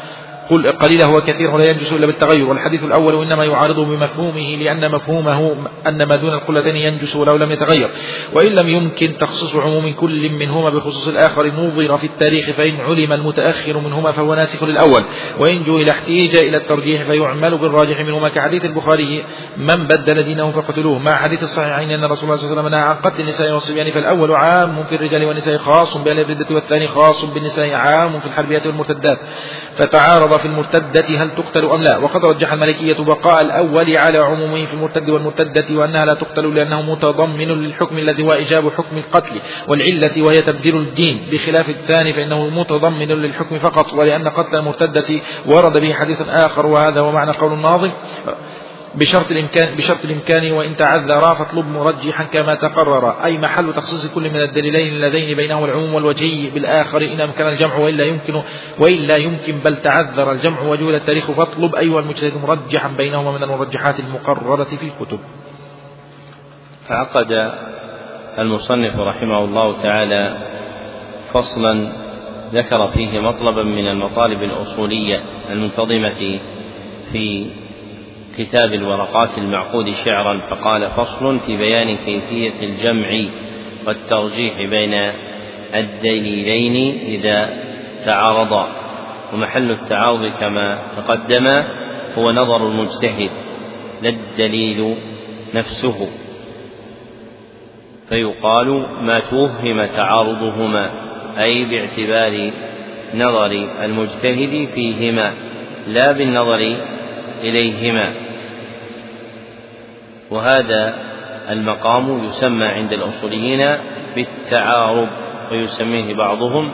قل 0.50 0.72
قليله 0.72 1.10
وكثيره 1.10 1.58
لا 1.58 1.70
ينجس 1.70 1.94
إلا 1.94 2.06
بالتغير 2.06 2.46
والحديث 2.46 2.84
الأول 2.84 3.26
إنما 3.26 3.46
يعارضه 3.46 3.86
بمفهومه 3.86 4.56
لأن 4.56 4.92
مفهومه 4.92 5.68
أن 5.88 6.04
ما 6.04 6.16
دون 6.16 6.34
القلتين 6.34 6.76
ينجس 6.76 7.16
ولو 7.16 7.36
لم 7.36 7.52
يتغير. 7.52 7.90
وإن 8.34 8.52
لم 8.52 8.70
يمكن 8.70 9.18
تخصيص 9.18 9.56
عموم 9.56 9.94
كل 9.94 10.30
منهما 10.30 10.70
بخصوص 10.70 11.08
الآخر 11.08 11.48
نظر 11.48 11.98
في 11.98 12.04
التاريخ 12.04 12.52
فإن 12.52 12.82
علم 12.82 13.14
المتأخر 13.14 13.78
منهما 13.78 14.12
فهو 14.12 14.36
ناسخ 14.36 14.64
للأول. 14.64 15.04
وإن 15.40 15.64
جهل 15.64 15.90
احتيج 15.90 16.36
إلى 16.36 16.58
الترجيح 16.58 17.04
فيعمل 17.04 17.58
بالراجح 17.58 18.00
منهما 18.00 18.30
كحديث 18.30 18.66
البخاري 18.66 19.26
من 19.58 19.76
بدل 19.76 20.24
دينه 20.24 20.52
فقتلوه 20.52 21.00
مع 21.00 21.16
حديث 21.16 21.44
الصحيحين 21.44 21.92
أن 21.92 22.06
رسول 22.06 22.24
الله 22.24 22.36
صلى 22.36 22.52
الله 22.52 22.62
عليه 22.62 22.62
وسلم 22.62 22.68
نهى 22.68 22.82
عن 22.82 22.96
قتل 22.96 23.22
النساء 23.22 23.54
والصبيان 23.54 23.92
فالأول 23.92 24.32
عام 24.32 24.84
في 24.84 24.96
الرجال 24.96 25.24
والنساء 25.24 25.58
خاص 25.58 25.98
بأهل 25.98 26.20
الردة 26.20 26.56
والثاني 26.56 26.88
خاص 26.88 27.26
بالنساء 27.26 27.74
عام 27.74 28.20
في 28.20 28.26
الحربيات 28.26 28.68
والمرتدات. 28.68 29.18
فتعارض 29.76 30.33
في 30.38 30.46
المرتدة 30.46 31.06
هل 31.24 31.36
تقتل 31.36 31.66
أم 31.66 31.82
لا؟ 31.82 31.98
وقد 31.98 32.26
رجح 32.26 32.54
الملكية 32.54 32.94
بقاء 32.94 33.42
الأول 33.42 33.98
على 33.98 34.18
عمومه 34.18 34.66
في 34.66 34.74
المرتد 34.74 35.10
والمرتدة 35.10 35.66
وأنها 35.72 36.06
لا 36.06 36.14
تقتل 36.14 36.56
لأنه 36.56 36.82
متضمن 36.82 37.48
للحكم 37.48 37.98
الذي 37.98 38.24
هو 38.24 38.32
إجاب 38.32 38.70
حكم 38.70 38.98
القتل 38.98 39.40
والعلة 39.68 40.24
وهي 40.24 40.42
تبديل 40.42 40.78
الدين. 40.78 41.28
بخلاف 41.32 41.70
الثاني 41.70 42.14
فإنه 42.14 42.50
متضمن 42.50 43.08
للحكم 43.08 43.58
فقط 43.58 43.94
ولأن 43.94 44.28
قتل 44.28 44.56
المرتدة 44.56 45.20
ورد 45.46 45.78
به 45.78 45.94
حديث 45.94 46.22
آخر 46.30 46.66
وهذا 46.66 47.02
ومعنى 47.02 47.32
قول 47.32 47.54
الناظم. 47.54 47.92
بشرط 48.96 49.32
الإمكان, 49.32 49.76
بشرط 49.76 50.06
الإمكان 50.06 50.52
وإن 50.52 50.76
تعذرا 50.76 51.34
فاطلب 51.34 51.66
مرجحا 51.68 52.24
كما 52.24 52.56
تقرر. 52.56 53.24
أي 53.24 53.38
محل 53.38 53.74
تخصيص 53.74 54.14
كل 54.14 54.30
من 54.30 54.42
الدليلين 54.42 54.94
اللذين 54.94 55.38
بينهما 55.38 55.66
العموم 55.66 55.94
والوجهي 55.94 56.50
بالآخر. 56.50 57.02
إن 57.02 57.22
أمكن 57.22 57.48
الجمع 57.48 57.78
وإلا 57.78 58.06
يمكن 58.06 58.42
وإلا 58.80 59.18
يمكن 59.18 59.60
بل 59.66 59.76
تعذر 59.76 60.32
الجمع 60.32 60.62
وجول 60.62 60.96
التاريخ 60.96 61.32
فاطلب. 61.32 61.76
أيها 61.76 62.00
المجتهد 62.00 62.34
مرجحا 62.38 62.88
بينهما 62.88 63.32
من 63.32 63.44
المرجحات 63.44 64.00
المقررة 64.00 64.64
في 64.64 64.86
الكتب. 64.86 65.20
فعقد 66.88 67.52
المصنف 68.40 69.00
رحمه 69.00 69.44
الله 69.46 69.82
تعالى 69.82 70.38
فصلا 71.34 71.88
ذكر 72.54 72.88
فيه 72.88 73.20
مطلبا 73.20 73.64
من 73.64 73.88
المطالب 73.88 74.44
الأصولية 74.44 75.24
المنتظمة 75.50 76.40
في 77.12 77.50
كتاب 78.38 78.74
الورقات 78.74 79.38
المعقود 79.38 79.90
شعرا 79.90 80.42
فقال 80.50 80.88
فصل 80.88 81.40
في 81.40 81.58
بيان 81.58 81.98
كيفية 81.98 82.64
الجمع 82.64 83.10
والترجيح 83.88 84.62
بين 84.62 84.94
الدليلين 85.76 86.98
إذا 87.00 87.50
تعارضا. 88.06 88.68
ومحل 89.34 89.72
التعارض 89.72 90.26
كما 90.40 90.80
تقدم 90.98 91.48
هو 92.18 92.32
نظر 92.32 92.68
المجتهد 92.68 93.30
لا 94.02 94.10
الدليل 94.10 94.96
نفسه. 95.54 96.10
فيقال 98.10 98.86
ما 99.02 99.20
توهم 99.20 99.86
تعارضهما 99.86 100.92
أي 101.40 101.66
باعتبار 101.66 102.52
نظر 103.16 103.52
المجتهد 103.84 104.70
فيهما 104.76 105.34
لا 105.88 106.12
بالنظر 106.12 106.78
إليهما. 107.44 108.23
وهذا 110.34 110.96
المقام 111.50 112.24
يسمى 112.24 112.66
عند 112.66 112.94
الأصوليين 112.94 113.78
بالتعارض 114.16 115.08
ويسميه 115.52 116.14
بعضهم 116.14 116.72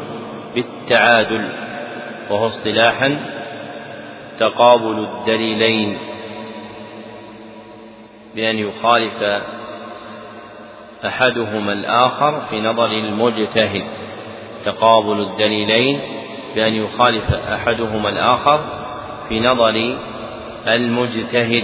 بالتعادل 0.56 1.50
وهو 2.30 2.46
اصطلاحا 2.46 3.20
تقابل 4.40 5.00
الدليلين 5.00 5.98
بأن 8.36 8.60
يخالف 8.60 9.44
أحدهما 11.06 11.74
الآخر 11.74 12.40
في 12.50 12.62
نظر 12.62 12.92
المجتهد 12.92 13.84
تقابل 14.66 15.20
الدليلين 15.22 16.02
بأن 16.56 16.74
يخالف 16.74 17.34
أحدهما 17.34 18.10
الآخر 18.10 18.64
في 19.30 19.40
نظر 19.40 19.98
المجتهد. 20.68 21.64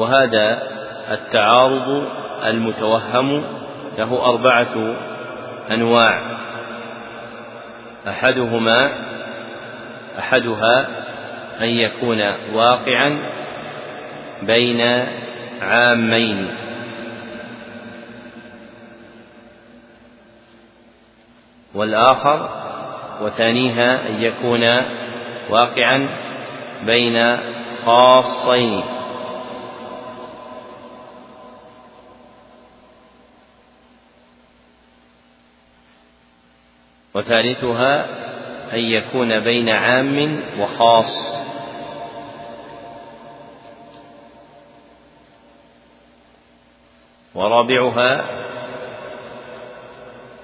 وهذا 0.00 0.62
التعارض 1.10 2.08
المتوهم 2.44 3.44
له 3.98 4.24
أربعة 4.24 4.96
أنواع. 5.70 6.20
أحدهما 8.08 8.90
أحدها 10.18 10.86
أن 11.60 11.68
يكون 11.68 12.22
واقعا 12.54 13.18
بين 14.42 15.06
عامين. 15.62 16.48
والآخر 21.74 22.48
وثانيها 23.22 24.08
أن 24.08 24.22
يكون 24.22 24.64
واقعا 25.50 26.08
بين 26.86 27.36
خاصين. 27.84 28.99
وثالثها 37.14 38.20
أن 38.74 38.78
يكون 38.78 39.40
بين 39.40 39.68
عام 39.68 40.42
وخاص. 40.60 41.40
ورابعها 47.34 48.20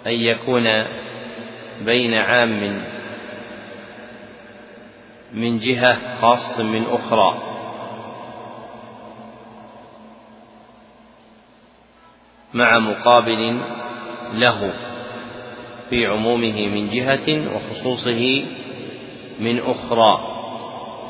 أن 0.07 0.13
يكون 0.13 0.85
بين 1.81 2.15
عام 2.15 2.83
من 5.33 5.59
جهة 5.59 6.21
خاص 6.21 6.61
من 6.61 6.87
أخرى. 6.87 7.43
مع 12.55 12.79
مقابل 12.79 13.61
له. 14.33 14.86
في 15.91 16.07
عمومه 16.07 16.67
من 16.69 16.89
جهة 16.89 17.55
وخصوصه 17.55 18.45
من 19.41 19.59
أخرى 19.59 20.37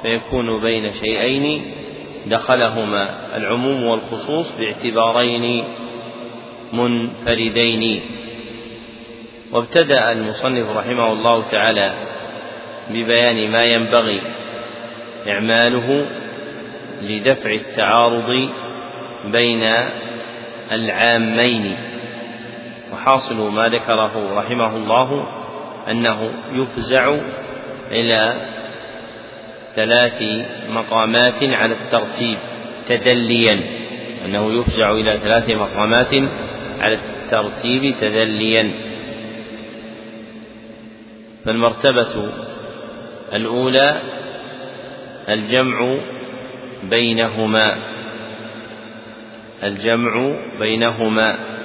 فيكون 0.03 0.61
بين 0.61 0.93
شيئين 0.93 1.63
دخلهما 2.27 3.37
العموم 3.37 3.85
والخصوص 3.85 4.57
باعتبارين 4.59 5.65
منفردين. 6.73 8.01
وابتدأ 9.53 10.13
المصنف 10.13 10.77
رحمه 10.77 11.13
الله 11.13 11.51
تعالى 11.51 11.95
ببيان 12.91 13.51
ما 13.51 13.63
ينبغي 13.63 14.21
إعماله 15.29 16.07
لدفع 17.03 17.51
التعارض 17.51 18.49
بين 19.25 19.63
العامين. 20.73 21.77
وحاصل 22.97 23.53
ما 23.53 23.69
ذكره 23.69 24.35
رحمه 24.39 24.77
الله 24.77 25.29
أنه 25.91 26.31
يفزع 26.53 27.19
إلى 27.91 28.35
ثلاث 29.75 30.23
مقامات 30.69 31.43
على 31.43 31.75
الترتيب 31.75 32.39
تدليا. 32.89 33.61
أنه 34.25 34.61
يفزع 34.61 34.91
إلى 34.91 35.11
ثلاث 35.11 35.51
مقامات 35.51 36.15
على 36.81 36.95
الترتيب 36.95 37.95
تدليا. 38.01 38.71
فالمرتبة 41.45 42.31
الأولى 43.33 43.97
الجمع 45.29 45.99
بينهما. 46.91 47.77
الجمع 49.63 50.37
بينهما. 50.59 51.56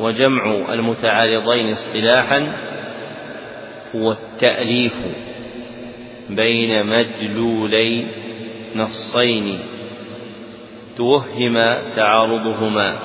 وجمع 0.00 0.72
المتعارضين 0.72 1.72
اصطلاحا 1.72 2.52
هو 3.96 4.12
التأليف 4.12 4.94
بين 6.30 6.86
مدلولي 6.86 8.06
نصين 8.76 9.58
توهم 10.96 11.74
تعارضهما 11.96 12.98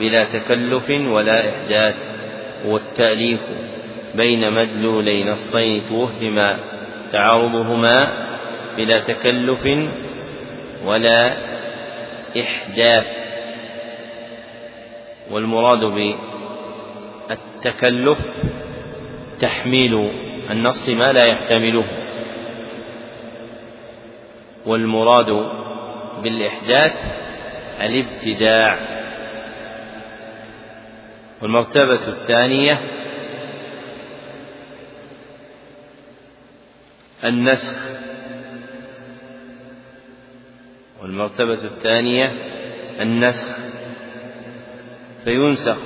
بلا 0.00 0.24
تكلف 0.24 0.90
ولا 0.90 1.50
إحداث. 1.50 1.94
هو 2.66 2.76
التأليف 2.76 3.40
بين 4.14 4.52
مدلولي 4.52 5.24
نصين 5.24 5.82
توهم 5.88 6.56
تعارضهما 7.12 8.08
بلا 8.76 8.98
تكلف 8.98 9.66
ولا 10.84 11.32
إحداث. 12.40 13.15
والمراد 15.30 15.84
بالتكلف 17.28 18.18
تحميل 19.40 20.10
النص 20.50 20.88
ما 20.88 21.12
لا 21.12 21.24
يحتمله 21.24 21.84
والمراد 24.66 25.50
بالإحداث 26.22 26.92
الابتداع. 27.80 28.96
والمرتبة 31.42 32.08
الثانية 32.08 32.80
النسخ. 37.24 37.88
والمرتبة 41.02 41.64
الثانية 41.64 42.32
النسخ. 43.00 43.65
فينسخ 45.26 45.78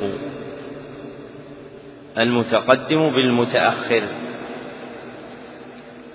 المتقدم 2.19 3.11
بالمتأخر 3.11 4.09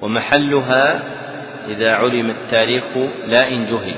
ومحلها 0.02 1.04
إذا 1.68 1.92
علم 1.92 2.30
التاريخ 2.30 2.98
لا 3.28 3.48
إن 3.48 3.66
جهل 3.66 3.96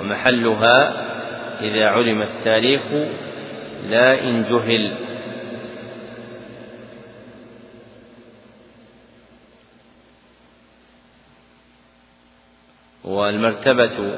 ومحلها 0.00 1.04
إذا 1.60 1.86
علم 1.86 2.22
التاريخ 2.22 2.82
لا 3.88 4.20
إن 4.24 4.42
جهل. 4.42 4.96
والمرتبة 13.04 14.14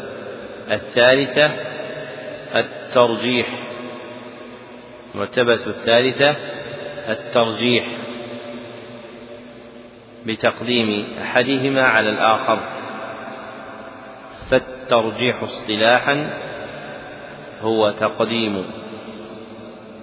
الثالثة 0.70 1.46
الترجيح. 2.54 3.75
المرتبة 5.16 5.66
الثالثة 5.66 6.36
الترجيح 7.08 7.84
بتقديم 10.26 11.06
أحدهما 11.22 11.82
على 11.82 12.10
الآخر. 12.10 12.58
فالترجيح 14.50 15.42
اصطلاحا 15.42 16.30
هو 17.62 17.90
تقديم 17.90 18.64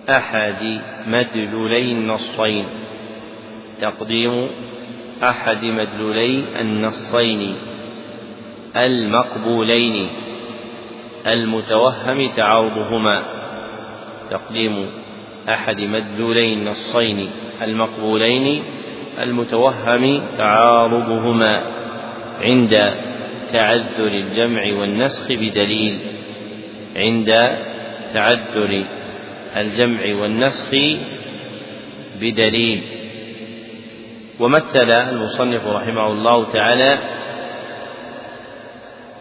أحد 0.10 0.82
مدلولي 1.08 1.92
النصين. 1.92 2.66
تقديم 3.82 4.50
أحد 5.24 5.66
مدلولي 5.66 6.62
النصين 6.62 7.56
المقبولين 8.78 10.10
المتوهم 11.28 12.30
تعارضهما. 12.30 13.24
تقديم 14.30 15.03
أحد 15.50 15.82
مدلولي 15.82 16.54
النصين 16.54 17.30
المقبولين 17.62 18.64
المتوهم 19.20 20.22
تعارضهما 20.38 21.64
عند 22.42 22.94
تعذر 23.54 24.08
الجمع 24.08 24.74
والنسخ 24.80 25.32
بدليل 25.32 26.00
عند 26.96 27.28
تعذر 28.14 28.84
الجمع 29.58 30.16
والنسخ 30.22 30.76
بدليل. 32.22 32.84
ومثل 34.40 34.92
المصنف 34.92 35.68
رحمه 35.68 36.08
الله 36.08 36.46
تعالى 36.46 36.98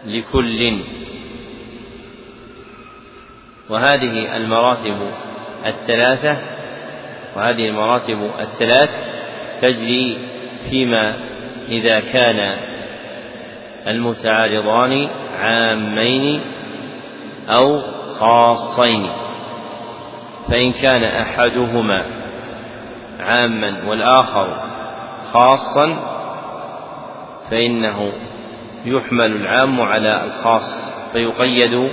لكل. 0.05 0.79
وهذه 3.69 4.37
المراتب 4.37 4.97
الثلاثة 5.65 6.37
وهذه 7.35 7.67
المراتب 7.69 8.31
الثلاث 8.39 8.89
تجري 9.61 10.17
فيما 10.69 11.15
إذا 11.69 11.99
كان 11.99 12.57
المتعارضان 13.87 15.07
عامين 15.39 16.41
أو 17.49 17.81
خاصين. 18.19 19.09
فإن 20.49 20.71
كان 20.71 21.03
أحدهما 21.03 22.05
عاما 23.19 23.83
والآخر 23.87 24.63
خاصا 25.31 25.95
فإنه 27.51 28.11
يحمل 28.85 29.31
العام 29.35 29.81
على 29.81 30.23
الخاص 30.25 30.93
فيقيد 31.13 31.89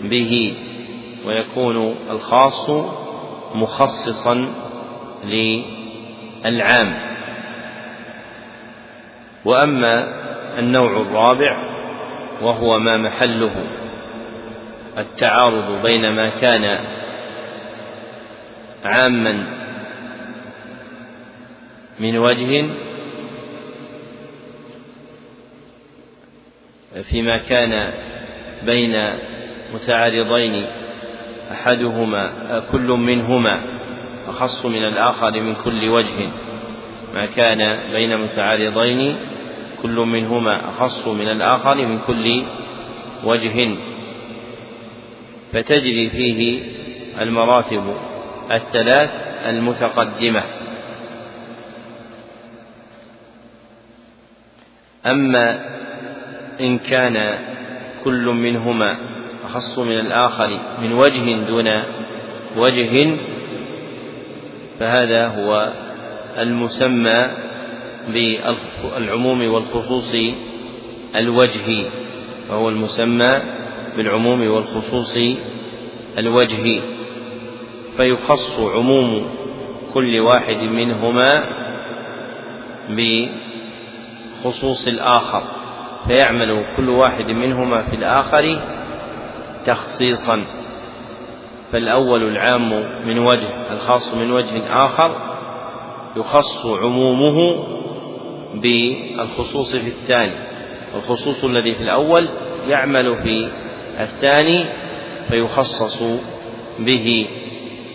به 0.00 0.56
ويكون 1.26 1.96
الخاص 2.10 2.70
مخصصا 3.54 4.48
للعام. 5.24 6.94
وأما 9.44 10.22
النوع 10.58 11.00
الرابع 11.00 11.58
وهو 12.42 12.78
ما 12.78 12.96
محله 12.96 13.52
التعارض 14.98 15.82
بين 15.82 16.12
ما 16.12 16.28
كان 16.28 16.78
عاما 18.84 19.46
من 22.00 22.18
وجه 22.18 22.66
فيما 27.02 27.38
كان 27.38 27.92
بين 28.62 29.12
متعارضين 29.74 30.66
أحدهما 31.52 32.30
كل 32.72 32.88
منهما 32.88 33.62
أخص 34.26 34.66
من 34.66 34.84
الآخر 34.84 35.40
من 35.40 35.54
كل 35.54 35.88
وجه. 35.88 36.30
ما 37.14 37.26
كان 37.26 37.92
بين 37.92 38.18
متعارضين 38.18 39.16
كل 39.82 39.96
منهما 39.96 40.68
أخص 40.68 41.08
من 41.08 41.28
الآخر 41.28 41.74
من 41.74 41.98
كل 41.98 42.44
وجه. 43.24 43.76
فتجري 45.52 46.10
فيه 46.10 46.62
المراتب 47.20 47.96
الثلاث 48.50 49.10
المتقدمة. 49.46 50.42
أما 55.06 55.60
إن 56.60 56.78
كان 56.78 57.38
كل 58.04 58.24
منهما 58.24 59.11
أخص 59.44 59.78
من 59.78 59.98
الآخر 59.98 60.58
من 60.82 60.92
وجه 60.92 61.46
دون 61.46 61.82
وجه 62.56 63.16
فهذا 64.80 65.26
هو 65.26 65.72
المسمى 66.38 67.18
بالعموم 68.08 69.52
والخصوص 69.52 70.16
الوجهي 71.16 71.86
وهو 72.50 72.68
المسمى 72.68 73.30
بالعموم 73.96 74.50
والخصوص 74.50 75.18
الوجهي 76.18 76.80
فيخص 77.96 78.60
عموم 78.60 79.26
كل 79.94 80.20
واحد 80.20 80.56
منهما 80.56 81.44
بخصوص 82.88 84.88
الآخر 84.88 85.42
فيعمل 86.06 86.64
كل 86.76 86.88
واحد 86.88 87.30
منهما 87.30 87.82
في 87.82 87.96
الآخر 87.96 88.58
تخصيصا. 89.64 90.46
فالأول 91.72 92.22
العام 92.22 92.70
من 93.06 93.18
وجه 93.18 93.48
الخاص 93.72 94.14
من 94.14 94.30
وجه 94.30 94.84
آخر 94.84 95.16
يخص 96.16 96.66
عمومه 96.66 97.66
بالخصوص 98.54 99.76
في 99.76 99.88
الثاني. 99.88 100.34
الخصوص 100.94 101.44
الذي 101.44 101.74
في 101.74 101.82
الأول 101.82 102.28
يعمل 102.68 103.16
في 103.16 103.50
الثاني 104.00 104.64
فيخصص 105.28 106.02
به 106.78 107.28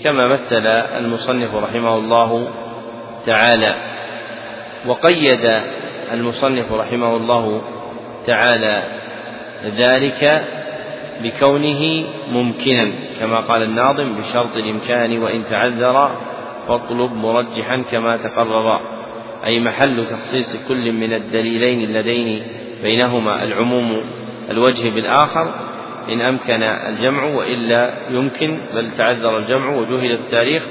كما 0.04 0.28
مثل 0.28 0.68
المصنف 0.98 1.56
رحمه 1.56 1.96
الله 1.96 2.48
تعالى. 3.26 3.76
وقيد 4.86 5.62
المصنف 6.12 6.72
رحمه 6.72 7.16
الله 7.16 7.62
تعالى 8.26 8.84
ذلك 9.78 10.48
بكونه 11.24 12.04
ممكنا 12.32 12.92
كما 13.20 13.40
قال 13.40 13.64
الناظم 13.64 14.16
بشرط 14.16 14.56
الإمكان 14.56 15.20
وإن 15.20 15.44
تعذر 15.50 16.18
فاطلب 16.68 17.14
مرجحا 17.14 17.78
كما 17.92 18.18
تقرر. 18.18 18.80
أي 19.46 19.60
محل 19.60 20.06
تخصيص 20.06 20.68
كل 20.68 20.92
من 20.92 21.14
الدليلين 21.14 21.82
اللذين 21.82 22.44
بينهما 22.84 23.44
العموم 23.44 24.04
الوجه 24.52 24.90
بالآخر 24.90 25.54
إن 26.10 26.22
أمكن 26.22 26.64
الجمع 26.64 27.24
وإلا 27.24 27.94
يمكن 28.10 28.58
بل 28.74 28.92
تعذر 28.98 29.38
الجمع 29.38 29.70
وجهل 29.76 30.12
التاريخ 30.12 30.68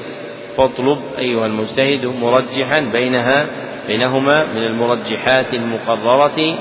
فاطلب 0.57 0.99
أيها 1.19 1.47
المجتهد 1.47 2.07
مرجحا 2.07 2.81
بينها 2.81 3.47
بينهما 3.87 4.45
من 4.45 4.63
المرجحات 4.63 5.55
المقررة 5.55 6.57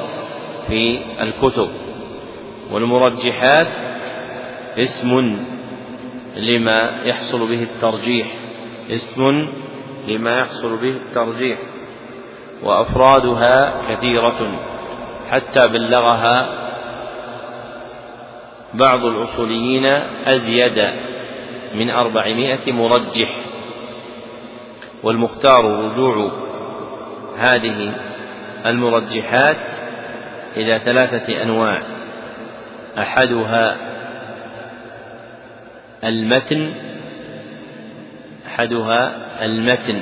في 0.67 0.99
الكتب. 1.21 1.69
والمرجحات 2.71 3.67
اسم 4.77 5.39
لما 6.35 7.01
يحصل 7.05 7.47
به 7.47 7.63
الترجيح 7.63 8.27
اسم 8.91 9.47
لما 10.07 10.39
يحصل 10.39 10.77
به 10.77 10.89
الترجيح 10.89 11.57
وأفرادها 12.63 13.81
كثيرة 13.89 14.59
حتى 15.29 15.67
بلغها 15.67 16.65
بعض 18.73 19.05
الأصوليين 19.05 19.85
أزيد 20.25 20.89
من 21.75 21.89
أربعمائة 21.89 22.71
مرجح. 22.71 23.35
والمختار 25.03 25.65
رجوع 25.65 26.31
هذه 27.37 27.93
المرجحات 28.65 29.57
إلى 30.57 30.81
ثلاثة 30.85 31.43
أنواع. 31.43 31.94
أحدها 32.97 33.77
المتن 36.03 36.73
أحدها 38.47 39.25
المتن. 39.45 40.01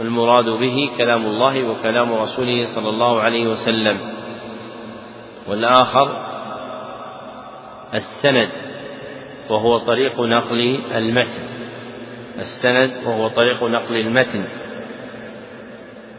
المراد 0.00 0.44
به 0.44 0.90
كلام 0.98 1.26
الله 1.26 1.64
وكلام 1.70 2.12
رسوله 2.12 2.64
صلى 2.64 2.88
الله 2.88 3.20
عليه 3.20 3.46
وسلم. 3.46 3.98
والآخر 5.46 6.26
السند 7.94 8.48
وهو 9.50 9.78
طريق 9.78 10.20
نقل 10.20 10.80
المتن. 10.96 11.42
السند 12.38 12.90
وهو 13.06 13.28
طريق 13.28 13.64
نقل 13.64 13.96
المتن. 13.96 14.44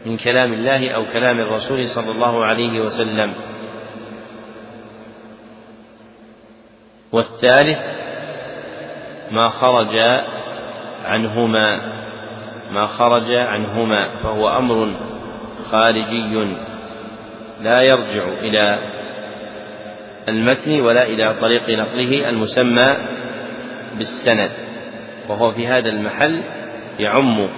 من 0.06 0.16
كلام 0.16 0.52
الله 0.52 0.90
أو 0.90 1.04
كلام 1.12 1.40
الرسول 1.40 1.86
صلى 1.86 2.10
الله 2.10 2.44
عليه 2.44 2.80
وسلم. 2.80 3.32
والثالث 7.12 7.78
ما 9.30 9.48
خرج 9.48 9.96
عنهما 11.04 11.80
ما 12.72 12.86
خرج 12.86 13.32
عنهما 13.32 14.08
فهو 14.22 14.48
أمر 14.48 14.90
خارجي 15.70 16.46
لا 17.60 17.82
يرجع 17.82 18.28
إلى 18.40 18.78
المتن 20.28 20.80
ولا 20.80 21.02
إلى 21.02 21.34
طريق 21.40 21.70
نقله 21.70 22.28
المسمى 22.28 22.96
بالسند 23.98 24.50
وهو 25.28 25.52
في 25.52 25.66
هذا 25.66 25.88
المحل 25.88 26.40
يعم 26.98 27.48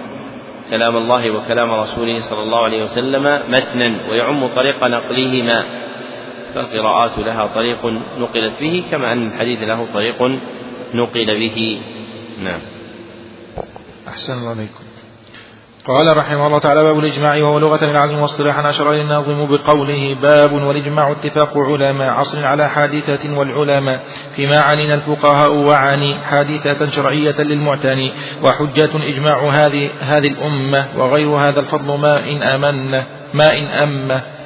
كلام 0.69 0.97
الله 0.97 1.31
وكلام 1.31 1.71
رسوله 1.71 2.19
صلى 2.19 2.43
الله 2.43 2.63
عليه 2.63 2.83
وسلم 2.83 3.41
متنا 3.49 4.09
ويعم 4.09 4.47
طريق 4.47 4.83
نقلهما. 4.83 5.65
فالقراءات 6.55 7.19
لها 7.19 7.45
طريق 7.45 7.85
نقلت 8.19 8.53
به 8.61 8.83
كما 8.91 9.13
أن 9.13 9.27
الحديث 9.27 9.59
له 9.59 9.87
طريق 9.93 10.21
نقل 10.93 11.39
به. 11.39 11.81
نعم. 12.39 12.61
أحسن 14.07 14.33
الله 14.33 14.49
عليكم. 14.49 14.83
قال 15.85 16.17
رحمه 16.17 16.47
الله 16.47 16.59
تعالى 16.59 16.83
باب 16.83 16.99
الإجماع 16.99 17.37
وهو 17.37 17.59
لغة 17.59 17.83
العزم 17.85 18.19
واصطلاحا 18.19 18.69
أشار 18.69 18.93
الناظم 18.93 19.45
بقوله 19.45 20.15
باب 20.21 20.53
والإجماع 20.53 21.11
اتفاق 21.11 21.57
علماء 21.57 22.09
عصر 22.09 22.45
على 22.45 22.69
حادثة 22.69 23.37
والعلماء. 23.37 24.03
فيما 24.35 24.59
عنينا 24.59 24.93
الفقهاء 24.93 25.51
وعاني 25.51 26.19
حادثة 26.19 26.89
شرعية 26.89 27.41
للمعتني. 27.41 28.13
وحجة 28.43 28.89
إجماع 28.95 29.49
هذه 29.49 29.89
هذه 29.99 30.27
الأمة 30.27 30.87
وغير 30.97 31.29
هذا 31.29 31.59
الفضل 31.59 31.99
ما 31.99 32.19
إن 32.19 32.43
أمن 32.43 32.91
ما 33.33 33.57
إن 33.57 33.65
أمه 33.65 34.38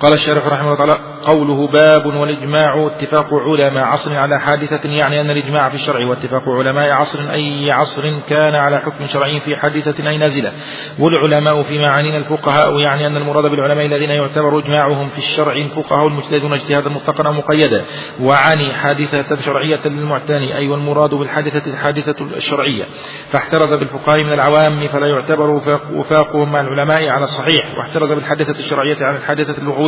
قال 0.00 0.12
الشارح 0.12 0.46
رحمه 0.46 0.64
الله 0.64 0.76
تعالى 0.76 0.98
قوله 1.24 1.66
باب 1.66 2.06
والإجماع 2.06 2.86
اتفاق 2.86 3.34
علماء. 3.34 3.84
عصر 3.84 4.16
على 4.16 4.40
حادثة 4.40 4.90
يعني 4.90 5.20
أن 5.20 5.30
الإجماع 5.30 5.68
في 5.68 5.74
الشرع 5.74 6.06
واتفاق 6.06 6.42
علماء. 6.48 6.90
عصر 6.90 7.32
أي 7.32 7.70
عصر 7.70 8.02
كان 8.28 8.54
على 8.54 8.78
حكم 8.78 9.06
شرعي 9.06 9.40
في 9.40 9.56
حادثة 9.56 10.10
أي 10.10 10.18
نازلة. 10.18 10.52
والعلماء 10.98 11.62
في 11.62 11.78
معانين 11.78 12.14
الفقهاء 12.14 12.78
يعني 12.78 13.06
أن 13.06 13.16
المراد 13.16 13.50
بالعلماء 13.50 13.86
الذين 13.86 14.10
يعتبر 14.10 14.58
إجماعهم 14.58 15.08
في 15.08 15.18
الشرع 15.18 15.52
الفقهاء 15.52 16.06
المجتهدون 16.06 16.52
اجتهادا 16.52 16.90
مطلقا 16.90 17.28
أو 17.28 17.32
مقيدا. 17.32 17.84
وعني 18.20 18.74
حادثة 18.74 19.40
شرعية 19.40 19.80
للمعتني 19.84 20.56
أي 20.56 20.68
والمراد 20.68 21.14
بالحادثة 21.14 21.72
الحادثة 21.72 22.24
الشرعية. 22.36 22.84
فاحترز 23.30 23.74
بالفقهاء 23.74 24.24
من 24.24 24.32
العوام 24.32 24.88
فلا 24.88 25.06
يعتبر 25.06 25.50
وفاقهم 25.92 26.52
مع 26.52 26.60
العلماء 26.60 27.08
على 27.08 27.24
الصحيح. 27.24 27.64
واحترز 27.78 28.12
بالحادثة 28.12 28.58
الشرعية 28.58 28.96
عن 29.00 29.16
الحادثة 29.16 29.58
اللغوية 29.58 29.87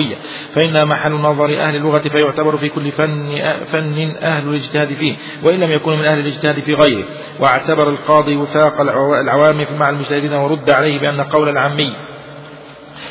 فإنها 0.55 0.85
محل 0.85 1.13
نظر 1.13 1.59
أهل 1.59 1.77
اللغة 1.77 1.99
فيعتبر 1.99 2.57
في 2.57 2.69
كل 2.69 2.91
فن, 2.91 3.41
فن 3.65 4.13
أهل 4.23 4.49
الاجتهاد 4.49 4.93
فيه 4.93 5.15
وإن 5.43 5.61
لم 5.61 5.73
يكونوا 5.73 5.99
من 5.99 6.05
أهل 6.05 6.19
الاجتهاد 6.19 6.61
في 6.61 6.75
غيره. 6.75 7.05
واعتبر 7.41 7.91
القاضي 7.91 8.37
وثاق 8.37 8.81
العوام 9.21 9.67
مع 9.79 9.91
المجتهدين 9.91 10.33
ورد 10.33 10.71
عليه 10.71 11.01
بأن 11.01 11.21
قول 11.21 11.49
العامي 11.49 11.97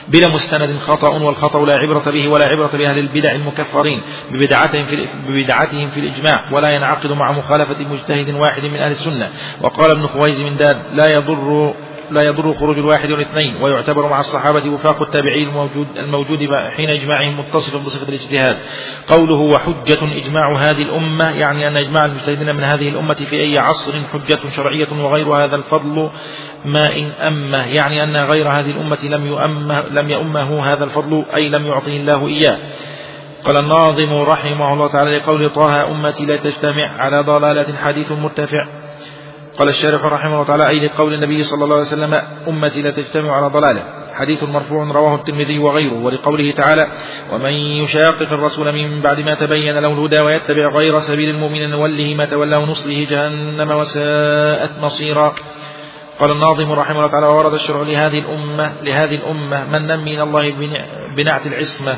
بلا 0.07 0.27
مستند 0.27 0.77
خطأ 0.77 1.09
والخطأ 1.09 1.65
لا 1.65 1.73
عبرة 1.73 2.11
به 2.11 2.27
ولا 2.27 2.45
عبرة 2.45 2.69
بأهل 2.73 2.99
البدع 2.99 3.31
المكفرين 3.31 4.01
ببدعتهم 4.31 4.83
في 4.83 5.07
ببدعتهم 5.27 5.87
في 5.87 5.99
الإجماع 5.99 6.45
ولا 6.51 6.71
ينعقد 6.71 7.11
مع 7.11 7.31
مخالفة 7.31 7.85
مجتهد 7.93 8.29
واحد 8.29 8.63
من 8.63 8.75
أهل 8.75 8.91
السنة. 8.91 9.29
وقال 9.61 9.91
ابن 9.91 10.07
خويز 10.07 10.41
من 10.43 10.57
داد 10.57 10.77
لا 10.93 11.13
يضر 11.13 11.73
لا 12.11 12.21
يضر 12.21 12.53
خروج 12.53 12.77
الواحد 12.77 13.11
والاثنين 13.11 13.55
ويعتبر 13.61 14.09
مع 14.09 14.19
الصحابة 14.19 14.69
وفاق 14.69 15.01
التابعين 15.01 15.47
الموجود, 15.47 15.87
الموجود 15.97 16.39
حين 16.77 16.89
إجماعهم 16.89 17.39
متصفا 17.39 17.77
بصفة 17.77 18.09
الاجتهاد. 18.09 18.57
قوله 19.07 19.35
وحجة 19.35 19.99
إجماع 20.15 20.55
هذه 20.57 20.81
الأمة 20.81 21.29
يعني 21.29 21.67
أن 21.67 21.77
إجماع 21.77 22.05
المجتهدين 22.05 22.55
من 22.55 22.63
هذه 22.63 22.89
الأمة 22.89 23.13
في 23.13 23.41
أي 23.41 23.57
عصر 23.57 23.91
حجة 24.13 24.39
شرعية 24.55 24.87
وغير 24.99 25.27
هذا 25.27 25.55
الفضل 25.55 26.09
ما 26.65 26.97
إن 26.97 27.11
أمه 27.27 27.65
يعني 27.65 28.03
أن 28.03 28.17
غير 28.17 28.49
هذه 28.49 28.71
الأمة 28.71 28.99
لم 29.03 29.27
يؤمه, 29.27 29.83
لم 29.91 30.09
يؤمه 30.09 30.73
هذا 30.73 30.83
الفضل 30.83 31.25
أي 31.35 31.49
لم 31.49 31.65
يعطه 31.65 31.91
الله 31.91 32.27
إياه. 32.27 32.57
قال 33.43 33.57
الناظم 33.57 34.21
رحمه 34.21 34.73
الله 34.73 34.87
تعالى 34.87 35.17
لقول 35.17 35.49
طه 35.49 35.91
أمتي 35.91 36.25
لا 36.25 36.35
تجتمع 36.35 37.01
على 37.01 37.21
ضلالة 37.21 37.75
حديث 37.77 38.11
مرتفع. 38.11 38.78
قال 39.59 39.69
الشارح 39.69 40.05
رحمه 40.05 40.33
الله 40.33 40.43
تعالى 40.43 40.69
أي 40.69 40.87
لقول 40.87 41.13
النبي 41.13 41.43
صلى 41.43 41.63
الله 41.63 41.75
عليه 41.75 41.85
وسلم 41.85 42.21
أمتي 42.47 42.81
لا 42.81 42.91
تجتمع 42.91 43.35
على 43.35 43.47
ضلاله. 43.47 43.83
حديث 44.13 44.43
مرفوع 44.43 44.83
رواه 44.91 45.15
الترمذي 45.15 45.59
وغيره 45.59 46.03
ولقوله 46.03 46.51
تعالى 46.51 46.87
ومن 47.31 47.53
يشاقق 47.53 48.33
الرسول 48.33 48.71
من 48.71 49.01
بعد 49.01 49.19
ما 49.19 49.33
تبين 49.33 49.77
له 49.77 49.93
الهدى 49.93 50.19
ويتبع 50.19 50.67
غير 50.67 50.99
سبيل 50.99 51.29
المؤمن 51.29 51.69
نوله 51.69 52.15
ما 52.17 52.25
تولى 52.25 52.55
ونصله 52.55 53.07
جهنم 53.09 53.71
وساءت 53.71 54.71
مصيرا. 54.81 55.35
قال 56.19 56.31
الناظم 56.31 56.71
رحمه 56.71 56.95
الله 56.95 57.07
تعالى 57.07 57.27
ورد 57.27 57.53
الشرع 57.53 57.81
لهذه 57.81 58.19
الأمة 58.19 58.73
لهذه 58.83 59.15
الأمة 59.15 59.65
من 59.65 59.99
من 59.99 60.19
الله 60.21 60.53
بنعت 61.15 61.47
العصمة. 61.47 61.95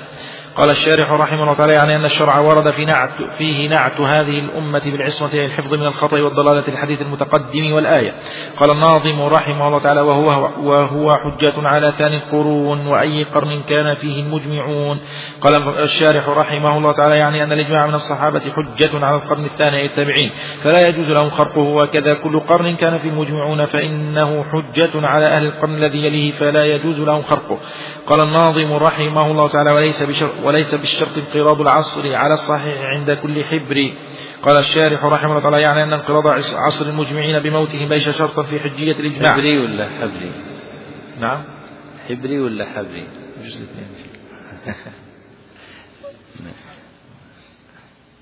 قال 0.55 0.69
الشارح 0.69 1.11
رحمه 1.11 1.43
الله 1.43 1.53
تعالى 1.53 1.73
يعني 1.73 1.95
أن 1.95 2.05
الشرع 2.05 2.39
ورد 2.39 2.69
في 2.69 2.85
نعت 2.85 3.09
فيه 3.37 3.69
نعت 3.69 4.01
هذه 4.01 4.39
الأمة 4.39 4.81
بالعصمة 4.85 5.33
أي 5.33 5.45
الحفظ 5.45 5.73
من 5.73 5.85
الخطأ 5.85 6.21
والضلالة 6.21 6.63
الحديث 6.67 7.01
المتقدم 7.01 7.71
والآية. 7.71 8.13
قال 8.57 8.71
الناظم 8.71 9.21
رحمه 9.21 9.67
الله 9.67 9.79
تعالى 9.79 10.01
وهو, 10.01 10.49
وهو 10.63 11.15
حجة 11.15 11.53
على 11.67 11.91
ثاني 11.97 12.15
القرون 12.15 12.87
وأي 12.87 13.23
قرن 13.23 13.61
كان 13.69 13.93
فيه 13.93 14.23
المجمعون. 14.23 14.99
قال 15.41 15.79
الشارح 15.79 16.29
رحمه 16.29 16.77
الله 16.77 16.91
تعالى 16.91 17.17
يعني 17.17 17.43
أن 17.43 17.51
الإجماع 17.51 17.87
من 17.87 17.95
الصحابة 17.95 18.41
حجة 18.55 19.05
على 19.05 19.15
القرن 19.15 19.45
الثاني 19.45 19.85
التابعين 19.85 20.31
فلا 20.63 20.87
يجوز 20.87 21.11
لهم 21.11 21.29
خرقه 21.29 21.61
وكذا 21.61 22.13
كل 22.13 22.39
قرن 22.39 22.75
كان 22.75 22.99
فيه 22.99 23.09
المجمعون 23.09 23.65
فإنه 23.65 24.43
حجة 24.43 24.91
على 24.95 25.25
أهل 25.25 25.45
القرن 25.45 25.75
الذي 25.75 26.05
يليه 26.05 26.31
فلا 26.31 26.65
يجوز 26.65 26.99
لهم 26.99 27.21
خرقه. 27.21 27.57
قال 28.11 28.21
الناظم 28.21 28.73
رحمه 28.73 29.31
الله 29.31 29.47
تعالى 29.47 29.71
وليس 29.71 30.03
بشرط 30.03 30.31
وليس 30.43 30.75
بالشرط 30.75 31.17
انقراض 31.17 31.61
العصر 31.61 32.15
على 32.15 32.33
الصحيح 32.33 32.81
عند 32.81 33.11
كل 33.11 33.43
حبر. 33.43 33.93
قال 34.43 34.57
الشارح 34.57 35.05
رحمه 35.05 35.29
الله 35.29 35.39
تعالى 35.39 35.61
يعني 35.61 35.83
أن 35.83 35.93
انقراض 35.93 36.27
عصر 36.53 36.85
المجمعين 36.85 37.39
بموتهم 37.39 37.89
ليس 37.89 38.09
شرطا 38.09 38.43
في 38.43 38.59
حجية 38.59 38.91
الإجماع. 38.91 39.33
حبري 39.33 39.59
ولا 39.59 39.89
حبري؟ 39.89 40.31
نعم. 41.19 41.43
حبري 42.09 42.39
ولا 42.39 42.65
حبري؟ 42.65 43.07
جزء 43.43 43.59
الاثنين 43.59 43.87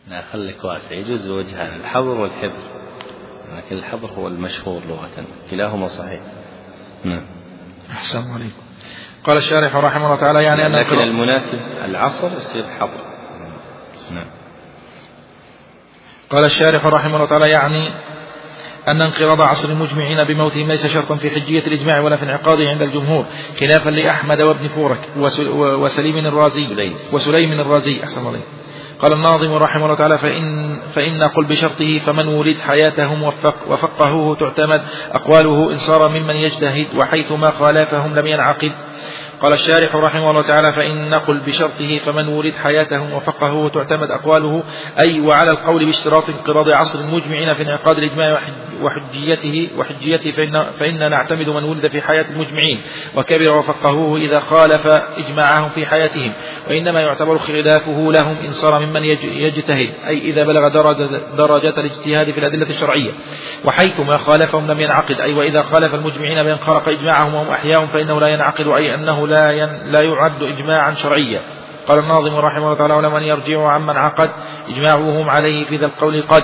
لا 0.09 0.21
خليك 0.33 0.63
واسع. 0.63 0.95
يجوز 0.95 1.29
وجهان 1.29 1.79
الحبر 1.79 2.21
والحبر. 2.21 2.79
لكن 3.57 3.75
الحبر 3.75 4.11
هو 4.11 4.27
المشهور 4.27 4.81
لغة 4.89 5.25
كلاهما 5.51 5.87
صحيح. 5.87 6.21
نعم. 7.03 7.25
أحسن 7.91 8.31
عليكم. 8.31 8.68
قال 9.23 9.37
الشارح 9.37 9.75
رحمه 9.75 10.05
الله 10.05 10.15
تعالى 10.15 10.43
يعني 10.43 10.65
أن 10.65 10.75
لكن 10.75 10.99
المناسب 10.99 11.59
العصر 11.85 12.37
يصير 12.37 12.63
حظر. 12.79 13.05
نعم. 14.11 14.25
قال 16.29 16.45
الشارح 16.45 16.85
رحمه 16.85 17.15
الله 17.15 17.25
تعالى 17.25 17.49
يعني 17.49 17.93
أن 18.87 19.01
انقراض 19.01 19.41
عصر 19.41 19.69
المجمعين 19.69 20.23
بموتهم 20.23 20.67
ليس 20.67 20.87
شرطا 20.87 21.15
في 21.15 21.29
حجية 21.29 21.59
الإجماع 21.59 21.99
ولا 21.99 22.15
في 22.15 22.23
انعقاده 22.23 22.69
عند 22.69 22.81
الجمهور 22.81 23.25
خلافا 23.59 23.89
لأحمد 23.89 24.41
وابن 24.41 24.67
فورك 24.67 25.09
وسليم 25.55 26.17
الرازي 26.17 26.93
وسليم 27.11 27.59
الرازي 27.59 28.03
أحسن 28.03 28.27
الله 28.27 28.39
قال 28.99 29.13
الناظم 29.13 29.53
رحمه 29.53 29.85
الله 29.85 29.95
تعالى 29.95 30.17
فإن, 30.17 30.77
فإن 30.93 31.23
قل 31.23 31.45
بشرطه 31.45 31.99
فمن 31.99 32.27
ولد 32.27 32.57
حياتهم 32.57 33.23
وفق 33.23 33.55
وفقهوه 33.67 34.35
تعتمد 34.35 34.81
أقواله 35.11 35.71
إن 35.71 35.77
صار 35.77 36.09
ممن 36.09 36.35
يجتهد 36.35 36.87
وحيث 36.97 37.31
ما 37.31 37.51
خالفهم 37.51 38.15
لم 38.15 38.27
ينعقد. 38.27 38.71
قال 39.41 39.53
الشارح 39.53 39.95
رحمه 39.95 40.29
الله 40.29 40.41
تعالى 40.41 40.73
فإن 40.73 41.09
نقل 41.09 41.37
بشرطه 41.37 41.97
فمن 41.97 42.27
ولد 42.27 42.53
حياته 42.53 43.15
وفقه 43.15 43.69
تعتمد 43.69 44.11
أقواله 44.11 44.63
أي 44.99 45.19
وعلى 45.19 45.51
القول 45.51 45.85
باشتراط 45.85 46.29
انقراض 46.29 46.69
عصر 46.69 46.99
المجمعين 46.99 47.53
في 47.53 47.63
انعقاد 47.63 47.97
الإجماع 47.97 48.41
وحجيته 48.81 49.69
وحجيته 49.77 50.31
فإن, 50.31 50.71
فإن 50.71 51.11
نعتمد 51.11 51.47
من 51.47 51.63
ولد 51.63 51.87
في 51.87 52.01
حياة 52.01 52.25
المجمعين 52.29 52.81
وكبر 53.15 53.51
وفقهوه 53.51 54.17
إذا 54.17 54.39
خالف 54.39 54.87
إجماعهم 55.17 55.69
في 55.69 55.85
حياتهم 55.85 56.33
وإنما 56.69 57.01
يعتبر 57.01 57.37
خلافه 57.37 58.11
لهم 58.11 58.37
إن 58.37 58.51
صار 58.51 58.85
ممن 58.85 59.03
يجتهد 59.23 59.93
أي 60.07 60.17
إذا 60.17 60.43
بلغ 60.43 60.67
درجة, 60.67 61.21
درجة 61.37 61.73
الاجتهاد 61.79 62.31
في 62.31 62.37
الأدلة 62.37 62.69
الشرعية. 62.69 63.11
وحيث 63.65 63.99
ما 63.99 64.17
خالفهم 64.17 64.71
لم 64.71 64.79
ينعقد 64.79 65.15
أي 65.19 65.33
وإذا 65.33 65.61
خالف 65.61 65.95
المجمعين 65.95 66.43
بأن 66.43 66.57
خرق 66.57 66.89
إجماعهم 66.89 67.33
وهم 67.33 67.49
أحياء 67.49 67.85
فإنه 67.85 68.19
لا 68.19 68.27
ينعقد 68.27 68.67
أي 68.67 68.95
أنه 68.95 69.27
لا 69.27 69.65
لا 69.65 70.01
يعد 70.01 70.43
إجماعا 70.43 70.93
شرعيا. 70.93 71.41
قال 71.87 71.99
الناظم 71.99 72.35
رحمه 72.35 72.65
الله 72.65 72.77
تعالى 72.77 72.93
ولمن 72.93 73.23
يرجع 73.23 73.71
عمن 73.71 73.97
عقد 73.97 74.29
إجماعهم 74.69 75.29
عليه 75.29 75.65
في 75.65 75.77
ذا 75.77 75.85
القول 75.85 76.23
قد. 76.27 76.43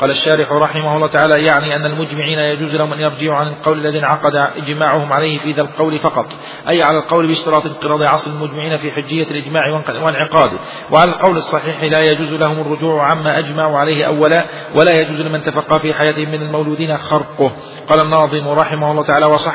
قال 0.00 0.10
الشارح 0.10 0.52
رحمه 0.52 0.96
الله 0.96 1.08
تعالى 1.08 1.44
يعني 1.44 1.76
أن 1.76 1.86
المجمعين 1.86 2.38
يجوز 2.38 2.76
لهم 2.76 2.92
أن 2.92 3.00
يرجعوا 3.00 3.36
عن 3.36 3.48
القول 3.48 3.78
الذي 3.86 3.98
انعقد 3.98 4.36
إجماعهم 4.56 5.12
عليه 5.12 5.38
في 5.38 5.52
ذا 5.52 5.62
القول 5.62 5.98
فقط 5.98 6.26
أي 6.68 6.82
على 6.82 6.98
القول 6.98 7.26
باشتراط 7.26 7.66
انقراض 7.66 8.02
عصر 8.02 8.30
المجمعين 8.30 8.76
في 8.76 8.92
حجية 8.92 9.26
الإجماع 9.30 9.82
وانعقاده 10.02 10.58
وعلى 10.90 11.10
القول 11.10 11.36
الصحيح 11.36 11.82
لا 11.82 12.00
يجوز 12.00 12.32
لهم 12.32 12.60
الرجوع 12.60 13.06
عما 13.06 13.38
أجمعوا 13.38 13.78
عليه 13.78 14.04
أولا 14.06 14.44
ولا 14.74 15.00
يجوز 15.00 15.20
لمن 15.20 15.44
تفقى 15.44 15.80
في 15.80 15.94
حياتهم 15.94 16.28
من 16.28 16.42
المولودين 16.42 16.96
خرقه. 16.96 17.52
قال 17.88 18.00
الناظم 18.00 18.48
رحمه 18.48 18.90
الله 18.90 19.02
تعالى 19.02 19.26
وصح, 19.26 19.54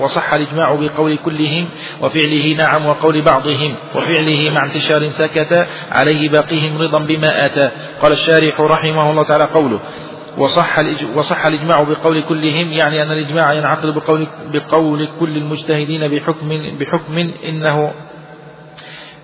وصح 0.00 0.34
الإجماع 0.34 0.74
بقول 0.74 1.18
كلهم 1.18 1.68
وفعله 2.00 2.54
نعم 2.58 2.86
وقول 2.86 3.22
بعضهم 3.22 3.76
وفعله 3.94 4.50
مع 4.50 4.64
انتشار 4.64 5.08
سكت 5.08 5.66
عليه 5.92 6.28
باقيهم 6.28 6.78
رضا 6.82 6.98
بما 6.98 7.46
آتى. 7.46 7.70
قال 8.02 8.12
الشارح 8.12 8.60
رحمه 8.60 9.10
الله 9.10 9.22
تعالى 9.22 9.44
قوله 9.44 9.80
وصح 10.38 10.78
وصح 11.16 11.46
الإجماع 11.46 11.82
بقول 11.82 12.22
كلهم 12.22 12.72
يعني 12.72 13.02
أن 13.02 13.10
الإجماع 13.10 13.52
ينعقد 13.52 13.86
بقول 13.86 14.26
بقول 14.52 15.08
كل 15.20 15.36
المجتهدين 15.36 16.08
بحكم 16.08 16.48
بحكم 16.80 17.18
إنه 17.44 18.05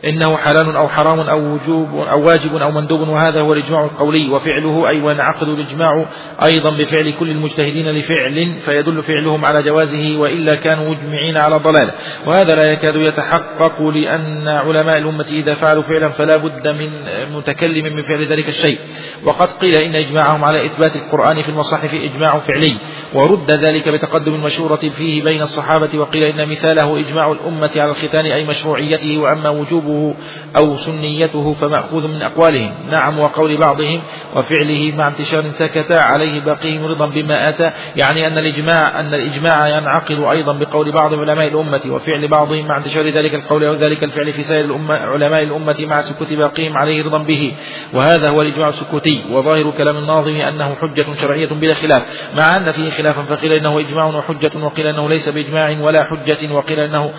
إنه 0.05 0.37
حلال 0.37 0.77
أو 0.77 0.89
حرام 0.89 1.21
أو 1.21 1.55
وجوب 1.55 1.95
أو 1.95 2.27
واجب 2.27 2.57
أو 2.57 2.71
مندوب 2.71 3.09
وهذا 3.09 3.41
هو 3.41 3.53
الإجماع 3.53 3.85
القولي. 3.85 4.31
وفعله 4.31 4.89
أي 4.89 5.01
وينعقد 5.01 5.49
الإجماع 5.49 6.07
أيضا 6.45 6.71
بفعل 6.71 7.13
كل 7.21 7.31
المجتهدين 7.31 7.93
لفعل 7.93 8.57
فيدل 8.61 9.03
فعلهم 9.03 9.45
على 9.45 9.63
جوازه 9.63 10.17
وإلا 10.19 10.55
كانوا 10.55 10.95
مجمعين 10.95 11.37
على 11.37 11.57
ضلالة 11.57 11.93
وهذا 12.27 12.55
لا 12.55 12.73
يكاد 12.73 12.97
يتحقق 12.97 13.83
لأن 13.83 14.49
علماء 14.49 14.99
الأمة 14.99 15.27
إذا 15.31 15.55
فعلوا 15.55 15.83
فعلا 15.83 16.09
فلا 16.09 16.37
بد 16.37 16.69
من 16.69 16.91
متكلم 17.33 17.97
من 17.97 18.03
فعل 18.03 18.27
ذلك 18.27 18.49
الشيء. 18.49 18.79
وقد 19.25 19.49
قيل 19.49 19.75
إن 19.75 19.97
إجماعهم 19.97 20.45
على 20.45 20.67
إثبات 20.67 20.97
القرآن 20.97 21.41
في 21.43 21.49
المصاحف 21.49 21.95
إجماع 21.95 22.39
فعلي. 22.39 22.77
ورد 23.15 23.51
ذلك 23.51 23.89
بتقدم 23.89 24.41
مشورة 24.41 24.77
فيه 24.77 25.23
بين 25.25 25.43
الصحابة 25.43 25.99
وقيل 25.99 26.23
إن 26.23 26.49
مثاله 26.49 27.01
إجماع 27.01 27.33
الأمة 27.33 27.71
على 27.77 27.91
الختان 27.91 28.27
أي 28.27 28.45
مشروعيته 28.45 29.19
وأما 29.19 29.51
وجوبه 29.93 30.15
أو 30.57 30.77
سنيته 30.77 31.53
فمأخوذ 31.53 32.09
من 32.09 32.23
أقوالهم. 32.23 32.75
نعم 32.91 33.19
وقول 33.19 33.57
بعضهم 33.57 34.03
وفعله 34.37 34.93
مع 34.97 35.09
انتشار 35.09 35.51
سكت 35.51 35.93
عليه 35.93 36.41
باقيهم 36.41 36.85
رضا 36.85 37.07
بما 37.07 37.49
أتى 37.49 37.71
يعني 37.97 38.27
أن 38.27 38.39
الإجماع 38.39 39.01
أن 39.01 39.15
الإجماع 39.15 39.69
ينعقد 39.69 40.19
أيضا 40.31 40.53
بقول 40.53 40.93
بعض 40.93 41.15
علماء 41.15 41.49
الأمة 41.49 41.81
وفعل 41.91 42.29
بعضهم 42.29 42.67
مع 42.67 42.79
انتشار 42.79 43.11
ذلك 43.11 43.35
القول 43.35 43.65
أو 43.65 43.75
ذلك 43.75 44.05
الفعل 44.05 44.33
في 44.33 44.43
سائر 44.43 44.65
الأمة 44.65 44.95
علماء 44.95 45.43
الأمة 45.43 45.77
مع 45.81 46.01
سكوت 46.01 46.29
باقيهم 46.33 46.79
عليه 46.79 47.05
رضا 47.05 47.19
به. 47.19 47.55
وهذا 47.95 48.29
هو 48.29 48.43
الإجماع 48.43 48.69
السكوتي. 48.69 49.25
وظاهر 49.31 49.71
كلام 49.71 49.97
الناظم 49.97 50.37
أنه 50.37 50.75
حجة 50.75 51.15
شرعية 51.15 51.49
بلا 51.49 51.75
خلاف 51.75 52.03
مع 52.37 52.57
أن 52.57 52.73
فيه 52.73 52.91
خلافا 52.91 53.23
فقيل 53.23 53.53
إنه 53.53 53.81
إجماع 53.81 54.05
وحجة 54.05 54.51
وقيل 54.63 54.87
إنه 54.87 55.09
ليس 55.09 55.29
بإجماع 55.29 55.77
ولا 55.81 56.05
حجة 56.05 56.53
وقيل 56.53 56.81
إنه 56.81 57.13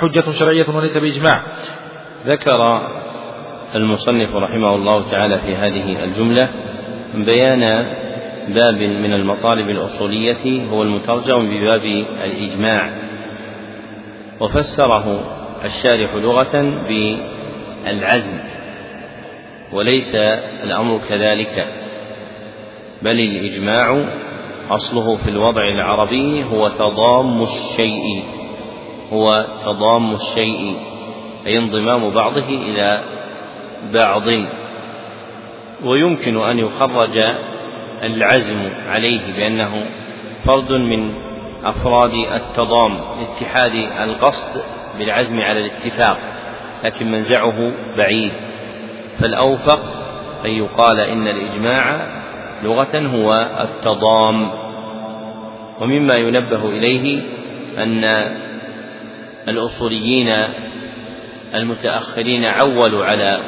حجة 0.00 0.30
شرعية 0.30 0.66
وليس 0.68 0.98
بإجماع. 0.98 1.44
ذكر 2.26 2.88
المصنف 3.74 4.34
رحمه 4.34 4.74
الله 4.74 5.10
تعالى 5.10 5.38
في 5.38 5.56
هذه 5.56 6.04
الجملة 6.04 6.48
بيان 7.14 7.60
باب 8.48 8.74
من 8.74 9.12
المطالب 9.12 9.70
الأصولية 9.70 10.68
هو 10.70 10.82
المترجم 10.82 11.50
بباب 11.50 11.84
الإجماع. 12.24 12.90
وفسره 14.40 15.20
الشارح 15.64 16.14
لغة 16.14 16.82
بالعزم 16.88 18.38
وليس 19.72 20.14
الأمر 20.64 20.98
كذلك 21.08 21.66
بل 23.02 23.20
الإجماع 23.20 24.04
أصله 24.70 25.16
في 25.16 25.30
الوضع 25.30 25.68
العربي 25.68 26.44
هو 26.44 26.68
تضام 26.68 27.42
الشيء 27.42 28.24
هو 29.12 29.46
تضام 29.64 30.14
الشيء. 30.14 30.76
أي 31.46 31.58
انضمام 31.58 32.10
بعضه 32.10 32.48
إلى 32.48 33.00
بعض. 33.94 34.22
ويمكن 35.84 36.36
أن 36.36 36.58
يخرج 36.58 37.18
العزم 38.02 38.68
عليه 38.88 39.36
بأنه 39.36 39.86
فرد 40.44 40.72
من 40.72 41.14
أفراد 41.64 42.12
التضام 42.14 42.98
اتحاد 43.20 43.72
القصد 44.02 44.62
بالعزم 44.98 45.40
على 45.40 45.66
الاتفاق 45.66 46.18
لكن 46.84 47.10
منزعه 47.10 47.72
بعيد. 47.96 48.32
فالأوفق 49.18 49.80
أن 50.44 50.50
يقال 50.50 51.00
إن 51.00 51.28
الإجماع 51.28 52.06
لغة 52.62 52.98
هو 52.98 53.48
التضام. 53.60 54.50
ومما 55.80 56.14
ينبه 56.14 56.68
إليه 56.68 57.22
أن 57.78 58.04
الأصوليين 59.48 60.28
المتأخرين 61.56 62.44
عولوا 62.44 63.04
على 63.04 63.40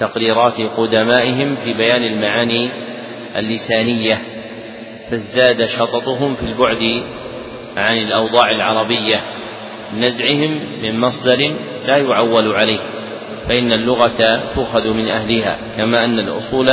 تقريرات 0.00 0.60
قدمائهم 0.76 1.56
في 1.64 1.72
بيان 1.72 2.02
المعاني 2.02 2.70
اللسانية 3.36 4.22
فازداد 5.10 5.64
شططهم 5.64 6.34
في 6.34 6.42
البعد 6.42 7.02
عن 7.76 7.98
الأوضاع 7.98 8.50
العربية. 8.50 9.20
نزعهم 9.94 10.60
من 10.82 11.00
مصدر 11.00 11.50
لا 11.86 11.96
يعول 11.96 12.52
عليه 12.52 12.78
فإن 13.48 13.72
اللغة 13.72 14.42
تؤخذ 14.54 14.92
من 14.92 15.08
أهلها 15.08 15.58
كما 15.76 16.04
أن 16.04 16.18
الأصول 16.18 16.70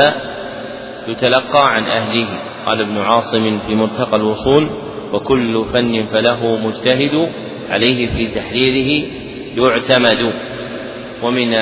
يتلقى 1.07 1.73
عن 1.73 1.83
أهله. 1.83 2.27
قال 2.65 2.81
ابن 2.81 2.97
عاصم 2.97 3.59
في 3.59 3.75
مرتقى 3.75 4.17
الوصول 4.17 4.67
وكل 5.13 5.65
فن 5.73 6.05
فله 6.05 6.55
مجتهد 6.55 7.29
عليه 7.69 8.07
في 8.07 8.27
تحريره 8.27 9.07
يعتمد. 9.57 10.33
ومن 11.23 11.53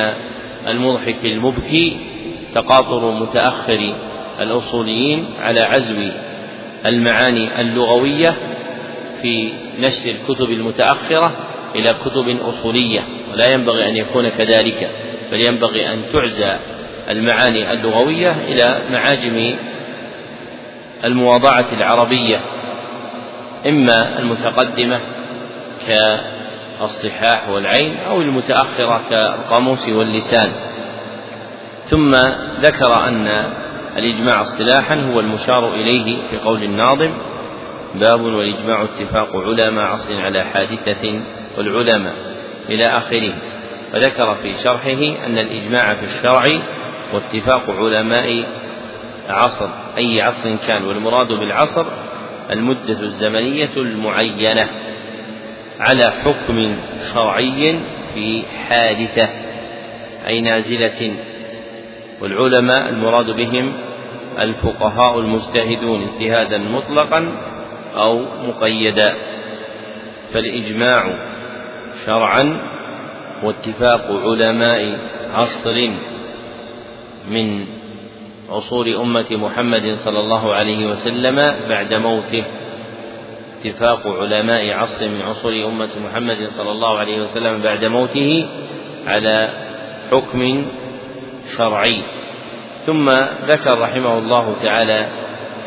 المضحك 0.68 1.26
المبكي 1.26 1.98
تقاطر 2.54 3.12
متأخر 3.12 3.96
الأصوليين 4.40 5.26
على 5.40 5.60
عزو 5.62 5.96
المعاني 6.86 7.62
اللغوية 7.62 8.36
في 9.22 9.50
نشر 9.80 10.10
الكتب 10.10 10.52
المتأخرة 10.52 11.36
إلى 11.76 11.94
كتب 11.94 12.38
أصولية 12.42 13.02
ولا 13.32 13.54
ينبغي 13.54 13.90
أن 13.90 13.96
يكون 13.96 14.30
كذلك 14.30 14.92
بل 15.32 15.42
ينبغي 15.42 15.94
أن 15.94 16.02
تعزى 16.14 16.56
المعاني 17.10 17.72
اللغوية 17.72 18.32
إلى 18.32 18.82
معاجم 18.92 19.56
المواضعة 21.04 21.66
العربية 21.74 22.42
إما 23.68 24.20
المتقدمة 24.20 25.00
كالصحاح 26.80 27.50
والعين 27.50 27.98
أو 27.98 28.22
المتأخرة 28.22 29.04
كالقاموس 29.10 29.90
واللسان. 29.90 30.52
ثم 31.84 32.16
ذكر 32.62 33.08
أن 33.08 33.28
الإجماع 33.98 34.42
اصطلاحا 34.42 34.96
هو 34.96 35.20
المشار 35.20 35.74
إليه 35.74 36.22
في 36.30 36.38
قول 36.38 36.64
الناظم 36.64 37.14
باب 37.96 38.22
والإجماع 38.22 38.84
اتفاق 38.84 39.36
علماء 39.36 39.86
عصر 39.86 40.22
على 40.22 40.44
حادثة 40.44 41.22
والعلماء 41.58 42.14
إلى 42.70 42.86
آخره. 42.86 43.34
وذكر 43.94 44.36
في 44.36 44.54
شرحه 44.54 45.26
أن 45.26 45.38
الإجماع 45.38 45.96
في 45.96 46.04
الشرع 46.04 46.62
واتفاق 47.14 47.70
علماء 47.70 48.46
عصر 49.30 49.70
أي 49.98 50.22
عصر 50.22 50.56
كان 50.68 50.84
والمراد 50.84 51.28
بالعصر 51.28 51.86
المدة 52.52 53.00
الزمنية 53.02 53.78
المعينة. 53.78 54.70
على 55.80 56.04
حكم 56.04 56.78
شرعي 57.14 57.80
في 58.14 58.44
حادثة 58.70 59.30
أي 60.28 60.42
نازلة 60.42 61.14
والعلماء 62.22 62.90
المراد 62.90 63.26
بهم 63.26 63.74
الفقهاء 64.40 65.20
المجتهدون 65.20 66.02
اجتهادا 66.02 66.58
مطلقا 66.58 67.38
أو 67.96 68.26
مقيدا. 68.48 69.16
فالإجماع 70.34 71.04
شرعا 72.06 72.62
واتفاق 73.44 74.22
علماء 74.26 75.00
عصر 75.34 75.90
من 77.30 77.66
عصور 78.50 79.02
أمة 79.02 79.26
محمد 79.32 79.92
صلى 79.94 80.20
الله 80.20 80.54
عليه 80.54 80.86
وسلم 80.86 81.36
بعد 81.70 81.94
موته. 81.94 82.44
اتفاق 83.66 84.08
علماء 84.08 84.74
عصر 84.74 85.08
من 85.08 85.22
عصور 85.22 85.54
أمة 85.54 85.90
محمد 85.98 86.46
صلى 86.46 86.72
الله 86.72 86.98
عليه 86.98 87.22
وسلم 87.22 87.62
بعد 87.62 87.86
موته 87.86 88.48
على 89.08 89.50
حكم 90.12 90.66
شرعي. 91.58 92.02
ثم 92.86 93.10
ذكر 93.48 93.80
رحمه 93.80 94.18
الله 94.18 94.56
تعالى 94.64 95.08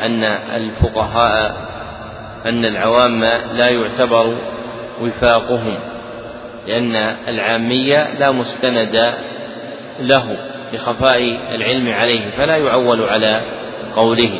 أن 0.01 0.23
الفقهاء 0.55 1.55
أن 2.45 2.65
العوام 2.65 3.23
لا 3.53 3.69
يعتبر 3.69 4.37
وفاقهم 5.01 5.77
لأن 6.67 6.95
العامية 7.27 8.19
لا 8.19 8.31
مستند 8.31 9.13
له 9.99 10.37
لخفاء 10.73 11.39
العلم 11.55 11.89
عليه 11.89 12.21
فلا 12.37 12.57
يعول 12.57 13.09
على 13.09 13.41
قوله. 13.95 14.31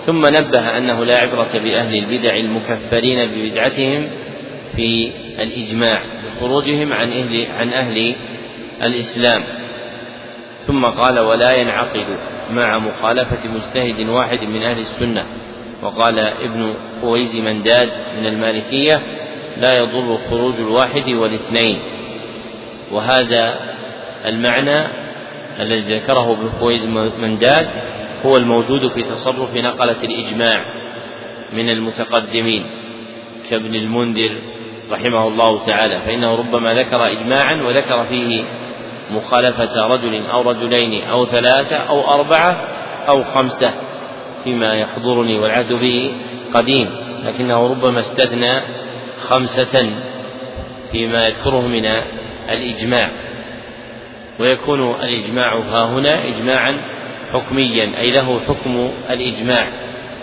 ثم 0.00 0.26
نبه 0.26 0.78
أنه 0.78 1.04
لا 1.04 1.18
عبرة 1.18 1.50
بأهل 1.52 1.94
البدع 1.94 2.36
المكفرين 2.36 3.26
ببدعتهم 3.26 4.08
في 4.76 5.12
الإجماع 5.38 6.04
بخروجهم 6.24 6.92
عن 6.92 7.12
أهل 7.12 7.46
عن 7.52 7.68
أهل 7.68 8.14
الإسلام. 8.82 9.42
ثم 10.66 10.86
قال 10.86 11.18
ولا 11.18 11.52
ينعقد 11.52 12.06
مع 12.50 12.78
مخالفة 12.78 13.48
مجتهد 13.48 14.08
واحد 14.08 14.44
من 14.44 14.62
أهل 14.62 14.78
السنة 14.78 15.26
وقال 15.82 16.18
ابن 16.18 16.74
خويز 17.00 17.34
منداد 17.34 17.90
من 18.18 18.26
المالكية 18.26 19.00
لا 19.56 19.78
يضر 19.78 20.18
خروج 20.30 20.54
الواحد 20.60 21.08
والاثنين 21.08 21.78
وهذا 22.92 23.60
المعنى 24.26 24.86
الذي 25.60 25.94
ذكره 25.94 26.32
ابن 26.32 26.50
خويز 26.60 26.86
منداد 27.18 27.68
هو 28.26 28.36
الموجود 28.36 28.92
في 28.92 29.02
تصرف 29.02 29.56
نقلة 29.56 30.02
الإجماع 30.04 30.64
من 31.52 31.70
المتقدمين 31.70 32.66
كابن 33.50 33.74
المنذر 33.74 34.38
رحمه 34.90 35.28
الله 35.28 35.66
تعالى 35.66 36.00
فإنه 36.00 36.34
ربما 36.34 36.74
ذكر 36.74 37.06
إجماعا 37.06 37.62
وذكر 37.62 38.04
فيه 38.04 38.44
مخالفة 39.10 39.86
رجل 39.86 40.26
أو 40.26 40.50
رجلين 40.50 41.08
أو 41.08 41.26
ثلاثة 41.26 41.76
أو 41.76 42.10
أربعة 42.10 42.68
أو 43.08 43.22
خمسة 43.22 43.74
فيما 44.44 44.74
يحضرني 44.74 45.38
والعهد 45.38 45.72
به 45.72 46.12
قديم 46.54 46.90
لكنه 47.24 47.66
ربما 47.66 48.00
استثنى 48.00 48.62
خمسة 49.20 49.90
فيما 50.92 51.26
يذكره 51.26 51.60
من 51.60 51.86
الإجماع 52.48 53.10
ويكون 54.40 54.90
الإجماع 54.90 55.54
ها 55.54 55.84
هنا 55.84 56.24
إجماعا 56.28 56.99
حكميا 57.32 57.98
أي 57.98 58.10
له 58.10 58.40
حكم 58.48 58.92
الإجماع. 59.10 59.66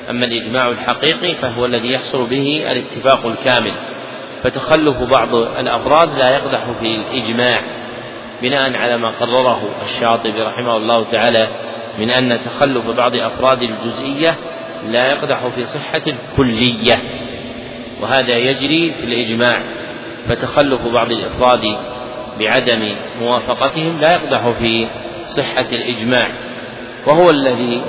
أما 0.09 0.25
الإجماع 0.25 0.69
الحقيقي 0.69 1.35
فهو 1.35 1.65
الذي 1.65 1.91
يحصل 1.91 2.25
به 2.25 2.65
الاتفاق 2.71 3.25
الكامل. 3.25 3.73
فتخلف 4.43 4.97
بعض 4.97 5.35
الأفراد 5.35 6.09
لا 6.17 6.29
يقدح 6.29 6.71
في 6.79 6.95
الإجماع 6.95 7.59
بناء 8.41 8.77
على 8.77 8.97
ما 8.97 9.09
قرره 9.09 9.69
الشاطبي 9.81 10.41
رحمه 10.41 10.77
الله 10.77 11.03
تعالى 11.03 11.47
من 11.99 12.11
أن 12.11 12.39
تخلف 12.45 12.89
بعض 12.89 13.15
أفراد 13.15 13.63
الجزئية 13.63 14.31
لا 14.89 15.11
يقدح 15.11 15.47
في 15.47 15.63
صحة 15.63 16.01
الكلية. 16.07 16.95
وهذا 18.01 18.37
يجري 18.37 18.93
في 18.93 19.03
الإجماع. 19.03 19.63
فتخلف 20.29 20.87
بعض 20.87 21.11
الأفراد 21.11 21.77
بعدم 22.39 22.95
موافقتهم 23.19 24.01
لا 24.01 24.15
يقدح 24.15 24.49
في 24.49 24.87
صحة 25.25 25.67
الإجماع. 25.71 26.46
وهو 27.07 27.29
الذي 27.29 27.81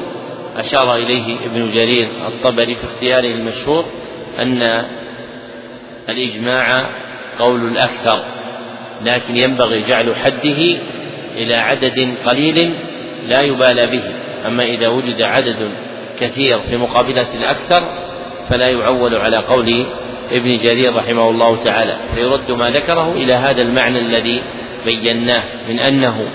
أشار 0.57 0.97
إليه 0.97 1.37
ابن 1.47 1.73
جرير 1.73 2.09
الطبري 2.29 2.75
في 2.75 2.85
اختياره 2.85 3.35
المشهور 3.35 3.85
أن 4.39 4.85
الإجماع 6.09 6.91
قول 7.39 7.69
الأكثر 7.69 8.25
لكن 9.03 9.37
ينبغي 9.37 9.83
جعل 9.83 10.17
حده 10.17 10.79
إلى 11.37 11.55
عدد 11.55 12.15
قليل 12.27 12.75
لا 13.29 13.41
يبالى 13.41 13.87
به. 13.87 14.03
أما 14.47 14.63
إذا 14.63 14.89
وجد 14.89 15.23
عدد 15.23 15.71
كثير 16.21 16.61
في 16.61 16.77
مقابلة 16.77 17.35
الأكثر 17.35 17.89
فلا 18.49 18.69
يعول 18.69 19.15
على 19.15 19.37
قول 19.37 19.87
ابن 20.31 20.57
جرير 20.57 20.97
رحمه 20.97 21.31
الله 21.31 21.65
تعالى 21.65 21.97
فيرد 22.15 22.53
ما 22.53 22.71
ذكره 22.71 23.13
إلى 23.13 23.35
هذا 23.35 23.63
المعنى 23.63 23.99
الذي 23.99 24.43
بيناه 24.85 25.45
من 25.69 25.79
أنه 25.79 26.31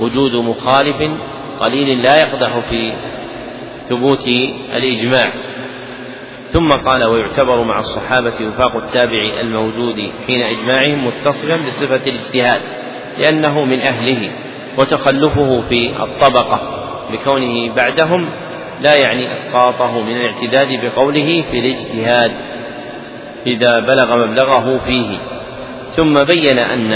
وجود 0.00 0.36
مخالف 0.36 1.10
قليل 1.60 2.02
لا 2.02 2.16
يقدح 2.16 2.58
في 2.70 2.92
ثبوت 3.88 4.28
الإجماع. 4.76 5.32
ثم 6.48 6.68
قال 6.68 7.04
ويعتبر 7.04 7.62
مع 7.62 7.78
الصحابة 7.78 8.34
وفاق 8.46 8.76
التابع 8.76 9.40
الموجود 9.40 10.12
حين 10.26 10.42
إجماعهم 10.42 11.06
متصلا 11.06 11.56
بصفة 11.56 12.10
الاجتهاد 12.10 12.60
لأنه 13.18 13.64
من 13.64 13.80
أهله 13.80 14.30
وتخلفه 14.78 15.60
في 15.60 16.02
الطبقة 16.02 16.60
بكونه 17.12 17.74
بعدهم 17.74 18.30
لا 18.80 18.96
يعني 18.96 19.32
إسقاطه 19.32 20.00
من 20.00 20.16
الاعتداد 20.16 20.68
بقوله 20.68 21.44
في 21.50 21.58
الاجتهاد 21.58 22.32
إذا 23.46 23.80
بلغ 23.80 24.16
مبلغه 24.26 24.78
فيه. 24.78 25.18
ثم 25.90 26.24
بين 26.24 26.58
أن 26.58 26.92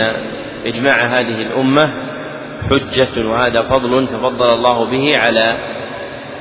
إجماع 0.66 1.18
هذه 1.18 1.42
الأمة 1.42 2.03
حجة 2.70 3.26
وهذا 3.26 3.60
فضل 3.60 4.06
تفضل 4.06 4.54
الله 4.54 4.84
به 4.84 5.18
على 5.18 5.56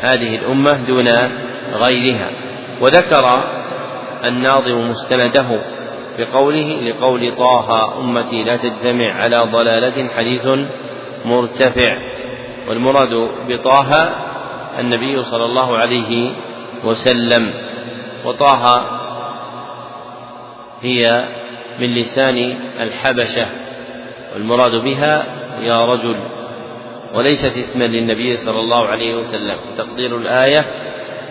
هذه 0.01 0.35
الأمة 0.35 0.73
دون 0.73 1.07
غيرها. 1.73 2.29
وذكر 2.81 3.43
الناظم 4.25 4.89
مستنده 4.89 5.61
بقوله 6.17 6.81
لقول 6.81 7.35
طه 7.35 7.99
أمتي 7.99 8.43
لا 8.43 8.57
تجتمع 8.57 9.13
على 9.13 9.37
ضلالة 9.37 10.09
حديث 10.09 10.47
مرتفع. 11.25 11.97
والمراد 12.67 13.29
بطه 13.49 13.91
النبي 14.79 15.21
صلى 15.21 15.45
الله 15.45 15.77
عليه 15.77 16.31
وسلم. 16.83 17.53
وطه 18.25 18.85
هي 20.81 21.25
من 21.79 21.95
لسان 21.95 22.57
الحبشة 22.79 23.45
والمراد 24.33 24.71
بها 24.71 25.42
يا 25.61 25.85
رجل 25.85 26.15
وليست 27.15 27.57
اسما 27.57 27.83
للنبي 27.83 28.37
صلى 28.37 28.59
الله 28.59 28.87
عليه 28.87 29.15
وسلم. 29.15 29.57
تقدير 29.77 30.17
الآية 30.17 30.59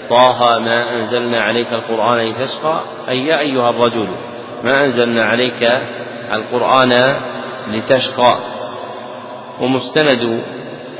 طه 0.09 0.59
ما 0.59 0.91
أنزلنا 0.91 1.41
عليك 1.41 1.73
القرآن 1.73 2.29
لتشقى. 2.29 2.81
أي 3.09 3.27
يا 3.27 3.39
أيها 3.39 3.71
الرجل 3.71 4.09
ما 4.65 4.85
أنزلنا 4.85 5.23
عليك 5.23 5.71
القرآن 6.33 7.17
لتشقى. 7.69 8.39
ومستند 9.61 10.43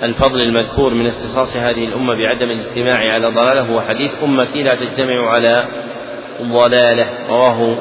الفضل 0.03 0.41
المذكور 0.41 0.95
من 0.95 1.07
اختصاص 1.07 1.57
هذه 1.57 1.85
الأمة 1.85 2.15
بعدم 2.15 2.51
الاجتماع 2.51 3.13
على 3.13 3.27
ضلالة. 3.27 3.61
هو 3.61 3.81
حديث 3.81 4.23
أمتي 4.23 4.63
لا 4.63 4.75
تجتمع 4.75 5.31
على 5.31 5.69
ضلالة. 6.43 7.09
رواه 7.29 7.77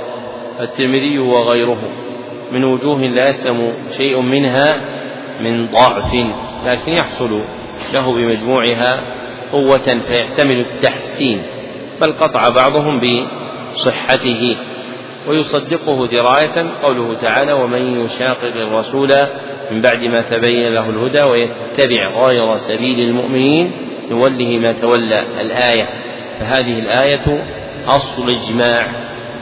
الترمذي 0.60 1.20
وغيره. 1.20 1.82
من 2.52 2.64
وجوه 2.64 3.02
لا 3.02 3.28
يسلم 3.28 3.74
شيء 3.98 4.22
منها 4.22 5.01
من 5.44 5.68
ضعف 5.68 6.14
لكن 6.66 6.92
يحصل 6.94 7.44
له 7.94 8.14
بمجموعها 8.14 9.04
قوة 9.52 10.02
فيحتمل 10.08 10.60
التحسين 10.60 11.44
بل 12.02 12.14
قطع 12.14 12.50
بعضهم 12.50 13.02
بصحته 13.74 14.58
ويصدقه 15.28 16.08
دراية 16.08 16.72
قوله 16.84 17.14
تعالى 17.22 17.54
ومن 17.54 18.06
يشاقق 18.06 18.56
الرسول 18.56 19.14
من 19.72 19.82
بعد 19.82 20.04
ما 20.04 20.22
تبين 20.22 20.74
له 20.74 20.90
الهدى 20.90 21.22
ويتبع 21.32 22.26
غير 22.26 22.56
سبيل 22.56 23.00
المؤمنين 23.00 23.72
نوله 24.12 24.58
ما 24.58 24.72
تولى 24.72 25.24
الآية 25.42 25.90
فهذه 26.40 26.80
الآية 26.80 27.46
أصل 27.88 28.30
إجماع 28.30 28.88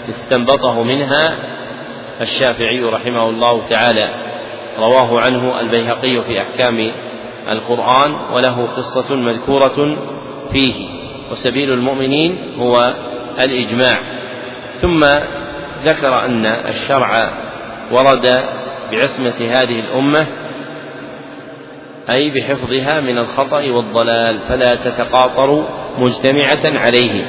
استنبطه 0.10 0.84
منها 0.84 1.40
الشافعي 2.22 2.82
رحمه 2.82 3.30
الله 3.30 3.62
تعالى. 3.70 4.19
رواه 4.80 5.22
عنه 5.22 5.60
البيهقي 5.60 6.24
في 6.24 6.42
أحكام 6.42 6.92
القرآن 7.52 8.12
وله 8.34 8.68
قصة 8.76 9.16
مذكورة 9.16 9.98
فيه 10.52 10.74
وسبيل 11.32 11.74
المؤمنين 11.74 12.38
هو 12.58 12.94
الإجماع. 13.42 13.98
ثم 14.82 15.06
ذكر 15.86 16.26
أن 16.26 16.46
الشرع 16.46 17.32
ورد 17.92 18.44
بعصمة 18.92 19.38
هذه 19.52 19.80
الأمة 19.80 20.28
أي 22.10 22.30
بحفظها 22.30 23.00
من 23.00 23.18
الخطأ 23.18 23.64
والضلال 23.64 24.40
فلا 24.50 24.76
تتقاطر 24.76 25.68
مجتمعة 26.00 26.80
عليه. 26.80 27.26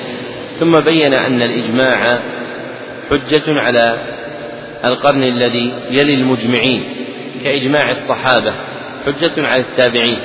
ثم 0.58 0.72
بين 0.72 1.14
أن 1.14 1.42
الإجماع 1.42 2.18
حجة 3.10 3.60
على 3.60 3.96
القرن 4.84 5.22
الذي 5.22 5.72
يلي 5.90 6.14
المجمعين. 6.14 6.84
كإجماع 7.44 7.90
الصحابة 7.90 8.54
حجة 9.06 9.48
على 9.48 9.60
التابعين. 9.60 10.18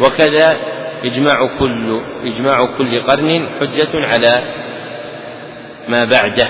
وكذا 0.00 0.56
إجماع 1.04 1.46
كل 1.58 2.00
إجماع 2.24 2.66
كل 2.78 3.02
قرن 3.02 3.48
حجة 3.60 4.06
على 4.06 4.42
ما 5.88 6.04
بعده. 6.04 6.48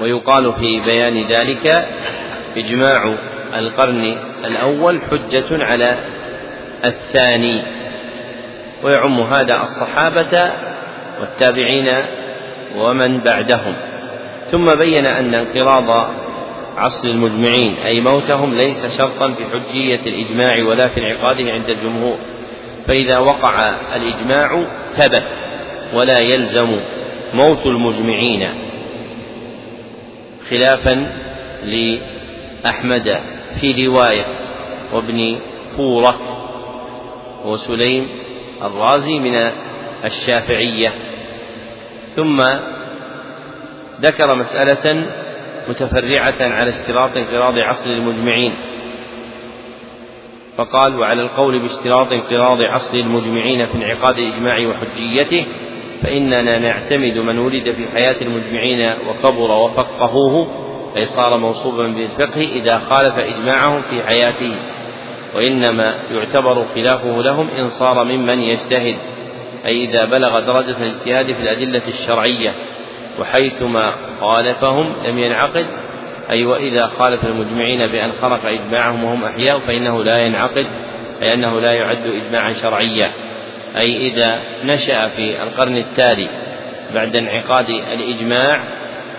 ويقال 0.00 0.52
في 0.52 0.80
بيان 0.80 1.26
ذلك 1.26 1.86
إجماع 2.56 3.14
القرن 3.54 4.16
الأول 4.44 5.00
حجة 5.10 5.64
على 5.64 5.98
الثاني. 6.84 7.62
ويعم 8.82 9.20
هذا 9.20 9.56
الصحابة 9.62 10.52
والتابعين 11.20 12.04
ومن 12.76 13.20
بعدهم. 13.20 13.74
ثم 14.44 14.74
بين 14.74 15.06
أن 15.06 15.34
انقراض 15.34 16.10
عصر 16.76 17.08
المجمعين 17.08 17.74
أي 17.74 18.00
موتهم 18.00 18.54
ليس 18.54 18.98
شرطا 18.98 19.32
في 19.32 19.44
حجية 19.44 20.00
الإجماع 20.00 20.64
ولا 20.64 20.88
في 20.88 21.00
انعقاده 21.00 21.52
عند 21.52 21.70
الجمهور. 21.70 22.18
فإذا 22.86 23.18
وقع 23.18 23.74
الإجماع 23.96 24.66
ثبت 24.92 25.26
ولا 25.94 26.20
يلزم 26.20 26.80
موت 27.34 27.66
المجمعين 27.66 28.48
خلافا 30.50 31.12
لأحمد 31.64 33.20
في 33.60 33.86
رواية 33.86 34.24
وابن 34.92 35.38
فورك 35.76 36.20
وسليم 37.44 38.08
الرازي 38.62 39.18
من 39.18 39.50
الشافعية. 40.04 40.92
ثم 42.14 42.42
ذكر 44.00 44.34
مسألة 44.34 45.06
متفرعة 45.68 46.34
على 46.40 46.70
اشتراط 46.70 47.16
انقراض 47.16 47.58
عصر 47.58 47.86
المجمعين. 47.86 48.54
فقال 50.56 50.98
وعلى 50.98 51.22
القول 51.22 51.58
باشتراط 51.58 52.12
انقراض 52.12 52.62
عصر 52.62 52.98
المجمعين 52.98 53.66
في 53.66 53.74
انعقاد 53.74 54.18
الإجماع 54.18 54.66
وحجيته 54.66 55.46
فإننا 56.02 56.58
نعتمد 56.58 57.18
من 57.18 57.38
ولد 57.38 57.70
في 57.70 57.88
حياة 57.88 58.16
المجمعين 58.22 58.92
وكبر 59.08 59.50
وفقهوه 59.50 60.46
أي 60.96 61.04
صار 61.04 61.38
موصوبا 61.38 61.86
بالفقه 61.86 62.40
إذا 62.40 62.78
خالف 62.78 63.14
إجماعهم 63.18 63.82
في 63.82 64.02
حياته. 64.02 64.52
وإنما 65.34 65.94
يعتبر 66.10 66.64
خلافه 66.74 67.22
لهم 67.22 67.50
إن 67.50 67.64
صار 67.64 68.04
ممن 68.04 68.38
يجتهد 68.40 68.96
أي 69.66 69.84
إذا 69.84 70.04
بلغ 70.04 70.40
درجة 70.40 70.76
الاجتهاد 70.76 71.26
في 71.26 71.42
الأدلة 71.42 71.82
الشرعية. 71.88 72.54
وحيثما 73.18 73.92
خالفهم 74.20 74.92
لم 75.06 75.18
ينعقد 75.18 75.66
أي 76.30 76.44
وإذا 76.44 76.86
خالف 76.86 77.24
المجمعين 77.24 77.86
بأن 77.86 78.12
خرق 78.12 78.46
إجماعهم 78.46 79.04
وهم 79.04 79.24
أحياء 79.24 79.58
فإنه 79.58 80.04
لا 80.04 80.18
ينعقد 80.18 80.66
أي 81.22 81.34
أنه 81.34 81.60
لا 81.60 81.72
يعد 81.72 82.06
إجماعا 82.06 82.52
شرعيا. 82.52 83.12
أي 83.76 84.08
إذا 84.08 84.40
نشأ 84.64 85.08
في 85.08 85.42
القرن 85.42 85.76
التالي 85.76 86.28
بعد 86.94 87.16
انعقاد 87.16 87.68
الإجماع 87.70 88.60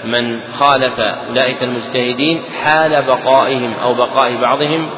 من 0.05 0.41
خالف 0.41 0.99
أولئك 0.99 1.63
المجتهدين 1.63 2.41
حال 2.63 3.03
بقائهم 3.03 3.73
أو 3.83 3.93
بقاء 3.93 4.35
بعضهم 4.41 4.89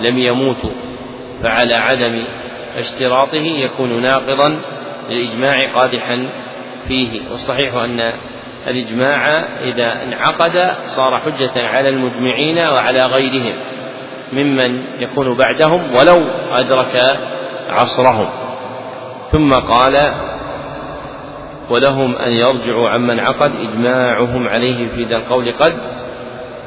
لم 0.00 0.18
يموتوا 0.18 0.70
فعلى 1.42 1.74
عدم 1.74 2.22
اشتراطه 2.76 3.46
يكون 3.46 4.02
ناقضا 4.02 4.60
للإجماع 5.10 5.72
قادحا 5.74 6.28
فيه. 6.88 7.20
والصحيح 7.30 7.74
أن 7.74 8.12
الإجماع 8.66 9.26
إذا 9.62 10.02
انعقد 10.02 10.72
صار 10.86 11.20
حجة 11.20 11.68
على 11.68 11.88
المجمعين 11.88 12.58
وعلى 12.58 13.06
غيرهم 13.06 13.54
ممن 14.32 14.84
يكون 15.00 15.36
بعدهم 15.36 15.94
ولو 15.94 16.30
أدرك 16.52 17.18
عصرهم. 17.70 18.28
ثم 19.30 19.52
قال 19.52 20.14
ولهم 21.70 22.16
أن 22.16 22.32
يرجعوا 22.32 22.88
عمن 22.88 23.20
عقد 23.20 23.52
إجماعهم 23.56 24.48
عليه 24.48 24.88
في 24.88 25.04
ذا 25.04 25.16
القول 25.16 25.52
قد 25.52 25.74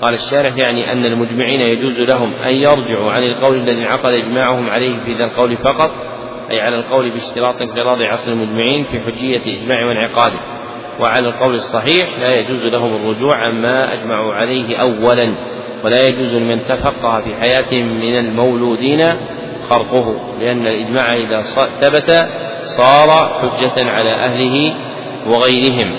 قال 0.01 0.13
الشارح 0.13 0.57
يعني 0.57 0.91
أن 0.91 1.05
المجمعين 1.05 1.61
يجوز 1.61 2.01
لهم 2.01 2.33
أن 2.33 2.53
يرجعوا 2.53 3.11
عن 3.11 3.23
القول 3.23 3.57
الذي 3.57 3.81
انعقد 3.81 4.13
إجماعهم 4.13 4.69
عليه 4.69 4.99
في 5.05 5.13
ذا 5.13 5.25
القول 5.25 5.57
فقط 5.57 5.91
أي 6.51 6.61
على 6.61 6.75
القول 6.75 7.09
باشتراط 7.09 7.61
انقراض 7.61 8.01
عصر 8.01 8.31
المجمعين 8.31 8.83
في 8.83 8.99
حجية 8.99 9.61
إجماع 9.61 9.85
وانعقاده. 9.85 10.39
وعلى 10.99 11.27
القول 11.27 11.53
الصحيح 11.53 12.19
لا 12.19 12.39
يجوز 12.39 12.65
لهم 12.65 12.95
الرجوع 12.95 13.35
عما 13.35 13.93
أجمعوا 13.93 14.33
عليه 14.33 14.77
أولا 14.77 15.35
ولا 15.83 16.07
يجوز 16.07 16.37
لمن 16.37 16.63
تفقه 16.63 17.21
في 17.21 17.35
حياة 17.35 17.83
من 17.83 18.17
المولودين 18.19 19.01
خرقه 19.69 20.15
لأن 20.39 20.67
الإجماع 20.67 21.15
إذا 21.15 21.39
ثبت 21.81 22.29
صار 22.77 23.09
حجة 23.41 23.89
على 23.89 24.09
أهله 24.09 24.75
وغيرهم. 25.27 25.91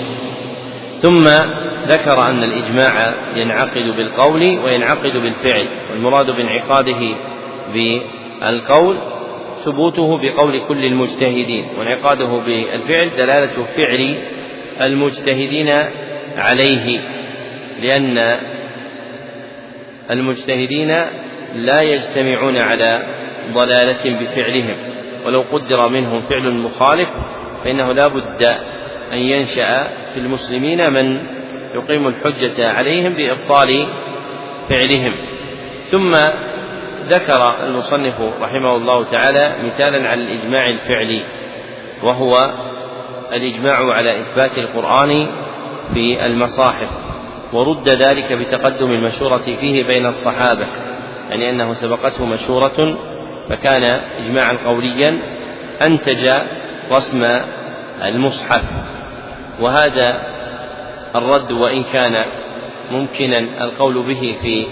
ثم 0.99 1.23
ذكر 1.87 2.27
أن 2.29 2.43
الإجماع 2.43 3.13
ينعقد 3.35 3.83
بالقول 3.97 4.41
وينعقد 4.41 5.11
بالفعل 5.11 5.67
والمراد 5.91 6.31
بانعقاده 6.31 6.99
بالقول 7.73 8.97
ثبوته 9.65 10.17
بقول 10.17 10.61
كل 10.67 10.85
المجتهدين 10.85 11.65
وانعقاده 11.77 12.39
بالفعل 12.45 13.09
دلالة 13.17 13.65
فعل 13.77 14.17
المجتهدين 14.81 15.73
عليه 16.37 16.99
لأن 17.81 18.39
المجتهدين 20.11 20.89
لا 21.55 21.81
يجتمعون 21.81 22.57
على 22.57 23.03
ضلالة 23.53 24.19
بفعلهم. 24.19 24.75
ولو 25.25 25.41
قدر 25.51 25.89
منهم 25.89 26.21
فعل 26.21 26.51
مخالف 26.51 27.09
فإنه 27.63 27.91
لا 27.91 28.07
بد 28.07 28.43
أن 29.13 29.17
ينشأ 29.17 29.87
في 30.13 30.19
المسلمين 30.19 30.93
من 30.93 31.19
يقيم 31.75 32.07
الحجة 32.07 32.67
عليهم 32.69 33.13
بإبطال 33.13 33.87
فعلهم. 34.69 35.15
ثم 35.91 36.15
ذكر 37.07 37.65
المصنف 37.65 38.21
رحمه 38.41 38.75
الله 38.75 39.03
تعالى 39.11 39.55
مثالا 39.63 40.09
على 40.09 40.21
الإجماع 40.21 40.69
الفعلي 40.69 41.21
وهو 42.03 42.53
الإجماع 43.35 43.91
على 43.93 44.19
إثبات 44.19 44.57
القرآن 44.57 45.27
في 45.93 46.25
المصاحف 46.25 46.89
ورد 47.53 47.89
ذلك 47.89 48.33
بتقدم 48.33 48.91
المشورة 48.91 49.43
فيه 49.61 49.83
بين 49.83 50.05
الصحابة 50.05 50.67
يعني 51.29 51.49
أنه 51.49 51.73
سبقته 51.73 52.25
مشورة 52.25 52.97
فكان 53.49 53.83
إجماعا 54.19 54.57
قوليا 54.65 55.19
أنتج 55.81 56.29
رسم 56.91 57.23
المصحف 58.05 58.63
وهذا 59.59 60.21
الرد 61.15 61.51
وإن 61.51 61.83
كان 61.83 62.25
ممكنا 62.91 63.39
القول 63.39 64.07
به 64.07 64.35
في 64.41 64.65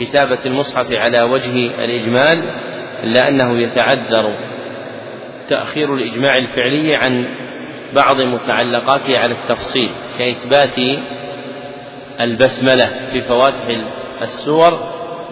كتابة 0.00 0.38
المصحف 0.46 0.92
على 0.92 1.22
وجه 1.22 1.84
الإجمال 1.84 2.42
إلا 3.04 3.28
أنه 3.28 3.58
يتعذر 3.58 4.38
تأخير 5.48 5.94
الإجماع 5.94 6.36
الفعلي 6.36 6.96
عن 6.96 7.24
بعض 7.94 8.20
متعلقاته 8.20 9.18
على 9.18 9.34
التفصيل 9.34 9.90
كإثبات 10.18 10.98
البسملة 12.20 12.90
في 13.12 13.22
فواتح 13.22 13.64
السور 14.22 14.78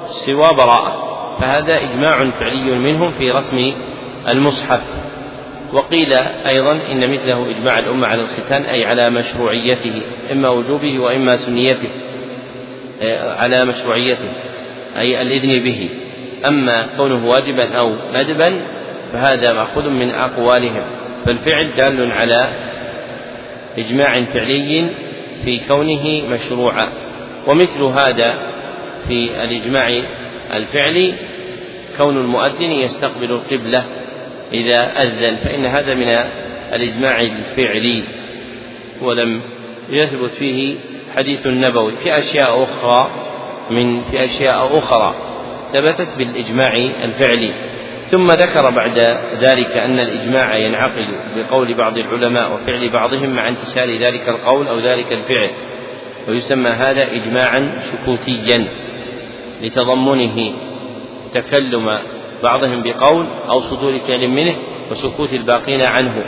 سوى 0.06 0.48
براءة 0.56 1.08
فهذا 1.40 1.76
إجماع 1.76 2.30
فعلي 2.30 2.78
منهم 2.78 3.12
في 3.12 3.30
رسم 3.30 3.74
المصحف. 4.28 4.80
وقيل 5.72 6.12
أيضا 6.46 6.72
إن 6.72 7.10
مثله 7.10 7.50
إجماع 7.50 7.78
الأمة 7.78 8.06
على 8.06 8.22
الختان 8.22 8.62
أي 8.62 8.84
على 8.84 9.10
مشروعيته 9.10 10.02
إما 10.32 10.48
وجوبه 10.48 10.98
وإما 10.98 11.36
سنيته 11.36 11.88
على 13.22 13.64
مشروعيته 13.64 14.28
أي 14.96 15.22
الإذن 15.22 15.64
به. 15.64 15.88
أما 16.48 16.86
كونه 16.96 17.26
واجبا 17.26 17.74
أو 17.78 17.94
ندبا 18.14 18.60
فهذا 19.12 19.52
مأخوذ 19.52 19.88
من 19.88 20.10
أقوالهم. 20.10 20.82
فالفعل 21.24 21.74
دال 21.76 22.12
على 22.12 22.48
إجماع 23.78 24.24
فعلي 24.24 24.88
في 25.44 25.60
كونه 25.68 26.22
مشروعا 26.28 26.88
ومثل 27.46 27.82
هذا 27.82 28.38
في 29.08 29.44
الإجماع 29.44 30.02
الفعلي 30.54 31.14
كون 31.96 32.16
المؤذن 32.16 32.70
يستقبل 32.70 33.32
القبلة 33.32 33.84
إذا 34.52 35.02
أذن 35.02 35.36
فإن 35.36 35.66
هذا 35.66 35.94
من 35.94 36.08
الإجماع 36.72 37.20
الفعلي 37.20 38.02
ولم 39.02 39.42
يثبت 39.90 40.30
فيه 40.30 40.74
حديث 41.16 41.46
نبوي 41.46 41.96
في 41.96 42.18
أشياء 42.18 42.62
أخرى 42.62 43.10
من 43.70 44.02
في 44.10 44.24
أشياء 44.24 44.78
أخرى 44.78 45.14
ثبتت 45.72 46.08
بالإجماع 46.18 46.74
الفعلي. 47.04 47.52
ثم 48.10 48.26
ذكر 48.26 48.70
بعد 48.70 48.98
ذلك 49.40 49.76
أن 49.76 49.98
الإجماع 50.00 50.56
ينعقد 50.56 51.06
بقول 51.36 51.74
بعض 51.74 51.98
العلماء 51.98 52.54
وفعل 52.54 52.88
بعضهم 52.88 53.30
مع 53.30 53.48
انتشار 53.48 53.98
ذلك 53.98 54.28
القول 54.28 54.68
أو 54.68 54.78
ذلك 54.78 55.12
الفعل 55.12 55.50
ويسمى 56.28 56.70
هذا 56.70 57.12
إجماعا 57.12 57.72
سكوتيا 57.78 58.68
لتضمنه 59.62 60.52
تكلم 61.32 61.98
بعضهم 62.42 62.82
بقول 62.82 63.26
أو 63.48 63.60
صدور 63.60 63.98
فعل 63.98 64.28
منه 64.28 64.56
وسكوت 64.90 65.32
الباقين 65.32 65.82
عنه. 65.82 66.24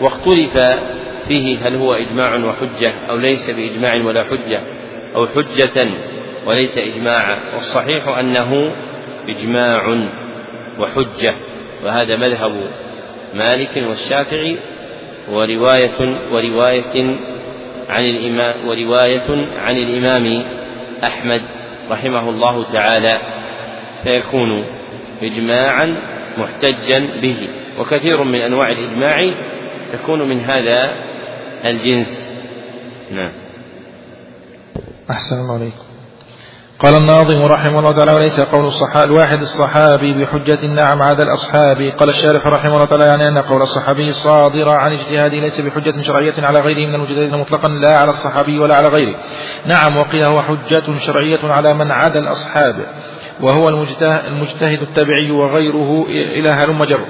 واختلف 0.00 0.58
فيه 1.28 1.68
هل 1.68 1.76
هو 1.76 1.94
إجماع 1.94 2.36
وحجة 2.36 2.92
أو 3.10 3.16
ليس 3.16 3.50
بإجماع 3.50 4.06
ولا 4.06 4.24
حجة 4.24 4.60
أو 5.16 5.26
حجة 5.26 5.88
وليس 6.46 6.78
إجماعا 6.78 7.38
والصحيح 7.54 8.18
أنه 8.18 8.72
إجماع. 9.28 10.08
وحجة 10.78 11.34
وهذا 11.84 12.16
مذهب 12.16 12.52
مالك 13.34 13.84
والشافعي 13.88 14.58
ورواية 15.30 16.16
ورواية 16.32 17.16
عن 17.88 18.04
الإمام 18.04 18.68
ورواية 18.68 19.46
عن 19.58 19.76
الإمام 19.76 20.44
أحمد 21.04 21.42
رحمه 21.90 22.28
الله 22.30 22.72
تعالى 22.72 23.20
فيكون 24.04 24.64
إجماعا 25.22 25.96
محتجا 26.38 26.98
به 27.22 27.48
وكثير 27.78 28.24
من 28.24 28.40
أنواع 28.40 28.68
الإجماع 28.68 29.30
تكون 29.92 30.28
من 30.28 30.40
هذا 30.40 30.92
الجنس. 31.64 32.34
نعم. 33.10 33.32
أحسن 35.10 35.36
الله 35.36 35.54
عليكم. 35.54 35.91
قال 36.82 36.94
الناظم 36.94 37.42
رحمه 37.42 37.78
الله 37.78 37.92
تعالى 37.92 38.12
وليس 38.12 38.40
قول 38.40 38.64
الصحابي 38.64 39.04
الواحد 39.04 39.40
الصحابي 39.40 40.12
بحجة 40.12 40.66
نعم 40.66 41.02
عدا 41.02 41.22
الأصحاب. 41.22 41.92
قال 41.98 42.08
الشارح 42.08 42.46
رحمه 42.46 42.74
الله 42.74 42.84
تعالى 42.84 43.04
يعني 43.04 43.28
أن 43.28 43.38
قول 43.38 43.62
الصحابي 43.62 44.10
الصادر 44.10 44.68
عن 44.68 44.92
اجتهاده 44.92 45.38
ليس 45.38 45.60
بحجة 45.60 46.02
شرعية 46.02 46.34
على 46.38 46.60
غيره 46.60 46.88
من 46.88 46.94
المجتهدين 46.94 47.38
مطلقا 47.38 47.68
لا 47.68 47.98
على 47.98 48.10
الصحابي 48.10 48.58
ولا 48.58 48.76
على 48.76 48.88
غيره. 48.88 49.14
نعم 49.66 49.96
وقيل 49.96 50.22
هو 50.22 50.42
حجة 50.42 50.98
شرعية 50.98 51.40
على 51.44 51.74
من 51.74 51.90
عدا 51.90 52.18
الأصحاب 52.18 52.76
وهو 53.40 53.68
المجتهد 53.68 54.82
التابعي 54.82 55.30
وغيره 55.30 56.06
إلى 56.08 56.48
هلم 56.48 56.84
جر 56.84 57.06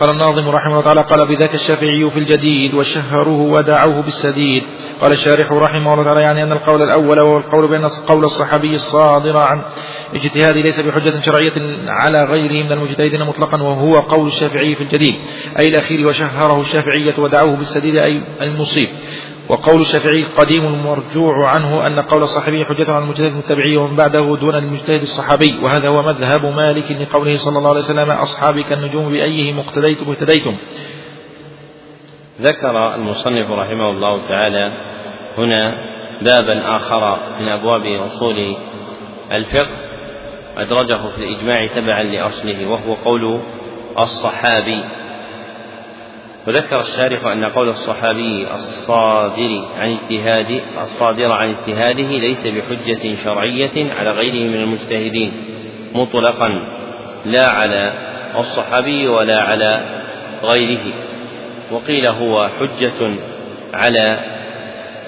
قال 0.00 0.10
الناظم 0.10 0.48
رحمه 0.48 0.70
الله 0.70 0.82
تعالى 0.82 1.02
قال 1.02 1.26
بذاك 1.36 1.54
الشافعي 1.54 2.10
في 2.10 2.18
الجديد 2.18 2.74
وشهروه 2.74 3.40
ودعوه 3.40 4.02
بالسديد. 4.02 4.62
قال 5.00 5.12
الشارح 5.12 5.52
رحمه 5.52 5.92
الله 5.92 6.04
تعالى 6.04 6.20
يعني 6.20 6.42
أن 6.42 6.52
القول 6.52 6.82
الأول 6.82 7.20
وهو 7.20 7.36
القول 7.38 7.68
بأن 7.68 7.86
قول 7.86 8.24
الصحابي 8.24 8.74
الصادر 8.74 9.36
عن 9.36 9.62
اجتهاد 10.14 10.56
ليس 10.56 10.80
بحجة 10.80 11.20
شرعية 11.20 11.52
على 11.88 12.24
غيره 12.24 12.64
من 12.66 12.72
المجتهدين 12.72 13.24
مطلقا 13.24 13.62
وهو 13.62 13.98
قول 14.00 14.26
الشافعي 14.26 14.74
في 14.74 14.80
الجديد 14.80 15.14
أي 15.58 15.68
الأخير 15.68 16.06
وشهره 16.06 16.60
الشافعية 16.60 17.14
ودعوه 17.18 17.56
بالسديد 17.56 17.96
أي 17.96 18.22
المصيب. 18.42 18.88
وقول 19.48 19.80
الشافعي 19.80 20.20
القديم 20.22 20.66
المرجوع 20.66 21.48
عنه 21.48 21.86
أن 21.86 22.00
قول 22.00 22.22
الصحابي 22.22 22.64
حجة 22.64 22.92
على 22.92 23.04
المجتهد 23.04 23.32
المتبعي 23.32 23.76
ومن 23.76 23.96
بعده 23.96 24.36
دون 24.36 24.54
المجتهد 24.54 25.02
الصحابي 25.02 25.58
وهذا 25.62 25.88
هو 25.88 26.02
مذهب 26.02 26.46
مالك 26.56 26.92
لقوله 26.92 27.36
صلى 27.36 27.58
الله 27.58 27.70
عليه 27.70 27.80
وسلم 27.80 28.10
أصحابي 28.10 28.62
كالنجوم 28.62 29.08
بأيهم 29.08 29.58
اقتديتم 29.58 30.10
اهتديتم 30.10 30.56
ذكر 32.40 32.94
المصنف 32.94 33.50
رحمه 33.50 33.90
الله 33.90 34.28
تعالى 34.28 34.72
هنا 35.38 35.74
بابا 36.22 36.76
آخر 36.76 37.18
من 37.40 37.48
أبواب 37.48 37.86
أصول 37.86 38.56
الفقه 39.32 39.86
أدرجه 40.56 41.08
في 41.08 41.18
الإجماع 41.18 41.66
تبعا 41.66 42.02
لأصله 42.02 42.66
وهو 42.66 42.94
قول 42.94 43.40
الصحابي. 43.98 44.84
وذكر 46.46 46.80
الشارح 46.80 47.26
أن 47.26 47.44
قول 47.44 47.68
الصحابي 47.68 48.50
الصادر 48.50 49.68
عن 49.78 49.90
اجتهاد 49.90 50.60
الصادر 50.82 51.32
عن 51.32 51.50
اجتهاده 51.50 52.08
ليس 52.18 52.46
بحجة 52.46 53.14
شرعية 53.24 53.92
على 53.92 54.10
غيره 54.10 54.50
من 54.50 54.62
المجتهدين 54.62 55.32
مطلقا 55.94 56.76
لا 57.24 57.46
على 57.46 57.92
الصحابي 58.38 59.08
ولا 59.08 59.42
على 59.42 59.80
غيره. 60.44 60.92
وقيل 61.70 62.06
هو 62.06 62.48
حجة 62.48 63.16
على 63.74 64.18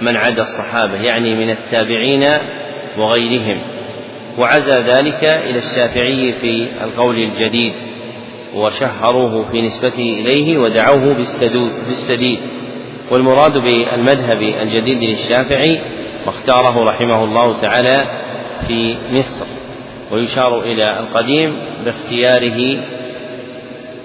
من 0.01 0.17
عدا 0.17 0.43
الصحابة 0.43 1.03
يعني 1.03 1.35
من 1.35 1.51
التابعين 1.51 2.29
وغيرهم. 2.99 3.63
وعزى 4.39 4.79
ذلك 4.81 5.25
إلى 5.25 5.59
الشافعي 5.59 6.33
في 6.33 6.67
القول 6.83 7.17
الجديد. 7.17 7.73
وشهروه 8.55 9.45
في 9.51 9.63
نسبته 9.63 10.17
إليه 10.21 10.59
ودعوه 10.59 11.15
بالسديد. 11.87 12.41
والمراد 13.11 13.59
بالمذهب 13.59 14.43
الجديد 14.43 15.11
للشافعي 15.11 15.81
واختاره 16.27 16.85
رحمه 16.85 17.25
الله 17.25 17.61
تعالى 17.61 18.05
في 18.67 18.97
مصر. 19.11 19.47
ويشار 20.13 20.61
إلى 20.61 20.99
القديم 20.99 21.59
باختياره 21.85 22.79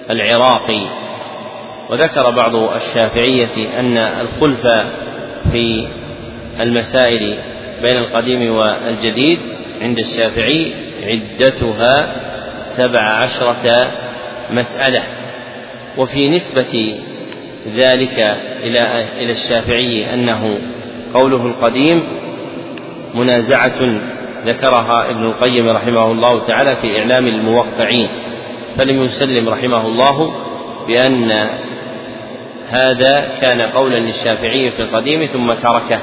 العراقي. 0.10 1.04
وذكر 1.90 2.30
بعض 2.30 2.56
الشافعية 2.56 3.80
أن 3.80 3.98
الخلف 3.98 4.68
في 5.52 5.88
المسائل 6.62 7.38
بين 7.82 7.98
القديم 7.98 8.56
والجديد 8.56 9.40
عند 9.82 10.00
الشافعي 10.00 10.74
عدتها 11.04 12.16
سبع 12.58 13.02
عشرة 13.02 14.03
مسألة 14.54 15.04
وفي 15.98 16.30
نسبة 16.30 17.00
ذلك 17.76 18.20
إلى 18.64 18.80
إلى 19.18 19.32
الشافعي 19.32 20.14
أنه 20.14 20.60
قوله 21.14 21.46
القديم 21.46 22.04
منازعة 23.16 24.00
ذكرها 24.46 25.10
ابن 25.10 25.26
القيم 25.26 25.68
رحمه 25.68 26.12
الله 26.12 26.40
تعالى 26.40 26.76
في 26.76 27.00
إعلام 27.00 27.28
الموقعين 27.28 28.10
فلم 28.78 29.02
يسلم 29.02 29.50
رحمه 29.50 29.88
الله 29.88 30.34
بأن 30.88 31.32
هذا 32.70 33.38
كان 33.42 33.62
قولا 33.62 33.98
للشافعي 33.98 34.72
في 34.72 34.82
القديم 34.82 35.26
ثم 35.26 35.48
تركه 35.48 36.02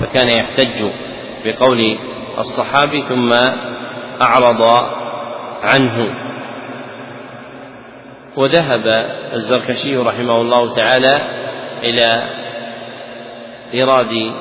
فكان 0.00 0.28
يحتج 0.28 0.90
بقول 1.44 1.96
الصحابي 2.38 3.02
ثم 3.02 3.32
أعرض 4.22 4.62
عنه. 5.62 6.14
وذهب 8.40 8.86
الزركشي 9.32 9.96
رحمه 9.96 10.40
الله 10.40 10.74
تعالى 10.74 11.20
إلى 11.82 12.22
إيراد 13.74 14.32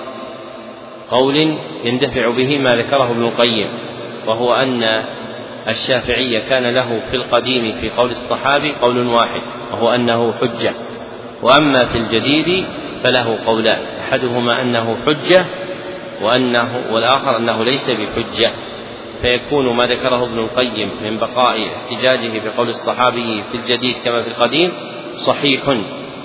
قول 1.11 1.57
يندفع 1.83 2.29
به 2.29 2.57
ما 2.57 2.75
ذكره 2.75 3.11
ابن 3.11 3.23
القيم 3.23 3.67
وهو 4.27 4.53
أن 4.53 5.03
الشافعي 5.67 6.41
كان 6.41 6.73
له 6.73 7.01
في 7.11 7.15
القديم 7.15 7.81
في 7.81 7.89
قول 7.89 8.09
الصحابي 8.09 8.73
قول 8.81 9.07
واحد 9.07 9.41
وهو 9.71 9.95
أنه 9.95 10.33
حجة 10.41 10.73
وأما 11.41 11.85
في 11.85 11.97
الجديد 11.97 12.65
فله 13.03 13.39
قولان 13.45 13.79
أحدهما 14.01 14.61
أنه 14.61 14.97
حجة 15.05 15.45
وأنه 16.21 16.81
والآخر 16.91 17.37
أنه 17.37 17.63
ليس 17.63 17.91
بحجة. 17.91 18.51
فيكون 19.21 19.75
ما 19.75 19.83
ذكره 19.83 20.23
ابن 20.25 20.39
القيم 20.39 20.91
من 21.03 21.17
بقاء 21.17 21.67
احتجاجه 21.75 22.41
بقول 22.45 22.69
الصحابي 22.69 23.43
في 23.51 23.57
الجديد 23.57 23.95
كما 24.05 24.21
في 24.21 24.27
القديم 24.27 24.71
صحيح 25.15 25.61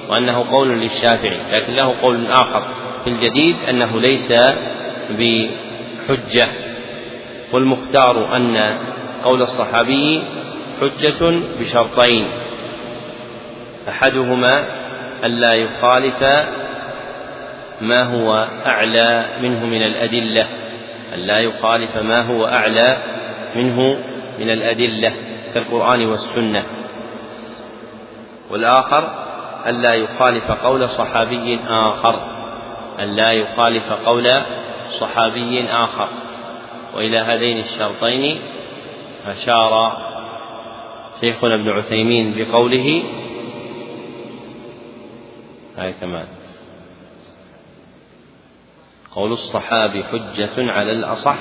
وأنه 0.09 0.51
قول 0.51 0.81
للشافعي 0.81 1.41
لكن 1.53 1.73
له 1.73 2.01
قول 2.01 2.27
آخر 2.27 2.63
في 3.05 3.11
الجديد 3.11 3.57
أنه 3.69 4.01
ليس 4.01 4.33
بحجة 5.11 6.49
والمختار 7.53 8.37
أن 8.37 8.79
قول 9.25 9.43
الصحابي 9.43 10.23
حجة 10.81 11.41
بشرطين 11.61 12.29
أحدهما 13.89 14.67
ألا 15.25 15.55
يخالف 15.55 16.23
ما 17.81 18.03
هو 18.03 18.49
أعلى 18.67 19.27
منه 19.43 19.67
من 19.67 19.83
الأدلة. 19.83 20.47
أن 21.15 21.19
لا 21.19 21.39
يخالف 21.39 21.97
ما 21.97 22.23
هو 22.23 22.47
أعلى 22.47 22.97
منه 23.57 23.99
من 24.39 24.51
الأدلة 24.51 25.13
كالقرآن 25.55 26.07
والسنة. 26.07 26.65
والآخر 28.51 29.25
أن 29.67 29.83
لا 29.83 29.95
يخالف 29.95 30.51
قول 30.51 30.89
صحابي 30.89 31.59
آخر. 31.69 32.21
أن 33.01 33.15
لا 33.15 33.31
يخالف 33.31 33.93
قول 33.93 34.31
صحابي 34.91 35.65
آخر. 35.71 36.09
وإلى 36.95 37.19
هذين 37.19 37.59
الشرطين 37.59 38.39
أشار 39.27 40.05
شيخنا 41.21 41.55
ابن 41.55 41.71
عثيمين 41.71 42.35
بقوله 42.37 43.03
هاي 45.79 45.93
كمان. 45.93 46.27
قول 49.15 49.33
الصحابي 49.33 50.05
حجة 50.05 50.73
على 50.73 50.93
الأصح. 50.93 51.39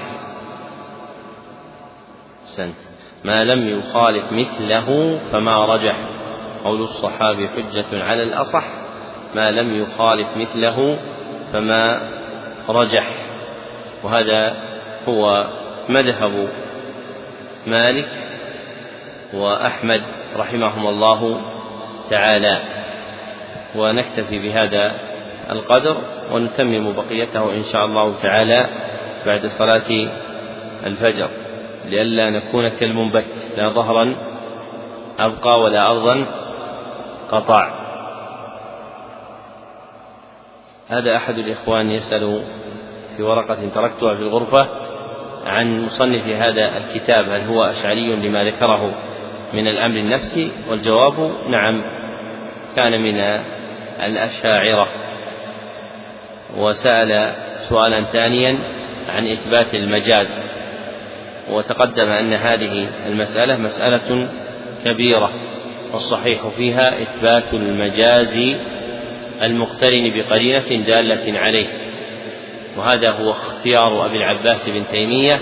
سنت. 2.43 2.75
ما 3.23 3.43
لم 3.43 3.79
يخالف 3.79 4.31
مثله 4.31 5.19
فما 5.31 5.65
رجح. 5.65 5.95
قول 6.63 6.81
الصحابي 6.81 7.49
حجة 7.49 8.03
على 8.03 8.23
الأصح. 8.23 8.65
ما 9.35 9.51
لم 9.51 9.81
يخالف 9.81 10.27
مثله 10.37 10.99
فما 11.53 12.09
رجح. 12.69 13.07
وهذا 14.03 14.55
هو 15.07 15.47
مذهب 15.89 16.49
مالك 17.67 18.09
وأحمد 19.33 20.01
رحمهم 20.35 20.87
الله 20.87 21.41
تعالى. 22.09 22.59
ونكتفي 23.75 24.39
بهذا 24.39 25.12
القدر 25.51 25.97
ونتمم 26.31 26.93
بقيته 26.93 27.53
إن 27.53 27.63
شاء 27.63 27.85
الله 27.85 28.21
تعالى 28.21 28.67
بعد 29.25 29.45
صلاة 29.45 30.09
الفجر. 30.85 31.29
لئلا 31.85 32.29
نكون 32.29 32.67
كالمنبت 32.67 33.25
لا 33.57 33.69
ظهرا 33.69 34.15
أبقى 35.19 35.59
ولا 35.59 35.91
أرضا 35.91 36.25
قطع. 37.29 37.83
هذا 40.87 41.15
أحد 41.15 41.37
الإخوان 41.37 41.91
يسأل 41.91 42.43
في 43.17 43.23
ورقة 43.23 43.69
تركتها 43.75 44.15
في 44.15 44.21
الغرفة 44.21 44.67
عن 45.45 45.81
مصنف 45.81 46.27
هذا 46.27 46.77
الكتاب 46.77 47.29
هل 47.29 47.41
هو 47.41 47.63
أشعري 47.63 48.15
لما 48.15 48.43
ذكره 48.43 48.93
من 49.53 49.67
الأمر 49.67 49.97
النفسي؟ 49.97 50.51
والجواب 50.69 51.31
نعم 51.49 51.83
كان 52.75 53.01
من 53.01 53.19
الأشاعرة. 54.03 55.02
وسأل 56.57 57.33
سؤالا 57.69 58.03
ثانيا 58.03 58.57
عن 59.09 59.27
إثبات 59.27 59.75
المجاز 59.75 60.43
وتقدم 61.49 62.09
أن 62.09 62.33
هذه 62.33 62.87
المسألة 63.07 63.57
مسألة 63.57 64.29
كبيرة 64.85 65.29
والصحيح 65.93 66.47
فيها 66.57 67.01
إثبات 67.01 67.53
المجاز 67.53 68.41
المقترن 69.41 70.11
بقرينة 70.15 70.85
دالة 70.85 71.39
عليه 71.39 71.67
وهذا 72.77 73.11
هو 73.11 73.29
اختيار 73.29 74.05
أبي 74.05 74.17
العباس 74.17 74.69
بن 74.69 74.83
تيمية 74.91 75.39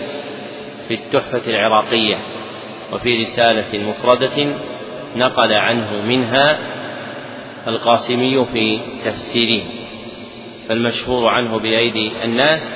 في 0.88 0.94
التحفة 0.94 1.42
العراقية 1.48 2.18
وفي 2.94 3.18
رسالة 3.18 3.80
مفردة 3.90 4.56
نقل 5.16 5.54
عنه 5.54 6.02
منها 6.02 6.58
القاسمي 7.68 8.46
في 8.46 8.80
تفسيره. 9.06 9.64
فالمشهور 10.70 11.30
عنه 11.30 11.60
بأيدي 11.60 12.12
الناس 12.24 12.74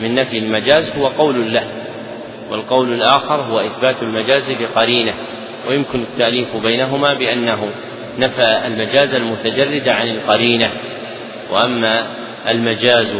من 0.00 0.14
نفي 0.14 0.38
المجاز 0.38 0.96
هو 0.98 1.06
قول 1.06 1.54
له 1.54 1.66
والقول 2.50 2.92
الآخر 2.92 3.34
هو 3.34 3.60
إثبات 3.60 4.02
المجاز 4.02 4.52
بقرينة 4.52 5.14
ويمكن 5.68 6.02
التأليف 6.02 6.56
بينهما 6.56 7.14
بأنه 7.14 7.70
نفى 8.18 8.66
المجاز 8.66 9.14
المتجرد 9.14 9.88
عن 9.88 10.08
القرينة 10.08 10.72
وأما 11.50 12.06
المجاز 12.48 13.16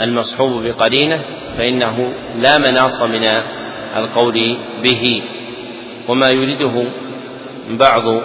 المصحوب 0.00 0.62
بقرينة 0.62 1.20
فإنه 1.58 2.12
لا 2.36 2.58
مناص 2.58 3.02
من 3.02 3.24
القول 3.96 4.56
به 4.82 5.22
وما 6.08 6.30
يريده 6.30 6.84
بعض 7.70 8.22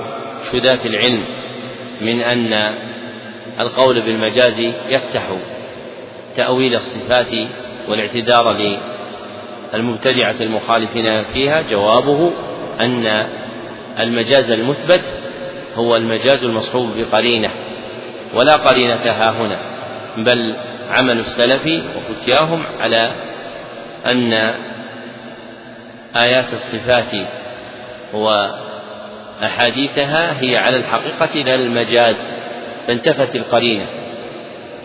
شداة 0.52 0.80
العلم 0.86 1.26
من 2.02 2.22
أن 2.22 2.74
القول 3.60 4.02
بالمجاز 4.02 4.60
يفتح 4.90 5.30
تأويل 6.36 6.76
الصفات 6.76 7.48
والاعتذار 7.88 8.78
للمبتدعة 9.74 10.36
المخالفين 10.42 11.24
فيها. 11.24 11.62
جوابه 11.62 12.32
أن 12.80 13.28
المجاز 14.00 14.52
المثبت 14.52 15.02
هو 15.76 15.96
المجاز 15.96 16.46
المصحوب 16.46 16.90
بقرينة 16.98 17.50
ولا 18.34 18.54
قرينة 18.54 18.96
ها 18.96 19.30
هنا 19.30 19.60
بل 20.18 20.56
عمل 20.90 21.20
السلف 21.20 21.84
وفتياهم 21.98 22.64
على 22.80 23.12
أن 24.06 24.34
آيات 26.16 26.54
الصفات 26.54 27.28
وأحاديثها 29.42 30.42
هي 30.42 30.58
على 30.58 30.78
الحقيقة 30.78 31.44
لا 31.44 31.56
المجاز. 31.56 32.37
فانتفت 32.88 33.36
القرينة. 33.36 33.88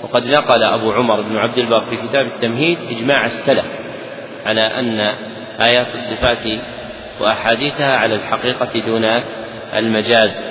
وقد 0.03 0.27
نقل 0.27 0.65
أبو 0.65 0.93
عمر 0.93 1.21
بن 1.21 1.37
عبد 1.37 1.59
البر 1.59 1.85
في 1.85 1.97
كتاب 1.97 2.27
التمهيد 2.27 2.79
إجماع 2.91 3.27
السلف 3.27 3.65
على 4.47 4.61
أن 4.61 5.01
آيات 5.61 5.87
الصفات 5.95 6.61
وأحاديثها 7.21 7.97
على 7.97 8.15
الحقيقة 8.15 8.81
دون 8.87 9.05
المجاز. 9.75 10.45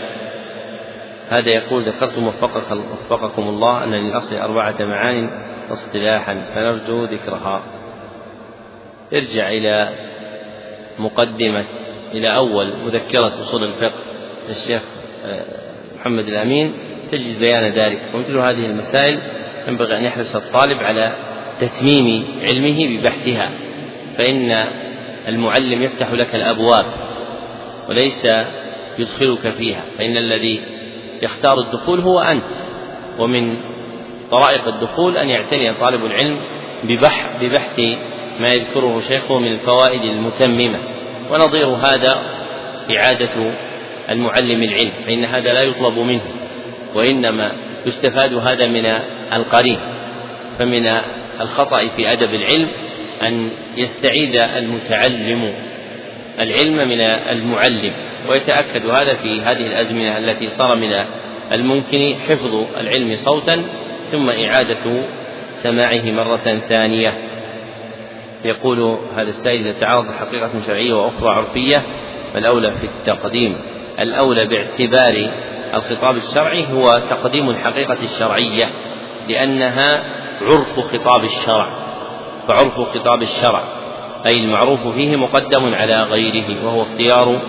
هذا 1.29 1.49
يقول 1.49 1.83
ذكرتم 1.83 2.27
وفقك 2.27 2.71
وفقكم 2.71 3.47
الله 3.47 3.83
أن 3.83 3.91
للأصل 3.91 4.35
أربعة 4.35 4.75
معان 4.79 5.29
اصطلاحا 5.71 6.45
فنرجو 6.55 7.03
ذكرها. 7.03 7.63
ارجع 9.13 9.49
إلى 9.49 9.89
مقدمة 10.99 11.65
إلى 12.13 12.35
أول 12.35 12.67
مذكرة 12.85 13.27
أصول 13.27 13.63
الفقه 13.63 13.99
للشيخ 14.49 14.83
آه، 15.25 15.45
محمد 15.99 16.27
الأمين. 16.27 16.73
تجد 17.11 17.39
بيان 17.39 17.71
ذلك. 17.71 18.01
ومثل 18.13 18.37
هذه 18.37 18.65
المسائل 18.65 19.19
ينبغي 19.67 19.97
أن 19.97 20.03
يحرص 20.03 20.35
الطالب 20.35 20.77
على 20.77 21.15
تتميم 21.59 22.25
علمه 22.41 22.87
ببحثها 22.87 23.51
فإن 24.17 24.67
المعلم 25.27 25.81
يفتح 25.81 26.11
لك 26.11 26.35
الأبواب 26.35 26.85
وليس 27.89 28.27
يدخلك 28.99 29.49
فيها 29.49 29.81
فإن 29.97 30.17
الذي 30.17 30.61
يختار 31.21 31.59
الدخول 31.59 31.99
هو 31.99 32.19
أنت. 32.19 32.51
ومن 33.19 33.57
طرائق 34.31 34.67
الدخول 34.67 35.17
أن 35.17 35.29
يعتني 35.29 35.73
طالب 35.73 36.05
العلم 36.05 36.39
ببحث 36.83 37.41
ببحث 37.41 37.79
ما 38.39 38.49
يذكره 38.49 39.01
شيخه 39.01 39.39
من 39.39 39.51
الفوائد 39.51 40.01
المتممة. 40.01 40.79
ونظير 41.31 41.67
هذا 41.67 42.21
إعادة 42.95 43.53
المعلم 44.09 44.63
العلم 44.63 44.91
فإن 45.05 45.25
هذا 45.25 45.53
لا 45.53 45.63
يطلب 45.63 45.99
منه. 45.99 46.40
وإنما 46.95 47.51
يستفاد 47.85 48.33
هذا 48.33 48.67
من 48.67 48.85
القرين 49.33 49.79
فمن 50.59 50.87
الخطأ 51.41 51.87
في 51.87 52.11
أدب 52.11 52.33
العلم 52.33 52.67
أن 53.21 53.49
يستعيد 53.77 54.35
المتعلم 54.35 55.53
العلم 56.39 56.89
من 56.89 57.01
المعلم 57.01 57.93
ويتأكد 58.29 58.85
هذا 58.85 59.13
في 59.13 59.41
هذه 59.41 59.67
الأزمنة 59.67 60.17
التي 60.17 60.47
صار 60.47 60.75
من 60.75 61.05
الممكن 61.51 62.15
حفظ 62.29 62.65
العلم 62.79 63.15
صوتا 63.15 63.63
ثم 64.11 64.29
إعادة 64.29 65.03
سماعه 65.51 66.11
مرة 66.11 66.59
ثانية. 66.69 67.13
يقول 68.45 68.97
هذا 69.15 69.29
السائل 69.29 69.67
إذا 69.67 69.79
تعارض 69.79 70.11
حقيقة 70.19 70.51
شرعية 70.67 70.93
وأخرى 70.93 71.29
عرفية 71.29 71.83
فالأولى 72.33 72.71
في 72.71 72.85
التقديم 72.85 73.57
الأولى 73.99 74.45
باعتبار 74.45 75.31
الخطاب 75.73 76.15
الشرعي 76.15 76.73
هو 76.73 76.87
تقديم 77.09 77.49
الحقيقة 77.49 77.97
الشرعية 78.03 78.69
لأنها 79.29 80.03
عرف 80.41 80.79
خطاب 80.79 81.23
الشرع 81.23 81.77
فعرف 82.47 82.79
خطاب 82.79 83.21
الشرع 83.21 83.63
أي 84.25 84.39
المعروف 84.43 84.87
فيه 84.87 85.15
مقدم 85.15 85.73
على 85.73 86.03
غيره 86.03 86.65
وهو 86.65 86.81
اختيار 86.81 87.41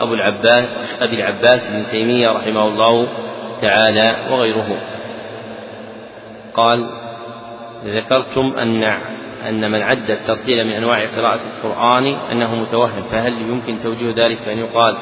أبو 0.00 0.14
العباس 0.14 0.96
أبي 1.00 1.16
العباس 1.16 1.68
بن 1.68 1.84
تيمية 1.90 2.30
رحمه 2.30 2.68
الله 2.68 3.08
تعالى 3.60 4.16
وغيره. 4.30 4.76
قال 6.54 6.90
ذكرتم 7.84 8.54
أن 8.58 8.84
أن 9.48 9.70
من 9.70 9.82
عد 9.82 10.10
الترتيل 10.10 10.64
من 10.66 10.72
أنواع 10.72 11.06
قراءة 11.16 11.40
القرآن 11.56 12.06
أنه 12.06 12.54
متوهم 12.54 13.02
فهل 13.12 13.32
يمكن 13.32 13.82
توجيه 13.82 14.12
ذلك؟ 14.16 14.38
بأن 14.46 14.58
يقال 14.58 14.96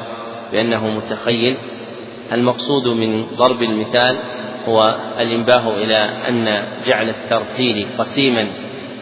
بأنه 0.52 0.88
متخيل 0.88 1.56
المقصود 2.32 2.88
من 2.88 3.26
ضرب 3.36 3.62
المثال 3.62 4.16
هو 4.68 4.96
الإنباه 5.20 5.74
إلى 5.76 6.10
أن 6.28 6.64
جعل 6.86 7.08
الترتيل 7.08 7.86
قسيما 7.98 8.46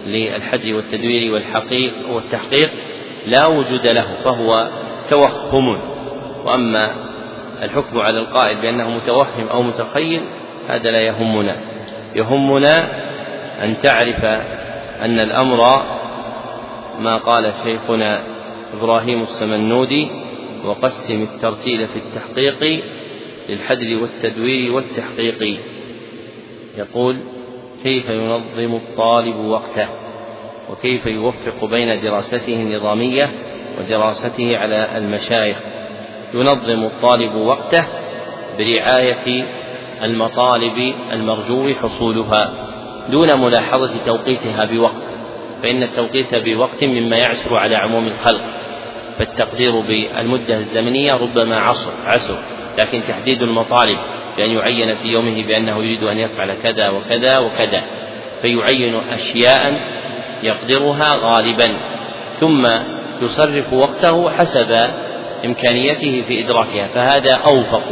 للحد 0.06 0.66
والتدوير 0.66 1.32
والحقيق 1.32 1.92
والتحقيق 2.10 2.70
لا 3.26 3.46
وجود 3.46 3.86
له 3.86 4.06
فهو 4.24 4.68
توهم. 5.08 5.80
وأما 6.44 6.90
الحكم 7.62 7.98
على 7.98 8.18
القائل 8.18 8.60
بأنه 8.60 8.90
متوهم 8.90 9.48
أو 9.50 9.62
متخيل 9.62 10.20
هذا 10.68 10.90
لا 10.90 11.00
يهمنا. 11.00 11.56
يهمنا 12.14 12.76
أن 13.64 13.78
تعرف 13.82 14.24
أن 15.04 15.20
الأمر 15.20 15.82
ما 17.00 17.16
قال 17.16 17.52
شيخنا 17.62 18.20
إبراهيم 18.74 19.22
السمنودي 19.22 20.08
وقسم 20.64 21.22
الترتيل 21.22 21.88
في 21.88 21.96
التحقيق 21.98 22.82
للحدر 23.50 23.98
والتدوير 24.02 24.72
والتحقيق. 24.72 25.60
يقول 26.78 27.16
كيف 27.82 28.10
ينظم 28.10 28.74
الطالب 28.74 29.36
وقته؟ 29.36 29.88
وكيف 30.70 31.06
يوفق 31.06 31.64
بين 31.64 32.00
دراسته 32.00 32.62
النظامية 32.62 33.24
ودراسته 33.78 34.56
على 34.56 34.98
المشايخ؟ 34.98 35.62
ينظم 36.34 36.84
الطالب 36.84 37.34
وقته 37.34 37.84
برعاية 38.58 39.44
المطالب 40.02 40.94
المرجو 41.12 41.74
حصولها 41.74 42.70
دون 43.08 43.40
ملاحظة 43.40 43.90
توقيتها 44.06 44.64
بوقت 44.64 45.18
فإن 45.62 45.82
التوقيت 45.82 46.34
بوقت 46.34 46.84
مما 46.84 47.16
يعسر 47.16 47.56
على 47.56 47.76
عموم 47.76 48.06
الخلق. 48.06 48.59
فالتقدير 49.20 49.80
بالمدة 49.80 50.54
الزمنية 50.56 51.14
ربما 51.14 51.60
عصر 51.60 51.92
عسر 52.06 52.38
لكن 52.78 53.02
تحديد 53.08 53.42
المطالب 53.42 53.98
بأن 54.36 54.50
يعين 54.50 54.96
في 54.96 55.08
يومه 55.08 55.42
بأنه 55.42 55.78
يريد 55.78 56.02
أن 56.02 56.18
يفعل 56.18 56.54
كذا 56.54 56.88
وكذا 56.88 57.38
وكذا 57.38 57.82
فيعين 58.42 59.00
أشياء 59.12 59.80
يقدرها 60.42 61.14
غالبا 61.14 61.76
ثم 62.40 62.62
يصرف 63.22 63.72
وقته 63.72 64.30
حسب 64.30 64.76
إمكانيته 65.44 66.22
في 66.28 66.44
إدراكها 66.44 66.86
فهذا 66.86 67.32
أوفق 67.32 67.84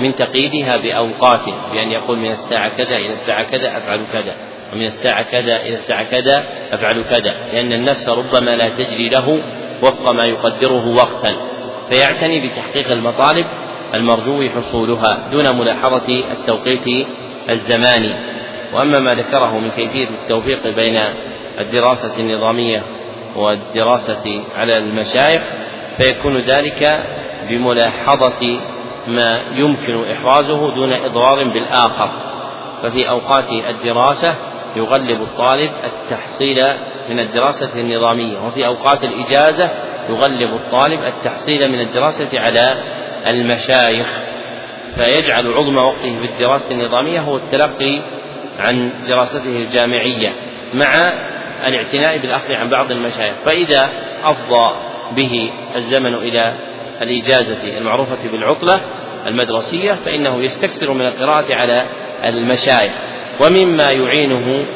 من 0.00 0.14
تقييدها 0.14 0.76
بأوقات 0.76 1.44
بأن 1.72 1.90
يقول 1.90 2.18
من 2.18 2.30
الساعة 2.30 2.76
كذا 2.76 2.96
إلى 2.96 3.12
الساعة 3.12 3.42
كذا 3.42 3.76
أفعل 3.76 4.00
كذا 4.12 4.34
ومن 4.72 4.86
الساعة 4.86 5.22
كذا 5.22 5.56
إلى 5.56 5.74
الساعة 5.74 6.02
كذا 6.02 6.44
أفعل 6.72 7.04
كذا 7.10 7.34
لأن 7.52 7.72
النفس 7.72 8.08
ربما 8.08 8.50
لا 8.50 8.68
تجري 8.68 9.08
له 9.08 9.42
وفق 9.82 10.10
ما 10.10 10.24
يقدره 10.24 10.86
وقتا. 10.96 11.36
فيعتني 11.90 12.48
بتحقيق 12.48 12.92
المطالب 12.92 13.46
المرجو 13.94 14.48
حصولها 14.48 15.28
دون 15.32 15.58
ملاحظة 15.58 16.22
التوقيت 16.32 17.06
الزماني. 17.50 18.14
وأما 18.72 18.98
ما 18.98 19.10
ذكره 19.10 19.58
من 19.58 19.70
كيفية 19.70 20.08
التوفيق 20.08 20.68
بين 20.68 21.00
الدراسة 21.58 22.12
النظامية 22.18 22.82
والدراسة 23.36 24.42
على 24.56 24.78
المشايخ 24.78 25.42
فيكون 25.96 26.38
ذلك 26.38 27.04
بملاحظة 27.48 28.60
ما 29.06 29.40
يمكن 29.54 30.04
إحرازه 30.12 30.74
دون 30.74 30.92
إضرار 30.92 31.44
بالآخر. 31.44 32.10
ففي 32.82 33.08
أوقات 33.08 33.48
الدراسة 33.70 34.34
يغلب 34.76 35.22
الطالب 35.22 35.70
التحصيل 35.84 36.58
من 37.10 37.20
الدراسة 37.20 37.70
النظامية 37.74 38.38
وفي 38.38 38.66
أوقات 38.66 39.04
الإجازة 39.04 39.70
يغلب 40.08 40.54
الطالب 40.54 41.04
التحصيل 41.04 41.68
من 41.68 41.80
الدراسة 41.80 42.28
على 42.34 42.74
المشايخ. 43.26 44.20
فيجعل 44.96 45.52
عظم 45.52 45.76
وقته 45.76 46.18
في 46.20 46.26
الدراسة 46.26 46.70
النظامية 46.70 47.20
هو 47.20 47.36
التلقي 47.36 48.00
عن 48.58 48.92
دراسته 49.08 49.56
الجامعية 49.56 50.32
مع 50.74 51.12
الاعتناء 51.66 52.18
بالأخذ 52.18 52.52
عن 52.52 52.70
بعض 52.70 52.90
المشايخ. 52.90 53.34
فإذا 53.44 53.90
أفضى 54.24 54.74
به 55.12 55.50
الزمن 55.76 56.14
إلى 56.14 56.54
الإجازة 57.02 57.78
المعروفة 57.78 58.28
بالعطلة 58.32 58.80
المدرسية 59.26 59.92
فإنه 60.04 60.42
يستكثر 60.42 60.92
من 60.92 61.06
القراءة 61.06 61.54
على 61.54 61.86
المشايخ. 62.24 62.92
ومما 63.40 63.90
يعينه 63.90 64.66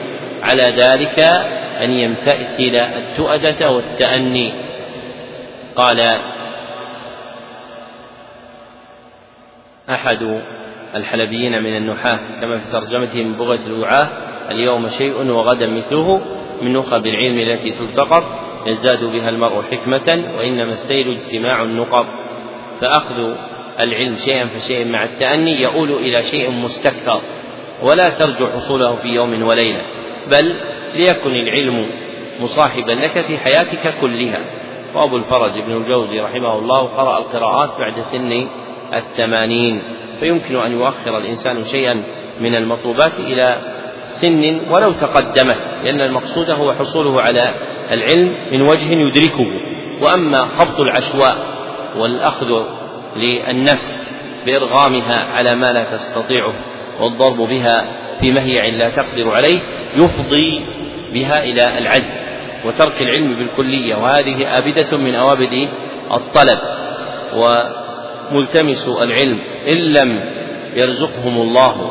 على 0.43 0.63
ذلك 0.63 1.21
أن 1.83 1.91
يمتثل 1.91 2.77
التؤدة 2.97 3.71
والتأني. 3.71 4.53
قال 5.77 6.21
أحد 9.91 10.41
الحلبيين 10.95 11.63
من 11.63 11.77
النحاة 11.77 12.19
كما 12.41 12.59
في 12.59 12.73
ترجمته 12.73 13.23
من 13.23 13.33
بغية 13.33 13.67
الوعاة 13.67 14.09
اليوم 14.51 14.89
شيء 14.89 15.31
وغدا 15.31 15.67
مثله 15.67 16.21
من 16.63 16.73
نخب 16.73 17.07
العلم 17.07 17.39
التي 17.39 17.71
تلتقط 17.71 18.25
يزداد 18.67 19.05
بها 19.05 19.29
المرء 19.29 19.63
حكمة 19.63 20.25
وإنما 20.39 20.73
السيل 20.73 21.11
اجتماع 21.11 21.63
النقب. 21.63 22.07
فأخذ 22.81 23.35
العلم 23.81 24.15
شيئا 24.15 24.47
فشيئا 24.47 24.85
مع 24.85 25.05
التأني 25.05 25.63
يؤول 25.63 25.93
إلى 25.93 26.23
شيء 26.23 26.51
مستكثر 26.51 27.21
ولا 27.83 28.11
ترجو 28.11 28.47
حصوله 28.47 28.97
في 28.97 29.09
يوم 29.09 29.43
وليلة 29.43 29.83
بل 30.31 30.55
ليكن 30.95 31.31
العلم 31.31 31.87
مصاحبا 32.41 32.93
لك 32.93 33.27
في 33.27 33.39
حياتك 33.39 33.95
كلها. 34.01 34.41
وأبو 34.95 35.17
الفرج 35.17 35.61
بن 35.61 35.77
الجوزي 35.77 36.21
رحمه 36.21 36.59
الله 36.59 36.83
قرأ 36.83 37.19
القراءات 37.19 37.79
بعد 37.79 38.01
سن 38.01 38.47
الثمانين 38.95 39.83
فيمكن 40.21 40.57
أن 40.57 40.73
يؤخر 40.73 41.19
الإنسان 41.19 41.65
شيئا 41.65 42.03
من 42.41 42.55
المطلوبات 42.55 43.19
إلى 43.19 43.59
سن 44.05 44.61
ولو 44.71 44.93
تقدمه 44.93 45.55
لأن 45.85 46.01
المقصود 46.01 46.51
هو 46.51 46.73
حصوله 46.73 47.23
على 47.23 47.55
العلم 47.91 48.37
من 48.53 48.63
وجه 48.63 48.93
يدركه. 48.93 49.47
وأما 50.03 50.45
خبط 50.45 50.81
العشواء 50.81 51.37
والأخذ 51.97 52.63
للنفس 53.17 54.15
بإرغامها 54.47 55.25
على 55.25 55.55
ما 55.55 55.67
لا 55.67 55.85
تستطيعه 55.85 56.55
والضرب 57.01 57.37
بها 57.37 57.85
في 58.21 58.33
مهيع 58.33 58.67
لا 58.67 58.91
تقدر 58.91 59.31
عليه 59.31 59.61
يفضي 59.97 60.67
بها 61.15 61.45
إلى 61.45 61.79
العجز 61.79 62.35
وترك 62.65 63.03
العلم 63.03 63.35
بالكلية. 63.35 63.95
وهذه 63.95 64.59
آبدة 64.59 64.97
من 64.97 65.15
أوابد 65.15 65.69
الطلب 66.13 66.59
وملتمس 67.35 68.89
العلم. 68.89 69.39
إن 69.69 69.77
لم 69.77 70.21
يرزقهم 70.75 71.41
الله 71.41 71.91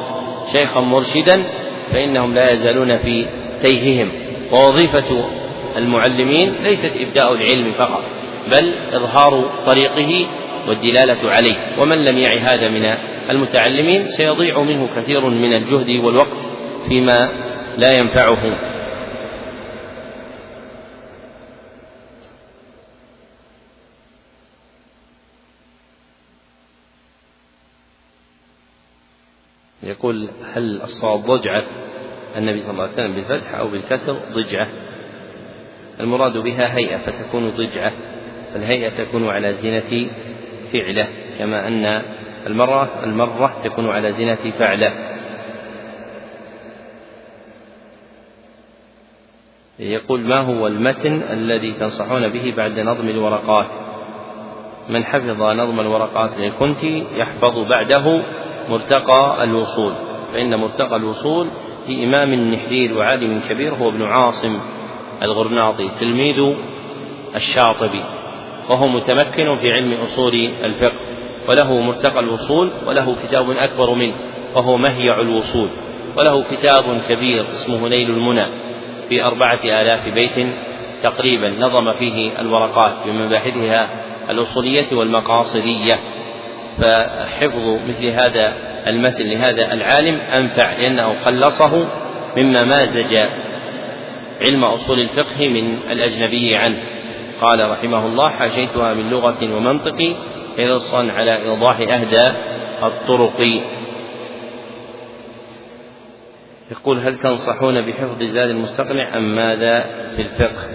شيخا 0.52 0.82
مرشدا 0.82 1.44
فإنهم 1.92 2.34
لا 2.34 2.52
يزالون 2.52 2.98
في 2.98 3.26
تيههم. 3.62 4.12
ووظيفة 4.52 5.30
المعلمين 5.78 6.56
ليست 6.64 6.92
إبداء 7.00 7.34
العلم 7.34 7.74
فقط 7.78 8.04
بل 8.52 8.74
إظهار 8.94 9.52
طريقه 9.68 10.28
والدلالة 10.68 11.32
عليه. 11.32 11.56
ومن 11.80 12.06
لم 12.06 12.18
يعي 12.18 12.40
هذا 12.40 12.70
من 12.70 12.96
المتعلمين 13.30 14.08
سيضيع 14.08 14.62
منه 14.62 14.90
كثير 14.96 15.26
من 15.26 15.54
الجهد 15.54 15.90
والوقت 16.04 16.40
فيما 16.88 17.30
لا 17.78 17.92
ينفعه. 17.92 18.73
يقول 29.84 30.30
هل 30.54 30.82
الصواب 30.82 31.20
ضجعة 31.20 31.64
النبي 32.38 32.60
صلى 32.60 32.72
الله 32.72 32.84
عليه 32.84 32.94
وسلم 32.94 33.14
بالفتح 33.16 33.56
أو 33.56 33.68
بالكسر؟ 33.68 34.18
ضجعة. 34.34 34.68
المراد 36.00 36.38
بها 36.38 36.78
هيئة 36.78 36.98
فتكون 36.98 37.50
ضجعة. 37.50 37.92
فالهيئة 38.54 39.04
تكون 39.04 39.30
على 39.30 39.54
زينة 39.54 40.12
فعلة 40.74 41.08
كما 41.40 41.68
أن 41.68 41.86
المرة 42.48 43.04
المرة 43.04 43.54
تكون 43.64 43.90
على 43.90 44.14
زينة 44.14 44.52
فعلة. 44.60 44.94
يقول 49.80 50.20
ما 50.22 50.40
هو 50.40 50.68
المتن 50.68 51.22
الذي 51.32 51.72
تنصحون 51.72 52.30
به 52.30 52.54
بعد 52.58 52.80
نظم 52.80 53.10
الورقات؟ 53.10 53.68
من 54.90 55.06
حفظ 55.06 55.42
نظم 55.42 55.80
الورقات 55.80 56.38
للكنتي 56.38 57.06
يحفظ 57.16 57.60
بعده 57.60 58.24
مرتقى 58.70 59.44
الوصول. 59.44 59.94
فإن 60.34 60.56
مرتقى 60.60 60.96
الوصول 60.96 61.48
لإمام 61.88 62.34
النحرير 62.34 62.98
وعالم 62.98 63.42
كبير 63.50 63.74
هو 63.74 63.90
ابن 63.90 64.04
عاصم 64.04 64.60
الغرناطي 65.22 65.90
تلميذ 66.00 66.56
الشاطبي 67.36 68.02
وهو 68.70 68.88
متمكن 68.88 69.58
في 69.58 69.72
علم 69.72 69.94
أصول 69.94 70.50
الفقه 70.64 71.00
وله 71.50 71.80
مرتقى 71.80 72.20
الوصول 72.20 72.72
وله 72.88 73.16
كتاب 73.24 73.52
أكبر 73.52 73.94
منه 73.94 74.14
وهو 74.56 74.78
مهيع 74.78 75.20
الوصول 75.20 75.70
وله 76.18 76.44
كتاب 76.44 77.02
كبير 77.10 77.46
اسمه 77.50 77.88
نيل 77.88 78.10
المنى 78.10 78.46
في 79.10 79.24
أربعة 79.24 79.60
آلاف 79.64 80.10
بيت 80.10 80.48
تقريبا 81.04 81.50
نظم 81.50 81.92
فيه 81.92 82.40
الورقات 82.40 82.94
بمباحثها 83.06 83.90
الأصولية 84.30 84.96
والمقاصدية. 84.96 86.00
فحفظ 86.82 87.80
مثل 87.88 88.06
هذا 88.06 88.54
المثل 88.88 89.30
لهذا 89.30 89.74
العالم 89.74 90.16
أنفع 90.16 90.74
لأنه 90.74 91.14
خلصه 91.14 91.88
مما 92.38 92.64
مازج 92.64 93.16
علم 94.42 94.64
أصول 94.64 95.00
الفقه 95.00 95.48
من 95.48 95.78
الأجنبي 95.92 96.56
عنه. 96.56 96.78
قال 97.42 97.70
رحمه 97.70 98.06
الله 98.06 98.30
حاشيتها 98.30 98.94
من 98.94 99.10
لغة 99.10 99.56
ومنطق 99.56 100.16
حرصا 100.58 101.12
على 101.12 101.36
إيضاح 101.36 101.80
أهدى 101.80 102.32
الطرق. 102.84 103.62
يقول 106.72 106.98
هل 106.98 107.18
تنصحون 107.18 107.82
بحفظ 107.82 108.24
زاد 108.24 108.50
المستقنع 108.50 109.18
أم 109.18 109.36
ماذا 109.36 109.82
في 110.16 110.22
الفقه؟ 110.22 110.70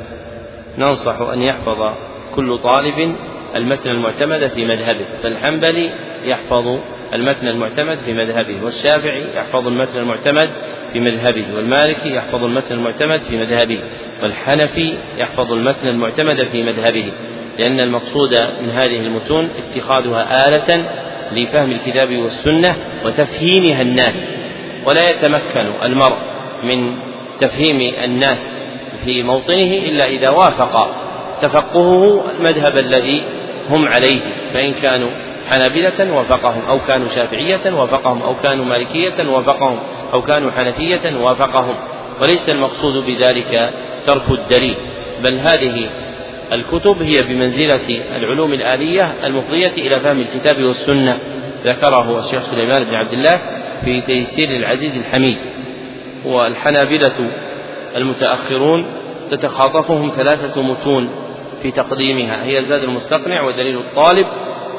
ننصح 0.79 1.21
أن 1.21 1.43
يحفظ 1.43 1.93
كل 2.35 2.59
طالب 2.59 3.17
المتن 3.57 3.91
المعتمد 3.91 4.47
في 4.47 4.65
مذهبه 4.65 5.05
فالحنبلي 5.23 5.91
يحفظ 6.25 6.79
المتن 7.15 7.49
المعتمد 7.49 7.99
في 7.99 8.13
مذهبه 8.13 8.65
والشافعي 8.65 9.25
يحفظ 9.35 9.67
المتن 9.67 9.99
المعتمد 9.99 10.51
في 10.93 11.01
مذهبه 11.01 11.45
والمالكي 11.57 12.15
يحفظ 12.15 12.45
المتن 12.45 12.75
المعتمد 12.75 13.21
في 13.21 13.37
مذهبه 13.37 13.79
والحنفي 14.23 14.99
يحفظ 15.19 15.53
المتن 15.53 15.89
المعتمد 15.89 16.45
في 16.45 16.63
مذهبه 16.63 17.13
لأن 17.59 17.81
المقصود 17.81 18.35
من 18.35 18.71
هذه 18.71 18.97
المتون 18.97 19.51
اتخاذها 19.59 20.49
آلة 20.49 20.85
لفهم 21.33 21.71
الكتاب 21.71 22.17
والسنة 22.17 22.77
وتفهيمها 23.05 23.83
الناس 23.83 24.29
ولا 24.87 25.11
يتمكن 25.11 25.73
المرء 25.83 26.17
من 26.65 26.95
تفهيم 27.41 27.95
الناس 28.05 28.51
في 29.05 29.23
موطنه 29.23 29.75
إلا 29.75 30.07
إذا 30.07 30.31
وافق 30.31 31.08
تفقهه 31.41 32.25
المذهب 32.31 32.79
الذي 32.79 33.23
هم 33.71 33.89
عليه 33.89 34.21
فإن 34.55 34.73
كانوا 34.73 35.11
حنابلة 35.51 36.13
وافقهم 36.13 36.63
أو 36.65 36.79
كانوا 36.79 37.09
شافعية 37.09 37.73
وافقهم 37.73 38.23
أو 38.23 38.35
كانوا 38.35 38.65
مالكية 38.65 39.29
وافقهم 39.29 39.79
أو 40.13 40.23
كانوا 40.23 40.51
حنفية 40.51 41.17
وافقهم. 41.17 41.75
وليس 42.21 42.49
المقصود 42.49 43.05
بذلك 43.05 43.71
ترك 44.07 44.31
الدليل 44.31 44.75
بل 45.23 45.35
هذه 45.35 45.91
الكتب 46.53 47.03
هي 47.03 47.23
بمنزلة 47.23 48.03
العلوم 48.17 48.53
الآلية 48.53 49.15
المفضية 49.25 49.73
إلى 49.73 50.01
فهم 50.01 50.21
الكتاب 50.21 50.63
والسنة 50.63 51.19
ذكره 51.65 52.19
الشيخ 52.19 52.43
سليمان 52.43 52.85
بن 52.85 52.95
عبد 52.95 53.13
الله 53.13 53.41
في 53.85 54.01
تيسير 54.01 54.51
العزيز 54.51 54.97
الحميد. 54.97 55.37
والحنابلة 56.25 57.31
المتأخرون 57.97 58.87
تتخاطفهم 59.31 60.09
ثلاثة 60.17 60.63
متون 60.63 61.28
في 61.63 61.71
تقديمها. 61.71 62.45
هي 62.45 62.63
زاد 62.63 62.83
المستقنع 62.83 63.43
ودليل 63.43 63.77
الطالب 63.77 64.27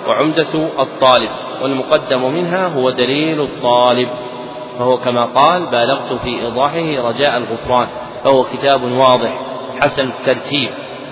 وعمدة 0.07 0.53
الطالب 0.79 1.29
والمقدم 1.61 2.33
منها 2.33 2.67
هو 2.67 2.89
دليل 2.89 3.41
الطالب. 3.41 4.09
فهو 4.79 4.97
كما 4.97 5.21
قال 5.21 5.65
بالغت 5.65 6.13
في 6.23 6.29
إيضاحه 6.29 7.09
رجاء 7.09 7.37
الغفران 7.37 7.87
فهو 8.23 8.43
كتاب 8.43 8.83
واضح 8.83 9.39
حسن 9.79 10.09
الترتيب 10.09 10.69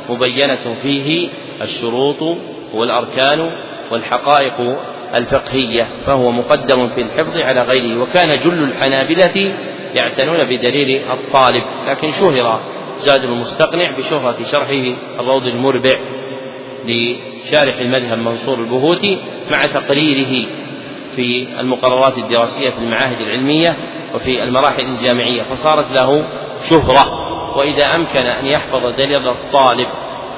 مبينة 0.10 0.76
فيه 0.82 1.30
الشروط 1.62 2.38
والأركان 2.74 3.52
والحقائق 3.92 4.78
الفقهية. 5.16 5.88
فهو 6.06 6.32
مقدم 6.32 6.90
في 6.90 7.02
الحفظ 7.02 7.38
على 7.38 7.62
غيره. 7.62 8.02
وكان 8.02 8.40
جل 8.40 8.64
الحنابلة 8.64 9.54
يعتنون 9.96 10.44
بدليل 10.44 11.02
الطالب 11.12 11.64
لكن 11.88 12.08
شهر 12.08 12.62
زاد 12.98 13.24
المستقنع 13.24 13.92
بشهرة 13.92 14.43
شرحه 14.43 14.95
الروض 15.19 15.48
المربع 15.48 15.95
لشارح 16.85 17.77
المذهب 17.80 18.17
منصور 18.17 18.59
البهوتي 18.59 19.17
مع 19.51 19.66
تقريره 19.66 20.48
في 21.16 21.48
المقررات 21.59 22.17
الدراسية 22.17 22.69
في 22.69 22.77
المعاهد 22.77 23.22
العلمية 23.22 23.77
وفي 24.16 24.43
المراحل 24.43 24.82
الجامعية 24.85 25.43
فصارت 25.43 25.92
له 25.92 26.27
شهرة. 26.69 27.27
وإذا 27.58 27.95
أمكن 27.95 28.26
أن 28.26 28.45
يحفظ 28.45 28.85
دليل 28.98 29.27
الطالب 29.27 29.88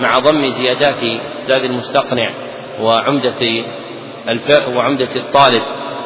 مع 0.02 0.14
ضم 0.16 0.50
زيادات 0.50 1.22
زاد 1.48 1.64
المستقنع 1.64 2.34
وعمدة 2.82 3.64
وعمدة 4.76 5.16
الطالب 5.16 5.64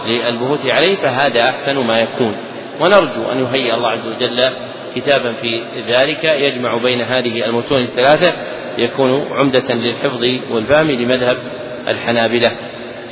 للبهوت 0.08 0.66
عليه 0.66 0.96
فهذا 0.96 1.50
أحسن 1.50 1.76
ما 1.78 2.00
يكون. 2.00 2.36
ونرجو 2.80 3.32
أن 3.32 3.40
يهيئ 3.40 3.74
الله 3.74 3.90
عز 3.90 4.08
وجل 4.08 4.50
كتابا 4.96 5.34
في 5.34 5.64
ذلك 5.88 6.24
يجمع 6.24 6.78
بين 6.78 7.02
هذه 7.02 7.46
المتون 7.46 7.82
الثلاثة 7.82 8.34
يكون 8.78 9.26
عمدة 9.32 9.74
للحفظ 9.74 10.24
والفهم 10.52 10.92
لمذهب 10.92 11.38
الحنابلة. 11.88 12.52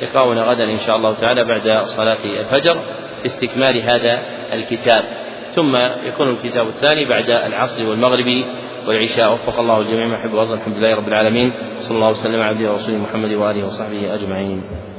لقاؤنا 0.01 0.41
غدا 0.43 0.63
إن 0.63 0.77
شاء 0.77 0.95
الله 0.95 1.13
تعالى 1.13 1.43
بعد 1.43 1.83
صلاة 1.85 2.17
الفجر 2.25 2.77
في 3.21 3.25
استكمال 3.25 3.81
هذا 3.81 4.21
الكتاب. 4.53 5.03
ثم 5.55 5.75
يكون 6.07 6.29
الكتاب 6.29 6.67
الثاني 6.67 7.05
بعد 7.05 7.29
العصر 7.29 7.87
والمغرب 7.87 8.43
والعشاء. 8.87 9.33
وفق 9.33 9.59
الله 9.59 9.79
الجميع 9.79 10.07
ما 10.07 10.15
يحب 10.15 10.35
الحمد 10.53 10.77
لله 10.77 10.95
رب 10.95 11.07
العالمين. 11.07 11.53
صلى 11.79 11.95
الله 11.95 12.09
وسلم 12.09 12.41
على 12.41 12.45
عبده 12.45 12.71
ورسوله 12.71 12.97
محمد 12.97 13.33
وآله 13.33 13.65
وصحبه 13.65 14.13
أجمعين. 14.13 14.90